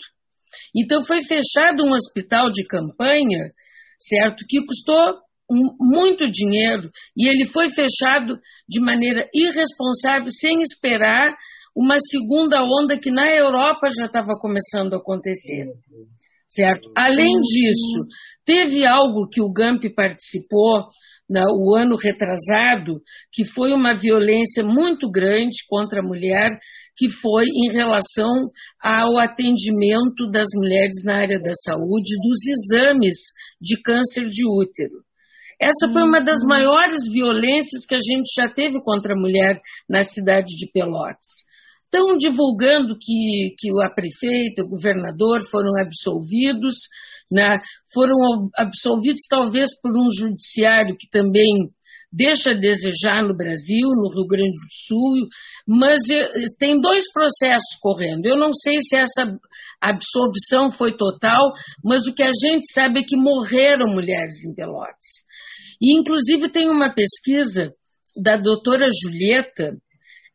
Então 0.77 1.01
foi 1.01 1.23
fechado 1.23 1.83
um 1.83 1.95
hospital 1.95 2.51
de 2.51 2.67
campanha, 2.67 3.53
certo, 3.99 4.45
que 4.47 4.65
custou 4.67 5.24
muito 5.51 6.31
dinheiro 6.31 6.91
e 7.17 7.29
ele 7.29 7.47
foi 7.47 7.69
fechado 7.69 8.39
de 8.69 8.81
maneira 8.81 9.29
irresponsável, 9.35 10.31
sem 10.31 10.61
esperar 10.63 11.35
uma 11.77 11.97
segunda 11.99 12.63
onda 12.63 12.99
que 12.99 13.11
na 13.11 13.29
Europa 13.31 13.89
já 13.97 14.07
estava 14.07 14.39
começando 14.41 14.95
a 14.95 14.99
acontecer. 14.99 15.67
Certo? 16.49 16.89
Além 16.97 17.41
disso, 17.41 18.07
teve 18.45 18.87
algo 18.87 19.29
que 19.29 19.41
o 19.41 19.53
Gamp 19.53 19.83
participou 19.95 20.87
no 21.29 21.41
o 21.59 21.75
ano 21.75 21.97
retrasado, 21.97 23.01
que 23.33 23.45
foi 23.45 23.73
uma 23.73 23.95
violência 23.95 24.63
muito 24.63 25.11
grande 25.11 25.57
contra 25.69 26.01
a 26.01 26.07
mulher, 26.07 26.59
que 26.97 27.09
foi 27.11 27.47
em 27.47 27.73
relação 27.73 28.51
ao 28.81 29.19
atendimento 29.19 30.31
das 30.31 30.49
mulheres 30.55 31.03
na 31.05 31.17
área 31.17 31.41
da 31.41 31.53
saúde, 31.65 32.15
dos 32.23 32.47
exames 32.47 33.17
de 33.61 33.81
câncer 33.83 34.29
de 34.29 34.47
útero. 34.47 35.03
Essa 35.61 35.93
foi 35.93 36.03
uma 36.03 36.21
das 36.21 36.41
uhum. 36.43 36.49
maiores 36.49 37.11
violências 37.13 37.87
que 37.87 37.95
a 37.95 38.01
gente 38.01 38.29
já 38.37 38.49
teve 38.49 38.81
contra 38.83 39.15
a 39.15 39.21
mulher 39.21 39.61
na 39.89 40.03
cidade 40.03 40.49
de 40.57 40.71
Pelotas. 40.73 41.45
Estão 41.85 42.17
divulgando 42.17 42.97
que, 42.99 43.55
que 43.59 43.71
a 43.85 43.91
prefeita, 43.91 44.63
o 44.63 44.69
governador 44.69 45.43
foram 45.49 45.79
absolvidos, 45.81 46.75
né? 47.31 47.61
foram 47.93 48.17
absolvidos 48.57 49.23
talvez 49.29 49.71
por 49.81 49.93
um 49.93 50.09
judiciário 50.11 50.97
que 50.99 51.09
também 51.09 51.71
deixa 52.15 52.51
a 52.51 52.59
desejar 52.59 53.23
no 53.23 53.37
Brasil, 53.37 53.89
no 53.89 54.09
Rio 54.15 54.27
Grande 54.27 54.53
do 54.53 54.87
Sul, 54.87 55.29
mas 55.67 56.01
eh, 56.11 56.45
tem 56.59 56.81
dois 56.81 57.05
processos 57.13 57.77
correndo. 57.81 58.25
Eu 58.27 58.37
não 58.37 58.53
sei 58.55 58.77
se 58.81 58.97
essa 58.97 59.37
absolvição 59.81 60.71
foi 60.71 60.97
total, 60.97 61.53
mas 61.83 62.07
o 62.07 62.15
que 62.15 62.23
a 62.23 62.31
gente 62.31 62.73
sabe 62.73 63.01
é 63.01 63.05
que 63.05 63.17
morreram 63.17 63.89
mulheres 63.89 64.45
em 64.49 64.55
Pelotas. 64.55 65.25
E, 65.81 65.99
inclusive, 65.99 66.51
tem 66.51 66.71
uma 66.71 66.93
pesquisa 66.93 67.73
da 68.23 68.37
doutora 68.37 68.89
Julieta, 69.03 69.73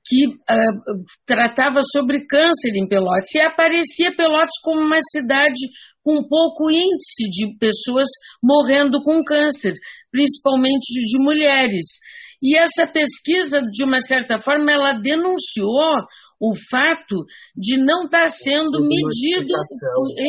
que 0.06 0.28
uh, 0.28 1.04
tratava 1.26 1.80
sobre 1.92 2.26
câncer 2.26 2.72
em 2.76 2.88
Pelotas, 2.88 3.34
e 3.36 3.42
aparecia 3.42 4.16
Pelotas 4.16 4.54
como 4.64 4.82
uma 4.82 5.00
cidade 5.12 5.60
com 6.04 6.28
pouco 6.28 6.72
índice 6.72 7.30
de 7.30 7.58
pessoas 7.60 8.08
morrendo 8.44 9.02
com 9.04 9.24
câncer, 9.24 9.74
principalmente 10.12 10.94
de 11.06 11.20
mulheres. 11.20 11.86
E 12.42 12.58
essa 12.58 12.92
pesquisa, 12.92 13.60
de 13.72 13.84
uma 13.84 14.00
certa 14.00 14.40
forma, 14.40 14.72
ela 14.72 14.94
denunciou 14.94 15.94
o 16.40 16.54
fato 16.70 17.26
de 17.56 17.78
não 17.78 18.06
estar 18.06 18.30
sendo 18.30 18.82
medido 18.82 19.54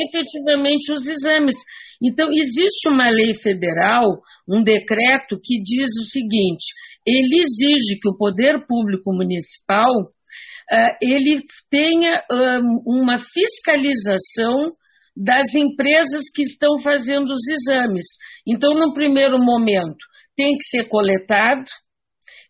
efetivamente 0.08 0.92
os 0.92 1.06
exames. 1.06 1.54
Então, 2.02 2.30
existe 2.32 2.88
uma 2.88 3.08
lei 3.10 3.34
federal, 3.34 4.20
um 4.48 4.62
decreto 4.62 5.38
que 5.42 5.60
diz 5.62 5.90
o 6.00 6.10
seguinte: 6.10 6.64
ele 7.06 7.40
exige 7.40 8.00
que 8.00 8.08
o 8.08 8.16
poder 8.16 8.66
público 8.66 9.12
municipal 9.12 9.92
uh, 9.92 10.96
ele 11.00 11.42
tenha 11.70 12.22
um, 12.30 13.02
uma 13.02 13.18
fiscalização 13.18 14.72
das 15.16 15.54
empresas 15.54 16.30
que 16.34 16.42
estão 16.42 16.80
fazendo 16.80 17.30
os 17.32 17.46
exames. 17.48 18.06
Então, 18.46 18.72
no 18.74 18.94
primeiro 18.94 19.38
momento, 19.38 19.98
tem 20.36 20.56
que 20.56 20.64
ser 20.64 20.88
coletado, 20.88 21.64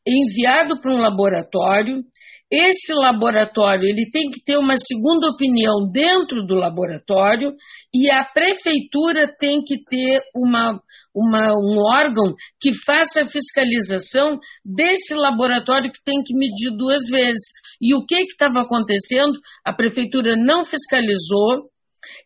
enviado 0.06 0.80
para 0.80 0.92
um 0.92 1.00
laboratório, 1.00 2.02
esse 2.50 2.92
laboratório 2.92 3.88
ele 3.88 4.10
tem 4.10 4.30
que 4.30 4.42
ter 4.42 4.56
uma 4.56 4.74
segunda 4.76 5.28
opinião 5.28 5.88
dentro 5.92 6.44
do 6.44 6.54
laboratório 6.54 7.54
e 7.94 8.10
a 8.10 8.24
prefeitura 8.24 9.32
tem 9.38 9.62
que 9.62 9.76
ter 9.84 10.20
uma, 10.34 10.80
uma, 11.14 11.52
um 11.54 11.78
órgão 11.78 12.34
que 12.60 12.72
faça 12.84 13.22
a 13.22 13.28
fiscalização 13.28 14.38
desse 14.64 15.14
laboratório 15.14 15.92
que 15.92 16.02
tem 16.04 16.22
que 16.24 16.34
medir 16.34 16.76
duas 16.76 17.08
vezes. 17.08 17.52
E 17.80 17.94
o 17.94 18.04
que 18.04 18.16
estava 18.16 18.62
acontecendo? 18.62 19.32
A 19.64 19.72
prefeitura 19.72 20.34
não 20.34 20.64
fiscalizou, 20.64 21.70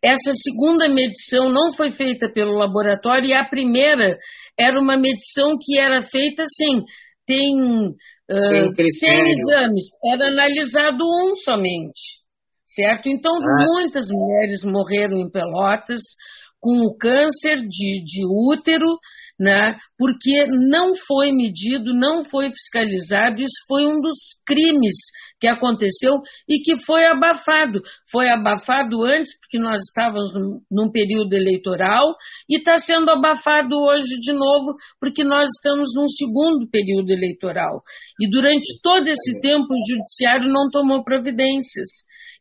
essa 0.02 0.32
segunda 0.42 0.88
medição 0.88 1.50
não 1.50 1.72
foi 1.74 1.90
feita 1.90 2.30
pelo 2.32 2.52
laboratório 2.52 3.28
e 3.28 3.34
a 3.34 3.44
primeira 3.44 4.16
era 4.58 4.80
uma 4.80 4.96
medição 4.96 5.56
que 5.60 5.78
era 5.78 6.02
feita 6.02 6.42
assim, 6.42 6.82
tem 7.26 7.54
uh, 7.56 8.74
100 8.76 9.30
exames, 9.30 9.84
era 10.04 10.28
analisado 10.28 11.04
um 11.04 11.36
somente, 11.36 12.20
certo? 12.66 13.08
Então, 13.08 13.32
ah. 13.36 13.64
muitas 13.66 14.06
mulheres 14.10 14.64
morreram 14.64 15.16
em 15.18 15.30
Pelotas 15.30 16.00
com 16.60 16.86
o 16.86 16.96
câncer 16.96 17.60
de, 17.60 18.02
de 18.04 18.26
útero, 18.26 18.98
né, 19.38 19.76
porque 19.98 20.46
não 20.46 20.94
foi 20.96 21.32
medido, 21.32 21.92
não 21.92 22.24
foi 22.24 22.50
fiscalizado. 22.50 23.40
Isso 23.40 23.64
foi 23.66 23.86
um 23.86 24.00
dos 24.00 24.16
crimes 24.46 24.94
que 25.40 25.48
aconteceu 25.48 26.12
e 26.48 26.62
que 26.62 26.82
foi 26.84 27.04
abafado. 27.04 27.80
Foi 28.10 28.28
abafado 28.28 29.02
antes, 29.02 29.32
porque 29.40 29.58
nós 29.58 29.80
estávamos 29.88 30.32
num, 30.70 30.90
período 30.90 31.32
eleitoral, 31.34 32.14
e 32.48 32.58
está 32.58 32.76
sendo 32.78 33.10
abafado 33.10 33.76
hoje 33.76 34.18
de 34.20 34.32
novo, 34.32 34.74
porque 35.00 35.24
nós 35.24 35.48
estamos 35.56 35.88
num 35.94 36.08
segundo 36.08 36.68
período 36.70 37.10
eleitoral. 37.10 37.80
E 38.20 38.30
durante 38.30 38.80
todo 38.82 39.08
esse 39.08 39.40
tempo, 39.40 39.66
o 39.74 39.92
judiciário 39.92 40.50
não 40.50 40.70
tomou 40.70 41.02
providências 41.02 41.88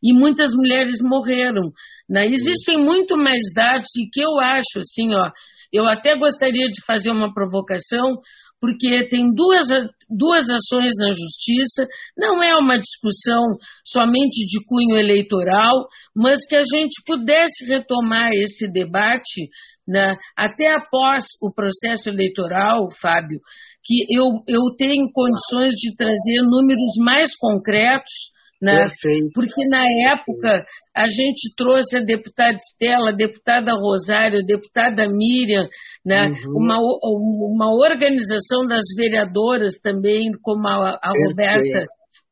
e 0.02 0.12
muitas 0.12 0.54
mulheres 0.54 1.00
morreram. 1.02 1.72
Né? 2.08 2.26
Existem 2.26 2.78
muito 2.78 3.16
mais 3.16 3.42
dados 3.54 3.88
e 3.96 4.08
que 4.10 4.20
eu 4.20 4.38
acho, 4.38 4.78
assim, 4.78 5.14
ó, 5.14 5.30
eu 5.74 5.88
até 5.88 6.16
gostaria 6.16 6.68
de 6.68 6.84
fazer 6.86 7.10
uma 7.10 7.34
provocação, 7.34 8.14
porque 8.60 9.08
tem 9.08 9.34
duas, 9.34 9.66
duas 10.08 10.48
ações 10.48 10.92
na 10.98 11.08
justiça, 11.08 11.82
não 12.16 12.40
é 12.42 12.54
uma 12.56 12.78
discussão 12.78 13.42
somente 13.84 14.46
de 14.46 14.64
cunho 14.66 14.96
eleitoral, 14.96 15.86
mas 16.14 16.46
que 16.48 16.54
a 16.54 16.62
gente 16.62 17.02
pudesse 17.04 17.66
retomar 17.66 18.30
esse 18.32 18.70
debate 18.72 19.50
né, 19.86 20.16
até 20.36 20.72
após 20.72 21.24
o 21.42 21.52
processo 21.52 22.08
eleitoral, 22.08 22.86
Fábio, 23.02 23.40
que 23.84 24.06
eu, 24.08 24.24
eu 24.48 24.74
tenho 24.78 25.10
condições 25.12 25.74
de 25.74 25.94
trazer 25.96 26.40
números 26.40 26.92
mais 27.04 27.36
concretos 27.36 28.33
né? 28.64 28.86
Porque 29.34 29.66
na 29.68 29.84
época 30.10 30.64
a 30.96 31.06
gente 31.06 31.54
trouxe 31.54 31.98
a 31.98 32.00
deputada 32.00 32.56
Estela, 32.56 33.10
a 33.10 33.14
deputada 33.14 33.74
Rosário, 33.74 34.38
a 34.38 34.46
deputada 34.46 35.06
Miriam, 35.06 35.68
né? 36.04 36.28
Uhum. 36.28 36.56
uma, 36.56 36.78
uma 36.78 37.74
organização 37.74 38.66
das 38.66 38.84
vereadoras 38.96 39.74
também, 39.82 40.30
como 40.42 40.66
a, 40.66 40.98
a 41.02 41.12
Roberta. 41.28 41.86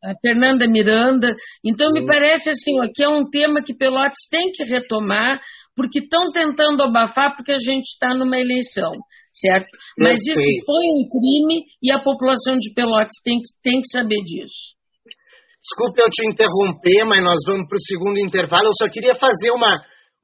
A 0.05 0.15
Fernanda 0.21 0.67
Miranda. 0.67 1.33
Então, 1.65 1.93
me 1.93 2.05
parece 2.05 2.51
assim, 2.51 2.81
ó, 2.81 2.91
que 2.93 3.05
é 3.05 3.09
um 3.09 3.31
tema 3.31 3.63
que 3.63 3.73
Pelotas 3.73 4.19
tem 4.33 4.51
que 4.51 4.65
retomar, 4.65 5.41
porque 5.77 6.01
estão 6.01 6.33
tentando 6.33 6.83
abafar, 6.83 7.37
porque 7.37 7.53
a 7.53 7.59
gente 7.59 7.85
está 7.85 8.13
numa 8.13 8.37
eleição, 8.37 8.91
certo? 9.33 9.69
Mas 9.97 10.19
isso 10.27 10.43
foi 10.67 10.87
um 10.87 11.07
crime 11.09 11.67
e 11.81 11.93
a 11.93 12.01
população 12.01 12.59
de 12.59 12.75
Pelotas 12.75 13.15
tem 13.25 13.37
que, 13.37 13.63
tem 13.63 13.81
que 13.81 13.93
saber 13.93 14.19
disso. 14.25 14.75
Desculpe 15.63 16.03
eu 16.03 16.11
te 16.11 16.27
interromper, 16.27 17.05
mas 17.05 17.23
nós 17.23 17.39
vamos 17.47 17.69
para 17.69 17.77
o 17.77 17.87
segundo 17.87 18.19
intervalo. 18.19 18.67
Eu 18.67 18.75
só 18.77 18.89
queria 18.91 19.15
fazer 19.15 19.53
uma, 19.53 19.73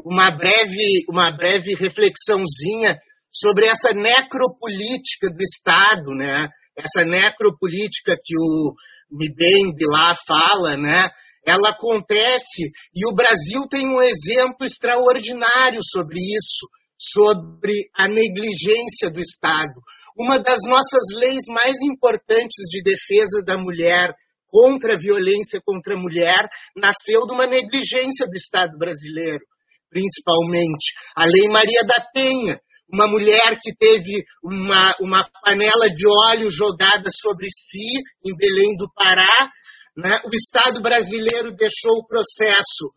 uma, 0.04 0.32
breve, 0.32 1.04
uma 1.08 1.30
breve 1.30 1.76
reflexãozinha 1.76 2.98
sobre 3.30 3.66
essa 3.66 3.94
necropolítica 3.94 5.30
do 5.30 5.40
Estado, 5.40 6.10
né? 6.16 6.48
Essa 6.76 7.04
necropolítica 7.04 8.16
que 8.22 8.34
o 8.36 8.74
Mbembe 9.12 9.84
lá 9.86 10.10
fala, 10.26 10.76
né? 10.76 11.08
Ela 11.46 11.70
acontece 11.70 12.72
e 12.92 13.06
o 13.06 13.14
Brasil 13.14 13.62
tem 13.70 13.88
um 13.88 14.02
exemplo 14.02 14.66
extraordinário 14.66 15.80
sobre 15.84 16.18
isso, 16.18 16.66
sobre 16.98 17.74
a 17.96 18.08
negligência 18.08 19.08
do 19.08 19.20
Estado. 19.20 19.74
Uma 20.18 20.40
das 20.40 20.58
nossas 20.66 21.16
leis 21.16 21.44
mais 21.48 21.76
importantes 21.82 22.68
de 22.70 22.82
defesa 22.82 23.44
da 23.46 23.56
mulher, 23.56 24.12
contra 24.48 24.94
a 24.94 24.98
violência 24.98 25.60
contra 25.64 25.94
a 25.94 25.98
mulher 25.98 26.48
nasceu 26.76 27.26
de 27.26 27.32
uma 27.32 27.46
negligência 27.46 28.26
do 28.26 28.34
Estado 28.34 28.76
brasileiro, 28.78 29.44
principalmente. 29.90 30.92
A 31.16 31.24
Lei 31.24 31.48
Maria 31.48 31.84
da 31.84 32.04
Penha, 32.12 32.60
uma 32.92 33.06
mulher 33.06 33.58
que 33.62 33.76
teve 33.76 34.24
uma, 34.42 34.94
uma 35.00 35.28
panela 35.44 35.88
de 35.94 36.06
óleo 36.06 36.50
jogada 36.50 37.10
sobre 37.12 37.46
si 37.50 38.00
em 38.24 38.34
Belém 38.36 38.76
do 38.76 38.90
Pará. 38.94 39.50
Né? 39.96 40.20
O 40.24 40.34
Estado 40.34 40.80
brasileiro 40.80 41.52
deixou 41.52 41.98
o 41.98 42.06
processo 42.06 42.90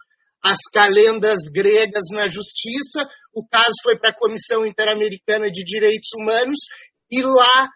as 0.44 0.58
calendas 0.74 1.38
gregas 1.54 2.06
na 2.12 2.28
justiça. 2.28 3.08
O 3.36 3.48
caso 3.48 3.76
foi 3.84 3.98
para 4.00 4.10
a 4.10 4.18
Comissão 4.18 4.66
Interamericana 4.66 5.52
de 5.52 5.64
Direitos 5.64 6.10
Humanos 6.16 6.58
e 7.12 7.22
lá 7.22 7.70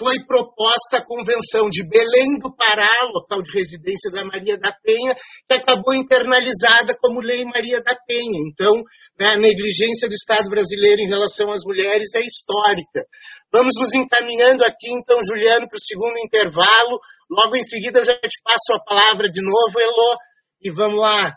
foi 0.00 0.16
proposta 0.24 0.96
a 0.96 1.04
Convenção 1.04 1.68
de 1.68 1.86
Belém 1.86 2.38
do 2.40 2.56
Pará, 2.56 2.90
local 3.12 3.42
de 3.42 3.52
residência 3.52 4.10
da 4.10 4.24
Maria 4.24 4.56
da 4.56 4.72
Penha, 4.82 5.14
que 5.46 5.54
acabou 5.54 5.92
internalizada 5.92 6.96
como 7.02 7.20
Lei 7.20 7.44
Maria 7.44 7.82
da 7.82 7.94
Penha. 8.06 8.40
Então, 8.48 8.72
né, 9.18 9.32
a 9.32 9.36
negligência 9.36 10.08
do 10.08 10.14
Estado 10.14 10.48
brasileiro 10.48 11.02
em 11.02 11.08
relação 11.08 11.52
às 11.52 11.60
mulheres 11.66 12.08
é 12.16 12.20
histórica. 12.20 13.04
Vamos 13.52 13.74
nos 13.78 13.92
encaminhando 13.92 14.64
aqui, 14.64 14.90
então, 14.90 15.20
Juliano, 15.22 15.68
para 15.68 15.76
o 15.76 15.84
segundo 15.84 16.18
intervalo. 16.18 16.98
Logo 17.30 17.54
em 17.54 17.64
seguida, 17.64 17.98
eu 17.98 18.04
já 18.06 18.14
te 18.14 18.40
passo 18.42 18.72
a 18.72 18.82
palavra 18.82 19.28
de 19.30 19.42
novo, 19.42 19.78
Elô, 19.78 20.16
e 20.62 20.70
vamos 20.70 20.98
lá. 20.98 21.34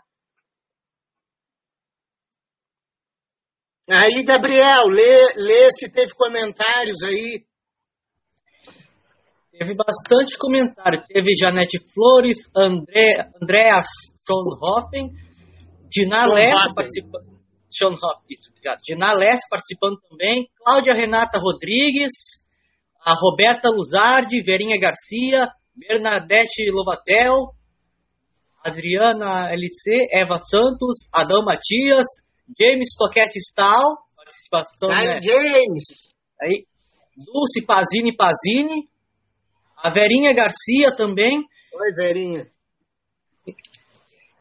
Aí, 3.90 4.24
Gabriel, 4.24 4.86
lê, 4.88 5.34
lê 5.36 5.70
se 5.72 5.92
teve 5.92 6.14
comentários 6.14 7.02
aí. 7.02 7.44
Teve 9.58 9.74
bastante 9.74 10.36
comentário. 10.36 11.02
Teve 11.06 11.32
Janete 11.38 11.78
Flores, 11.92 12.50
André, 12.56 13.30
Andrea 13.40 13.80
Schoenhofen, 14.26 15.10
Dina 15.88 16.26
Lessa 16.26 16.74
participando. 16.74 17.38
isso, 18.28 18.50
obrigado. 18.50 18.78
Dina 18.84 19.12
Lessa 19.12 19.46
participando 19.48 20.00
também. 20.08 20.48
Cláudia 20.56 20.92
Renata 20.92 21.38
Rodrigues, 21.38 22.42
a 23.04 23.14
Roberta 23.14 23.68
Luzardi, 23.70 24.42
Verinha 24.42 24.78
Garcia, 24.78 25.48
Bernadette 25.76 26.68
Lovatel, 26.70 27.52
Adriana 28.64 29.52
LC, 29.52 30.08
Eva 30.10 30.38
Santos, 30.38 31.08
Adão 31.12 31.44
Matias, 31.44 32.06
James 32.58 32.96
Toquete 32.98 33.38
Stahl, 33.38 33.98
participação. 34.16 34.88
Né? 34.88 35.20
James! 35.22 36.14
Aí, 36.42 36.64
Dulce 37.16 37.64
Pazini 37.64 38.16
Pazini, 38.16 38.88
a 39.84 39.90
Verinha 39.90 40.32
Garcia 40.32 40.96
também. 40.96 41.44
Oi, 41.74 41.92
Verinha. 41.94 42.46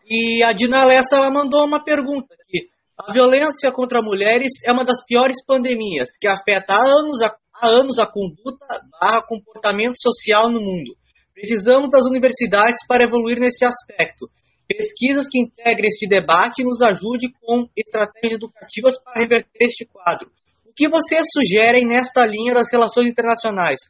E 0.10 0.41
a 0.41 0.54
Dina 0.54 0.86
Lessa 0.86 1.18
ela 1.18 1.30
mandou 1.30 1.66
uma 1.66 1.84
pergunta 1.84 2.34
aqui. 2.34 2.70
A 2.98 3.12
violência 3.12 3.70
contra 3.74 4.02
mulheres 4.02 4.54
é 4.66 4.72
uma 4.72 4.86
das 4.86 5.04
piores 5.06 5.44
pandemias 5.46 6.12
que 6.18 6.30
afeta 6.30 6.74
há 6.74 6.82
anos 6.82 7.22
a, 7.22 7.36
há 7.56 7.68
anos 7.68 8.00
a 8.00 8.06
conduta 8.06 8.66
barra 9.02 9.22
comportamento 9.24 9.96
social 9.98 10.50
no 10.50 10.62
mundo. 10.62 10.96
Precisamos 11.34 11.89
das 11.89 12.06
universidades 12.06 12.86
para 12.88 13.04
evoluir 13.04 13.38
neste 13.38 13.66
aspecto. 13.66 14.30
Pesquisas 14.66 15.28
que 15.28 15.39
integrem 15.39 15.89
este 15.89 16.08
debate 16.08 16.64
nos 16.64 16.82
ajude 16.82 17.34
com 17.41 17.68
estratégias 17.76 18.36
educativas 18.36 18.98
para 19.04 19.20
reverter 19.20 19.60
este 19.60 19.86
quadro. 19.86 20.32
O 20.66 20.72
que 20.74 20.88
vocês 20.88 21.22
sugerem 21.34 21.86
nesta 21.86 22.26
linha 22.26 22.54
das 22.54 22.72
relações 22.72 23.10
internacionais? 23.10 23.82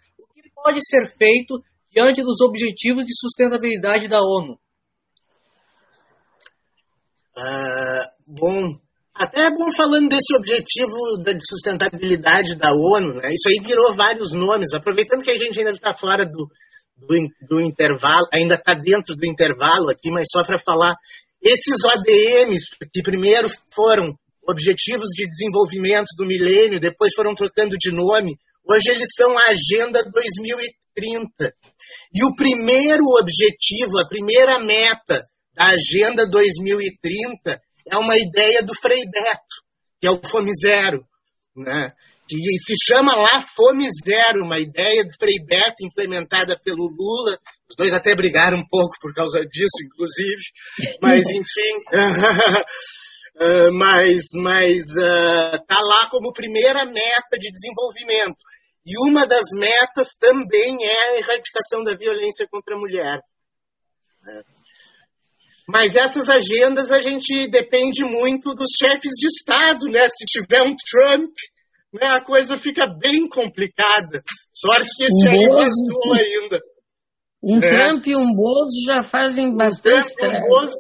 Pode 0.64 0.80
ser 0.82 1.16
feito 1.18 1.62
diante 1.92 2.24
dos 2.24 2.42
objetivos 2.42 3.06
de 3.06 3.14
sustentabilidade 3.20 4.08
da 4.08 4.20
ONU? 4.20 4.58
Ah, 7.36 8.10
bom, 8.28 8.74
até 9.16 9.46
é 9.46 9.50
bom 9.50 9.72
falando 9.76 10.10
desse 10.10 10.36
objetivo 10.36 11.18
de 11.18 11.40
sustentabilidade 11.48 12.56
da 12.56 12.72
ONU, 12.74 13.16
né? 13.16 13.30
Isso 13.32 13.50
aí 13.50 13.60
virou 13.66 13.94
vários 13.96 14.34
nomes. 14.34 14.74
Aproveitando 14.74 15.24
que 15.24 15.32
a 15.32 15.38
gente 15.38 15.60
ainda 15.60 15.72
está 15.72 15.94
fora 15.94 16.26
do, 16.26 16.48
do, 16.98 17.16
do, 17.48 17.62
intervalo, 17.62 18.28
ainda 18.34 18.56
está 18.56 18.74
dentro 18.74 19.16
do 19.16 19.26
intervalo 19.26 19.90
aqui, 19.90 20.10
mas 20.10 20.26
só 20.32 20.42
para 20.44 20.58
falar, 20.60 20.96
esses 21.42 21.84
ODMs, 21.96 22.70
que 22.92 23.02
primeiro 23.04 23.48
foram 23.74 24.16
Objetivos 24.46 25.08
de 25.16 25.26
Desenvolvimento 25.30 26.10
do 26.18 26.26
Milênio, 26.26 26.80
depois 26.80 27.14
foram 27.16 27.34
trocando 27.34 27.78
de 27.78 27.92
nome, 27.92 28.36
Hoje 28.70 28.90
eles 28.90 29.10
são 29.16 29.38
a 29.38 29.46
Agenda 29.50 30.04
2030. 30.04 31.54
E 32.14 32.24
o 32.24 32.36
primeiro 32.36 33.04
objetivo, 33.20 33.98
a 34.00 34.08
primeira 34.08 34.60
meta 34.60 35.26
da 35.56 35.66
Agenda 35.66 36.28
2030 36.30 37.60
é 37.90 37.98
uma 37.98 38.18
ideia 38.18 38.64
do 38.64 38.74
Frei 38.76 39.04
Beto, 39.10 39.56
que 40.00 40.08
é 40.08 40.12
o 40.12 40.22
Fome 40.30 40.52
Zero. 40.56 41.04
Né? 41.56 41.92
Que 42.28 42.38
se 42.38 42.74
chama 42.88 43.14
lá 43.16 43.46
Fome 43.56 43.88
Zero, 44.06 44.46
uma 44.46 44.60
ideia 44.60 45.04
do 45.04 45.14
Frei 45.20 45.36
Beto 45.46 45.84
implementada 45.86 46.58
pelo 46.64 46.88
Lula. 46.88 47.38
Os 47.70 47.76
dois 47.76 47.94
até 47.94 48.16
brigaram 48.16 48.58
um 48.58 48.68
pouco 48.70 48.96
por 49.02 49.14
causa 49.14 49.42
disso, 49.42 49.78
inclusive. 49.86 50.42
Mas, 51.02 51.26
enfim. 51.26 51.76
Uh, 53.40 53.74
mas 53.78 54.22
mas 54.36 54.84
uh, 54.98 55.58
tá 55.68 55.76
lá 55.80 56.08
como 56.10 56.32
primeira 56.34 56.86
meta 56.86 57.38
de 57.38 57.52
desenvolvimento. 57.52 58.38
E 58.86 59.10
uma 59.10 59.26
das 59.26 59.48
metas 59.54 60.10
também 60.20 60.78
é 60.84 61.10
a 61.10 61.18
erradicação 61.20 61.84
da 61.84 61.96
violência 61.96 62.48
contra 62.52 62.76
a 62.76 62.80
mulher. 62.80 63.20
Mas 65.68 65.96
essas 65.96 66.28
agendas 66.28 66.92
a 66.92 67.00
gente 67.00 67.48
depende 67.48 68.04
muito 68.04 68.54
dos 68.54 68.70
chefes 68.78 69.12
de 69.18 69.28
Estado, 69.28 69.86
né? 69.88 70.06
Se 70.10 70.26
tiver 70.26 70.62
um 70.64 70.76
Trump, 70.76 71.32
né, 71.94 72.08
a 72.08 72.22
coisa 72.22 72.58
fica 72.58 72.86
bem 72.88 73.30
complicada. 73.30 74.22
Sorte 74.54 74.90
que 74.98 75.06
esse 75.06 75.28
um 75.28 75.32
aí 75.32 75.48
vazou 75.48 76.14
ainda. 76.20 76.60
Um 77.42 77.58
é. 77.58 77.70
Trump 77.70 78.08
e 78.08 78.16
um 78.16 78.34
Bozo 78.36 78.86
já 78.88 79.04
fazem 79.04 79.50
um 79.50 79.56
bastante 79.56 80.14
Trump, 80.16 80.34
um 80.34 80.48
Bozo, 80.48 80.76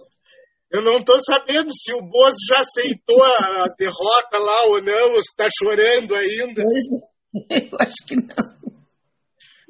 Eu 0.71 0.81
não 0.81 0.97
estou 0.97 1.17
sabendo 1.21 1.69
se 1.71 1.93
o 1.93 2.01
Bozo 2.01 2.37
já 2.49 2.59
aceitou 2.59 3.23
a 3.23 3.65
derrota 3.77 4.37
lá 4.37 4.65
ou 4.65 4.81
não, 4.81 5.13
ou 5.13 5.21
se 5.21 5.29
está 5.29 5.45
chorando 5.59 6.15
ainda. 6.15 6.61
Pois 6.61 6.83
é. 6.83 7.12
Eu 7.49 7.77
acho 7.79 8.07
que 8.07 8.15
não. 8.15 8.53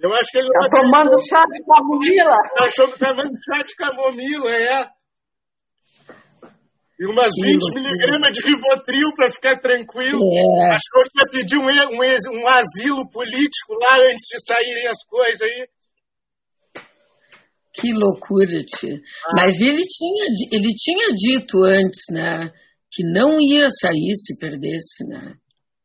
Eu 0.03 0.13
acho 0.13 0.31
que 0.31 0.37
ele 0.37 0.49
não 0.49 0.69
tá 0.69 0.81
tomando 0.81 1.17
chá 1.29 1.45
de 1.45 1.63
camomila. 1.63 2.37
Tá 2.57 2.65
achando 2.65 2.91
que 2.91 2.99
tá 2.99 3.09
tomando 3.09 3.31
chá 3.45 3.63
de 3.63 3.75
camomila, 3.75 4.51
é. 4.51 4.89
E 6.99 7.05
umas 7.05 7.31
20 7.41 7.73
miligramas 7.73 8.33
de 8.33 8.41
Rivotril 8.43 9.07
para 9.15 9.29
ficar 9.29 9.59
tranquilo. 9.61 10.19
É. 10.19 10.75
Achou 10.75 11.03
que 11.09 11.19
ia 11.19 11.31
pedir 11.31 11.57
um, 11.57 11.67
um, 11.67 12.41
um 12.41 12.47
asilo 12.47 13.09
político 13.11 13.73
lá 13.81 13.95
antes 13.97 14.27
de 14.27 14.45
saírem 14.45 14.87
as 14.87 15.03
coisas 15.07 15.41
aí. 15.41 15.67
Que 17.73 17.91
loucura, 17.93 18.59
tia. 18.59 18.95
Ah. 18.95 19.31
Mas 19.37 19.59
ele 19.61 19.81
tinha, 19.81 20.25
ele 20.51 20.73
tinha 20.75 21.07
dito 21.15 21.63
antes, 21.63 22.01
né? 22.11 22.51
Que 22.91 23.03
não 23.03 23.39
ia 23.39 23.67
sair 23.69 24.15
se 24.15 24.37
perdesse, 24.37 25.07
né? 25.07 25.33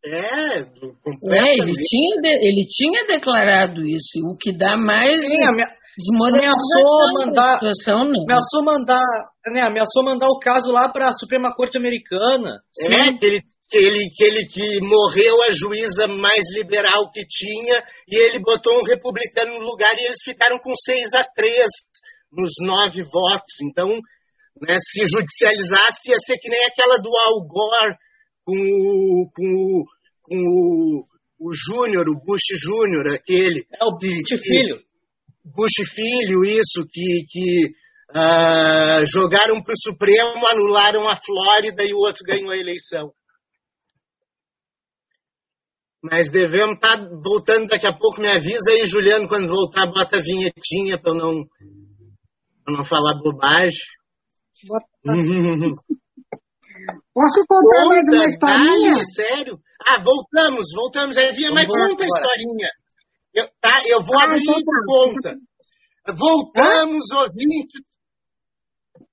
É, 0.05 0.61
é 0.61 1.59
ele, 1.59 1.73
tinha 1.73 2.21
de, 2.21 2.29
ele 2.29 2.67
tinha 2.69 3.07
declarado 3.07 3.85
isso, 3.85 4.21
o 4.31 4.37
que 4.37 4.57
dá 4.57 4.77
mais 4.77 5.19
Sim, 5.19 5.43
ameaçou 6.29 7.13
mandar, 7.15 7.55
situação, 7.55 8.05
não. 8.05 8.23
ameaçou 8.23 8.65
mandar, 8.65 9.05
né, 9.49 9.61
ameaçou 9.63 10.05
mandar 10.05 10.29
o 10.29 10.39
caso 10.39 10.71
lá 10.71 10.89
para 10.89 11.09
a 11.09 11.15
Suprema 11.15 11.53
Corte 11.53 11.77
Americana. 11.77 12.61
É, 12.81 13.13
que 13.15 13.27
ele, 13.27 13.43
que 13.69 13.77
ele, 13.77 14.11
que 14.15 14.25
ele 14.25 14.47
que 14.47 14.81
morreu 14.81 15.43
a 15.43 15.53
juíza 15.53 16.07
mais 16.07 16.43
liberal 16.55 17.11
que 17.11 17.27
tinha 17.27 17.83
e 18.07 18.17
ele 18.17 18.39
botou 18.41 18.79
um 18.79 18.85
republicano 18.85 19.59
no 19.59 19.65
lugar 19.65 19.93
e 19.99 20.07
eles 20.07 20.23
ficaram 20.25 20.59
com 20.63 20.73
6 20.75 21.15
a 21.15 21.25
3 21.35 21.67
nos 22.33 22.53
nove 22.61 23.03
votos. 23.03 23.61
Então, 23.63 23.89
né, 24.63 24.77
se 24.79 25.05
judicializasse, 25.07 26.11
ia 26.11 26.19
ser 26.21 26.39
que 26.39 26.49
nem 26.49 26.65
aquela 26.65 26.99
do 26.99 27.11
Al 27.17 27.45
Gore 27.49 27.97
com 28.49 28.55
o, 28.55 29.31
com 29.31 29.85
com 30.23 30.37
o, 30.37 31.05
o 31.41 31.53
Júnior, 31.53 32.09
o 32.09 32.15
Bush 32.15 32.49
Júnior, 32.59 33.15
aquele. 33.15 33.67
É 33.75 33.85
o 33.85 33.93
Bush 33.93 34.41
Filho. 34.43 34.81
Bush 35.45 35.91
Filho, 35.95 36.45
isso, 36.45 36.87
que, 36.91 37.25
que 37.29 37.67
uh, 38.11 39.07
jogaram 39.07 39.63
para 39.63 39.73
o 39.73 39.83
Supremo, 39.83 40.47
anularam 40.47 41.09
a 41.09 41.17
Flórida 41.17 41.85
e 41.85 41.93
o 41.93 41.99
outro 41.99 42.25
ganhou 42.25 42.51
a 42.51 42.57
eleição. 42.57 43.13
Mas 46.03 46.31
devemos 46.31 46.77
estar 46.77 46.97
tá 46.97 47.09
voltando 47.25 47.69
daqui 47.69 47.87
a 47.87 47.93
pouco. 47.93 48.21
Me 48.21 48.29
avisa 48.29 48.71
aí, 48.71 48.87
Juliano, 48.87 49.29
quando 49.29 49.49
voltar, 49.49 49.87
bota 49.87 50.19
a 50.19 50.23
vinhetinha 50.23 50.99
para 51.01 51.13
eu 51.13 51.17
não, 51.17 51.45
pra 52.65 52.77
não 52.77 52.85
falar 52.85 53.21
bobagem. 53.21 53.79
Bota. 54.67 54.87
Posso 57.13 57.45
contar 57.47 57.83
Conta, 57.83 57.89
mais 57.89 58.07
uma 58.09 58.27
historinha? 58.27 58.91
Dale, 58.91 59.13
sério? 59.15 59.59
Ah, 59.89 60.03
voltamos, 60.03 60.65
voltamos. 60.75 61.19
Havia 61.19 61.51
mais 61.51 61.67
conta 61.67 62.05
a 62.05 62.07
historinha. 62.07 62.71
Eu, 63.35 63.49
tá, 63.61 63.83
eu 63.87 64.05
vou 64.05 64.19
ah, 64.19 64.25
abrir 64.25 64.43
então 64.43 64.55
tá. 64.55 64.81
conta. 64.87 65.35
Voltamos, 66.17 67.05
ah? 67.13 67.23
ouvintes. 67.23 67.81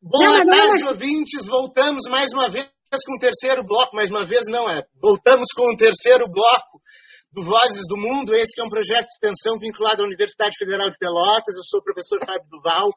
Boa 0.02 0.44
não, 0.44 0.56
tarde, 0.56 0.84
não, 0.84 0.92
ouvintes. 0.92 1.46
Voltamos 1.46 2.04
mais 2.10 2.32
uma 2.32 2.50
vez 2.50 2.70
com 3.06 3.16
o 3.16 3.20
terceiro 3.20 3.66
bloco. 3.66 3.96
Mais 3.96 4.10
uma 4.10 4.26
vez, 4.26 4.46
não 4.48 4.70
é. 4.70 4.84
Voltamos 5.02 5.48
com 5.56 5.74
o 5.74 5.78
terceiro 5.78 6.26
bloco 6.30 6.80
do 7.34 7.44
Vozes 7.44 7.84
do 7.90 7.98
Mundo. 7.98 8.34
Esse 8.34 8.60
é 8.62 8.64
um 8.64 8.70
projeto 8.70 9.08
de 9.08 9.14
extensão 9.14 9.60
vinculado 9.60 10.02
à 10.02 10.06
Universidade 10.06 10.56
Federal 10.58 10.90
de 10.90 10.98
Pelotas. 10.98 11.56
Eu 11.56 11.64
sou 11.66 11.82
o 11.82 11.84
professor 11.84 12.20
Fábio 12.26 12.48
Duval. 12.50 12.90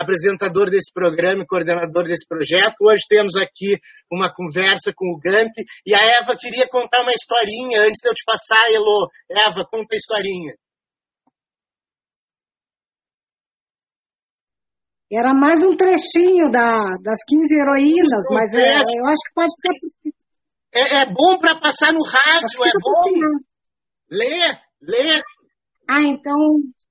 Apresentador 0.00 0.70
desse 0.70 0.90
programa 0.92 1.42
e 1.42 1.46
coordenador 1.46 2.04
desse 2.04 2.26
projeto. 2.26 2.76
Hoje 2.80 3.04
temos 3.06 3.36
aqui 3.36 3.76
uma 4.10 4.32
conversa 4.32 4.92
com 4.96 5.12
o 5.12 5.20
Gamp 5.20 5.52
e 5.86 5.94
a 5.94 6.00
Eva 6.22 6.34
queria 6.38 6.66
contar 6.68 7.02
uma 7.02 7.12
historinha 7.12 7.82
antes 7.82 8.00
de 8.00 8.08
eu 8.08 8.14
te 8.14 8.24
passar, 8.24 8.72
Elo. 8.72 9.10
Eva, 9.30 9.62
conta 9.70 9.94
a 9.94 9.96
historinha. 9.98 10.54
Era 15.12 15.34
mais 15.34 15.62
um 15.62 15.76
trechinho 15.76 16.48
da, 16.50 16.96
das 17.02 17.18
15 17.26 17.52
heroínas, 17.52 18.24
mas 18.30 18.54
é, 18.54 18.80
eu 18.80 19.06
acho 19.06 19.22
que 19.26 19.34
pode 19.34 19.52
ficar. 19.56 20.14
É, 20.72 21.02
é 21.02 21.06
bom 21.06 21.38
para 21.40 21.60
passar 21.60 21.92
no 21.92 22.00
rádio, 22.00 22.64
é 22.64 22.70
bom. 22.80 23.20
Lê, 24.08 24.56
lê. 24.80 25.20
Ah, 25.88 26.02
então, 26.02 26.38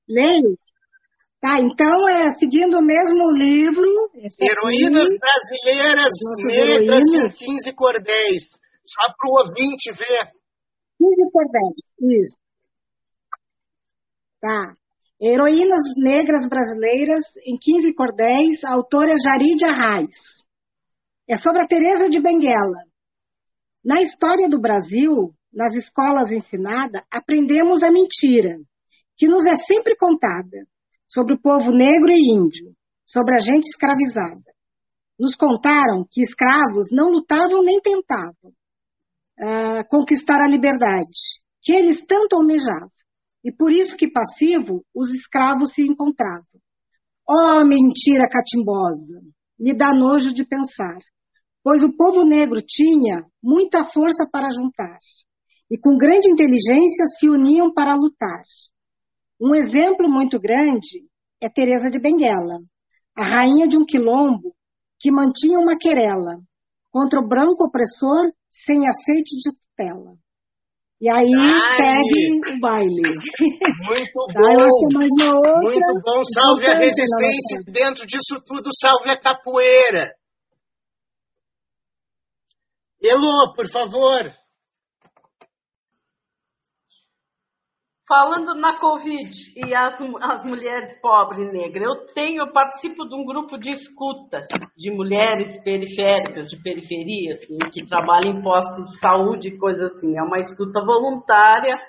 leio. 0.07 0.57
Tá, 1.41 1.57
então, 1.61 2.09
é, 2.09 2.31
seguindo 2.31 2.77
o 2.77 2.83
mesmo 2.83 3.31
livro. 3.31 3.85
Heroínas 4.41 5.05
aqui, 5.05 5.19
brasileiras 5.19 6.13
negras 6.43 6.89
heroínas. 6.89 7.41
em 7.41 7.45
15 7.45 7.73
cordéis. 7.75 8.43
Só 8.85 9.13
para 9.13 9.29
o 9.29 9.47
ouvinte 9.47 9.91
ver. 9.91 10.31
15 10.97 11.31
cordéis, 11.31 12.21
isso. 12.21 12.37
Tá. 14.41 14.73
Heroínas 15.21 15.81
Negras 15.97 16.47
Brasileiras 16.47 17.25
em 17.45 17.57
15 17.57 17.93
cordéis, 17.93 18.63
autora 18.63 19.15
Jaride 19.23 19.65
Arraes. 19.65 20.15
É 21.27 21.37
sobre 21.37 21.61
a 21.61 21.67
Teresa 21.67 22.09
de 22.09 22.21
Benguela. 22.21 22.83
Na 23.83 24.01
história 24.01 24.49
do 24.49 24.59
Brasil, 24.59 25.33
nas 25.53 25.73
escolas 25.73 26.31
ensinada, 26.31 27.03
aprendemos 27.11 27.81
a 27.81 27.91
mentira, 27.91 28.57
que 29.17 29.27
nos 29.27 29.45
é 29.45 29.55
sempre 29.55 29.95
contada, 29.95 30.65
sobre 31.09 31.33
o 31.33 31.41
povo 31.41 31.71
negro 31.71 32.11
e 32.11 32.31
índio, 32.31 32.73
sobre 33.05 33.35
a 33.35 33.39
gente 33.39 33.65
escravizada. 33.65 34.53
Nos 35.19 35.35
contaram 35.35 36.05
que 36.09 36.21
escravos 36.21 36.87
não 36.91 37.09
lutavam 37.09 37.63
nem 37.63 37.81
tentavam 37.81 38.51
uh, 39.39 39.87
conquistar 39.89 40.41
a 40.41 40.47
liberdade, 40.47 41.09
que 41.61 41.73
eles 41.73 42.05
tanto 42.05 42.35
almejavam 42.35 42.91
e 43.43 43.51
por 43.51 43.71
isso 43.71 43.95
que 43.95 44.11
passivo 44.11 44.83
os 44.93 45.09
escravos 45.11 45.73
se 45.73 45.81
encontravam. 45.81 46.45
Oh, 47.27 47.63
mentira 47.63 48.27
catimbosa! 48.29 49.21
Me 49.57 49.75
dá 49.75 49.93
nojo 49.93 50.33
de 50.33 50.45
pensar, 50.45 50.97
pois 51.63 51.83
o 51.83 51.95
povo 51.95 52.25
negro 52.25 52.61
tinha 52.65 53.25
muita 53.41 53.83
força 53.83 54.25
para 54.31 54.53
juntar, 54.53 54.97
e 55.69 55.77
com 55.77 55.97
grande 55.97 56.29
inteligência 56.29 57.05
se 57.17 57.29
uniam 57.29 57.73
para 57.73 57.95
lutar. 57.95 58.41
Um 59.39 59.55
exemplo 59.55 60.09
muito 60.09 60.39
grande 60.39 61.05
é 61.41 61.47
Teresa 61.47 61.89
de 61.89 61.99
Benguela, 61.99 62.59
a 63.15 63.23
rainha 63.23 63.67
de 63.67 63.77
um 63.77 63.85
quilombo 63.85 64.53
que 64.99 65.09
mantinha 65.09 65.59
uma 65.59 65.77
querela 65.77 66.35
contra 66.91 67.19
o 67.19 67.27
branco 67.27 67.63
opressor 67.63 68.31
sem 68.49 68.87
aceite 68.87 69.37
de 69.37 69.51
tutela. 69.55 70.17
E 71.01 71.09
aí 71.09 71.31
Ai, 71.33 71.77
segue 71.77 72.55
o 72.55 72.59
baile. 72.59 73.01
Muito 73.01 74.11
bom. 74.13 74.25
Tá, 74.33 74.41
eu 74.41 74.59
acho 74.59 74.79
que 74.79 74.95
é 74.95 74.97
mais 74.97 75.09
uma 75.21 75.35
outra. 75.37 75.61
Muito 75.61 76.01
bom. 76.03 76.21
Salve 76.33 76.65
a 76.65 76.77
resistência. 76.77 77.63
Dentro 77.67 78.05
disso 78.05 78.41
tudo, 78.45 78.69
salve 78.77 79.09
a 79.09 79.17
capoeira. 79.17 80.11
Elô, 83.01 83.53
por 83.55 83.69
favor. 83.69 84.38
Falando 88.09 88.55
na 88.55 88.79
Covid 88.79 89.29
e 89.55 89.75
as, 89.75 90.01
as 90.01 90.43
mulheres 90.43 90.99
pobres 90.99 91.53
e 91.53 91.55
negras, 91.55 91.85
eu 91.85 92.07
tenho, 92.15 92.41
eu 92.41 92.51
participo 92.51 93.07
de 93.07 93.13
um 93.13 93.23
grupo 93.23 93.55
de 93.55 93.69
escuta 93.69 94.47
de 94.75 94.89
mulheres 94.89 95.61
periféricas, 95.63 96.49
de 96.49 96.59
periferia, 96.63 97.33
assim, 97.33 97.59
que 97.71 97.85
trabalham 97.85 98.33
em 98.33 98.41
postos 98.41 98.89
de 98.89 98.99
saúde 98.99 99.49
e 99.49 99.57
coisas 99.59 99.91
assim. 99.91 100.17
É 100.17 100.23
uma 100.23 100.39
escuta 100.39 100.83
voluntária 100.83 101.79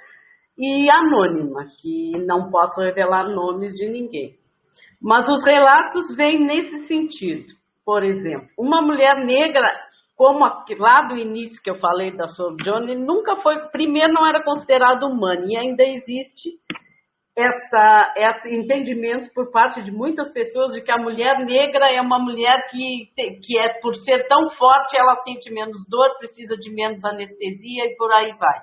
e 0.59 0.91
anônima, 0.91 1.65
que 1.81 2.13
não 2.27 2.51
posso 2.51 2.83
revelar 2.83 3.27
nomes 3.27 3.73
de 3.73 3.89
ninguém. 3.89 4.35
Mas 5.01 5.27
os 5.27 5.43
relatos 5.43 6.15
vêm 6.15 6.39
nesse 6.39 6.87
sentido. 6.87 7.47
Por 7.83 8.03
exemplo, 8.03 8.47
uma 8.59 8.83
mulher 8.83 9.25
negra 9.25 9.67
como 10.21 10.45
lá 10.79 11.01
do 11.09 11.17
início 11.17 11.63
que 11.63 11.71
eu 11.71 11.81
falei 11.81 12.15
da 12.15 12.29
Sojourner, 12.29 12.99
nunca 12.99 13.37
foi, 13.37 13.59
primeiro 13.71 14.13
não 14.13 14.27
era 14.27 14.45
considerado 14.45 15.07
humano, 15.07 15.47
e 15.49 15.57
ainda 15.57 15.83
existe 15.83 16.59
essa, 17.35 18.13
esse 18.15 18.55
entendimento 18.55 19.33
por 19.33 19.51
parte 19.51 19.83
de 19.83 19.91
muitas 19.91 20.31
pessoas 20.31 20.73
de 20.75 20.83
que 20.83 20.93
a 20.93 20.99
mulher 20.99 21.39
negra 21.39 21.91
é 21.91 21.99
uma 22.03 22.19
mulher 22.19 22.67
que, 22.69 23.09
que 23.43 23.59
é, 23.59 23.81
por 23.81 23.97
ser 23.97 24.29
tão 24.29 24.51
forte, 24.51 24.95
ela 24.99 25.15
sente 25.25 25.51
menos 25.51 25.89
dor, 25.89 26.15
precisa 26.19 26.55
de 26.55 26.71
menos 26.71 27.03
anestesia 27.03 27.87
e 27.87 27.97
por 27.97 28.13
aí 28.13 28.35
vai. 28.39 28.61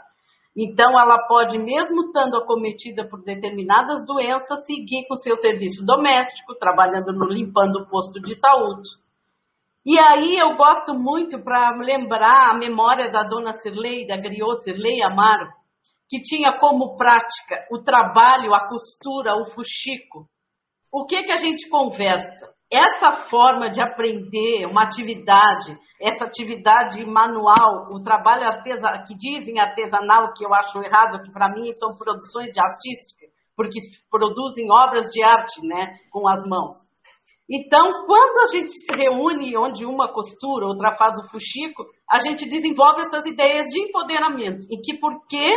Então, 0.56 0.92
ela 1.00 1.26
pode, 1.28 1.58
mesmo 1.58 2.06
estando 2.06 2.38
acometida 2.38 3.04
por 3.10 3.24
determinadas 3.24 4.06
doenças, 4.06 4.64
seguir 4.64 5.08
com 5.08 5.16
seu 5.16 5.36
serviço 5.36 5.84
doméstico, 5.84 6.54
trabalhando 6.54 7.12
no 7.14 7.26
limpando 7.26 7.78
o 7.78 7.90
posto 7.90 8.22
de 8.22 8.36
saúde 8.36 9.07
e 9.90 9.98
aí 9.98 10.38
eu 10.38 10.58
gosto 10.58 10.94
muito 10.94 11.42
para 11.42 11.70
lembrar 11.78 12.52
a 12.52 12.58
memória 12.58 13.10
da 13.10 13.24
dona 13.24 13.54
Cirlei, 13.54 14.06
da 14.06 14.18
griot 14.18 14.62
Cirlei 14.62 15.02
Amaro, 15.02 15.48
que 16.10 16.22
tinha 16.22 16.60
como 16.60 16.98
prática 16.98 17.66
o 17.72 17.82
trabalho, 17.82 18.54
a 18.54 18.68
costura, 18.68 19.38
o 19.38 19.50
fuxico. 19.52 20.28
O 20.92 21.06
que 21.06 21.24
que 21.24 21.32
a 21.32 21.38
gente 21.38 21.70
conversa? 21.70 22.54
Essa 22.70 23.30
forma 23.30 23.70
de 23.70 23.82
aprender 23.82 24.66
uma 24.66 24.84
atividade, 24.84 25.78
essa 26.02 26.26
atividade 26.26 27.06
manual, 27.06 27.86
o 27.94 28.04
trabalho 28.04 28.44
artesanal, 28.44 29.06
que 29.06 29.16
dizem 29.16 29.58
artesanal, 29.58 30.34
que 30.34 30.46
eu 30.46 30.54
acho 30.54 30.84
errado, 30.84 31.24
que 31.24 31.32
para 31.32 31.48
mim 31.48 31.72
são 31.72 31.98
produções 31.98 32.52
de 32.52 32.60
artística, 32.60 33.26
porque 33.56 33.80
produzem 34.12 34.70
obras 34.70 35.06
de 35.12 35.24
arte, 35.24 35.66
né, 35.66 35.98
com 36.12 36.28
as 36.28 36.44
mãos. 36.46 36.76
Então, 37.50 38.06
quando 38.06 38.40
a 38.42 38.58
gente 38.58 38.72
se 38.72 38.96
reúne 38.96 39.56
onde 39.56 39.86
uma 39.86 40.12
costura, 40.12 40.66
outra 40.66 40.96
faz 40.96 41.18
o 41.18 41.30
fuxico, 41.30 41.86
a 42.10 42.20
gente 42.20 42.48
desenvolve 42.48 43.04
essas 43.04 43.26
ideias 43.26 43.68
de 43.68 43.80
empoderamento. 43.88 44.68
Em 44.70 44.82
que 44.82 45.00
por 45.00 45.14
quê? 45.30 45.50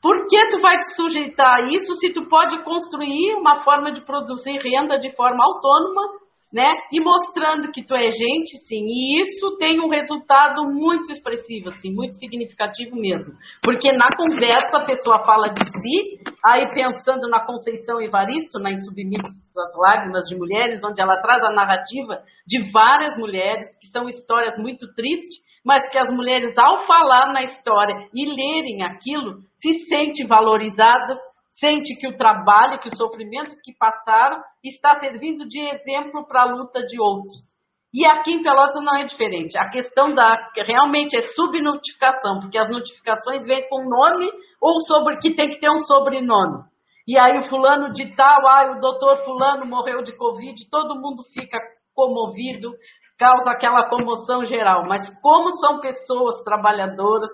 Por 0.00 0.26
que 0.28 0.48
tu 0.50 0.60
vai 0.60 0.78
te 0.78 0.94
sujeitar 0.94 1.60
a 1.60 1.64
isso 1.64 1.94
se 1.94 2.12
tu 2.12 2.28
pode 2.28 2.62
construir 2.62 3.34
uma 3.34 3.60
forma 3.64 3.90
de 3.90 4.04
produzir 4.04 4.56
renda 4.58 4.98
de 4.98 5.10
forma 5.16 5.44
autônoma 5.44 6.25
né? 6.56 6.72
E 6.90 6.98
mostrando 7.04 7.70
que 7.70 7.84
tu 7.84 7.94
é 7.94 8.10
gente, 8.10 8.56
sim. 8.66 8.80
E 8.80 9.20
isso 9.20 9.58
tem 9.58 9.78
um 9.78 9.90
resultado 9.90 10.64
muito 10.64 11.12
expressivo, 11.12 11.68
assim, 11.68 11.92
muito 11.92 12.14
significativo 12.16 12.96
mesmo. 12.96 13.34
Porque 13.62 13.92
na 13.92 14.08
conversa 14.16 14.78
a 14.78 14.86
pessoa 14.86 15.22
fala 15.22 15.48
de 15.48 15.62
si, 15.62 16.18
aí 16.42 16.66
pensando 16.72 17.28
na 17.28 17.44
Conceição 17.44 18.00
Evaristo, 18.00 18.58
na 18.58 18.72
Insubmissas 18.72 19.52
Lágrimas 19.76 20.24
de 20.28 20.34
Mulheres, 20.34 20.82
onde 20.82 21.02
ela 21.02 21.20
traz 21.20 21.44
a 21.44 21.52
narrativa 21.52 22.22
de 22.46 22.72
várias 22.72 23.14
mulheres, 23.18 23.66
que 23.78 23.88
são 23.88 24.08
histórias 24.08 24.56
muito 24.56 24.86
tristes, 24.94 25.44
mas 25.62 25.86
que 25.90 25.98
as 25.98 26.08
mulheres, 26.08 26.56
ao 26.56 26.86
falar 26.86 27.34
na 27.34 27.42
história 27.42 28.08
e 28.14 28.24
lerem 28.24 28.82
aquilo, 28.82 29.40
se 29.58 29.80
sentem 29.90 30.26
valorizadas, 30.26 31.18
sente 31.58 31.94
que 31.96 32.08
o 32.08 32.16
trabalho, 32.16 32.78
que 32.78 32.88
o 32.88 32.96
sofrimento 32.96 33.56
que 33.62 33.72
passaram 33.78 34.42
está 34.62 34.94
servindo 34.96 35.46
de 35.46 35.60
exemplo 35.60 36.26
para 36.26 36.42
a 36.42 36.52
luta 36.52 36.84
de 36.84 37.00
outros. 37.00 37.56
E 37.94 38.04
aqui 38.04 38.34
em 38.34 38.42
Pelotas 38.42 38.84
não 38.84 38.96
é 38.96 39.04
diferente. 39.04 39.58
A 39.58 39.70
questão 39.70 40.12
da 40.12 40.50
realmente 40.66 41.16
é 41.16 41.22
subnotificação, 41.22 42.40
porque 42.40 42.58
as 42.58 42.68
notificações 42.68 43.46
vêm 43.46 43.66
com 43.68 43.88
nome 43.88 44.30
ou 44.60 44.80
sobre 44.82 45.16
que 45.16 45.34
tem 45.34 45.48
que 45.48 45.60
ter 45.60 45.70
um 45.70 45.80
sobrenome. 45.80 46.64
E 47.08 47.16
aí 47.16 47.38
o 47.38 47.48
fulano 47.48 47.92
de 47.92 48.14
tal, 48.14 48.46
ah, 48.48 48.72
o 48.76 48.80
doutor 48.80 49.24
fulano 49.24 49.64
morreu 49.64 50.02
de 50.02 50.14
covid, 50.16 50.54
todo 50.70 51.00
mundo 51.00 51.22
fica 51.32 51.58
comovido, 51.94 52.72
causa 53.18 53.50
aquela 53.50 53.88
comoção 53.88 54.44
geral. 54.44 54.86
Mas 54.86 55.08
como 55.20 55.50
são 55.52 55.80
pessoas 55.80 56.42
trabalhadoras, 56.42 57.30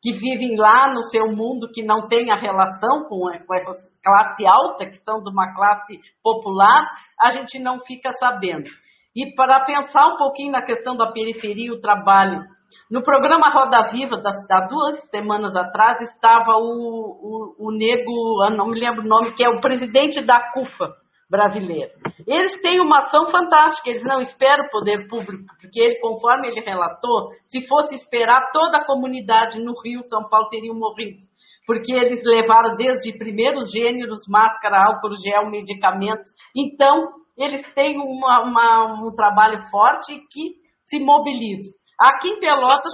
que 0.00 0.12
vivem 0.12 0.56
lá 0.56 0.92
no 0.92 1.04
seu 1.04 1.26
mundo, 1.32 1.70
que 1.72 1.82
não 1.82 2.06
tem 2.08 2.30
a 2.30 2.36
relação 2.36 3.04
com, 3.08 3.26
com 3.46 3.54
essa 3.54 3.72
classe 4.02 4.46
alta, 4.46 4.86
que 4.86 4.96
são 5.04 5.22
de 5.22 5.30
uma 5.30 5.54
classe 5.54 5.98
popular, 6.22 6.88
a 7.20 7.32
gente 7.32 7.58
não 7.58 7.80
fica 7.80 8.12
sabendo. 8.12 8.68
E 9.14 9.34
para 9.34 9.64
pensar 9.64 10.06
um 10.06 10.16
pouquinho 10.16 10.52
na 10.52 10.62
questão 10.62 10.96
da 10.96 11.10
periferia 11.10 11.66
e 11.66 11.72
o 11.72 11.80
trabalho, 11.80 12.44
no 12.90 13.02
programa 13.02 13.50
Roda 13.50 13.90
Viva, 13.90 14.22
há 14.50 14.60
duas 14.66 15.02
semanas 15.10 15.56
atrás, 15.56 16.00
estava 16.02 16.52
o, 16.52 17.56
o, 17.58 17.68
o 17.68 17.72
nego, 17.72 18.48
não 18.56 18.68
me 18.68 18.78
lembro 18.78 19.02
o 19.02 19.08
nome, 19.08 19.34
que 19.34 19.44
é 19.44 19.48
o 19.48 19.60
presidente 19.60 20.24
da 20.24 20.52
CUFA, 20.52 20.94
brasileiro. 21.30 21.92
Eles 22.26 22.60
têm 22.62 22.80
uma 22.80 23.00
ação 23.00 23.28
fantástica, 23.30 23.90
eles 23.90 24.04
não 24.04 24.20
esperam 24.20 24.64
o 24.64 24.70
poder 24.70 25.06
público, 25.08 25.44
porque 25.60 25.80
ele, 25.80 26.00
conforme 26.00 26.48
ele 26.48 26.60
relatou, 26.60 27.30
se 27.46 27.66
fosse 27.66 27.94
esperar, 27.94 28.50
toda 28.52 28.78
a 28.78 28.86
comunidade 28.86 29.60
no 29.60 29.74
Rio, 29.82 30.02
São 30.04 30.28
Paulo, 30.28 30.48
teria 30.48 30.72
morrido. 30.72 31.18
Porque 31.66 31.92
eles 31.92 32.24
levaram 32.24 32.76
desde 32.76 33.16
primeiros 33.18 33.70
gêneros, 33.70 34.22
máscara, 34.26 34.86
álcool 34.86 35.14
gel, 35.22 35.50
medicamentos. 35.50 36.32
Então, 36.56 37.08
eles 37.36 37.62
têm 37.74 37.98
uma, 37.98 38.42
uma, 38.42 39.06
um 39.06 39.14
trabalho 39.14 39.62
forte 39.70 40.14
que 40.32 40.54
se 40.86 40.98
mobilizam. 40.98 41.76
Aqui 42.00 42.28
em 42.28 42.40
Pelotas. 42.40 42.92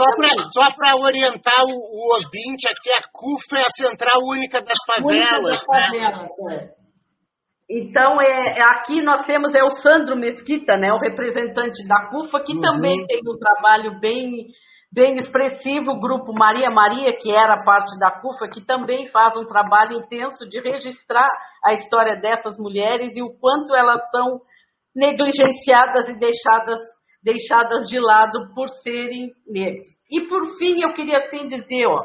Só 0.51 0.75
para 0.75 0.97
orientar 0.97 1.63
o, 1.63 1.71
o, 1.71 2.15
ouvinte, 2.15 2.67
aqui 2.69 2.91
a 2.91 3.03
CUFA 3.13 3.59
é 3.59 3.67
a 3.67 3.89
Central 3.89 4.23
Única 4.27 4.61
das 4.63 4.79
Favelas. 4.87 5.39
Única 5.39 5.43
das 5.43 5.63
favelas 5.63 6.31
né? 6.39 6.71
é. 6.81 6.84
Então, 7.71 8.21
é, 8.21 8.59
é, 8.59 8.63
aqui 8.63 9.01
nós 9.03 9.25
temos 9.25 9.55
é 9.55 9.63
o 9.63 9.71
Sandro 9.71 10.17
Mesquita, 10.17 10.77
né, 10.77 10.93
o 10.93 10.99
representante 10.99 11.87
da 11.89 12.09
CUFA, 12.11 12.43
que 12.45 12.55
uhum. 12.55 12.61
também 12.61 13.07
tem 13.07 13.21
um 13.27 13.39
trabalho 13.39 13.99
bem, 14.01 14.49
bem 14.93 15.17
expressivo, 15.17 15.93
o 15.93 16.01
grupo 16.01 16.35
Maria 16.35 16.71
Maria, 16.71 17.17
que 17.17 17.33
era 17.33 17.63
parte 17.65 17.99
da 17.99 18.11
CUFA, 18.11 18.49
que 18.49 18.61
também 18.65 19.07
faz 19.07 19.35
um 19.37 19.47
trabalho 19.47 19.97
intenso 19.97 20.47
de 20.47 20.61
registrar 20.61 21.29
a 21.65 21.73
história 21.73 22.17
dessas 22.17 22.59
mulheres 22.59 23.17
e 23.17 23.23
o 23.23 23.35
quanto 23.41 23.75
elas 23.75 24.03
são 24.11 24.41
negligenciadas 24.95 26.09
e 26.11 26.19
deixadas 26.19 26.81
deixadas 27.25 27.89
de 27.89 27.99
lado 27.99 28.53
por 28.55 28.69
serem 28.69 29.31
negros. 29.47 29.87
E 30.11 30.29
por 30.29 30.45
fim, 30.59 30.83
eu 30.83 30.93
queria 30.93 31.21
assim 31.21 31.47
dizer, 31.47 31.87
ó, 31.87 32.05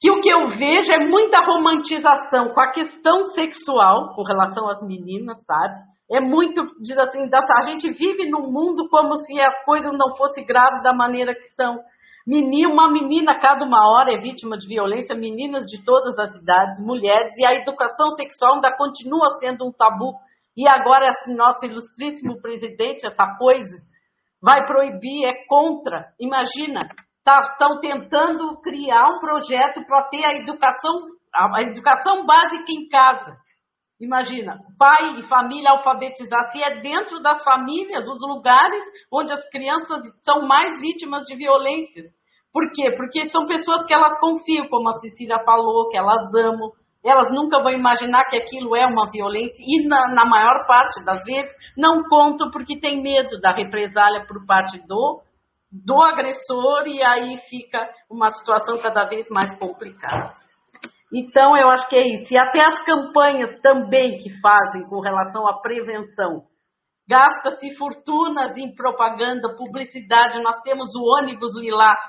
que 0.00 0.10
o 0.10 0.20
que 0.20 0.30
eu 0.30 0.48
vejo 0.48 0.92
é 0.92 0.98
muita 1.08 1.40
romantização 1.40 2.52
com 2.52 2.60
a 2.60 2.70
questão 2.70 3.24
sexual 3.26 4.14
com 4.14 4.22
relação 4.22 4.68
às 4.68 4.82
meninas, 4.82 5.38
sabe? 5.44 5.74
É 6.10 6.20
muito, 6.20 6.64
diz 6.80 6.96
assim, 6.98 7.28
a 7.32 7.62
gente 7.64 7.90
vive 7.92 8.30
num 8.30 8.50
mundo 8.52 8.88
como 8.88 9.16
se 9.16 9.40
as 9.40 9.64
coisas 9.64 9.92
não 9.92 10.14
fossem 10.16 10.46
graves 10.46 10.82
da 10.82 10.92
maneira 10.92 11.34
que 11.34 11.48
são. 11.54 11.78
Menina, 12.26 12.72
uma 12.72 12.90
menina 12.90 13.40
cada 13.40 13.64
uma 13.64 13.88
hora 13.88 14.12
é 14.12 14.18
vítima 14.18 14.58
de 14.58 14.68
violência, 14.68 15.16
meninas 15.16 15.64
de 15.66 15.84
todas 15.84 16.18
as 16.18 16.34
idades, 16.36 16.84
mulheres, 16.84 17.32
e 17.36 17.46
a 17.46 17.54
educação 17.54 18.10
sexual 18.12 18.54
ainda 18.54 18.76
continua 18.76 19.30
sendo 19.40 19.66
um 19.66 19.72
tabu. 19.72 20.12
E 20.56 20.66
agora, 20.68 21.10
nosso 21.28 21.66
ilustríssimo 21.66 22.40
presidente, 22.40 23.06
essa 23.06 23.36
coisa, 23.38 23.76
vai 24.42 24.64
proibir, 24.66 25.24
é 25.24 25.46
contra. 25.48 26.06
Imagina, 26.20 26.88
estão 27.26 27.74
tá, 27.74 27.80
tentando 27.80 28.60
criar 28.60 29.08
um 29.08 29.18
projeto 29.18 29.84
para 29.84 30.04
ter 30.04 30.24
a 30.24 30.34
educação, 30.36 30.92
a, 31.34 31.62
educação 31.62 32.24
básica 32.24 32.70
em 32.70 32.88
casa. 32.88 33.36
Imagina, 34.00 34.58
pai 34.78 35.18
e 35.18 35.22
família 35.22 35.70
alfabetizar, 35.70 36.46
se 36.48 36.62
é 36.62 36.80
dentro 36.80 37.20
das 37.20 37.42
famílias, 37.42 38.06
os 38.06 38.20
lugares 38.28 38.82
onde 39.12 39.32
as 39.32 39.48
crianças 39.50 40.02
são 40.22 40.46
mais 40.46 40.78
vítimas 40.78 41.24
de 41.24 41.34
violência. 41.34 42.04
Por 42.52 42.70
quê? 42.72 42.92
Porque 42.96 43.24
são 43.26 43.44
pessoas 43.46 43.84
que 43.86 43.94
elas 43.94 44.18
confiam, 44.20 44.68
como 44.68 44.88
a 44.88 44.94
Cecília 44.94 45.38
falou, 45.44 45.88
que 45.88 45.96
elas 45.96 46.32
amam, 46.34 46.70
elas 47.04 47.30
nunca 47.32 47.62
vão 47.62 47.72
imaginar 47.72 48.24
que 48.26 48.36
aquilo 48.36 48.76
é 48.76 48.86
uma 48.86 49.10
violência 49.10 49.62
e, 49.66 49.86
na, 49.86 50.08
na 50.08 50.24
maior 50.24 50.66
parte 50.66 51.02
das 51.04 51.24
vezes, 51.24 51.54
não 51.76 52.02
contam 52.08 52.50
porque 52.50 52.78
tem 52.78 53.02
medo 53.02 53.40
da 53.40 53.52
represália 53.52 54.26
por 54.26 54.44
parte 54.46 54.78
do, 54.86 55.22
do 55.70 56.00
agressor 56.02 56.86
e 56.86 57.02
aí 57.02 57.36
fica 57.48 57.88
uma 58.10 58.30
situação 58.30 58.78
cada 58.78 59.04
vez 59.04 59.28
mais 59.28 59.56
complicada. 59.58 60.32
Então, 61.12 61.56
eu 61.56 61.68
acho 61.70 61.88
que 61.88 61.96
é 61.96 62.14
isso. 62.14 62.32
E 62.32 62.38
até 62.38 62.60
as 62.60 62.84
campanhas 62.84 63.60
também 63.60 64.18
que 64.18 64.30
fazem 64.40 64.86
com 64.88 65.00
relação 65.00 65.46
à 65.48 65.60
prevenção. 65.60 66.42
Gasta-se 67.08 67.76
fortunas 67.76 68.58
em 68.58 68.74
propaganda, 68.74 69.56
publicidade. 69.56 70.42
Nós 70.42 70.60
temos 70.62 70.94
o 70.96 71.02
ônibus 71.18 71.56
Lilás, 71.56 72.00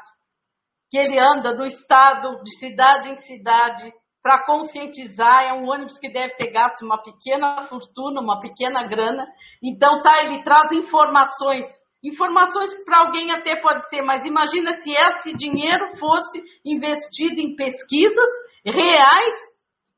que 0.90 0.98
ele 0.98 1.20
anda 1.20 1.56
do 1.56 1.66
estado, 1.66 2.42
de 2.44 2.58
cidade 2.58 3.12
em 3.12 3.16
cidade, 3.18 3.94
para 4.24 4.44
conscientizar. 4.46 5.44
É 5.44 5.54
um 5.54 5.70
ônibus 5.70 6.00
que 6.00 6.12
deve 6.12 6.34
ter 6.36 6.52
gasto 6.52 6.84
uma 6.84 7.02
pequena 7.02 7.62
fortuna, 7.68 8.20
uma 8.20 8.40
pequena 8.40 8.88
grana. 8.88 9.28
Então, 9.64 10.02
tá, 10.02 10.24
ele 10.24 10.44
traz 10.44 10.72
informações. 10.72 11.66
Informações 12.08 12.74
que 12.74 12.86
para 12.86 13.00
alguém 13.00 13.32
até 13.32 13.58
pode 13.58 13.88
ser, 13.90 14.02
mas 14.02 14.26
imagina 14.26 14.78
se 14.78 14.92
esse 14.92 15.34
dinheiro 15.34 15.98
fosse 16.00 16.42
investido 16.66 17.42
em 17.42 17.56
pesquisas 17.56 18.30
reais 18.66 19.40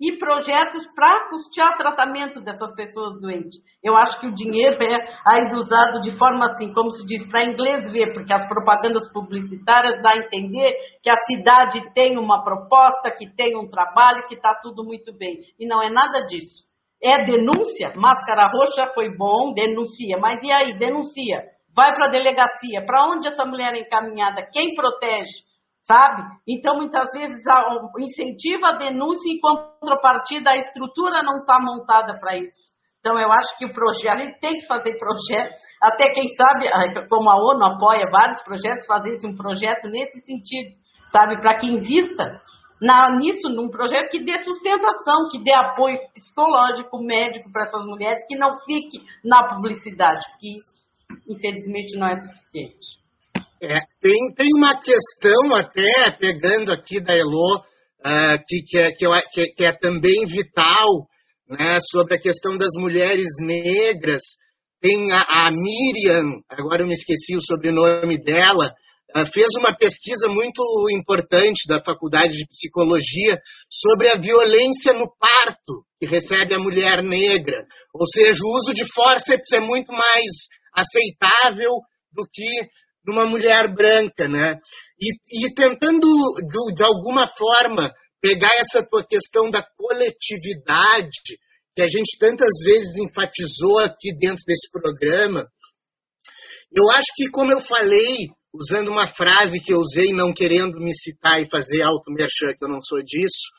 e 0.01 0.17
projetos 0.17 0.87
para 0.95 1.29
custear 1.29 1.77
tratamento 1.77 2.41
dessas 2.41 2.73
pessoas 2.73 3.19
doentes. 3.19 3.59
Eu 3.83 3.95
acho 3.97 4.19
que 4.19 4.27
o 4.27 4.33
dinheiro 4.33 4.81
é 4.81 4.95
ainda 5.27 5.57
usado 5.57 5.99
de 5.99 6.17
forma 6.17 6.45
assim, 6.45 6.73
como 6.73 6.89
se 6.89 7.05
diz, 7.05 7.29
para 7.29 7.43
inglês 7.43 7.91
ver, 7.91 8.13
porque 8.13 8.33
as 8.33 8.47
propagandas 8.47 9.11
publicitárias 9.11 10.01
dá 10.01 10.11
a 10.11 10.17
entender 10.17 10.73
que 11.03 11.09
a 11.09 11.21
cidade 11.25 11.93
tem 11.93 12.17
uma 12.17 12.43
proposta, 12.43 13.11
que 13.11 13.29
tem 13.35 13.57
um 13.57 13.69
trabalho, 13.69 14.25
que 14.27 14.35
está 14.35 14.55
tudo 14.55 14.83
muito 14.83 15.11
bem. 15.15 15.41
E 15.59 15.67
não 15.67 15.83
é 15.83 15.89
nada 15.89 16.21
disso. 16.21 16.67
É 17.03 17.23
denúncia, 17.25 17.93
máscara 17.95 18.49
roxa 18.49 18.91
foi 18.93 19.15
bom, 19.15 19.53
denuncia, 19.53 20.17
mas 20.17 20.41
e 20.43 20.51
aí? 20.51 20.77
Denuncia. 20.77 21.58
Vai 21.79 21.95
para 21.95 22.07
a 22.07 22.09
delegacia. 22.09 22.85
Para 22.85 23.05
onde 23.05 23.27
essa 23.27 23.45
mulher 23.45 23.73
é 23.73 23.79
encaminhada? 23.79 24.45
Quem 24.51 24.75
protege? 24.75 25.47
sabe? 25.89 26.21
Então, 26.47 26.75
muitas 26.75 27.09
vezes, 27.13 27.41
incentiva 27.97 28.67
a 28.67 28.77
denúncia 28.77 29.31
em 29.31 29.39
contrapartida, 29.39 30.51
a 30.51 30.57
estrutura 30.57 31.23
não 31.23 31.37
está 31.37 31.57
montada 31.59 32.19
para 32.19 32.37
isso. 32.37 32.77
Então, 32.99 33.17
eu 33.17 33.31
acho 33.31 33.57
que 33.57 33.65
o 33.65 33.73
projeto, 33.73 34.19
ele 34.19 34.37
tem 34.39 34.59
que 34.59 34.67
fazer 34.67 34.99
projeto, 34.99 35.55
até 35.81 36.11
quem 36.11 36.27
sabe, 36.35 36.67
como 37.07 37.29
a 37.29 37.37
ONU 37.37 37.65
apoia 37.65 38.05
vários 38.11 38.39
projetos, 38.43 38.85
fazer 38.85 39.17
um 39.25 39.35
projeto 39.35 39.87
nesse 39.87 40.21
sentido, 40.21 40.75
sabe? 41.11 41.41
Para 41.41 41.57
que 41.57 41.65
invista 41.65 42.23
na, 42.81 43.17
nisso, 43.17 43.49
num 43.49 43.69
projeto 43.69 44.11
que 44.11 44.23
dê 44.23 44.37
sustentação, 44.39 45.29
que 45.31 45.41
dê 45.43 45.53
apoio 45.53 45.97
psicológico, 46.13 47.01
médico 47.01 47.51
para 47.51 47.63
essas 47.63 47.85
mulheres, 47.85 48.21
que 48.27 48.37
não 48.37 48.57
fique 48.59 48.99
na 49.23 49.55
publicidade, 49.55 50.23
porque 50.31 50.57
isso, 50.57 50.88
infelizmente, 51.27 51.97
não 51.97 52.07
é 52.07 52.21
suficiente. 52.21 52.99
É, 53.61 53.75
tem, 54.01 54.33
tem 54.35 54.47
uma 54.55 54.79
questão 54.79 55.53
até, 55.53 56.11
pegando 56.17 56.71
aqui 56.71 56.99
da 56.99 57.13
Elo, 57.13 57.57
uh, 57.57 58.39
que, 58.47 58.61
que, 58.63 58.77
é, 58.77 59.21
que, 59.31 59.47
que, 59.53 59.65
é 59.65 59.77
também 59.77 60.25
vital, 60.25 60.87
né, 61.49 61.77
sobre 61.91 62.15
a 62.15 62.19
questão 62.19 62.57
das 62.57 62.71
mulheres 62.77 63.27
negras. 63.39 64.21
Tem 64.81 65.11
a, 65.11 65.19
a 65.19 65.51
Miriam, 65.51 66.41
agora 66.49 66.83
eu 66.83 66.87
me 66.87 66.93
esqueci 66.93 67.35
o 67.35 67.41
sobrenome 67.41 68.17
dela, 68.23 68.73
uh, 69.17 69.25
fez 69.33 69.47
uma 69.57 69.75
pesquisa 69.75 70.29
muito 70.29 70.63
importante 70.91 71.67
da 71.67 71.83
Faculdade 71.83 72.31
de 72.31 72.47
Psicologia 72.47 73.37
sobre 73.69 74.07
a 74.07 74.17
violência 74.17 74.93
no 74.93 75.11
parto 75.19 75.83
que 75.99 76.07
recebe 76.07 76.53
a 76.53 76.59
mulher 76.59 77.03
negra. 77.03 77.65
Ou 77.93 78.07
seja, 78.07 78.39
o 78.41 78.55
uso 78.55 78.73
de 78.73 78.85
fórceps 78.93 79.51
é 79.51 79.59
muito 79.59 79.91
mais 79.91 80.47
aceitável 80.79 81.71
do 82.11 82.27
que 82.31 82.69
numa 83.05 83.25
mulher 83.25 83.73
branca, 83.73 84.27
né? 84.27 84.59
E, 84.99 85.45
e 85.45 85.53
tentando, 85.53 86.07
de, 86.35 86.75
de 86.75 86.83
alguma 86.83 87.27
forma, 87.27 87.93
pegar 88.21 88.53
essa 88.55 88.85
tua 88.85 89.05
questão 89.05 89.49
da 89.49 89.65
coletividade, 89.77 91.37
que 91.75 91.81
a 91.81 91.87
gente 91.87 92.17
tantas 92.19 92.51
vezes 92.63 92.97
enfatizou 92.97 93.79
aqui 93.79 94.13
dentro 94.19 94.43
desse 94.45 94.69
programa, 94.71 95.47
eu 96.75 96.89
acho 96.91 97.07
que, 97.15 97.29
como 97.31 97.51
eu 97.51 97.61
falei, 97.61 98.27
usando 98.53 98.89
uma 98.89 99.07
frase 99.07 99.59
que 99.59 99.73
eu 99.73 99.79
usei, 99.79 100.11
não 100.11 100.33
querendo 100.33 100.77
me 100.79 100.93
citar 100.93 101.41
e 101.41 101.49
fazer 101.49 101.81
auto-merchan, 101.81 102.53
que 102.57 102.63
eu 102.63 102.69
não 102.69 102.81
sou 102.83 103.01
disso, 103.03 103.49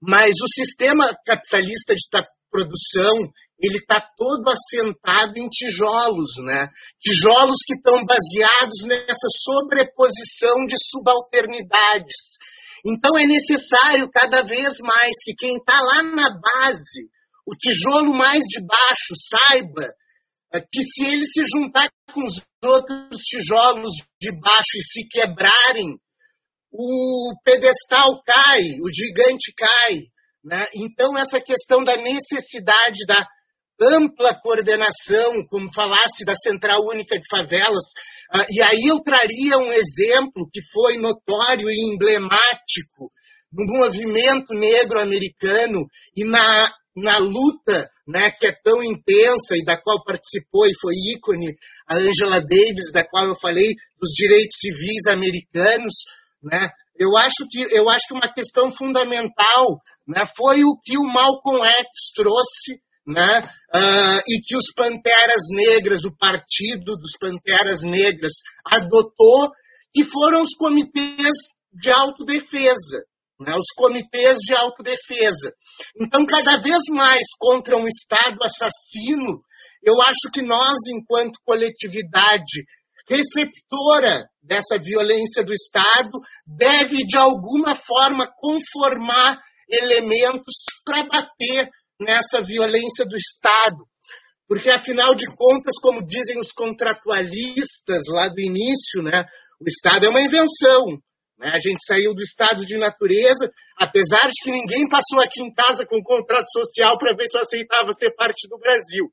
mas 0.00 0.30
o 0.30 0.48
sistema 0.48 1.14
capitalista 1.26 1.94
de 1.94 2.02
produção, 2.50 3.30
ele 3.60 3.78
está 3.78 4.00
todo 4.16 4.48
assentado 4.48 5.36
em 5.36 5.48
tijolos, 5.48 6.30
né? 6.44 6.68
Tijolos 7.00 7.58
que 7.66 7.74
estão 7.74 8.04
baseados 8.04 8.86
nessa 8.86 9.26
sobreposição 9.42 10.64
de 10.66 10.76
subalternidades. 10.90 12.38
Então 12.86 13.18
é 13.18 13.26
necessário 13.26 14.08
cada 14.10 14.42
vez 14.42 14.78
mais 14.80 15.16
que 15.24 15.34
quem 15.34 15.56
está 15.56 15.80
lá 15.80 16.02
na 16.04 16.30
base, 16.38 17.10
o 17.44 17.56
tijolo 17.56 18.14
mais 18.14 18.44
de 18.44 18.64
baixo, 18.64 19.14
saiba 19.28 19.92
é, 20.54 20.60
que 20.60 20.82
se 20.82 21.04
ele 21.04 21.26
se 21.26 21.42
juntar 21.44 21.90
com 22.14 22.24
os 22.24 22.40
outros 22.62 23.22
tijolos 23.22 23.90
de 24.20 24.30
baixo 24.40 24.76
e 24.76 24.82
se 24.82 25.08
quebrarem, 25.08 25.98
o 26.70 27.34
pedestal 27.44 28.22
cai, 28.24 28.62
o 28.82 28.92
gigante 28.92 29.52
cai. 29.56 29.98
Né? 30.44 30.66
Então, 30.74 31.18
essa 31.18 31.40
questão 31.40 31.82
da 31.82 31.96
necessidade 31.96 33.04
da 33.06 33.26
ampla 33.80 34.34
coordenação, 34.40 35.46
como 35.48 35.72
falasse 35.72 36.24
da 36.24 36.34
Central 36.34 36.84
Única 36.86 37.18
de 37.18 37.26
Favelas, 37.30 37.84
uh, 38.34 38.44
e 38.48 38.60
aí 38.62 38.88
eu 38.88 39.00
traria 39.00 39.58
um 39.58 39.72
exemplo 39.72 40.48
que 40.52 40.60
foi 40.72 40.98
notório 40.98 41.70
e 41.70 41.94
emblemático 41.94 43.10
no 43.52 43.64
movimento 43.78 44.54
negro 44.54 45.00
americano 45.00 45.86
e 46.16 46.24
na, 46.24 46.72
na 46.96 47.18
luta 47.18 47.88
né, 48.06 48.30
que 48.38 48.46
é 48.46 48.52
tão 48.64 48.82
intensa 48.82 49.54
e 49.54 49.64
da 49.64 49.80
qual 49.80 50.02
participou 50.02 50.66
e 50.66 50.72
foi 50.80 50.94
ícone 51.14 51.54
a 51.86 51.96
Angela 51.96 52.40
Davis, 52.40 52.90
da 52.92 53.06
qual 53.06 53.26
eu 53.26 53.36
falei, 53.36 53.74
dos 54.00 54.10
direitos 54.14 54.56
civis 54.58 55.06
americanos, 55.06 55.94
né? 56.42 56.68
Eu 56.98 57.16
acho 57.16 57.46
que 57.48 57.62
eu 57.62 57.88
acho 57.88 58.08
que 58.08 58.14
uma 58.14 58.32
questão 58.32 58.72
fundamental, 58.72 59.78
né, 60.06 60.26
foi 60.36 60.64
o 60.64 60.74
que 60.82 60.98
o 60.98 61.04
Malcolm 61.04 61.64
X 61.64 61.86
trouxe 62.14 62.80
né? 63.08 63.40
Uh, 63.74 64.20
e 64.28 64.40
que 64.44 64.56
os 64.56 64.70
Panteras 64.76 65.42
Negras, 65.50 66.04
o 66.04 66.14
partido 66.16 66.94
dos 66.96 67.16
Panteras 67.18 67.82
Negras, 67.82 68.32
adotou, 68.64 69.50
e 69.96 70.04
foram 70.04 70.42
os 70.42 70.54
comitês 70.54 71.32
de 71.72 71.90
autodefesa, 71.90 73.02
né? 73.40 73.54
os 73.56 73.72
comitês 73.74 74.36
de 74.38 74.54
autodefesa. 74.54 75.52
Então, 76.00 76.26
cada 76.26 76.58
vez 76.58 76.82
mais 76.90 77.24
contra 77.38 77.76
um 77.76 77.88
Estado 77.88 78.38
assassino, 78.42 79.40
eu 79.82 80.00
acho 80.02 80.30
que 80.32 80.42
nós, 80.42 80.76
enquanto 80.88 81.40
coletividade 81.44 82.64
receptora 83.08 84.26
dessa 84.42 84.78
violência 84.78 85.42
do 85.42 85.54
Estado, 85.54 86.10
deve, 86.46 86.98
de 87.06 87.16
alguma 87.16 87.74
forma, 87.74 88.28
conformar 88.38 89.38
elementos 89.70 90.54
para 90.84 91.04
bater 91.04 91.70
nessa 92.00 92.42
violência 92.42 93.04
do 93.04 93.16
Estado. 93.16 93.84
Porque, 94.46 94.70
afinal 94.70 95.14
de 95.14 95.26
contas, 95.26 95.74
como 95.80 96.06
dizem 96.06 96.38
os 96.40 96.52
contratualistas 96.52 98.04
lá 98.08 98.28
do 98.28 98.40
início, 98.40 99.02
né, 99.02 99.24
o 99.60 99.68
Estado 99.68 100.06
é 100.06 100.08
uma 100.08 100.22
invenção. 100.22 100.98
Né? 101.38 101.50
A 101.54 101.58
gente 101.58 101.78
saiu 101.86 102.14
do 102.14 102.22
estado 102.22 102.66
de 102.66 102.76
natureza, 102.76 103.50
apesar 103.76 104.26
de 104.26 104.42
que 104.42 104.50
ninguém 104.50 104.88
passou 104.88 105.20
aqui 105.20 105.40
em 105.40 105.52
casa 105.52 105.86
com 105.86 106.02
contrato 106.02 106.50
social 106.50 106.98
para 106.98 107.14
ver 107.14 107.28
se 107.28 107.36
eu 107.36 107.42
aceitava 107.42 107.92
ser 107.92 108.14
parte 108.16 108.48
do 108.48 108.58
Brasil. 108.58 109.06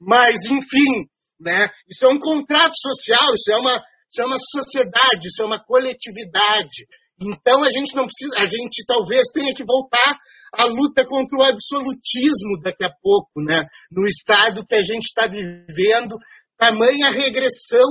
Mas, 0.00 0.36
enfim, 0.44 1.08
né, 1.40 1.70
isso 1.88 2.04
é 2.04 2.08
um 2.08 2.18
contrato 2.18 2.74
social, 2.76 3.34
isso 3.34 3.52
é, 3.52 3.56
uma, 3.56 3.76
isso 4.10 4.20
é 4.20 4.26
uma 4.26 4.38
sociedade, 4.38 5.26
isso 5.26 5.42
é 5.42 5.46
uma 5.46 5.62
coletividade. 5.64 6.84
Então 7.22 7.62
a 7.62 7.70
gente 7.70 7.94
não 7.94 8.06
precisa, 8.06 8.40
a 8.40 8.46
gente 8.46 8.84
talvez 8.86 9.28
tenha 9.32 9.54
que 9.54 9.64
voltar 9.64 10.16
à 10.52 10.64
luta 10.64 11.04
contra 11.06 11.38
o 11.38 11.42
absolutismo 11.42 12.60
daqui 12.62 12.84
a 12.84 12.92
pouco, 13.02 13.42
né? 13.42 13.64
No 13.90 14.06
estado 14.06 14.66
que 14.66 14.74
a 14.74 14.82
gente 14.82 15.04
está 15.04 15.26
vivendo, 15.26 16.16
tamanha 16.56 17.10
regressão 17.10 17.88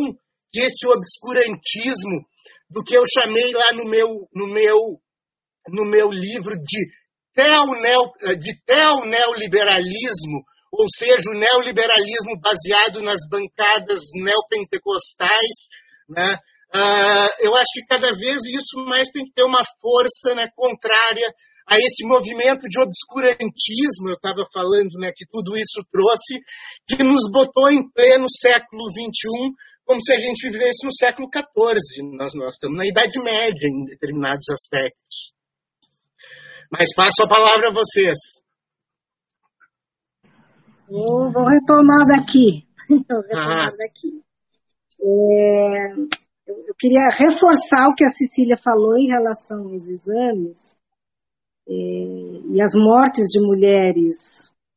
que 0.51 0.59
esse 0.59 0.87
obscurantismo 0.87 2.25
do 2.69 2.83
que 2.83 2.95
eu 2.95 3.03
chamei 3.07 3.51
lá 3.53 3.73
no 3.73 3.85
meu 3.85 4.07
no 4.33 4.47
meu 4.47 4.77
no 5.67 5.85
meu 5.85 6.11
livro 6.11 6.55
de 6.55 6.99
teoneo, 7.33 8.11
de 8.39 8.59
teoneoliberalismo, 8.65 10.43
ou 10.71 10.87
seja, 10.89 11.29
o 11.29 11.39
neoliberalismo 11.39 12.39
baseado 12.41 13.01
nas 13.01 13.21
bancadas 13.29 14.01
neopentecostais, 14.15 15.55
né? 16.09 16.37
Uh, 16.73 17.29
eu 17.39 17.55
acho 17.55 17.71
que 17.73 17.85
cada 17.87 18.11
vez 18.11 18.37
isso 18.45 18.77
mais 18.85 19.09
tem 19.09 19.25
que 19.25 19.33
ter 19.33 19.43
uma 19.43 19.63
força 19.81 20.35
né, 20.35 20.47
contrária 20.55 21.33
a 21.69 21.77
esse 21.77 22.03
movimento 22.03 22.67
de 22.67 22.81
obscurantismo, 22.81 24.09
eu 24.09 24.15
estava 24.15 24.43
falando 24.51 24.89
né, 24.97 25.11
que 25.15 25.25
tudo 25.29 25.55
isso 25.55 25.85
trouxe, 25.91 26.41
que 26.87 27.03
nos 27.03 27.29
botou 27.31 27.69
em 27.69 27.87
pleno 27.91 28.25
século 28.27 28.89
XXI, 28.89 29.53
como 29.85 30.01
se 30.01 30.11
a 30.11 30.17
gente 30.17 30.49
vivesse 30.49 30.83
no 30.83 30.91
século 30.91 31.29
XIV. 31.31 32.17
Nós, 32.17 32.33
nós 32.33 32.53
estamos 32.53 32.75
na 32.75 32.87
Idade 32.87 33.21
Média 33.21 33.67
em 33.67 33.85
determinados 33.85 34.49
aspectos. 34.49 35.33
Mas 36.71 36.93
passo 36.95 37.23
a 37.23 37.29
palavra 37.29 37.69
a 37.69 37.73
vocês. 37.73 38.17
Eu 40.89 41.31
vou 41.31 41.45
retomar 41.45 42.07
daqui. 42.07 42.65
Vou 43.07 43.21
retomar 43.21 43.69
ah. 43.69 43.77
daqui. 43.77 44.23
É, 45.01 45.93
eu 45.93 46.73
queria 46.79 47.09
reforçar 47.11 47.87
o 47.89 47.93
que 47.95 48.03
a 48.03 48.09
Cecília 48.09 48.57
falou 48.63 48.97
em 48.97 49.07
relação 49.07 49.67
aos 49.67 49.87
exames 49.87 50.78
e 51.69 52.61
as 52.61 52.73
mortes 52.75 53.25
de 53.27 53.39
mulheres 53.41 54.15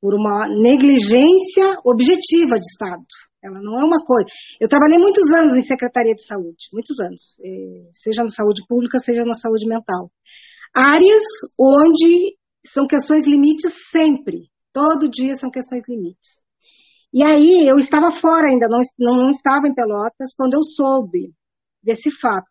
por 0.00 0.14
uma 0.14 0.48
negligência 0.48 1.78
objetiva 1.84 2.56
de 2.58 2.66
Estado. 2.66 3.04
Ela 3.42 3.60
não 3.60 3.78
é 3.80 3.84
uma 3.84 3.98
coisa. 4.04 4.28
Eu 4.60 4.68
trabalhei 4.68 4.98
muitos 4.98 5.24
anos 5.32 5.54
em 5.54 5.62
Secretaria 5.62 6.14
de 6.14 6.26
Saúde, 6.26 6.68
muitos 6.72 6.98
anos, 7.00 7.38
é, 7.40 7.90
seja 7.92 8.22
na 8.22 8.30
saúde 8.30 8.62
pública, 8.68 8.98
seja 8.98 9.22
na 9.24 9.34
saúde 9.34 9.66
mental. 9.66 10.10
Áreas 10.74 11.24
onde 11.58 12.36
são 12.66 12.84
questões 12.86 13.26
limites 13.26 13.72
sempre, 13.90 14.48
todo 14.72 15.10
dia 15.10 15.34
são 15.34 15.50
questões 15.50 15.82
limites. 15.88 16.40
E 17.12 17.22
aí 17.22 17.68
eu 17.68 17.78
estava 17.78 18.10
fora 18.12 18.48
ainda, 18.48 18.66
não, 18.68 18.80
não 18.98 19.30
estava 19.30 19.68
em 19.68 19.74
Pelotas, 19.74 20.34
quando 20.36 20.54
eu 20.54 20.62
soube 20.62 21.32
desse 21.82 22.10
fato. 22.20 22.46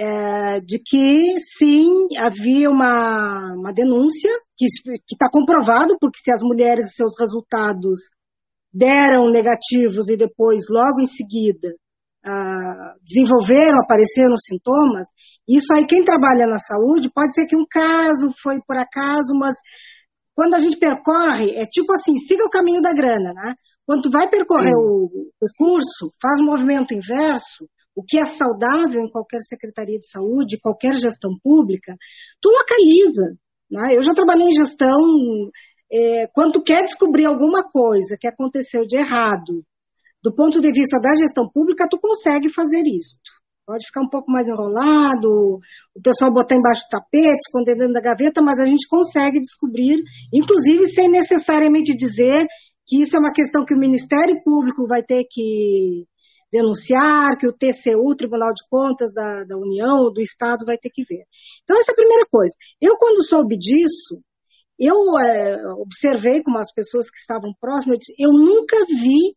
É, 0.00 0.60
de 0.60 0.78
que 0.78 1.40
sim 1.58 2.06
havia 2.18 2.70
uma, 2.70 3.52
uma 3.56 3.72
denúncia 3.72 4.30
que 4.56 4.66
está 5.10 5.26
comprovado 5.28 5.96
porque 6.00 6.20
se 6.22 6.30
as 6.30 6.40
mulheres 6.40 6.94
seus 6.94 7.18
resultados 7.18 7.98
deram 8.72 9.28
negativos 9.32 10.08
e 10.08 10.16
depois 10.16 10.60
logo 10.70 11.00
em 11.00 11.06
seguida 11.06 11.74
ah, 12.24 12.94
desenvolveram 13.02 13.76
apareceram 13.82 14.36
sintomas 14.36 15.08
isso 15.48 15.66
aí 15.74 15.84
quem 15.84 16.04
trabalha 16.04 16.46
na 16.46 16.58
saúde 16.58 17.10
pode 17.12 17.34
ser 17.34 17.46
que 17.46 17.56
um 17.56 17.66
caso 17.68 18.32
foi 18.40 18.60
por 18.64 18.76
acaso 18.76 19.34
mas 19.34 19.56
quando 20.32 20.54
a 20.54 20.58
gente 20.58 20.78
percorre 20.78 21.56
é 21.56 21.64
tipo 21.64 21.92
assim 21.94 22.16
siga 22.18 22.44
o 22.44 22.50
caminho 22.50 22.80
da 22.80 22.92
grana 22.92 23.32
né? 23.34 23.54
Quando 23.84 24.02
tu 24.02 24.10
vai 24.12 24.28
percorrer 24.28 24.74
o, 24.76 25.06
o 25.06 25.46
curso 25.56 26.14
faz 26.22 26.38
um 26.40 26.44
movimento 26.44 26.94
inverso 26.94 27.66
o 27.98 28.04
que 28.06 28.16
é 28.16 28.26
saudável 28.26 29.02
em 29.02 29.10
qualquer 29.10 29.40
secretaria 29.40 29.98
de 29.98 30.08
saúde, 30.08 30.60
qualquer 30.62 30.94
gestão 30.94 31.32
pública, 31.42 31.96
tu 32.40 32.48
localiza. 32.48 33.34
Né? 33.68 33.96
Eu 33.96 34.02
já 34.02 34.14
trabalhei 34.14 34.46
em 34.46 34.54
gestão, 34.54 35.02
é, 35.92 36.28
quando 36.28 36.52
tu 36.52 36.62
quer 36.62 36.84
descobrir 36.84 37.26
alguma 37.26 37.64
coisa 37.68 38.16
que 38.18 38.28
aconteceu 38.28 38.82
de 38.86 38.96
errado, 38.96 39.64
do 40.22 40.32
ponto 40.32 40.60
de 40.60 40.70
vista 40.70 41.00
da 41.00 41.10
gestão 41.18 41.50
pública, 41.52 41.88
tu 41.90 41.98
consegue 42.00 42.48
fazer 42.54 42.82
isso. 42.86 43.18
Pode 43.66 43.84
ficar 43.84 44.02
um 44.02 44.08
pouco 44.08 44.30
mais 44.30 44.48
enrolado, 44.48 45.58
o 45.94 46.00
pessoal 46.02 46.32
botar 46.32 46.54
embaixo 46.54 46.82
do 46.86 46.90
tapete, 46.90 47.34
esconder 47.48 47.76
dentro 47.76 47.94
da 47.94 48.00
gaveta, 48.00 48.40
mas 48.40 48.60
a 48.60 48.66
gente 48.66 48.86
consegue 48.88 49.40
descobrir, 49.40 50.00
inclusive 50.32 50.86
sem 50.94 51.08
necessariamente 51.08 51.96
dizer 51.96 52.46
que 52.86 53.02
isso 53.02 53.16
é 53.16 53.18
uma 53.18 53.32
questão 53.32 53.64
que 53.64 53.74
o 53.74 53.78
Ministério 53.78 54.40
Público 54.44 54.86
vai 54.86 55.02
ter 55.02 55.24
que 55.28 56.06
denunciar, 56.50 57.36
que 57.38 57.46
o 57.46 57.52
TCU, 57.52 58.16
Tribunal 58.16 58.52
de 58.52 58.66
Contas 58.70 59.12
da, 59.12 59.44
da 59.44 59.56
União, 59.56 60.12
do 60.12 60.20
Estado, 60.20 60.64
vai 60.64 60.78
ter 60.78 60.90
que 60.90 61.04
ver. 61.04 61.24
Então, 61.62 61.76
essa 61.78 61.92
é 61.92 61.92
a 61.92 61.96
primeira 61.96 62.26
coisa. 62.30 62.54
Eu, 62.80 62.96
quando 62.96 63.24
soube 63.24 63.56
disso, 63.56 64.22
eu 64.78 64.96
é, 65.26 65.60
observei 65.74 66.42
como 66.42 66.58
as 66.58 66.72
pessoas 66.72 67.10
que 67.10 67.18
estavam 67.18 67.52
próximas, 67.60 67.96
eu, 67.96 67.98
disse, 67.98 68.14
eu 68.18 68.32
nunca 68.32 68.76
vi 68.86 69.34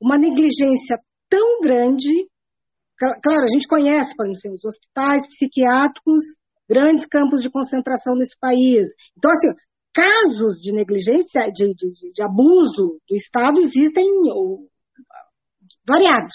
uma 0.00 0.16
negligência 0.16 0.98
tão 1.28 1.60
grande. 1.60 2.28
Claro, 2.98 3.42
a 3.42 3.52
gente 3.52 3.68
conhece, 3.68 4.14
por 4.16 4.26
exemplo, 4.26 4.56
os 4.56 4.64
hospitais 4.64 5.26
psiquiátricos, 5.28 6.22
grandes 6.68 7.06
campos 7.06 7.42
de 7.42 7.50
concentração 7.50 8.14
nesse 8.14 8.38
país. 8.40 8.90
Então, 9.16 9.30
assim, 9.30 9.48
casos 9.92 10.60
de 10.60 10.72
negligência, 10.72 11.50
de, 11.52 11.74
de, 11.74 12.12
de 12.12 12.22
abuso 12.22 12.98
do 13.08 13.16
Estado 13.16 13.60
existem 13.60 14.06
variados. 15.86 16.34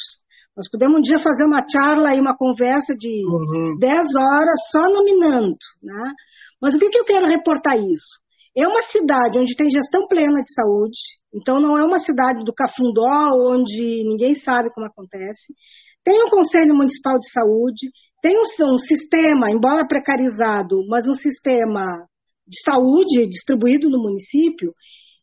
Nós 0.56 0.70
podemos 0.70 0.98
um 0.98 1.02
dia 1.02 1.20
fazer 1.20 1.46
uma 1.46 1.64
charla 1.68 2.16
e 2.16 2.20
uma 2.20 2.36
conversa 2.36 2.94
de 2.96 3.24
uhum. 3.26 3.78
10 3.80 4.16
horas 4.16 4.60
só 4.72 4.84
nominando. 4.92 5.56
Né? 5.82 6.14
Mas 6.62 6.76
o 6.76 6.80
que, 6.80 6.90
que 6.90 7.00
eu 7.00 7.06
quero 7.06 7.28
reportar 7.28 7.78
isso? 7.78 8.20
É 8.56 8.68
uma 8.68 8.82
cidade 8.82 9.40
onde 9.40 9.56
tem 9.56 9.70
gestão 9.70 10.08
plena 10.10 10.44
de 10.44 10.54
saúde, 10.54 11.00
então 11.34 11.62
não 11.62 11.78
é 11.78 11.84
uma 11.86 12.00
cidade 12.00 12.44
do 12.44 12.54
cafundó, 12.54 13.32
onde 13.50 14.04
ninguém 14.04 14.36
sabe 14.36 14.70
como 14.74 14.88
acontece. 14.88 15.54
Tem 16.04 16.22
um 16.22 16.30
Conselho 16.30 16.76
Municipal 16.76 17.18
de 17.18 17.32
Saúde, 17.32 17.90
tem 18.22 18.36
um, 18.36 18.74
um 18.74 18.78
sistema, 18.78 19.50
embora 19.50 19.88
precarizado, 19.88 20.86
mas 20.90 21.08
um 21.08 21.14
sistema 21.14 22.06
de 22.46 22.62
saúde 22.64 23.30
distribuído 23.30 23.90
no 23.90 24.02
município, 24.02 24.72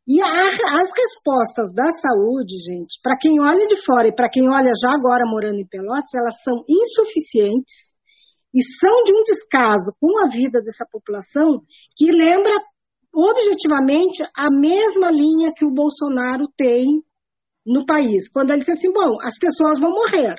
e 0.09 0.23
a, 0.23 0.27
as 0.27 0.91
respostas 0.97 1.71
da 1.75 1.93
saúde, 1.93 2.57
gente, 2.65 2.99
para 3.03 3.19
quem 3.21 3.39
olha 3.39 3.67
de 3.67 3.77
fora 3.85 4.09
e 4.09 4.15
para 4.15 4.31
quem 4.31 4.49
olha 4.49 4.73
já 4.83 4.91
agora 4.97 5.29
morando 5.29 5.61
em 5.61 5.69
Pelotas, 5.69 6.15
elas 6.15 6.43
são 6.43 6.65
insuficientes 6.67 7.93
e 8.55 8.63
são 8.81 9.05
de 9.05 9.13
um 9.13 9.23
descaso 9.25 9.93
com 10.01 10.25
a 10.25 10.31
vida 10.31 10.63
dessa 10.63 10.87
população 10.91 11.61
que 11.95 12.11
lembra 12.11 12.55
objetivamente 13.13 14.25
a 14.35 14.49
mesma 14.51 15.11
linha 15.11 15.53
que 15.55 15.67
o 15.67 15.75
Bolsonaro 15.75 16.49
tem 16.57 16.87
no 17.67 17.85
país. 17.85 18.31
Quando 18.33 18.53
ele 18.53 18.61
diz 18.61 18.71
assim, 18.71 18.91
bom, 18.91 19.17
as 19.21 19.37
pessoas 19.39 19.79
vão 19.79 19.91
morrer. 19.91 20.37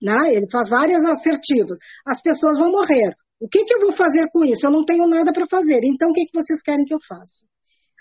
Né? 0.00 0.32
Ele 0.32 0.48
faz 0.50 0.70
várias 0.70 1.04
assertivas. 1.04 1.78
As 2.06 2.22
pessoas 2.22 2.56
vão 2.56 2.70
morrer. 2.70 3.12
O 3.38 3.46
que, 3.46 3.62
que 3.64 3.74
eu 3.74 3.80
vou 3.80 3.92
fazer 3.92 4.26
com 4.32 4.42
isso? 4.46 4.66
Eu 4.66 4.70
não 4.70 4.84
tenho 4.86 5.06
nada 5.06 5.32
para 5.34 5.44
fazer. 5.50 5.80
Então, 5.84 6.08
o 6.08 6.12
que, 6.14 6.24
que 6.24 6.34
vocês 6.34 6.62
querem 6.62 6.86
que 6.86 6.94
eu 6.94 6.98
faça? 7.06 7.46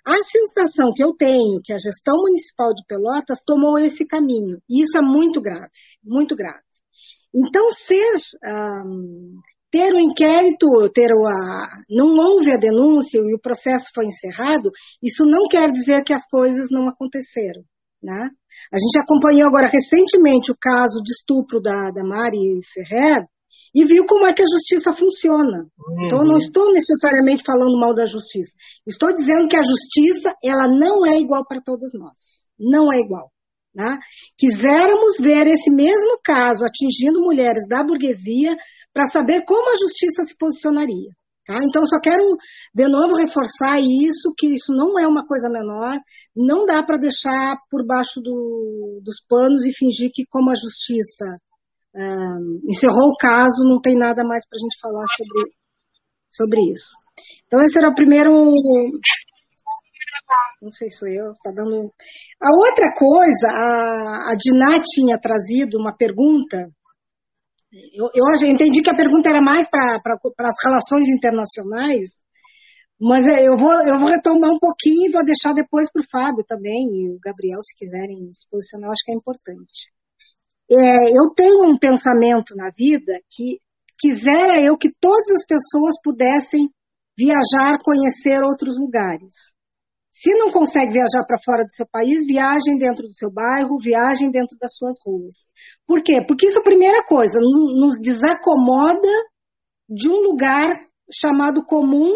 A 0.05 0.15
sensação 0.23 0.91
que 0.93 1.03
eu 1.03 1.13
tenho 1.13 1.61
que 1.63 1.73
a 1.73 1.77
gestão 1.77 2.15
municipal 2.17 2.73
de 2.73 2.83
Pelotas 2.87 3.39
tomou 3.45 3.77
esse 3.79 4.05
caminho, 4.05 4.57
e 4.69 4.83
isso 4.83 4.97
é 4.97 5.01
muito 5.01 5.41
grave, 5.41 5.69
muito 6.03 6.35
grave. 6.35 6.61
Então, 7.35 7.69
ser 7.71 8.15
ter 9.69 9.93
o 9.93 9.99
inquérito, 9.99 10.67
ter 10.93 11.11
a, 11.11 11.67
não 11.89 12.15
houve 12.15 12.51
a 12.53 12.57
denúncia 12.57 13.19
e 13.19 13.35
o 13.35 13.39
processo 13.39 13.85
foi 13.93 14.05
encerrado, 14.05 14.71
isso 15.03 15.25
não 15.25 15.47
quer 15.49 15.71
dizer 15.71 16.03
que 16.03 16.13
as 16.13 16.25
coisas 16.29 16.67
não 16.71 16.87
aconteceram. 16.87 17.61
Né? 18.01 18.29
A 18.71 18.77
gente 18.77 19.01
acompanhou 19.01 19.47
agora 19.47 19.67
recentemente 19.67 20.51
o 20.51 20.57
caso 20.59 21.01
de 21.03 21.11
estupro 21.11 21.59
da, 21.59 21.91
da 21.91 22.03
Mari 22.03 22.59
Ferrer 22.73 23.25
e 23.77 23.85
viu 23.85 24.07
como 24.07 24.25
é 24.25 24.33
que 24.33 24.41
a 24.41 24.51
justiça 24.51 24.91
funciona. 24.91 25.69
Uhum. 25.77 26.05
Então, 26.05 26.23
não 26.25 26.37
estou 26.37 26.73
necessariamente 26.73 27.43
falando 27.45 27.79
mal 27.79 27.93
da 27.93 28.07
justiça. 28.07 28.57
Estou 28.87 29.13
dizendo 29.13 29.47
que 29.47 29.55
a 29.55 29.61
justiça, 29.61 30.33
ela 30.43 30.65
não 30.67 31.05
é 31.05 31.19
igual 31.19 31.45
para 31.47 31.61
todas 31.61 31.91
nós. 31.93 32.17
Não 32.59 32.91
é 32.91 32.97
igual. 32.97 33.29
Né? 33.75 33.99
Quiséramos 34.35 35.19
ver 35.21 35.45
esse 35.45 35.69
mesmo 35.69 36.17
caso 36.25 36.65
atingindo 36.65 37.21
mulheres 37.21 37.67
da 37.69 37.83
burguesia 37.83 38.57
para 38.91 39.05
saber 39.13 39.45
como 39.45 39.69
a 39.69 39.77
justiça 39.77 40.23
se 40.23 40.35
posicionaria. 40.39 41.13
Tá? 41.45 41.57
Então, 41.61 41.85
só 41.85 41.99
quero 42.01 42.25
de 42.73 42.87
novo 42.89 43.13
reforçar 43.13 43.79
isso, 43.79 44.33
que 44.35 44.47
isso 44.47 44.73
não 44.73 44.99
é 44.99 45.05
uma 45.05 45.23
coisa 45.27 45.49
menor, 45.49 45.95
não 46.35 46.65
dá 46.65 46.81
para 46.81 46.97
deixar 46.97 47.55
por 47.69 47.85
baixo 47.85 48.19
do, 48.23 49.01
dos 49.05 49.23
panos 49.29 49.63
e 49.65 49.71
fingir 49.71 50.09
que, 50.11 50.25
como 50.31 50.49
a 50.49 50.55
justiça 50.55 51.37
um, 51.97 52.59
encerrou 52.69 53.09
o 53.09 53.17
caso, 53.19 53.67
não 53.67 53.81
tem 53.81 53.95
nada 53.95 54.23
mais 54.23 54.45
para 54.47 54.57
a 54.57 54.61
gente 54.61 54.79
falar 54.79 55.05
sobre, 55.17 55.51
sobre 56.31 56.71
isso. 56.71 56.91
Então, 57.47 57.61
esse 57.61 57.77
era 57.77 57.89
o 57.89 57.95
primeiro. 57.95 58.31
Não 60.61 60.71
sei 60.71 60.89
se 60.89 60.97
sou 60.97 61.07
eu, 61.07 61.33
tá 61.43 61.51
dando. 61.55 61.91
A 62.41 62.49
outra 62.55 62.93
coisa, 62.93 63.47
a, 63.49 64.31
a 64.31 64.35
Diná 64.35 64.79
tinha 64.83 65.19
trazido 65.19 65.77
uma 65.77 65.95
pergunta 65.95 66.69
eu, 67.93 68.09
eu, 68.15 68.49
entendi 68.49 68.81
que 68.81 68.89
a 68.89 68.95
pergunta 68.95 69.29
era 69.29 69.41
mais 69.41 69.69
para 69.69 69.99
as 69.99 70.63
relações 70.63 71.07
internacionais, 71.09 72.15
mas 72.99 73.27
é, 73.27 73.47
eu 73.47 73.55
vou, 73.57 73.73
eu 73.73 73.97
vou 73.99 74.09
retomar 74.09 74.51
um 74.51 74.59
pouquinho 74.59 75.07
e 75.07 75.11
vou 75.11 75.23
deixar 75.23 75.53
depois 75.53 75.91
para 75.91 76.01
o 76.01 76.09
Fábio 76.09 76.45
também 76.47 76.87
e 76.87 77.09
o 77.09 77.19
Gabriel, 77.19 77.61
se 77.61 77.75
quiserem 77.77 78.31
se 78.31 78.49
posicionar, 78.49 78.87
eu 78.87 78.91
acho 78.91 79.03
que 79.05 79.11
é 79.11 79.15
importante. 79.15 79.91
É, 80.69 80.75
eu 80.75 81.33
tenho 81.35 81.63
um 81.63 81.77
pensamento 81.77 82.55
na 82.55 82.69
vida 82.69 83.13
que 83.31 83.59
quisera 83.99 84.61
eu 84.61 84.77
que 84.77 84.89
todas 84.99 85.29
as 85.31 85.45
pessoas 85.45 85.95
pudessem 86.03 86.69
viajar, 87.17 87.77
conhecer 87.83 88.43
outros 88.43 88.79
lugares. 88.79 89.33
Se 90.13 90.33
não 90.33 90.51
consegue 90.51 90.93
viajar 90.93 91.25
para 91.27 91.41
fora 91.43 91.63
do 91.63 91.71
seu 91.71 91.85
país, 91.91 92.25
viajem 92.25 92.77
dentro 92.77 93.03
do 93.03 93.13
seu 93.13 93.31
bairro, 93.31 93.77
viajem 93.77 94.31
dentro 94.31 94.57
das 94.59 94.75
suas 94.75 94.97
ruas. 95.05 95.33
Por 95.85 96.01
quê? 96.01 96.25
Porque 96.27 96.47
isso 96.47 96.59
é 96.59 96.63
primeira 96.63 97.03
coisa, 97.05 97.39
nos 97.39 97.99
desacomoda 98.01 99.07
de 99.87 100.09
um 100.09 100.21
lugar 100.29 100.75
chamado 101.11 101.63
comum 101.63 102.13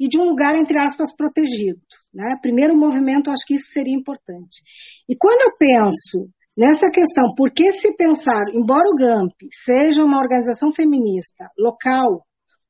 e 0.00 0.08
de 0.08 0.18
um 0.18 0.24
lugar, 0.24 0.56
entre 0.56 0.78
aspas, 0.78 1.14
protegido. 1.14 1.80
Né? 2.12 2.36
Primeiro 2.40 2.76
movimento, 2.76 3.30
acho 3.30 3.46
que 3.46 3.54
isso 3.54 3.68
seria 3.72 3.94
importante. 3.94 4.62
E 5.08 5.14
quando 5.16 5.42
eu 5.42 5.56
penso 5.58 6.30
nessa 6.56 6.88
questão, 6.90 7.34
por 7.36 7.50
que 7.52 7.72
se 7.72 7.96
pensar, 7.96 8.44
embora 8.52 8.88
o 8.90 8.96
GAMP 8.96 9.32
seja 9.64 10.04
uma 10.04 10.18
organização 10.18 10.72
feminista 10.72 11.48
local, 11.58 12.22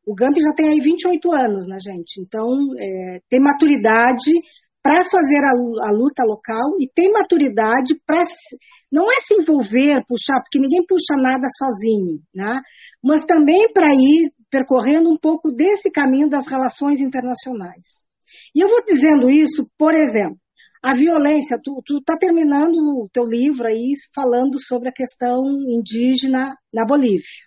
o 0.06 0.14
GAMP 0.14 0.36
já 0.40 0.54
tem 0.54 0.68
aí 0.68 0.80
28 0.80 1.32
anos, 1.32 1.66
né, 1.66 1.78
gente? 1.80 2.20
Então, 2.20 2.48
é, 2.78 3.20
tem 3.28 3.40
maturidade 3.40 4.32
para 4.82 5.02
fazer 5.04 5.38
a, 5.38 5.88
a, 5.88 5.90
luta 5.90 6.22
local 6.26 6.76
e 6.78 6.86
tem 6.94 7.10
maturidade 7.10 7.94
para 8.06 8.20
não 8.92 9.04
é 9.10 9.16
se 9.20 9.32
envolver, 9.32 10.04
puxar, 10.06 10.38
porque 10.42 10.60
ninguém 10.60 10.84
puxa 10.86 11.16
nada 11.16 11.46
sozinho, 11.56 12.20
né? 12.34 12.60
Mas 13.02 13.24
também 13.24 13.72
para 13.72 13.94
ir 13.94 14.30
percorrendo 14.50 15.08
um 15.08 15.16
pouco 15.16 15.50
desse 15.50 15.90
caminho 15.90 16.28
das 16.28 16.46
relações 16.46 17.00
internacionais. 17.00 18.04
E 18.54 18.62
eu 18.62 18.68
vou 18.68 18.84
dizendo 18.84 19.30
isso, 19.30 19.66
por 19.78 19.94
exemplo, 19.94 20.36
a 20.84 20.92
violência, 20.92 21.58
tu 21.64 21.80
está 21.96 22.14
terminando 22.14 22.76
o 22.76 23.08
teu 23.10 23.24
livro 23.24 23.66
aí 23.66 23.92
falando 24.14 24.60
sobre 24.60 24.90
a 24.90 24.92
questão 24.92 25.40
indígena 25.66 26.54
na 26.70 26.84
Bolívia. 26.84 27.40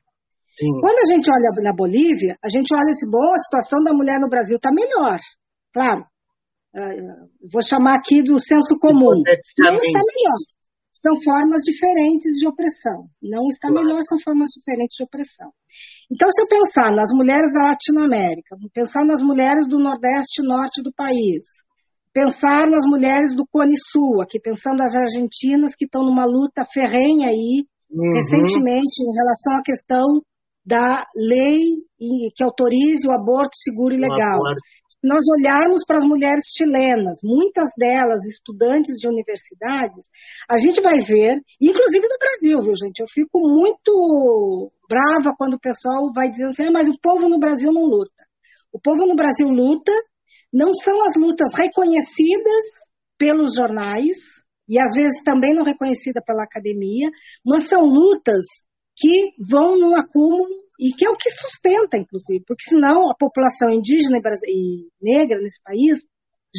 Sim. 0.58 0.74
Quando 0.82 0.98
a 0.98 1.06
gente 1.06 1.30
olha 1.30 1.50
na 1.62 1.72
Bolívia, 1.72 2.36
a 2.44 2.50
gente 2.50 2.74
olha 2.74 2.90
assim, 2.90 3.06
bom, 3.12 3.32
a 3.32 3.38
situação 3.38 3.84
da 3.84 3.94
mulher 3.94 4.20
no 4.20 4.28
Brasil 4.28 4.58
está 4.58 4.72
melhor. 4.74 5.20
Claro, 5.72 6.02
ah, 6.76 6.90
vou 7.54 7.62
chamar 7.62 7.98
aqui 7.98 8.24
do 8.24 8.40
senso 8.40 8.74
comum. 8.82 9.22
Não 9.22 9.78
está 9.78 10.02
melhor. 10.02 10.38
São 10.98 11.14
formas 11.24 11.62
diferentes 11.62 12.40
de 12.40 12.48
opressão. 12.48 13.06
Não 13.22 13.48
está 13.50 13.70
claro. 13.70 13.86
melhor, 13.86 14.02
são 14.02 14.18
formas 14.20 14.50
diferentes 14.50 14.98
de 14.98 15.04
opressão. 15.04 15.52
Então, 16.12 16.28
se 16.32 16.42
eu 16.42 16.48
pensar 16.50 16.90
nas 16.90 17.12
mulheres 17.14 17.54
da 17.54 17.70
Latinoamérica, 17.70 18.58
pensar 18.74 19.06
nas 19.06 19.22
mulheres 19.22 19.70
do 19.70 19.78
Nordeste 19.78 20.42
e 20.42 20.48
Norte 20.48 20.82
do 20.82 20.92
país, 20.92 21.46
pensar 22.18 22.66
nas 22.68 22.84
mulheres 22.90 23.36
do 23.36 23.46
Cone 23.52 23.76
Sul, 23.92 24.22
aqui 24.22 24.40
pensando 24.40 24.82
as 24.82 24.96
argentinas 24.96 25.76
que 25.78 25.86
estão 25.86 26.04
numa 26.04 26.26
luta 26.26 26.66
ferrenha 26.74 27.30
aí, 27.30 27.66
uhum. 27.92 28.14
recentemente, 28.16 29.04
em 29.04 29.14
relação 29.14 29.54
à 29.54 29.62
questão 29.64 30.22
da 30.66 31.06
lei 31.16 31.58
que 32.36 32.44
autorize 32.44 33.08
o 33.08 33.14
aborto 33.14 33.56
seguro 33.64 33.94
e 33.94 34.02
legal 34.02 34.40
nós 35.04 35.24
olharmos 35.40 35.86
para 35.86 35.98
as 35.98 36.04
mulheres 36.04 36.44
chilenas, 36.58 37.20
muitas 37.24 37.70
delas 37.78 38.26
estudantes 38.26 38.98
de 38.98 39.08
universidades, 39.08 40.08
a 40.50 40.58
gente 40.58 40.82
vai 40.82 40.98
ver, 41.00 41.40
inclusive 41.62 42.08
no 42.08 42.18
Brasil, 42.18 42.62
viu, 42.62 42.76
gente? 42.76 43.00
Eu 43.00 43.08
fico 43.08 43.40
muito 43.40 44.72
brava 44.90 45.36
quando 45.38 45.54
o 45.54 45.60
pessoal 45.60 46.12
vai 46.14 46.30
dizendo 46.30 46.50
assim, 46.50 46.66
ah, 46.66 46.72
mas 46.72 46.90
o 46.90 47.00
povo 47.00 47.30
no 47.30 47.40
Brasil 47.40 47.72
não 47.72 47.84
luta. 47.84 48.26
O 48.74 48.80
povo 48.80 49.06
no 49.06 49.16
Brasil 49.16 49.48
luta, 49.48 49.92
não 50.58 50.74
são 50.74 51.06
as 51.06 51.14
lutas 51.16 51.54
reconhecidas 51.54 52.66
pelos 53.16 53.54
jornais, 53.56 54.18
e 54.68 54.82
às 54.82 54.96
vezes 54.96 55.22
também 55.24 55.54
não 55.54 55.64
reconhecida 55.64 56.20
pela 56.26 56.44
academia, 56.44 57.12
mas 57.46 57.70
são 57.70 57.82
lutas 57.82 58.44
que 58.96 59.34
vão 59.48 59.78
num 59.78 59.96
acúmulo 59.96 60.50
e 60.80 60.92
que 60.94 61.06
é 61.06 61.10
o 61.12 61.16
que 61.16 61.30
sustenta, 61.30 61.96
inclusive, 61.96 62.44
porque 62.48 62.68
senão 62.68 63.10
a 63.10 63.16
população 63.16 63.70
indígena 63.70 64.18
e 64.48 64.88
negra 65.00 65.40
nesse 65.40 65.62
país 65.64 66.02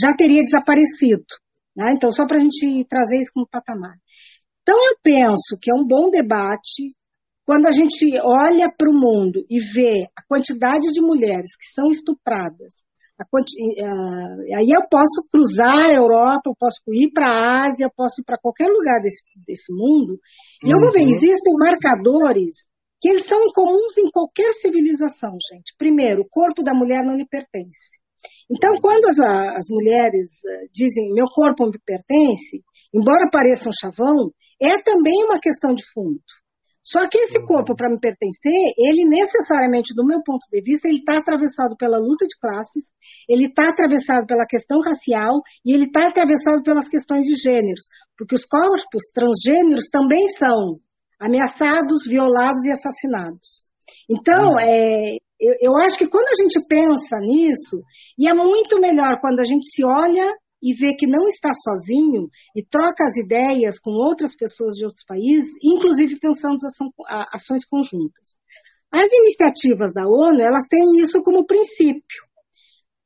já 0.00 0.14
teria 0.16 0.44
desaparecido. 0.44 1.26
Né? 1.76 1.92
Então, 1.96 2.12
só 2.12 2.24
para 2.24 2.38
a 2.38 2.40
gente 2.40 2.86
trazer 2.88 3.18
isso 3.18 3.32
como 3.34 3.48
patamar. 3.50 3.96
Então, 4.62 4.76
eu 4.76 4.96
penso 5.02 5.58
que 5.60 5.72
é 5.72 5.74
um 5.74 5.86
bom 5.86 6.08
debate 6.08 6.94
quando 7.44 7.66
a 7.66 7.72
gente 7.72 8.14
olha 8.22 8.70
para 8.70 8.90
o 8.90 8.94
mundo 8.94 9.44
e 9.50 9.58
vê 9.72 10.06
a 10.16 10.22
quantidade 10.28 10.92
de 10.92 11.00
mulheres 11.00 11.56
que 11.56 11.72
são 11.74 11.90
estupradas. 11.90 12.86
Uh, 13.20 14.56
aí 14.56 14.70
eu 14.70 14.82
posso 14.88 15.26
cruzar 15.30 15.86
a 15.86 15.92
Europa, 15.92 16.42
eu 16.46 16.54
posso 16.58 16.78
ir 16.92 17.10
para 17.12 17.26
a 17.26 17.66
Ásia, 17.66 17.86
eu 17.86 17.90
posso 17.94 18.20
ir 18.20 18.24
para 18.24 18.38
qualquer 18.38 18.68
lugar 18.68 19.00
desse, 19.02 19.22
desse 19.46 19.72
mundo, 19.72 20.18
e 20.62 20.70
eu 20.70 20.78
vou 20.80 20.92
ver, 20.92 21.02
uhum. 21.02 21.10
existem 21.10 21.54
marcadores 21.58 22.54
que 23.00 23.08
eles 23.08 23.26
são 23.26 23.38
comuns 23.54 23.96
em 23.98 24.10
qualquer 24.10 24.52
civilização, 24.54 25.36
gente. 25.52 25.74
Primeiro, 25.78 26.22
o 26.22 26.28
corpo 26.28 26.62
da 26.62 26.74
mulher 26.74 27.04
não 27.04 27.16
lhe 27.16 27.26
pertence. 27.26 27.98
Então, 28.50 28.78
quando 28.80 29.06
as, 29.06 29.18
as 29.20 29.66
mulheres 29.68 30.30
eh, 30.44 30.66
dizem 30.72 31.12
meu 31.12 31.26
corpo 31.32 31.66
me 31.66 31.78
pertence, 31.84 32.64
embora 32.92 33.30
pareça 33.30 33.68
um 33.68 33.72
chavão, 33.72 34.32
é 34.60 34.82
também 34.82 35.24
uma 35.24 35.38
questão 35.38 35.74
de 35.74 35.84
fundo. 35.92 36.20
Só 36.90 37.06
que 37.06 37.18
esse 37.18 37.44
corpo, 37.44 37.76
para 37.76 37.90
me 37.90 37.98
pertencer, 38.00 38.72
ele 38.78 39.04
necessariamente, 39.04 39.94
do 39.94 40.06
meu 40.06 40.22
ponto 40.24 40.40
de 40.50 40.62
vista, 40.62 40.88
ele 40.88 41.00
está 41.00 41.18
atravessado 41.18 41.76
pela 41.76 41.98
luta 41.98 42.24
de 42.26 42.34
classes, 42.40 42.94
ele 43.28 43.44
está 43.44 43.68
atravessado 43.68 44.26
pela 44.26 44.46
questão 44.46 44.80
racial 44.80 45.42
e 45.66 45.74
ele 45.74 45.84
está 45.84 46.06
atravessado 46.06 46.62
pelas 46.62 46.88
questões 46.88 47.26
de 47.26 47.34
gêneros, 47.34 47.84
porque 48.16 48.34
os 48.34 48.46
corpos 48.46 49.02
transgêneros 49.12 49.90
também 49.92 50.30
são 50.30 50.80
ameaçados, 51.20 52.08
violados 52.08 52.64
e 52.64 52.72
assassinados. 52.72 53.68
Então, 54.08 54.52
uhum. 54.52 54.60
é, 54.60 55.16
eu, 55.38 55.54
eu 55.60 55.76
acho 55.84 55.98
que 55.98 56.08
quando 56.08 56.28
a 56.28 56.40
gente 56.42 56.58
pensa 56.66 57.18
nisso, 57.20 57.82
e 58.18 58.26
é 58.26 58.32
muito 58.32 58.80
melhor 58.80 59.20
quando 59.20 59.40
a 59.40 59.44
gente 59.44 59.66
se 59.68 59.84
olha 59.84 60.32
e 60.62 60.74
vê 60.74 60.94
que 60.96 61.06
não 61.06 61.28
está 61.28 61.50
sozinho 61.52 62.28
e 62.54 62.64
troca 62.64 63.04
as 63.04 63.16
ideias 63.16 63.78
com 63.78 63.90
outras 63.90 64.34
pessoas 64.36 64.74
de 64.74 64.84
outros 64.84 65.04
países, 65.06 65.50
inclusive 65.62 66.18
pensando 66.18 66.56
em 66.56 66.92
ações 67.32 67.64
conjuntas. 67.64 68.36
As 68.90 69.10
iniciativas 69.12 69.92
da 69.92 70.06
ONU, 70.06 70.40
elas 70.40 70.66
têm 70.68 71.00
isso 71.00 71.22
como 71.22 71.46
princípio. 71.46 72.22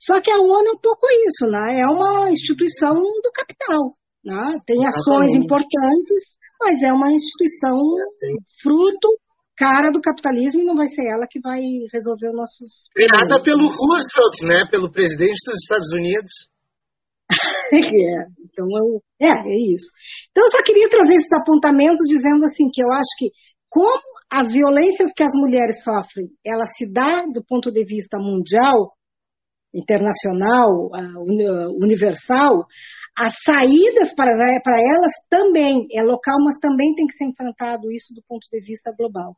Só 0.01 0.21
que 0.21 0.31
a 0.31 0.39
ONU 0.39 0.69
é 0.69 0.73
um 0.73 0.81
pouco 0.81 1.07
isso, 1.29 1.47
né? 1.51 1.81
É 1.81 1.87
uma 1.87 2.31
instituição 2.31 2.95
do 2.95 3.31
capital. 3.33 3.97
Né? 4.25 4.61
Tem 4.67 4.79
ações 4.87 5.33
importantes, 5.35 6.39
mas 6.61 6.83
é 6.83 6.93
uma 6.93 7.11
instituição 7.11 7.77
fruto 8.63 9.09
cara 9.57 9.91
do 9.91 10.01
capitalismo 10.01 10.63
e 10.63 10.65
não 10.65 10.75
vai 10.75 10.89
ser 10.89 11.07
ela 11.07 11.27
que 11.29 11.41
vai 11.41 11.61
resolver 11.93 12.31
os 12.31 12.37
nossos. 12.37 12.89
Criada 12.95 13.43
pelo 13.43 13.69
Roosevelt, 13.69 14.43
né? 14.43 14.67
Pelo 14.71 14.91
presidente 14.91 15.39
dos 15.45 15.59
Estados 15.63 15.93
Unidos. 15.93 16.33
é, 17.75 18.27
então 18.45 18.67
eu, 18.71 19.03
é, 19.21 19.31
é 19.49 19.57
isso. 19.73 19.87
Então 20.31 20.45
eu 20.45 20.51
só 20.51 20.63
queria 20.63 20.89
trazer 20.89 21.15
esses 21.15 21.33
apontamentos 21.33 22.07
dizendo 22.09 22.45
assim 22.45 22.67
que 22.73 22.83
eu 22.83 22.93
acho 22.93 23.11
que 23.19 23.31
como 23.69 24.03
as 24.31 24.53
violências 24.53 25.11
que 25.17 25.23
as 25.23 25.33
mulheres 25.35 25.83
sofrem, 25.83 26.29
ela 26.45 26.67
se 26.67 26.87
dá 26.91 27.25
do 27.25 27.43
ponto 27.47 27.71
de 27.73 27.85
vista 27.85 28.19
mundial, 28.19 28.93
internacional, 29.75 30.91
universal, 31.81 32.67
as 33.17 33.35
saídas 33.45 34.15
para, 34.15 34.31
elas 34.31 35.13
também 35.29 35.87
é 35.93 36.03
local, 36.03 36.39
mas 36.45 36.59
também 36.59 36.95
tem 36.95 37.07
que 37.07 37.15
ser 37.15 37.25
enfrentado 37.25 37.93
isso 37.93 38.15
do 38.15 38.23
ponto 38.27 38.49
de 38.51 38.61
vista 38.61 38.91
global. 38.97 39.37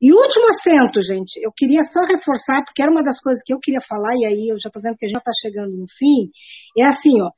E 0.00 0.12
último 0.12 0.48
assento, 0.50 1.02
gente, 1.02 1.36
eu 1.42 1.50
queria 1.50 1.82
só 1.82 2.04
reforçar, 2.04 2.62
porque 2.64 2.82
era 2.82 2.90
uma 2.90 3.02
das 3.02 3.20
coisas 3.20 3.42
que 3.44 3.52
eu 3.52 3.58
queria 3.58 3.80
falar, 3.80 4.14
e 4.14 4.26
aí 4.26 4.48
eu 4.48 4.56
já 4.60 4.68
estou 4.68 4.80
vendo 4.80 4.96
que 4.96 5.06
a 5.06 5.08
gente 5.08 5.18
está 5.18 5.32
chegando 5.42 5.76
no 5.76 5.86
fim, 5.98 6.30
é 6.78 6.88
assim, 6.88 7.20
ó, 7.20 7.30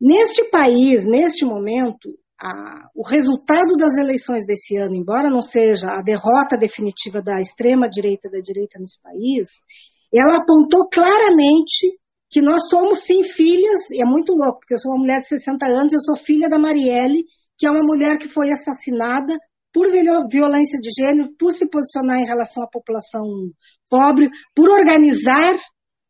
neste 0.00 0.50
país, 0.50 1.06
neste 1.06 1.44
momento, 1.44 2.08
a, 2.40 2.88
o 2.94 3.06
resultado 3.06 3.76
das 3.78 3.96
eleições 3.96 4.44
desse 4.44 4.76
ano, 4.76 4.96
embora 4.96 5.30
não 5.30 5.40
seja 5.40 5.88
a 5.88 6.02
derrota 6.02 6.56
definitiva 6.58 7.22
da 7.22 7.40
extrema-direita 7.40 8.28
da 8.28 8.40
direita 8.40 8.78
nesse 8.80 9.00
país, 9.00 9.48
ela 10.16 10.36
apontou 10.36 10.88
claramente 10.88 11.98
que 12.30 12.40
nós 12.40 12.68
somos 12.68 13.04
sim 13.04 13.22
filhas, 13.22 13.80
e 13.90 14.02
é 14.02 14.06
muito 14.06 14.32
louco, 14.32 14.60
porque 14.60 14.74
eu 14.74 14.78
sou 14.78 14.92
uma 14.92 15.00
mulher 15.00 15.20
de 15.20 15.28
60 15.28 15.66
anos, 15.66 15.92
eu 15.92 16.00
sou 16.00 16.16
filha 16.16 16.48
da 16.48 16.58
Marielle, 16.58 17.24
que 17.58 17.66
é 17.66 17.70
uma 17.70 17.84
mulher 17.84 18.18
que 18.18 18.28
foi 18.28 18.50
assassinada 18.50 19.36
por 19.72 19.88
violência 19.90 20.78
de 20.80 20.90
gênero, 20.90 21.30
por 21.38 21.52
se 21.52 21.68
posicionar 21.70 22.18
em 22.18 22.26
relação 22.26 22.62
à 22.62 22.68
população 22.68 23.24
pobre, 23.90 24.28
por 24.54 24.70
organizar, 24.70 25.54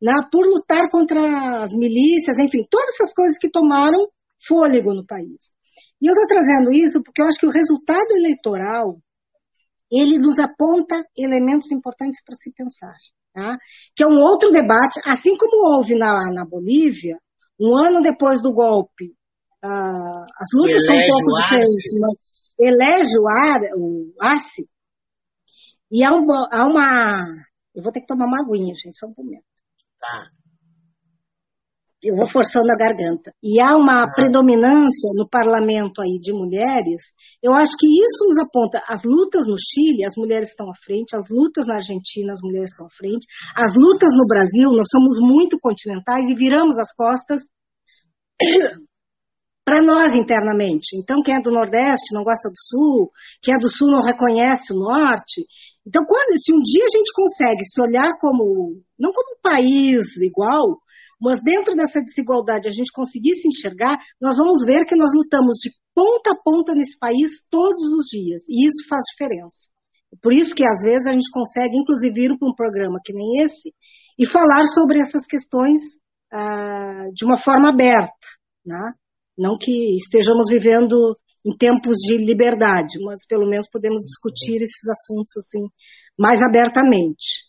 né, 0.01 0.13
por 0.31 0.45
lutar 0.45 0.89
contra 0.89 1.63
as 1.63 1.73
milícias, 1.73 2.37
enfim, 2.37 2.65
todas 2.69 2.89
essas 2.95 3.13
coisas 3.13 3.37
que 3.37 3.49
tomaram 3.49 4.07
fôlego 4.47 4.93
no 4.93 5.05
país. 5.05 5.53
E 6.01 6.07
eu 6.07 6.13
estou 6.13 6.27
trazendo 6.27 6.71
isso 6.73 7.01
porque 7.03 7.21
eu 7.21 7.27
acho 7.27 7.39
que 7.39 7.47
o 7.47 7.51
resultado 7.51 8.11
eleitoral 8.11 8.97
ele 9.91 10.17
nos 10.17 10.39
aponta 10.39 11.03
elementos 11.17 11.71
importantes 11.71 12.23
para 12.23 12.35
se 12.35 12.53
pensar 12.53 12.95
tá? 13.33 13.57
que 13.95 14.03
é 14.03 14.07
um 14.07 14.19
outro 14.19 14.49
debate, 14.49 14.99
assim 15.05 15.35
como 15.37 15.75
houve 15.75 15.95
na, 15.95 16.31
na 16.33 16.45
Bolívia, 16.45 17.17
um 17.59 17.77
ano 17.77 18.01
depois 18.01 18.41
do 18.41 18.53
golpe, 18.53 19.13
uh, 19.63 20.23
as 20.37 20.47
lutas 20.53 20.85
são 20.85 20.95
um 20.95 21.03
pouco 21.07 21.41
diferentes. 21.41 22.55
Elege 22.59 23.17
o, 23.17 23.27
Ar, 23.27 23.61
o 23.77 24.13
Arce, 24.19 24.69
e 25.91 26.03
há 26.03 26.11
uma, 26.11 26.47
há 26.51 26.65
uma. 26.65 27.25
Eu 27.73 27.81
vou 27.83 27.91
ter 27.91 28.01
que 28.01 28.07
tomar 28.07 28.25
uma 28.25 28.41
aguinha, 28.41 28.73
gente, 28.75 28.97
só 28.97 29.07
um 29.07 29.13
momento. 29.17 29.45
Tá 29.99 30.29
eu 32.01 32.15
vou 32.15 32.27
forçando 32.29 32.71
a 32.71 32.77
garganta. 32.77 33.31
E 33.43 33.61
há 33.61 33.75
uma 33.75 34.03
ah. 34.03 34.11
predominância 34.13 35.11
no 35.15 35.27
parlamento 35.27 36.01
aí 36.01 36.17
de 36.21 36.31
mulheres, 36.31 37.01
eu 37.43 37.53
acho 37.53 37.71
que 37.77 37.87
isso 37.87 38.25
nos 38.27 38.39
aponta. 38.39 38.79
As 38.87 39.03
lutas 39.03 39.47
no 39.47 39.55
Chile, 39.59 40.05
as 40.05 40.15
mulheres 40.15 40.49
estão 40.49 40.69
à 40.69 40.75
frente, 40.83 41.15
as 41.15 41.27
lutas 41.29 41.67
na 41.67 41.75
Argentina, 41.75 42.31
as 42.31 42.39
mulheres 42.41 42.71
estão 42.71 42.85
à 42.85 42.89
frente, 42.95 43.27
as 43.55 43.71
lutas 43.75 44.13
no 44.15 44.25
Brasil, 44.25 44.71
nós 44.71 44.87
somos 44.89 45.19
muito 45.19 45.57
continentais 45.61 46.29
e 46.29 46.35
viramos 46.35 46.79
as 46.79 46.93
costas 46.95 47.41
para 49.65 49.81
nós 49.81 50.15
internamente. 50.15 50.95
Então, 50.95 51.21
quem 51.21 51.35
é 51.35 51.41
do 51.41 51.51
Nordeste 51.51 52.15
não 52.15 52.23
gosta 52.23 52.49
do 52.49 52.57
Sul, 52.57 53.11
quem 53.43 53.53
é 53.53 53.57
do 53.57 53.69
Sul 53.69 53.91
não 53.91 54.01
reconhece 54.03 54.73
o 54.73 54.79
Norte. 54.79 55.45
Então, 55.85 56.03
quando, 56.07 56.31
se 56.39 56.53
um 56.53 56.59
dia 56.59 56.85
a 56.85 56.97
gente 56.97 57.11
consegue 57.13 57.63
se 57.65 57.81
olhar 57.81 58.17
como, 58.19 58.81
não 58.97 59.11
como 59.11 59.35
um 59.35 59.41
país 59.43 60.01
igual, 60.23 60.79
mas 61.21 61.41
dentro 61.41 61.75
dessa 61.75 62.01
desigualdade 62.01 62.67
a 62.67 62.71
gente 62.71 62.91
conseguir 62.93 63.35
se 63.35 63.47
enxergar, 63.47 63.97
nós 64.21 64.37
vamos 64.37 64.63
ver 64.65 64.85
que 64.85 64.95
nós 64.95 65.11
lutamos 65.13 65.57
de 65.61 65.71
ponta 65.93 66.31
a 66.31 66.41
ponta 66.43 66.73
nesse 66.73 66.97
país 66.97 67.31
todos 67.49 67.83
os 67.93 68.05
dias, 68.05 68.41
e 68.47 68.65
isso 68.65 68.87
faz 68.87 69.03
diferença. 69.11 69.69
Por 70.21 70.33
isso 70.33 70.55
que 70.55 70.65
às 70.65 70.81
vezes 70.81 71.05
a 71.07 71.11
gente 71.11 71.29
consegue, 71.31 71.77
inclusive, 71.77 72.25
ir 72.25 72.37
para 72.37 72.49
um 72.49 72.55
programa 72.55 72.99
que 73.03 73.13
nem 73.13 73.43
esse 73.43 73.73
e 74.17 74.25
falar 74.25 74.65
sobre 74.73 74.99
essas 74.99 75.25
questões 75.25 75.81
ah, 76.31 77.05
de 77.13 77.25
uma 77.25 77.37
forma 77.37 77.69
aberta, 77.69 78.25
né? 78.65 78.93
não 79.39 79.57
que 79.57 79.95
estejamos 79.95 80.49
vivendo 80.49 81.15
em 81.45 81.55
tempos 81.55 81.95
de 81.97 82.17
liberdade, 82.17 82.99
mas 83.03 83.25
pelo 83.25 83.47
menos 83.49 83.69
podemos 83.71 84.03
discutir 84.03 84.61
esses 84.61 84.89
assuntos 84.89 85.37
assim 85.37 85.65
mais 86.19 86.43
abertamente. 86.43 87.48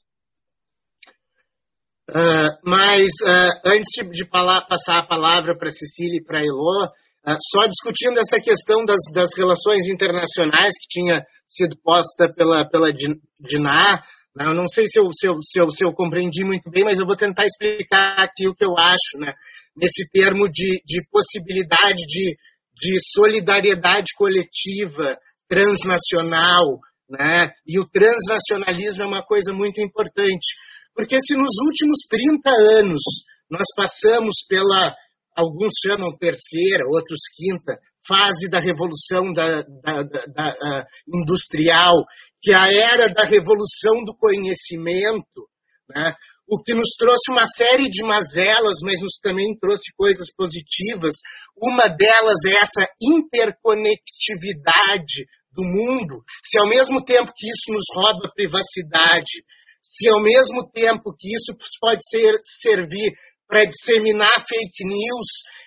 Uh, 2.11 2.51
mas 2.65 3.07
uh, 3.23 3.61
antes 3.67 4.11
de, 4.11 4.25
passar 4.27 4.99
a 4.99 5.07
palavra 5.07 5.57
para 5.57 5.71
Cecília 5.71 6.19
e 6.19 6.25
para 6.25 6.43
Elô, 6.43 6.85
uh, 6.85 7.37
só 7.53 7.69
discutindo 7.69 8.19
essa 8.19 8.41
questão 8.41 8.85
das, 8.85 8.99
das, 9.15 9.31
relações 9.37 9.87
internacionais 9.87 10.75
que 10.81 10.89
tinha 10.89 11.23
sido 11.49 11.77
posta 11.85 12.29
pela, 12.35 12.69
pela 12.69 12.93
Diná, 12.93 14.03
né? 14.35 14.45
eu 14.45 14.55
não 14.55 14.67
sei 14.67 14.89
se 14.89 14.99
eu, 14.99 15.05
se, 15.13 15.29
eu, 15.29 15.37
se, 15.41 15.61
eu, 15.61 15.71
se 15.71 15.85
eu, 15.85 15.93
compreendi 15.93 16.43
muito 16.43 16.69
bem, 16.69 16.83
mas 16.83 16.99
eu 16.99 17.07
vou 17.07 17.17
tentar 17.17 17.47
explicar 17.47 18.17
aqui 18.19 18.49
o 18.49 18.55
que 18.57 18.65
eu 18.65 18.77
acho, 18.77 19.19
né? 19.19 19.33
nesse 19.77 20.11
termo 20.11 20.51
de, 20.51 20.83
de 20.85 21.07
possibilidade 21.13 22.05
de, 22.09 22.37
de 22.75 22.99
solidariedade 23.15 24.15
coletiva, 24.17 25.17
transnacional, 25.49 26.81
né? 27.09 27.53
e 27.65 27.79
o 27.79 27.89
transnacionalismo 27.89 29.05
é 29.05 29.07
uma 29.07 29.23
coisa 29.23 29.53
muito 29.53 29.81
importante 29.81 30.57
porque 30.95 31.19
se 31.21 31.35
nos 31.35 31.51
últimos 31.67 32.07
30 32.09 32.51
anos 32.81 33.03
nós 33.51 33.67
passamos 33.75 34.45
pela, 34.49 34.95
alguns 35.37 35.73
chamam 35.85 36.17
terceira, 36.17 36.87
outros 36.87 37.23
quinta, 37.35 37.77
fase 38.07 38.49
da 38.49 38.61
revolução 38.61 39.33
da, 39.33 39.63
da, 39.63 40.03
da, 40.03 40.51
uh, 40.51 40.85
industrial, 41.21 41.97
que 42.41 42.53
é 42.53 42.57
a 42.57 42.73
era 42.73 43.09
da 43.09 43.25
revolução 43.25 44.05
do 44.05 44.17
conhecimento, 44.17 45.49
né? 45.89 46.15
o 46.51 46.63
que 46.63 46.75
nos 46.75 46.91
trouxe 46.99 47.31
uma 47.31 47.47
série 47.47 47.89
de 47.89 48.03
mazelas, 48.03 48.81
mas 48.83 49.01
nos 49.01 49.21
também 49.23 49.57
trouxe 49.61 49.93
coisas 49.97 50.35
positivas. 50.35 51.15
Uma 51.57 51.87
delas 51.87 52.45
é 52.45 52.59
essa 52.61 52.91
interconectividade 53.01 55.27
do 55.53 55.63
mundo. 55.63 56.25
Se 56.45 56.59
ao 56.59 56.69
mesmo 56.69 57.05
tempo 57.05 57.33
que 57.37 57.49
isso 57.49 57.71
nos 57.71 57.85
rouba 57.95 58.33
privacidade, 58.35 59.45
se 59.93 60.09
ao 60.09 60.21
mesmo 60.21 60.71
tempo 60.73 61.15
que 61.19 61.35
isso 61.35 61.57
pode 61.81 62.01
ser, 62.09 62.35
servir 62.63 63.13
para 63.49 63.65
disseminar 63.65 64.47
fake 64.47 64.85
news, 64.85 65.27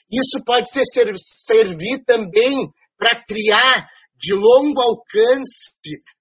isso 0.10 0.42
pode 0.46 0.72
ser, 0.72 0.86
servir 1.46 2.02
também 2.06 2.70
para 2.98 3.22
criar 3.26 3.86
de 4.16 4.34
longo 4.34 4.80
alcance 4.80 5.74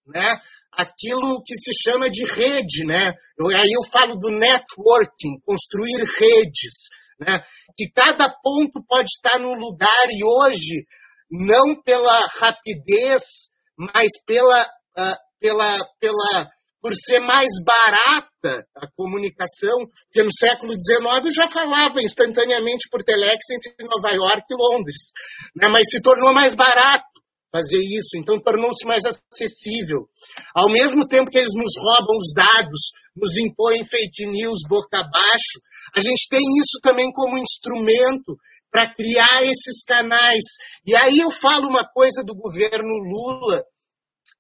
né, 0.09 0.37
aquilo 0.73 1.41
que 1.45 1.55
se 1.55 1.71
chama 1.85 2.11
de 2.11 2.25
rede. 2.25 2.85
Né? 2.85 3.13
Eu, 3.39 3.47
aí 3.47 3.71
eu 3.71 3.89
falo 3.93 4.17
do 4.17 4.31
networking, 4.31 5.39
construir 5.47 6.03
redes. 6.19 6.89
Né? 7.21 7.41
Que 7.77 7.89
cada 7.95 8.29
ponto 8.29 8.85
pode 8.89 9.07
estar 9.07 9.39
num 9.39 9.55
lugar 9.55 10.07
e 10.11 10.25
hoje, 10.25 10.85
não 11.31 11.81
pela 11.81 12.27
rapidez, 12.41 13.23
mas 13.79 14.09
pela, 14.27 14.65
uh, 14.99 15.17
pela, 15.41 15.79
pela 16.01 16.51
por 16.83 16.93
ser 16.95 17.21
mais 17.21 17.49
barata 17.65 18.67
a 18.77 18.89
comunicação, 18.97 19.87
que 20.11 20.23
no 20.23 20.33
século 20.33 20.73
XIX 20.73 21.33
já 21.33 21.49
falava 21.49 22.03
instantaneamente 22.03 22.89
por 22.91 23.05
telex 23.05 23.39
entre 23.51 23.87
Nova 23.87 24.11
York 24.13 24.43
e 24.51 24.57
Londres, 24.57 25.13
né? 25.55 25.69
mas 25.69 25.89
se 25.89 26.03
tornou 26.03 26.35
mais 26.35 26.55
barato 26.55 27.07
fazer 27.53 27.79
isso, 27.79 28.17
então 28.17 28.41
tornou-se 28.41 28.85
mais 28.87 29.05
acessível. 29.05 30.09
Ao 30.57 30.71
mesmo 30.71 31.07
tempo 31.07 31.31
que 31.31 31.39
eles 31.39 31.53
nos 31.55 31.75
roubam 31.77 32.17
os 32.17 32.33
dados, 32.35 32.81
nos 33.15 33.37
impõem 33.39 33.85
fake 33.85 34.27
news 34.27 34.63
boca 34.69 34.99
abaixo, 34.99 35.61
a 35.95 36.01
gente 36.01 36.27
tem 36.31 36.41
isso 36.41 36.81
também 36.83 37.13
como 37.13 37.39
instrumento 37.39 38.35
para 38.73 38.93
criar 38.95 39.43
esses 39.43 39.85
canais. 39.87 40.43
E 40.87 40.97
aí 40.97 41.19
eu 41.19 41.31
falo 41.31 41.69
uma 41.69 41.85
coisa 41.85 42.25
do 42.25 42.35
governo 42.35 42.89
Lula, 42.89 43.63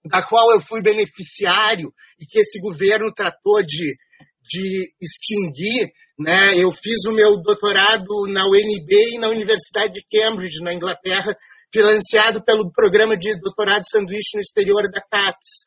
da 0.05 0.23
qual 0.23 0.53
eu 0.53 0.61
fui 0.62 0.83
beneficiário 0.83 1.93
e 2.20 2.27
que 2.27 2.41
esse 2.41 2.61
governo 2.61 3.12
tratou 3.12 3.62
de, 3.62 3.97
de 4.43 4.93
extinguir. 5.01 5.91
Né? 6.19 6.59
Eu 6.59 6.73
fiz 6.73 7.05
o 7.07 7.12
meu 7.12 7.41
doutorado 7.41 8.27
na 8.29 8.45
UNB 8.47 9.15
e 9.15 9.19
na 9.19 9.29
Universidade 9.29 9.95
de 9.95 10.07
Cambridge, 10.11 10.62
na 10.62 10.74
Inglaterra, 10.74 11.35
financiado 11.73 12.45
pelo 12.45 12.70
programa 12.73 13.16
de 13.16 13.39
doutorado 13.41 13.85
sanduíche 13.89 14.37
no 14.37 14.43
exterior 14.43 14.83
da 14.91 15.01
CAPES. 15.01 15.65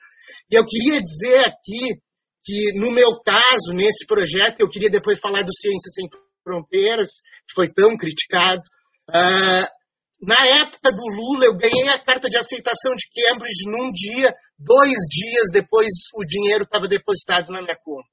E 0.52 0.56
eu 0.56 0.66
queria 0.66 1.02
dizer 1.02 1.40
aqui 1.40 2.00
que, 2.44 2.80
no 2.80 2.92
meu 2.92 3.20
caso, 3.22 3.74
nesse 3.74 4.06
projeto, 4.06 4.60
eu 4.60 4.70
queria 4.70 4.90
depois 4.90 5.20
falar 5.20 5.42
do 5.42 5.54
Ciências 5.54 5.94
Sem 5.96 6.08
Fronteiras, 6.44 7.10
que 7.48 7.56
foi 7.56 7.68
tão 7.68 7.98
criticado, 7.98 8.62
uh, 9.10 9.75
na 10.26 10.48
época 10.62 10.92
do 10.92 11.06
Lula, 11.06 11.46
eu 11.46 11.58
ganhei 11.58 11.88
a 11.90 12.00
carta 12.00 12.28
de 12.28 12.38
aceitação 12.38 12.92
de 12.96 13.08
Cambridge 13.14 13.70
num 13.70 13.92
dia, 13.92 14.34
dois 14.58 14.96
dias 15.10 15.52
depois 15.54 15.88
o 16.16 16.26
dinheiro 16.26 16.64
estava 16.64 16.88
depositado 16.88 17.52
na 17.52 17.62
minha 17.62 17.78
conta. 17.84 18.10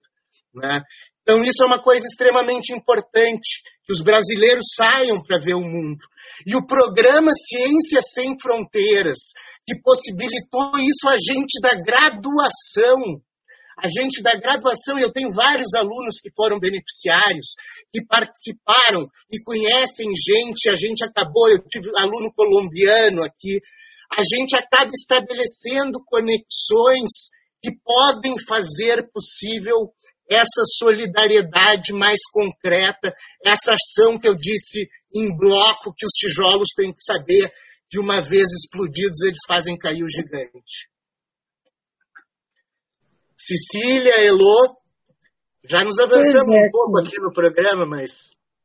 Né? 0.54 0.82
Então, 1.22 1.42
isso 1.42 1.62
é 1.62 1.66
uma 1.66 1.82
coisa 1.82 2.06
extremamente 2.06 2.72
importante 2.74 3.62
que 3.86 3.92
os 3.92 4.02
brasileiros 4.02 4.64
saiam 4.76 5.22
para 5.22 5.38
ver 5.38 5.54
o 5.54 5.60
mundo. 5.60 6.04
E 6.46 6.54
o 6.54 6.66
programa 6.66 7.30
Ciência 7.48 8.02
Sem 8.02 8.38
Fronteiras, 8.38 9.18
que 9.66 9.80
possibilitou 9.80 10.72
isso 10.78 11.08
a 11.08 11.16
gente 11.16 11.60
da 11.62 11.70
graduação. 11.82 13.22
A 13.78 13.88
gente 13.88 14.22
da 14.22 14.34
graduação, 14.36 14.98
eu 14.98 15.12
tenho 15.12 15.32
vários 15.32 15.74
alunos 15.74 16.20
que 16.20 16.30
foram 16.36 16.58
beneficiários, 16.58 17.54
que 17.92 18.04
participaram 18.06 19.08
e 19.30 19.42
conhecem 19.42 20.08
gente. 20.14 20.68
A 20.68 20.76
gente 20.76 21.04
acabou, 21.04 21.48
eu 21.48 21.58
tive 21.68 21.90
aluno 21.96 22.32
colombiano 22.34 23.22
aqui. 23.22 23.60
A 24.16 24.22
gente 24.22 24.54
acaba 24.56 24.90
estabelecendo 24.94 25.98
conexões 26.06 27.10
que 27.62 27.70
podem 27.84 28.34
fazer 28.46 29.08
possível 29.12 29.76
essa 30.28 30.64
solidariedade 30.78 31.92
mais 31.92 32.18
concreta, 32.32 33.14
essa 33.44 33.74
ação 33.74 34.18
que 34.18 34.28
eu 34.28 34.34
disse 34.34 34.88
em 35.14 35.36
bloco, 35.36 35.92
que 35.96 36.06
os 36.06 36.12
tijolos 36.12 36.68
têm 36.76 36.92
que 36.92 37.02
saber 37.02 37.52
que 37.90 37.98
uma 37.98 38.20
vez 38.20 38.44
explodidos 38.50 39.20
eles 39.22 39.40
fazem 39.46 39.76
cair 39.76 40.02
o 40.02 40.08
gigante. 40.08 40.91
Cecília, 43.46 44.24
Elô, 44.24 44.76
já 45.68 45.84
nos 45.84 45.98
avançamos 45.98 46.54
é, 46.54 46.66
um 46.66 46.70
pouco 46.70 47.00
aqui 47.00 47.20
no 47.20 47.32
programa, 47.32 47.86
mas. 47.86 48.10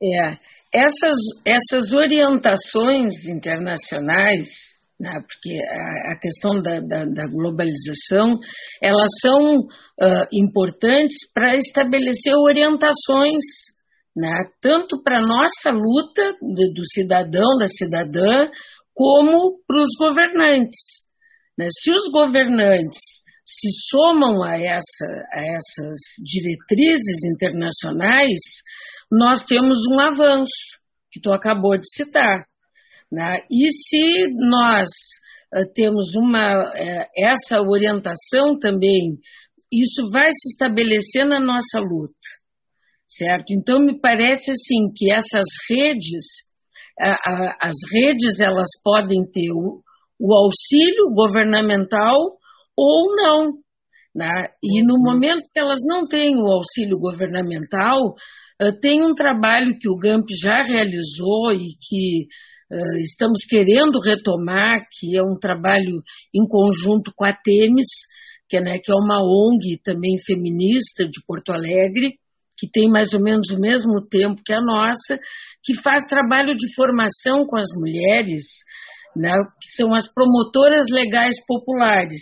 É, 0.02 0.38
essas, 0.74 1.16
essas 1.46 1.94
orientações 1.94 3.26
internacionais 3.26 4.78
né, 5.00 5.20
porque 5.22 5.60
a, 5.64 6.14
a 6.14 6.20
questão 6.20 6.62
da, 6.62 6.80
da, 6.80 7.06
da, 7.06 7.28
globalização, 7.28 8.40
elas 8.82 9.10
são 9.22 9.60
uh, 9.60 10.28
importantes 10.34 11.32
para 11.34 11.56
estabelecer 11.56 12.34
orientações, 12.36 13.46
né, 14.16 14.50
tanto 14.60 15.02
para 15.04 15.20
a 15.20 15.26
nossa 15.26 15.70
luta 15.72 16.34
do, 16.42 16.74
do, 16.74 16.86
cidadão, 16.94 17.58
da 17.60 17.68
cidadã, 17.68 18.50
como 18.96 19.60
para 19.68 19.82
os 19.82 19.90
governantes. 20.00 20.82
Né. 21.58 21.68
Se 21.70 21.92
os 21.92 22.12
governantes 22.12 23.27
se 23.48 23.70
somam 23.90 24.44
a, 24.44 24.58
essa, 24.58 25.08
a 25.32 25.40
essas 25.40 25.98
diretrizes 26.22 27.24
internacionais, 27.34 28.42
nós 29.10 29.46
temos 29.46 29.78
um 29.90 30.00
avanço, 30.02 30.52
que 31.10 31.22
tu 31.22 31.32
acabou 31.32 31.78
de 31.78 31.88
citar. 31.90 32.46
Né? 33.10 33.40
E 33.50 33.72
se 33.72 34.28
nós 34.50 34.90
uh, 35.56 35.74
temos 35.74 36.14
uma, 36.16 36.60
uh, 36.60 37.06
essa 37.16 37.62
orientação 37.62 38.60
também, 38.60 39.18
isso 39.72 40.10
vai 40.12 40.30
se 40.30 40.50
estabelecer 40.52 41.26
na 41.26 41.40
nossa 41.40 41.80
luta, 41.80 42.14
certo? 43.08 43.46
Então, 43.52 43.80
me 43.80 44.00
parece 44.00 44.52
assim 44.52 44.94
que 44.96 45.12
essas 45.12 45.46
redes, 45.70 46.26
as 47.62 47.76
redes, 47.92 48.40
elas 48.40 48.70
podem 48.82 49.30
ter 49.30 49.52
o, 49.52 49.82
o 50.20 50.34
auxílio 50.34 51.14
governamental 51.14 52.38
ou 52.78 53.16
não. 53.16 53.54
Né? 54.16 54.48
E 54.64 54.84
no 54.84 54.96
uhum. 54.96 55.04
momento 55.04 55.50
que 55.54 55.60
elas 55.60 55.80
não 55.88 56.08
têm 56.08 56.38
o 56.38 56.48
auxílio 56.48 56.98
governamental, 56.98 58.16
tem 58.82 59.04
um 59.04 59.14
trabalho 59.14 59.78
que 59.80 59.88
o 59.88 59.98
GAMP 59.98 60.26
já 60.42 60.64
realizou 60.64 61.52
e 61.54 61.68
que 61.80 62.28
uh, 62.72 62.98
estamos 63.04 63.46
querendo 63.48 64.00
retomar, 64.00 64.82
que 64.92 65.16
é 65.16 65.22
um 65.22 65.38
trabalho 65.40 66.02
em 66.34 66.48
conjunto 66.48 67.12
com 67.16 67.24
a 67.24 67.34
Temis, 67.34 67.88
que, 68.50 68.60
né, 68.60 68.80
que 68.80 68.92
é 68.92 68.96
uma 68.96 69.22
ONG 69.22 69.80
também 69.84 70.18
feminista 70.26 71.06
de 71.06 71.24
Porto 71.28 71.52
Alegre, 71.52 72.14
que 72.58 72.68
tem 72.68 72.90
mais 72.90 73.14
ou 73.14 73.22
menos 73.22 73.52
o 73.52 73.60
mesmo 73.60 74.02
tempo 74.10 74.42
que 74.44 74.54
a 74.54 74.62
nossa, 74.62 75.20
que 75.64 75.76
faz 75.76 76.08
trabalho 76.08 76.56
de 76.56 76.74
formação 76.74 77.46
com 77.46 77.58
as 77.58 77.68
mulheres, 77.76 78.44
né, 79.16 79.32
que 79.62 79.70
são 79.76 79.94
as 79.94 80.12
promotoras 80.12 80.88
legais 80.92 81.36
populares. 81.46 82.22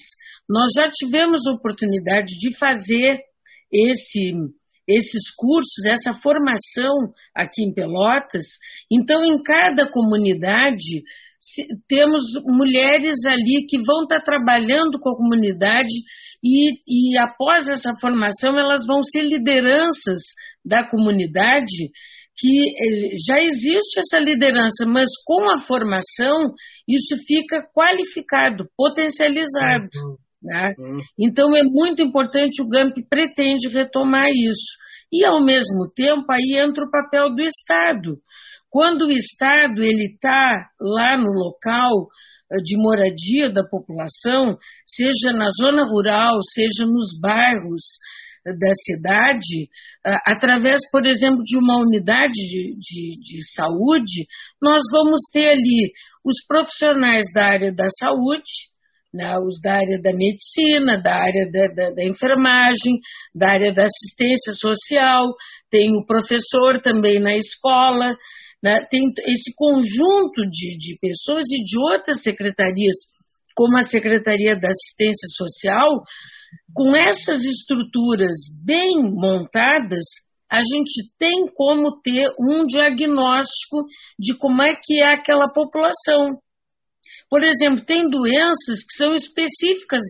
Nós 0.50 0.72
já 0.76 0.90
tivemos 0.92 1.42
oportunidade 1.48 2.38
de 2.40 2.58
fazer 2.58 3.20
esse 3.72 4.34
esses 4.88 5.34
cursos, 5.36 5.84
essa 5.88 6.14
formação 6.14 6.94
aqui 7.34 7.64
em 7.64 7.74
Pelotas. 7.74 8.46
Então, 8.92 9.24
em 9.24 9.42
cada 9.42 9.90
comunidade, 9.90 11.02
temos 11.88 12.22
mulheres 12.46 13.18
ali 13.26 13.66
que 13.68 13.78
vão 13.84 14.04
estar 14.04 14.22
trabalhando 14.22 15.00
com 15.00 15.10
a 15.10 15.18
comunidade 15.18 15.94
e, 16.44 16.82
e 16.88 17.18
após 17.18 17.68
essa 17.68 17.92
formação, 18.00 18.58
elas 18.60 18.86
vão 18.86 19.02
ser 19.02 19.24
lideranças 19.24 20.22
da 20.64 20.88
comunidade 20.88 21.90
que 22.38 22.50
eh, 22.50 23.14
já 23.28 23.42
existe 23.42 24.00
essa 24.00 24.20
liderança, 24.20 24.86
mas 24.86 25.10
com 25.26 25.50
a 25.52 25.60
formação 25.66 26.54
isso 26.88 27.16
fica 27.26 27.64
qualificado, 27.74 28.66
potencializado. 28.76 29.90
Uhum. 30.46 30.54
Né? 30.54 30.74
Hum. 30.80 31.00
Então 31.20 31.56
é 31.56 31.64
muito 31.64 32.02
importante, 32.02 32.62
o 32.62 32.70
GAMP 32.70 32.98
pretende 33.10 33.68
retomar 33.70 34.30
isso. 34.30 34.86
E, 35.12 35.24
ao 35.24 35.44
mesmo 35.44 35.90
tempo, 35.96 36.26
aí 36.32 36.58
entra 36.58 36.84
o 36.84 36.92
papel 36.92 37.34
do 37.34 37.42
Estado. 37.42 38.16
Quando 38.70 39.06
o 39.06 39.12
Estado 39.12 39.82
ele 39.82 40.14
está 40.14 40.68
lá 40.80 41.18
no 41.18 41.32
local 41.32 42.08
eh, 42.52 42.58
de 42.62 42.76
moradia 42.78 43.50
da 43.50 43.64
população, 43.64 44.58
seja 44.86 45.32
na 45.32 45.48
zona 45.50 45.86
rural, 45.86 46.40
seja 46.44 46.86
nos 46.86 47.18
bairros 47.22 47.84
eh, 48.46 48.52
da 48.52 48.74
cidade, 48.74 49.70
eh, 50.06 50.18
através, 50.28 50.82
por 50.92 51.06
exemplo, 51.06 51.42
de 51.44 51.58
uma 51.58 51.78
unidade 51.78 52.34
de, 52.34 52.76
de, 52.78 53.20
de, 53.20 53.54
saúde, 53.56 54.28
nós 54.62 54.84
vamos 54.92 55.22
ter 55.32 55.52
ali 55.52 55.92
os 56.26 56.46
profissionais 56.46 57.26
da 57.34 57.46
área 57.46 57.74
da 57.74 57.88
saúde, 57.90 58.52
né, 59.16 59.38
os 59.40 59.62
da 59.62 59.76
área 59.76 60.02
da 60.02 60.12
medicina, 60.12 61.02
da 61.02 61.16
área 61.16 61.50
da, 61.50 61.68
da, 61.68 61.90
da, 61.92 62.04
enfermagem, 62.04 63.00
da 63.34 63.52
área 63.52 63.74
da 63.74 63.86
assistência 63.86 64.54
social, 64.54 65.34
tem 65.72 65.96
o 65.98 66.06
professor 66.06 66.82
também 66.82 67.20
na 67.20 67.36
escola, 67.36 68.16
né, 68.62 68.86
tem 68.92 69.14
esse 69.26 69.56
conjunto 69.56 70.42
de, 70.52 70.78
de 70.78 70.98
pessoas 71.00 71.46
e 71.50 71.64
de 71.64 71.80
outras 71.80 72.22
secretarias, 72.22 72.96
como 73.56 73.78
a 73.78 73.84
Secretaria 73.84 74.60
da 74.60 74.68
Assistência 74.68 75.28
Social, 75.38 76.04
com 76.74 76.94
essas 76.94 77.42
estruturas 77.46 78.36
bem 78.66 79.02
montadas, 79.14 80.04
a 80.52 80.60
gente 80.60 81.12
tem 81.18 81.46
como 81.54 82.02
ter 82.02 82.30
um 82.40 82.66
diagnóstico 82.66 83.86
de 84.20 84.38
como 84.38 84.62
é 84.62 84.74
que 84.76 85.02
é 85.02 85.14
aquela 85.14 85.52
população. 85.54 86.38
Por 87.30 87.44
exemplo, 87.44 87.86
tem 87.86 88.10
doenças 88.10 88.84
que 88.88 88.98
são 88.98 89.14
específicas 89.14 90.02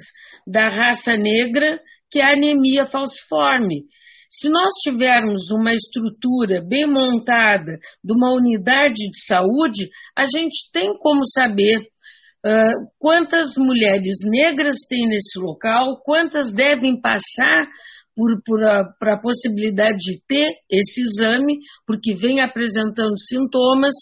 da 0.45 0.69
raça 0.69 1.15
negra, 1.15 1.79
que 2.11 2.19
é 2.19 2.23
a 2.23 2.33
anemia 2.33 2.85
falciforme. 2.85 3.83
Se 4.29 4.49
nós 4.49 4.71
tivermos 4.83 5.49
uma 5.51 5.73
estrutura 5.73 6.61
bem 6.67 6.85
montada 6.85 7.77
de 8.03 8.13
uma 8.13 8.33
unidade 8.33 9.09
de 9.09 9.25
saúde, 9.25 9.87
a 10.15 10.25
gente 10.25 10.71
tem 10.73 10.93
como 10.97 11.21
saber 11.25 11.79
uh, 11.79 12.89
quantas 12.99 13.55
mulheres 13.57 14.17
negras 14.25 14.77
tem 14.89 15.07
nesse 15.07 15.39
local, 15.39 16.01
quantas 16.03 16.53
devem 16.53 16.99
passar 16.99 17.67
por, 18.15 18.41
por 18.45 18.63
a, 18.63 18.81
a 18.81 19.19
possibilidade 19.21 19.97
de 19.97 20.21
ter 20.27 20.47
esse 20.69 21.01
exame, 21.01 21.59
porque 21.85 22.13
vem 22.13 22.41
apresentando 22.41 23.17
sintomas 23.19 23.93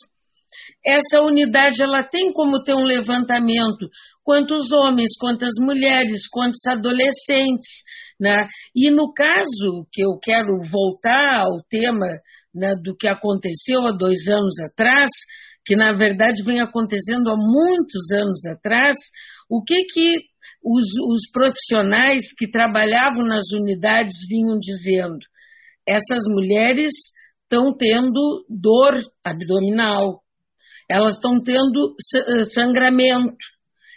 essa 0.85 1.21
unidade 1.21 1.81
ela 1.81 2.03
tem 2.03 2.31
como 2.33 2.63
ter 2.63 2.73
um 2.73 2.83
levantamento 2.83 3.87
quantos 4.23 4.71
homens, 4.71 5.11
quantas 5.19 5.53
mulheres, 5.59 6.27
quantos 6.31 6.65
adolescentes, 6.67 7.83
né? 8.19 8.47
E 8.75 8.89
no 8.89 9.13
caso 9.13 9.87
que 9.91 10.01
eu 10.01 10.17
quero 10.21 10.59
voltar 10.71 11.41
ao 11.41 11.61
tema 11.69 12.07
né, 12.53 12.75
do 12.81 12.95
que 12.95 13.07
aconteceu 13.07 13.85
há 13.85 13.91
dois 13.91 14.27
anos 14.27 14.59
atrás, 14.59 15.09
que 15.65 15.75
na 15.75 15.93
verdade 15.93 16.43
vem 16.43 16.59
acontecendo 16.59 17.29
há 17.29 17.35
muitos 17.35 18.11
anos 18.13 18.45
atrás, 18.45 18.97
o 19.49 19.63
que 19.63 19.83
que 19.85 20.17
os, 20.63 20.85
os 21.11 21.29
profissionais 21.31 22.33
que 22.37 22.49
trabalhavam 22.49 23.25
nas 23.25 23.51
unidades 23.51 24.15
vinham 24.29 24.57
dizendo? 24.59 25.19
Essas 25.85 26.23
mulheres 26.29 26.91
estão 27.43 27.75
tendo 27.75 28.45
dor 28.49 29.01
abdominal, 29.23 30.22
elas 30.89 31.15
estão 31.15 31.41
tendo 31.41 31.95
eh, 32.15 32.43
sangramento, 32.43 33.35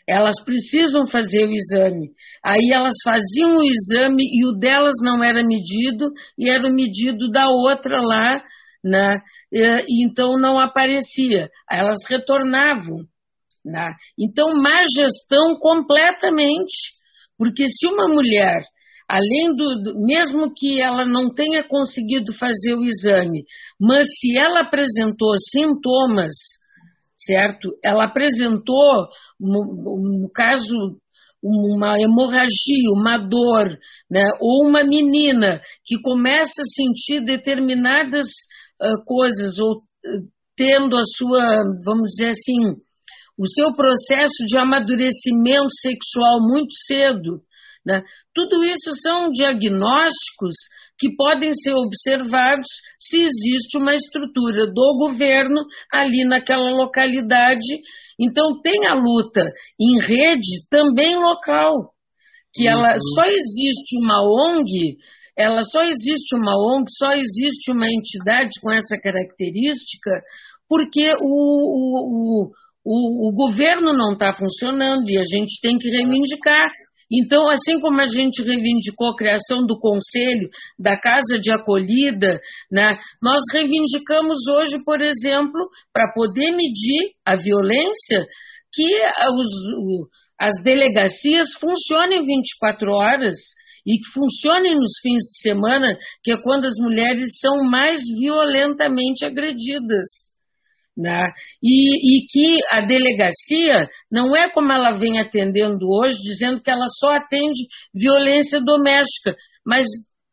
elas 0.08 0.42
precisam 0.44 1.06
fazer 1.06 1.46
o 1.46 1.52
exame. 1.52 2.10
Aí 2.44 2.70
elas 2.72 2.94
faziam 3.02 3.56
o 3.56 3.64
exame 3.64 4.22
e 4.22 4.46
o 4.46 4.52
delas 4.52 4.94
não 5.02 5.22
era 5.22 5.42
medido 5.42 6.12
e 6.38 6.48
era 6.48 6.66
o 6.66 6.72
medido 6.72 7.28
da 7.30 7.48
outra 7.48 8.00
lá, 8.00 8.40
né? 8.84 9.20
então 9.88 10.38
não 10.38 10.60
aparecia. 10.60 11.50
Elas 11.68 11.98
retornavam. 12.08 13.04
Né? 13.64 13.94
Então, 14.16 14.54
má 14.62 14.82
gestão 14.82 15.58
completamente, 15.58 16.94
porque 17.36 17.66
se 17.66 17.88
uma 17.88 18.06
mulher 18.06 18.62
além 19.08 19.54
do, 19.54 20.04
mesmo 20.04 20.52
que 20.52 20.80
ela 20.80 21.04
não 21.04 21.32
tenha 21.32 21.62
conseguido 21.62 22.32
fazer 22.34 22.74
o 22.74 22.84
exame, 22.84 23.44
mas 23.80 24.06
se 24.18 24.36
ela 24.36 24.62
apresentou 24.62 25.32
sintomas, 25.38 26.34
certo? 27.26 27.76
Ela 27.84 28.04
apresentou, 28.04 29.08
no, 29.40 30.30
caso, 30.34 30.98
uma 31.42 32.00
hemorragia, 32.00 32.90
uma 32.94 33.18
dor, 33.18 33.76
né? 34.10 34.24
ou 34.40 34.68
uma 34.68 34.82
menina 34.84 35.60
que 35.84 36.00
começa 36.00 36.62
a 36.62 36.74
sentir 36.74 37.24
determinadas 37.24 38.26
uh, 38.80 39.04
coisas, 39.04 39.58
ou 39.58 39.78
uh, 39.78 39.82
tendo 40.56 40.96
a 40.96 41.02
sua, 41.04 41.62
vamos 41.84 42.12
dizer 42.16 42.30
assim, 42.30 42.80
o 43.38 43.46
seu 43.46 43.74
processo 43.74 44.44
de 44.46 44.58
amadurecimento 44.58 45.70
sexual 45.80 46.40
muito 46.40 46.72
cedo, 46.86 47.42
né? 47.84 48.02
Tudo 48.34 48.64
isso 48.64 48.90
são 49.02 49.30
diagnósticos 49.30 50.54
que 50.98 51.14
podem 51.14 51.52
ser 51.52 51.74
observados 51.74 52.66
se 52.98 53.22
existe 53.22 53.78
uma 53.78 53.94
estrutura 53.94 54.66
do 54.66 54.96
governo 54.98 55.60
ali 55.92 56.24
naquela 56.24 56.70
localidade. 56.70 57.80
Então, 58.18 58.60
tem 58.62 58.86
a 58.86 58.94
luta 58.94 59.42
em 59.78 60.00
rede 60.00 60.66
também 60.70 61.16
local, 61.16 61.90
que 62.54 62.66
ela 62.66 62.94
uhum. 62.94 63.00
só 63.14 63.24
existe 63.24 63.98
uma 63.98 64.22
ONG, 64.22 64.96
ela 65.36 65.62
só 65.62 65.82
existe 65.82 66.34
uma 66.34 66.56
ONG, 66.56 66.86
só 66.96 67.12
existe 67.12 67.72
uma 67.72 67.86
entidade 67.86 68.52
com 68.62 68.72
essa 68.72 68.96
característica, 68.96 70.22
porque 70.66 71.12
o, 71.20 72.46
o, 72.46 72.50
o, 72.84 73.28
o 73.28 73.32
governo 73.34 73.92
não 73.92 74.14
está 74.14 74.32
funcionando 74.32 75.08
e 75.10 75.18
a 75.18 75.24
gente 75.24 75.60
tem 75.60 75.76
que 75.76 75.90
reivindicar 75.90 76.70
então, 77.10 77.48
assim 77.48 77.78
como 77.80 78.00
a 78.00 78.06
gente 78.06 78.42
reivindicou 78.42 79.10
a 79.10 79.16
criação 79.16 79.64
do 79.64 79.78
conselho, 79.78 80.48
da 80.78 80.98
casa 80.98 81.38
de 81.40 81.52
acolhida, 81.52 82.40
né, 82.70 82.98
nós 83.22 83.42
reivindicamos 83.52 84.38
hoje, 84.48 84.82
por 84.84 85.00
exemplo, 85.00 85.68
para 85.92 86.12
poder 86.12 86.50
medir 86.52 87.12
a 87.24 87.36
violência, 87.36 88.26
que 88.72 88.90
os, 89.34 89.48
as 90.38 90.62
delegacias 90.62 91.48
funcionem 91.60 92.22
24 92.22 92.90
horas 92.92 93.36
e 93.86 93.98
que 93.98 94.12
funcionem 94.12 94.74
nos 94.74 94.98
fins 95.00 95.22
de 95.22 95.40
semana, 95.40 95.96
que 96.24 96.32
é 96.32 96.42
quando 96.42 96.64
as 96.64 96.76
mulheres 96.80 97.38
são 97.40 97.62
mais 97.70 98.00
violentamente 98.18 99.24
agredidas. 99.24 100.34
Né? 100.96 101.30
E, 101.62 102.22
e, 102.22 102.26
que 102.26 102.58
a 102.70 102.80
delegacia 102.80 103.86
não 104.10 104.34
é 104.34 104.48
como 104.48 104.72
ela 104.72 104.92
vem 104.92 105.20
atendendo 105.20 105.86
hoje, 105.86 106.16
dizendo 106.22 106.62
que 106.62 106.70
ela 106.70 106.86
só 106.88 107.10
atende 107.10 107.60
violência 107.94 108.60
doméstica. 108.62 109.36
Mas, 109.64 109.86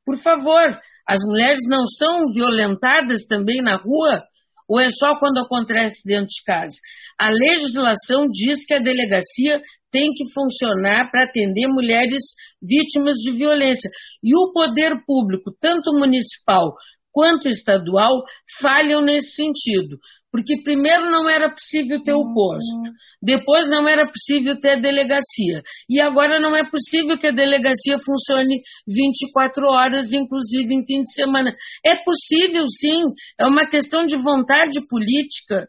por 0.05 0.17
favor, 0.19 0.79
as 1.07 1.19
mulheres 1.25 1.61
não 1.67 1.85
são 1.85 2.29
violentadas 2.33 3.25
também 3.27 3.61
na 3.61 3.75
rua? 3.75 4.23
Ou 4.69 4.79
é 4.79 4.89
só 4.89 5.19
quando 5.19 5.39
acontece 5.39 6.07
dentro 6.07 6.27
de 6.27 6.43
casa? 6.45 6.75
A 7.19 7.29
legislação 7.29 8.27
diz 8.31 8.65
que 8.65 8.73
a 8.73 8.79
delegacia 8.79 9.61
tem 9.91 10.11
que 10.13 10.31
funcionar 10.33 11.11
para 11.11 11.25
atender 11.25 11.67
mulheres 11.67 12.23
vítimas 12.61 13.15
de 13.17 13.31
violência. 13.31 13.89
E 14.23 14.35
o 14.35 14.51
poder 14.51 15.03
público, 15.05 15.51
tanto 15.59 15.91
municipal 15.93 16.73
quanto 17.13 17.47
estadual, 17.47 18.23
falham 18.59 19.01
nesse 19.01 19.35
sentido. 19.35 19.97
Porque 20.31 20.63
primeiro 20.63 21.11
não 21.11 21.29
era 21.29 21.47
possível 21.51 22.01
ter 22.01 22.13
o 22.13 22.33
posto, 22.33 22.81
depois 23.21 23.69
não 23.69 23.87
era 23.87 24.03
possível 24.07 24.59
ter 24.59 24.71
a 24.71 24.81
delegacia, 24.81 25.61
e 25.87 26.01
agora 26.01 26.39
não 26.39 26.55
é 26.55 26.67
possível 26.67 27.19
que 27.19 27.27
a 27.27 27.31
delegacia 27.31 27.99
funcione 28.03 28.59
24 28.87 29.63
horas, 29.67 30.11
inclusive 30.11 30.73
em 30.73 30.83
fim 30.83 31.03
de 31.03 31.13
semana. 31.13 31.55
É 31.85 31.95
possível, 32.03 32.65
sim, 32.67 33.03
é 33.39 33.45
uma 33.45 33.67
questão 33.67 34.07
de 34.07 34.17
vontade 34.17 34.79
política, 34.89 35.67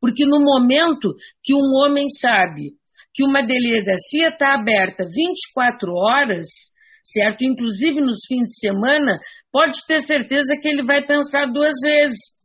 porque 0.00 0.24
no 0.24 0.40
momento 0.40 1.14
que 1.44 1.54
um 1.54 1.84
homem 1.84 2.08
sabe 2.08 2.70
que 3.14 3.22
uma 3.22 3.42
delegacia 3.42 4.28
está 4.28 4.54
aberta 4.54 5.04
24 5.04 5.92
horas, 5.92 6.48
certo? 7.06 7.42
Inclusive 7.42 8.00
nos 8.00 8.18
fins 8.28 8.50
de 8.50 8.60
semana, 8.60 9.18
pode 9.52 9.78
ter 9.86 10.00
certeza 10.00 10.54
que 10.60 10.68
ele 10.68 10.82
vai 10.82 11.06
pensar 11.06 11.46
duas 11.46 11.74
vezes 11.82 12.36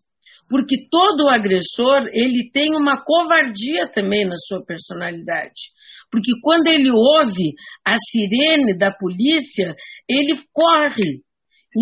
porque 0.52 0.76
todo 0.92 1.30
agressor 1.30 2.08
ele 2.12 2.52
tem 2.52 2.76
uma 2.76 3.02
covardia 3.02 3.90
também 3.90 4.28
na 4.28 4.36
sua 4.36 4.62
personalidade. 4.66 5.72
Porque 6.12 6.32
quando 6.44 6.68
ele 6.68 6.92
ouve 6.92 7.56
a 7.88 7.96
sirene 7.96 8.78
da 8.78 8.92
polícia, 8.92 9.74
ele 10.10 10.36
corre. 10.52 11.22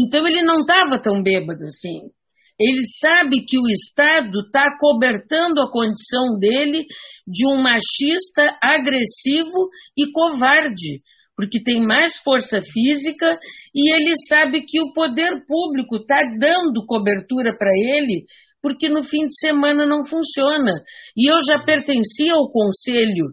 Então 0.06 0.28
ele 0.28 0.44
não 0.44 0.62
estava 0.62 1.02
tão 1.02 1.24
bêbado 1.24 1.66
assim. 1.66 2.12
Ele 2.60 2.84
sabe 3.02 3.44
que 3.44 3.58
o 3.58 3.68
Estado 3.70 4.40
está 4.46 4.68
cobertando 4.78 5.62
a 5.62 5.72
condição 5.72 6.38
dele 6.38 6.86
de 7.26 7.48
um 7.48 7.60
machista 7.64 8.56
agressivo 8.62 9.70
e 9.98 10.12
covarde, 10.12 11.02
porque 11.40 11.64
tem 11.64 11.82
mais 11.82 12.18
força 12.18 12.60
física 12.60 13.40
e 13.74 13.96
ele 13.96 14.14
sabe 14.28 14.66
que 14.66 14.82
o 14.82 14.92
poder 14.92 15.46
público 15.48 15.96
está 15.96 16.22
dando 16.38 16.86
cobertura 16.86 17.58
para 17.58 17.72
ele 17.72 18.26
porque 18.62 18.90
no 18.90 19.06
fim 19.06 19.26
de 19.26 19.40
semana 19.40 19.86
não 19.86 20.04
funciona. 20.04 20.84
E 21.16 21.32
eu 21.32 21.38
já 21.40 21.64
pertencia 21.64 22.34
ao 22.34 22.52
Conselho 22.52 23.28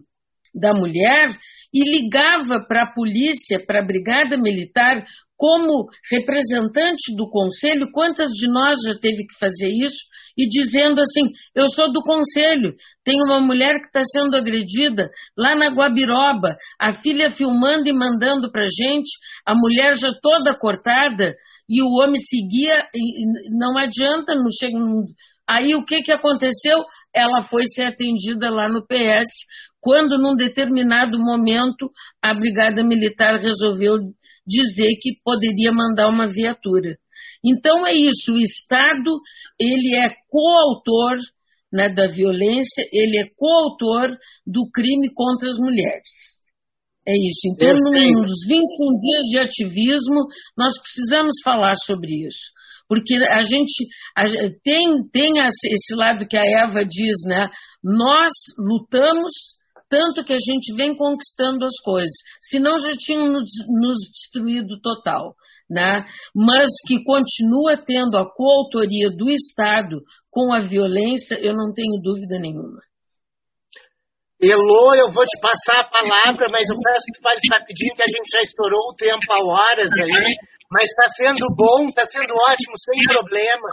da 0.55 0.73
Mulher 0.73 1.31
e 1.73 1.83
ligava 1.83 2.65
para 2.65 2.83
a 2.83 2.93
polícia, 2.93 3.61
para 3.67 3.81
a 3.81 3.85
Brigada 3.85 4.37
Militar, 4.37 5.03
como 5.37 5.87
representante 6.11 7.15
do 7.15 7.29
Conselho, 7.29 7.91
quantas 7.91 8.29
de 8.31 8.47
nós 8.47 8.79
já 8.83 8.99
teve 8.99 9.25
que 9.25 9.37
fazer 9.39 9.69
isso? 9.69 10.03
E 10.35 10.47
dizendo 10.47 10.99
assim: 10.99 11.31
eu 11.55 11.67
sou 11.67 11.91
do 11.91 12.01
Conselho, 12.01 12.73
tem 13.03 13.21
uma 13.21 13.39
mulher 13.39 13.79
que 13.79 13.87
está 13.87 14.01
sendo 14.03 14.35
agredida 14.35 15.09
lá 15.37 15.55
na 15.55 15.67
Guabiroba, 15.67 16.57
a 16.79 16.91
filha 16.91 17.29
filmando 17.29 17.87
e 17.87 17.93
mandando 17.93 18.51
para 18.51 18.63
gente, 18.63 19.09
a 19.45 19.53
mulher 19.55 19.95
já 19.95 20.11
toda 20.21 20.57
cortada, 20.57 21.35
e 21.69 21.81
o 21.83 21.89
homem 22.01 22.19
seguia, 22.19 22.87
e 22.93 23.57
não 23.57 23.77
adianta, 23.77 24.33
não 24.33 24.49
chega. 24.51 24.77
Aí 25.49 25.75
o 25.75 25.85
que, 25.85 26.01
que 26.01 26.11
aconteceu? 26.11 26.83
Ela 27.15 27.41
foi 27.41 27.63
ser 27.65 27.83
atendida 27.83 28.49
lá 28.49 28.67
no 28.67 28.85
PS, 28.85 29.29
quando 29.79 30.17
num 30.17 30.35
determinado 30.35 31.17
momento 31.17 31.89
a 32.21 32.33
Brigada 32.33 32.83
Militar 32.83 33.37
resolveu 33.39 33.97
dizer 34.47 34.95
que 35.01 35.19
poderia 35.23 35.71
mandar 35.71 36.09
uma 36.09 36.27
viatura. 36.27 36.97
Então 37.45 37.85
é 37.85 37.93
isso, 37.93 38.33
o 38.33 38.39
Estado 38.39 39.19
ele 39.59 39.95
é 39.95 40.09
coautor 40.29 41.17
né, 41.71 41.89
da 41.89 42.07
violência, 42.07 42.87
ele 42.91 43.17
é 43.17 43.29
coautor 43.35 44.09
do 44.45 44.69
crime 44.71 45.13
contra 45.13 45.49
as 45.49 45.57
mulheres. 45.57 46.37
É 47.07 47.13
isso. 47.13 47.47
Então, 47.53 47.69
nos 47.71 48.45
21 48.47 48.99
dias 48.99 49.23
de 49.31 49.39
ativismo, 49.39 50.27
nós 50.57 50.73
precisamos 50.81 51.35
falar 51.41 51.73
sobre 51.85 52.27
isso. 52.27 52.51
Porque 52.89 53.15
a 53.15 53.41
gente 53.41 53.85
a, 54.15 54.23
tem, 54.63 55.07
tem 55.11 55.33
esse 55.39 55.95
lado 55.95 56.27
que 56.27 56.35
a 56.37 56.43
Eva 56.43 56.83
diz, 56.83 57.15
né? 57.25 57.49
Nós 57.83 58.31
lutamos 58.57 59.31
tanto 59.89 60.23
que 60.23 60.33
a 60.33 60.39
gente 60.39 60.73
vem 60.75 60.95
conquistando 60.95 61.65
as 61.65 61.77
coisas, 61.83 62.13
senão 62.41 62.79
já 62.79 62.91
tinham 62.93 63.27
nos, 63.27 63.99
destruído 64.11 64.79
total. 64.81 65.35
Né? 65.69 66.05
Mas 66.33 66.71
que 66.87 67.03
continua 67.03 67.75
tendo 67.75 68.15
a 68.17 68.25
coautoria 68.25 69.09
do 69.09 69.29
Estado 69.29 69.99
com 70.31 70.53
a 70.53 70.61
violência, 70.61 71.35
eu 71.35 71.53
não 71.53 71.73
tenho 71.73 72.01
dúvida 72.01 72.39
nenhuma. 72.39 72.79
Elô, 74.39 74.93
eu 74.93 75.11
vou 75.11 75.25
te 75.25 75.39
passar 75.41 75.81
a 75.81 75.89
palavra, 75.89 76.45
mas 76.51 76.69
eu 76.69 76.77
peço 76.79 77.05
que 77.11 77.21
fale 77.21 77.39
rapidinho, 77.51 77.95
que 77.95 78.03
a 78.03 78.07
gente 78.07 78.29
já 78.31 78.43
estourou 78.43 78.91
o 78.91 78.95
tempo 78.95 79.25
há 79.33 79.43
horas 79.43 79.91
aí. 79.91 80.35
Mas 80.71 80.83
está 80.83 81.07
sendo 81.17 81.47
bom, 81.55 81.89
está 81.89 82.05
sendo 82.07 82.33
ótimo, 82.33 82.75
sem 82.77 83.01
problema. 83.03 83.69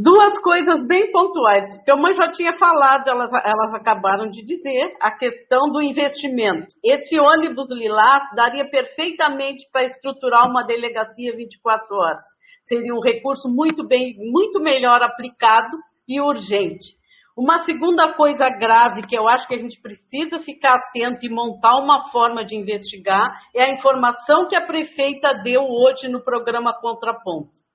Duas 0.00 0.40
coisas 0.42 0.86
bem 0.86 1.10
pontuais, 1.10 1.66
que 1.84 1.90
a 1.90 1.96
mãe 1.96 2.14
já 2.14 2.30
tinha 2.30 2.56
falado, 2.56 3.08
elas, 3.08 3.32
elas 3.44 3.74
acabaram 3.74 4.30
de 4.30 4.44
dizer, 4.44 4.94
a 5.00 5.10
questão 5.10 5.72
do 5.72 5.82
investimento. 5.82 6.68
Esse 6.84 7.18
ônibus 7.18 7.68
lilás 7.72 8.22
daria 8.36 8.64
perfeitamente 8.70 9.68
para 9.72 9.86
estruturar 9.86 10.48
uma 10.48 10.62
delegacia 10.62 11.34
24 11.34 11.96
horas. 11.96 12.22
Seria 12.64 12.94
um 12.94 13.00
recurso 13.00 13.48
muito 13.48 13.84
bem, 13.88 14.14
muito 14.30 14.60
melhor 14.60 15.02
aplicado 15.02 15.76
e 16.08 16.20
urgente. 16.20 16.96
Uma 17.36 17.58
segunda 17.58 18.12
coisa 18.12 18.48
grave 18.50 19.02
que 19.04 19.18
eu 19.18 19.26
acho 19.26 19.48
que 19.48 19.56
a 19.56 19.58
gente 19.58 19.82
precisa 19.82 20.38
ficar 20.38 20.76
atento 20.76 21.26
e 21.26 21.28
montar 21.28 21.74
uma 21.74 22.08
forma 22.12 22.44
de 22.44 22.54
investigar 22.54 23.36
é 23.52 23.64
a 23.64 23.72
informação 23.72 24.46
que 24.46 24.54
a 24.54 24.64
prefeita 24.64 25.42
deu 25.42 25.62
hoje 25.62 26.06
no 26.06 26.22
programa 26.22 26.72
Contraponto. 26.80 27.66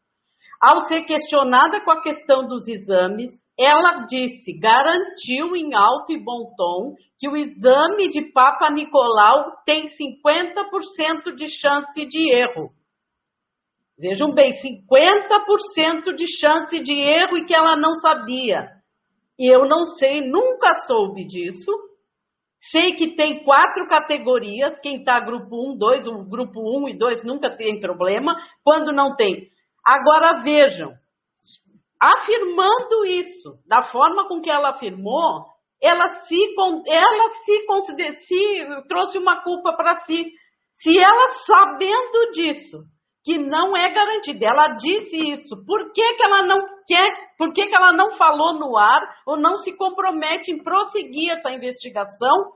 Ao 0.63 0.79
ser 0.87 1.01
questionada 1.01 1.81
com 1.81 1.91
a 1.91 2.01
questão 2.01 2.47
dos 2.47 2.65
exames, 2.69 3.31
ela 3.59 4.05
disse, 4.05 4.57
garantiu 4.57 5.57
em 5.57 5.75
alto 5.75 6.13
e 6.13 6.23
bom 6.23 6.53
tom, 6.55 6.95
que 7.19 7.27
o 7.27 7.35
exame 7.35 8.09
de 8.09 8.31
Papa 8.31 8.71
Nicolau 8.71 9.57
tem 9.65 9.83
50% 9.87 11.35
de 11.35 11.49
chance 11.49 12.05
de 12.07 12.33
erro. 12.33 12.69
Vejam 13.99 14.33
bem, 14.33 14.51
50% 14.51 16.15
de 16.15 16.27
chance 16.39 16.81
de 16.81 16.93
erro 16.93 17.37
e 17.37 17.45
que 17.45 17.53
ela 17.53 17.75
não 17.75 17.99
sabia. 17.99 18.69
E 19.37 19.53
eu 19.53 19.65
não 19.67 19.85
sei, 19.85 20.21
nunca 20.21 20.79
soube 20.79 21.25
disso. 21.25 21.71
Sei 22.61 22.93
que 22.93 23.15
tem 23.15 23.43
quatro 23.43 23.85
categorias, 23.89 24.79
quem 24.79 24.99
está 24.99 25.19
grupo 25.19 25.73
1, 25.73 25.77
2, 25.77 26.07
o 26.07 26.23
grupo 26.23 26.61
1 26.85 26.89
e 26.89 26.97
2 26.97 27.23
nunca 27.25 27.53
tem 27.53 27.81
problema, 27.81 28.37
quando 28.63 28.93
não 28.93 29.17
tem. 29.17 29.51
Agora 29.85 30.41
vejam, 30.41 30.93
afirmando 32.01 33.05
isso, 33.05 33.57
da 33.67 33.81
forma 33.83 34.27
com 34.27 34.41
que 34.41 34.49
ela 34.49 34.69
afirmou, 34.69 35.45
ela 35.81 36.13
se, 36.13 36.37
ela 36.87 37.29
se, 37.43 38.15
se 38.25 38.87
trouxe 38.87 39.17
uma 39.17 39.43
culpa 39.43 39.73
para 39.75 39.95
si. 39.97 40.31
Se 40.75 40.97
ela, 40.97 41.27
sabendo 41.45 42.31
disso, 42.31 42.79
que 43.23 43.37
não 43.37 43.75
é 43.75 43.93
garantida, 43.93 44.45
ela 44.45 44.69
disse 44.75 45.17
isso, 45.31 45.65
por 45.65 45.91
que, 45.93 46.13
que 46.15 46.23
ela 46.23 46.43
não 46.43 46.59
quer, 46.85 47.07
por 47.37 47.53
que, 47.53 47.67
que 47.67 47.75
ela 47.75 47.93
não 47.93 48.13
falou 48.17 48.53
no 48.53 48.77
ar 48.77 49.01
ou 49.25 49.37
não 49.37 49.57
se 49.59 49.75
compromete 49.77 50.51
em 50.51 50.63
prosseguir 50.63 51.31
essa 51.31 51.51
investigação, 51.51 52.51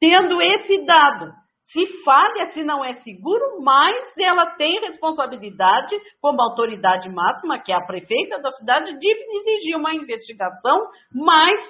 tendo 0.00 0.40
esse 0.40 0.84
dado? 0.84 1.32
Se 1.64 1.86
falha, 2.02 2.46
se 2.46 2.62
não 2.64 2.84
é 2.84 2.92
seguro, 2.92 3.62
mas 3.62 3.96
ela 4.18 4.46
tem 4.56 4.80
responsabilidade, 4.80 5.96
como 6.20 6.42
autoridade 6.42 7.08
máxima, 7.08 7.58
que 7.58 7.72
é 7.72 7.76
a 7.76 7.86
prefeita 7.86 8.40
da 8.40 8.50
cidade, 8.50 8.98
de 8.98 9.08
exigir 9.08 9.76
uma 9.76 9.94
investigação 9.94 10.88
mais 11.14 11.64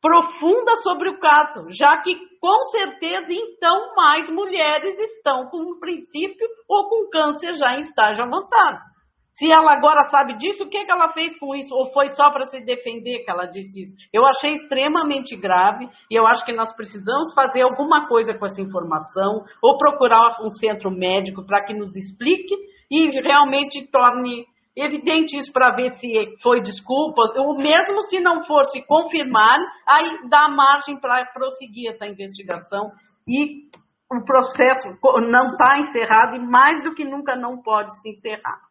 profunda 0.00 0.76
sobre 0.76 1.10
o 1.10 1.18
caso, 1.18 1.66
já 1.70 1.98
que 1.98 2.16
com 2.40 2.66
certeza 2.70 3.26
então 3.30 3.94
mais 3.94 4.30
mulheres 4.30 4.98
estão 4.98 5.48
com 5.48 5.58
um 5.58 5.78
princípio 5.78 6.48
ou 6.68 6.88
com 6.88 7.10
câncer 7.10 7.52
já 7.54 7.74
em 7.74 7.80
estágio 7.80 8.24
avançado. 8.24 8.89
Se 9.34 9.50
ela 9.50 9.72
agora 9.72 10.04
sabe 10.04 10.34
disso, 10.34 10.64
o 10.64 10.68
que, 10.68 10.84
que 10.84 10.90
ela 10.90 11.12
fez 11.12 11.38
com 11.38 11.54
isso? 11.54 11.74
Ou 11.74 11.92
foi 11.92 12.08
só 12.10 12.30
para 12.30 12.44
se 12.44 12.60
defender 12.60 13.24
que 13.24 13.30
ela 13.30 13.46
disse 13.46 13.82
isso? 13.82 13.94
Eu 14.12 14.26
achei 14.26 14.54
extremamente 14.54 15.36
grave 15.36 15.88
e 16.10 16.18
eu 16.18 16.26
acho 16.26 16.44
que 16.44 16.52
nós 16.52 16.74
precisamos 16.74 17.32
fazer 17.34 17.62
alguma 17.62 18.06
coisa 18.06 18.34
com 18.34 18.44
essa 18.44 18.60
informação 18.60 19.44
ou 19.62 19.78
procurar 19.78 20.32
um 20.42 20.50
centro 20.50 20.90
médico 20.90 21.44
para 21.46 21.64
que 21.64 21.72
nos 21.72 21.94
explique 21.96 22.54
e 22.90 23.08
realmente 23.20 23.86
torne 23.90 24.44
evidente 24.76 25.38
isso 25.38 25.52
para 25.52 25.74
ver 25.74 25.92
se 25.92 26.08
foi 26.42 26.60
desculpa, 26.60 27.22
ou 27.36 27.54
mesmo 27.56 28.02
se 28.02 28.20
não 28.20 28.44
fosse 28.44 28.84
confirmar, 28.86 29.58
aí 29.86 30.28
dá 30.28 30.48
margem 30.48 30.98
para 30.98 31.24
prosseguir 31.26 31.90
essa 31.90 32.06
investigação 32.06 32.90
e 33.26 33.68
o 34.12 34.24
processo 34.24 34.88
não 35.30 35.52
está 35.52 35.78
encerrado 35.78 36.36
e 36.36 36.40
mais 36.40 36.82
do 36.82 36.94
que 36.94 37.04
nunca 37.04 37.36
não 37.36 37.62
pode 37.62 37.92
se 38.00 38.08
encerrar. 38.08 38.69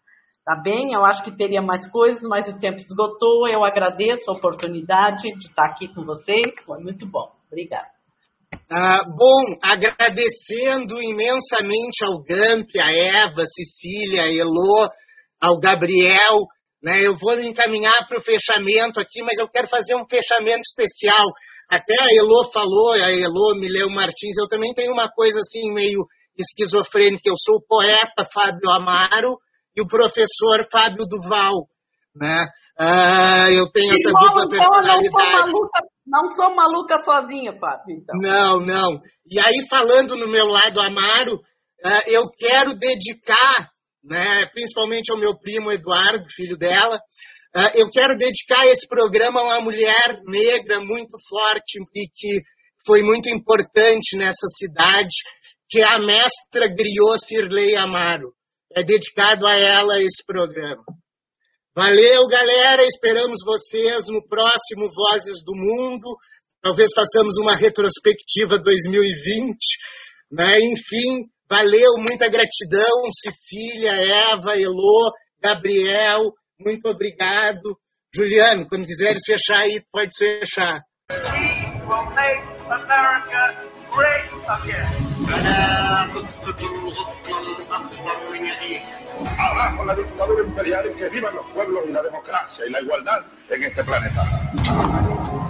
Tá 0.50 0.56
bem? 0.56 0.94
Eu 0.94 1.06
acho 1.06 1.24
que 1.24 1.38
teria 1.38 1.62
mais 1.62 1.88
coisas, 1.92 2.24
mas 2.24 2.48
o 2.48 2.58
tempo 2.58 2.80
esgotou. 2.80 3.48
Eu 3.48 3.64
agradeço 3.64 4.32
a 4.32 4.34
oportunidade 4.34 5.22
de 5.22 5.48
estar 5.48 5.66
aqui 5.66 5.88
com 5.94 6.04
vocês. 6.04 6.42
Foi 6.66 6.80
muito 6.80 7.06
bom. 7.06 7.30
Obrigada. 7.46 7.86
Ah, 8.68 9.04
bom, 9.06 9.60
agradecendo 9.62 11.00
imensamente 11.04 12.04
ao 12.04 12.24
Gamp, 12.24 12.68
a 12.84 12.92
Eva, 12.92 13.46
Cecília, 13.46 14.24
a 14.24 14.28
Elô, 14.28 14.90
ao 15.40 15.60
Gabriel. 15.60 16.48
Né? 16.82 17.06
Eu 17.06 17.16
vou 17.16 17.40
encaminhar 17.40 18.08
para 18.08 18.18
o 18.18 18.24
fechamento 18.24 19.00
aqui, 19.00 19.22
mas 19.22 19.38
eu 19.38 19.48
quero 19.48 19.68
fazer 19.68 19.94
um 19.94 20.08
fechamento 20.10 20.62
especial. 20.62 21.28
Até 21.70 21.94
a 21.94 22.12
Elô 22.12 22.50
falou, 22.52 22.94
a 22.94 23.12
Elô 23.12 23.54
Mileu 23.54 23.92
Martins, 23.92 24.36
eu 24.42 24.48
também 24.48 24.74
tenho 24.74 24.94
uma 24.94 25.12
coisa 25.12 25.42
assim 25.42 25.72
meio 25.72 26.08
esquizofrênica. 26.36 27.30
Eu 27.30 27.36
sou 27.38 27.58
o 27.58 27.66
poeta 27.68 28.28
Fábio 28.34 28.72
Amaro, 28.72 29.38
e 29.76 29.82
o 29.82 29.88
professor 29.88 30.68
Fábio 30.72 31.06
Duval. 31.06 31.68
Né? 32.16 32.46
Ah, 32.78 33.52
eu 33.52 33.70
tenho 33.72 33.94
essa 33.94 34.10
Irmão, 34.10 34.24
dupla 34.24 34.46
então, 34.46 34.72
personalidade. 34.72 35.10
Não 35.10 35.20
sou, 35.20 35.42
maluca, 35.42 35.80
não 36.08 36.28
sou 36.30 36.56
maluca 36.56 37.02
sozinha, 37.02 37.54
Fábio. 37.60 37.98
Então. 37.98 38.16
Não, 38.22 38.60
não. 38.60 39.02
E 39.30 39.38
aí, 39.38 39.68
falando 39.70 40.16
no 40.16 40.28
meu 40.28 40.48
lado 40.48 40.80
Amaro, 40.80 41.40
ah, 41.84 42.04
eu 42.08 42.30
quero 42.38 42.74
dedicar, 42.76 43.70
né, 44.04 44.46
principalmente 44.54 45.12
ao 45.12 45.20
meu 45.20 45.38
primo 45.38 45.72
Eduardo, 45.72 46.26
filho 46.36 46.58
dela, 46.58 47.00
ah, 47.54 47.72
eu 47.76 47.90
quero 47.90 48.16
dedicar 48.16 48.66
esse 48.68 48.88
programa 48.88 49.42
a 49.42 49.44
uma 49.44 49.62
mulher 49.62 50.22
negra 50.26 50.80
muito 50.80 51.18
forte 51.28 51.80
e 51.96 52.08
que 52.16 52.42
foi 52.86 53.02
muito 53.04 53.28
importante 53.30 54.16
nessa 54.16 54.48
cidade, 54.58 55.16
que 55.70 55.80
é 55.80 55.86
a 55.86 56.00
mestra 56.00 56.68
griot 56.68 57.20
Sirlei 57.26 57.76
Amaro 57.76 58.39
é 58.76 58.84
dedicado 58.84 59.46
a 59.48 59.56
ela 59.56 60.00
esse 60.00 60.24
programa. 60.26 60.84
Valeu, 61.76 62.28
galera. 62.28 62.84
Esperamos 62.84 63.40
vocês 63.46 64.08
no 64.08 64.28
próximo 64.28 64.90
Vozes 64.94 65.44
do 65.46 65.54
Mundo. 65.56 66.18
Talvez 66.62 66.90
façamos 66.94 67.38
uma 67.38 67.56
retrospectiva 67.56 68.60
2020. 68.60 69.56
Né? 70.32 70.52
Enfim, 70.62 71.26
valeu, 71.50 71.94
muita 71.98 72.30
gratidão. 72.30 73.10
Cecília, 73.14 73.94
Eva, 73.94 74.60
Elô, 74.60 75.12
Gabriel, 75.42 76.34
muito 76.60 76.88
obrigado. 76.90 77.78
Juliano, 78.14 78.68
quando 78.68 78.86
quiseres 78.86 79.22
fechar 79.26 79.60
aí, 79.60 79.82
pode 79.92 80.16
fechar. 80.18 80.82
We 83.98 84.29
Abajo 89.38 89.86
la 89.86 89.96
dictadura 89.96 90.44
imperial 90.44 90.86
y 90.92 90.98
que 90.98 91.10
vivan 91.10 91.36
los 91.36 91.46
pueblos 91.54 91.84
y 91.88 91.92
la 91.92 92.02
democracia 92.02 92.66
y 92.66 92.72
la 92.72 92.82
igualdad 92.82 93.26
en 93.48 93.64
este 93.64 93.84
planeta. 93.84 95.49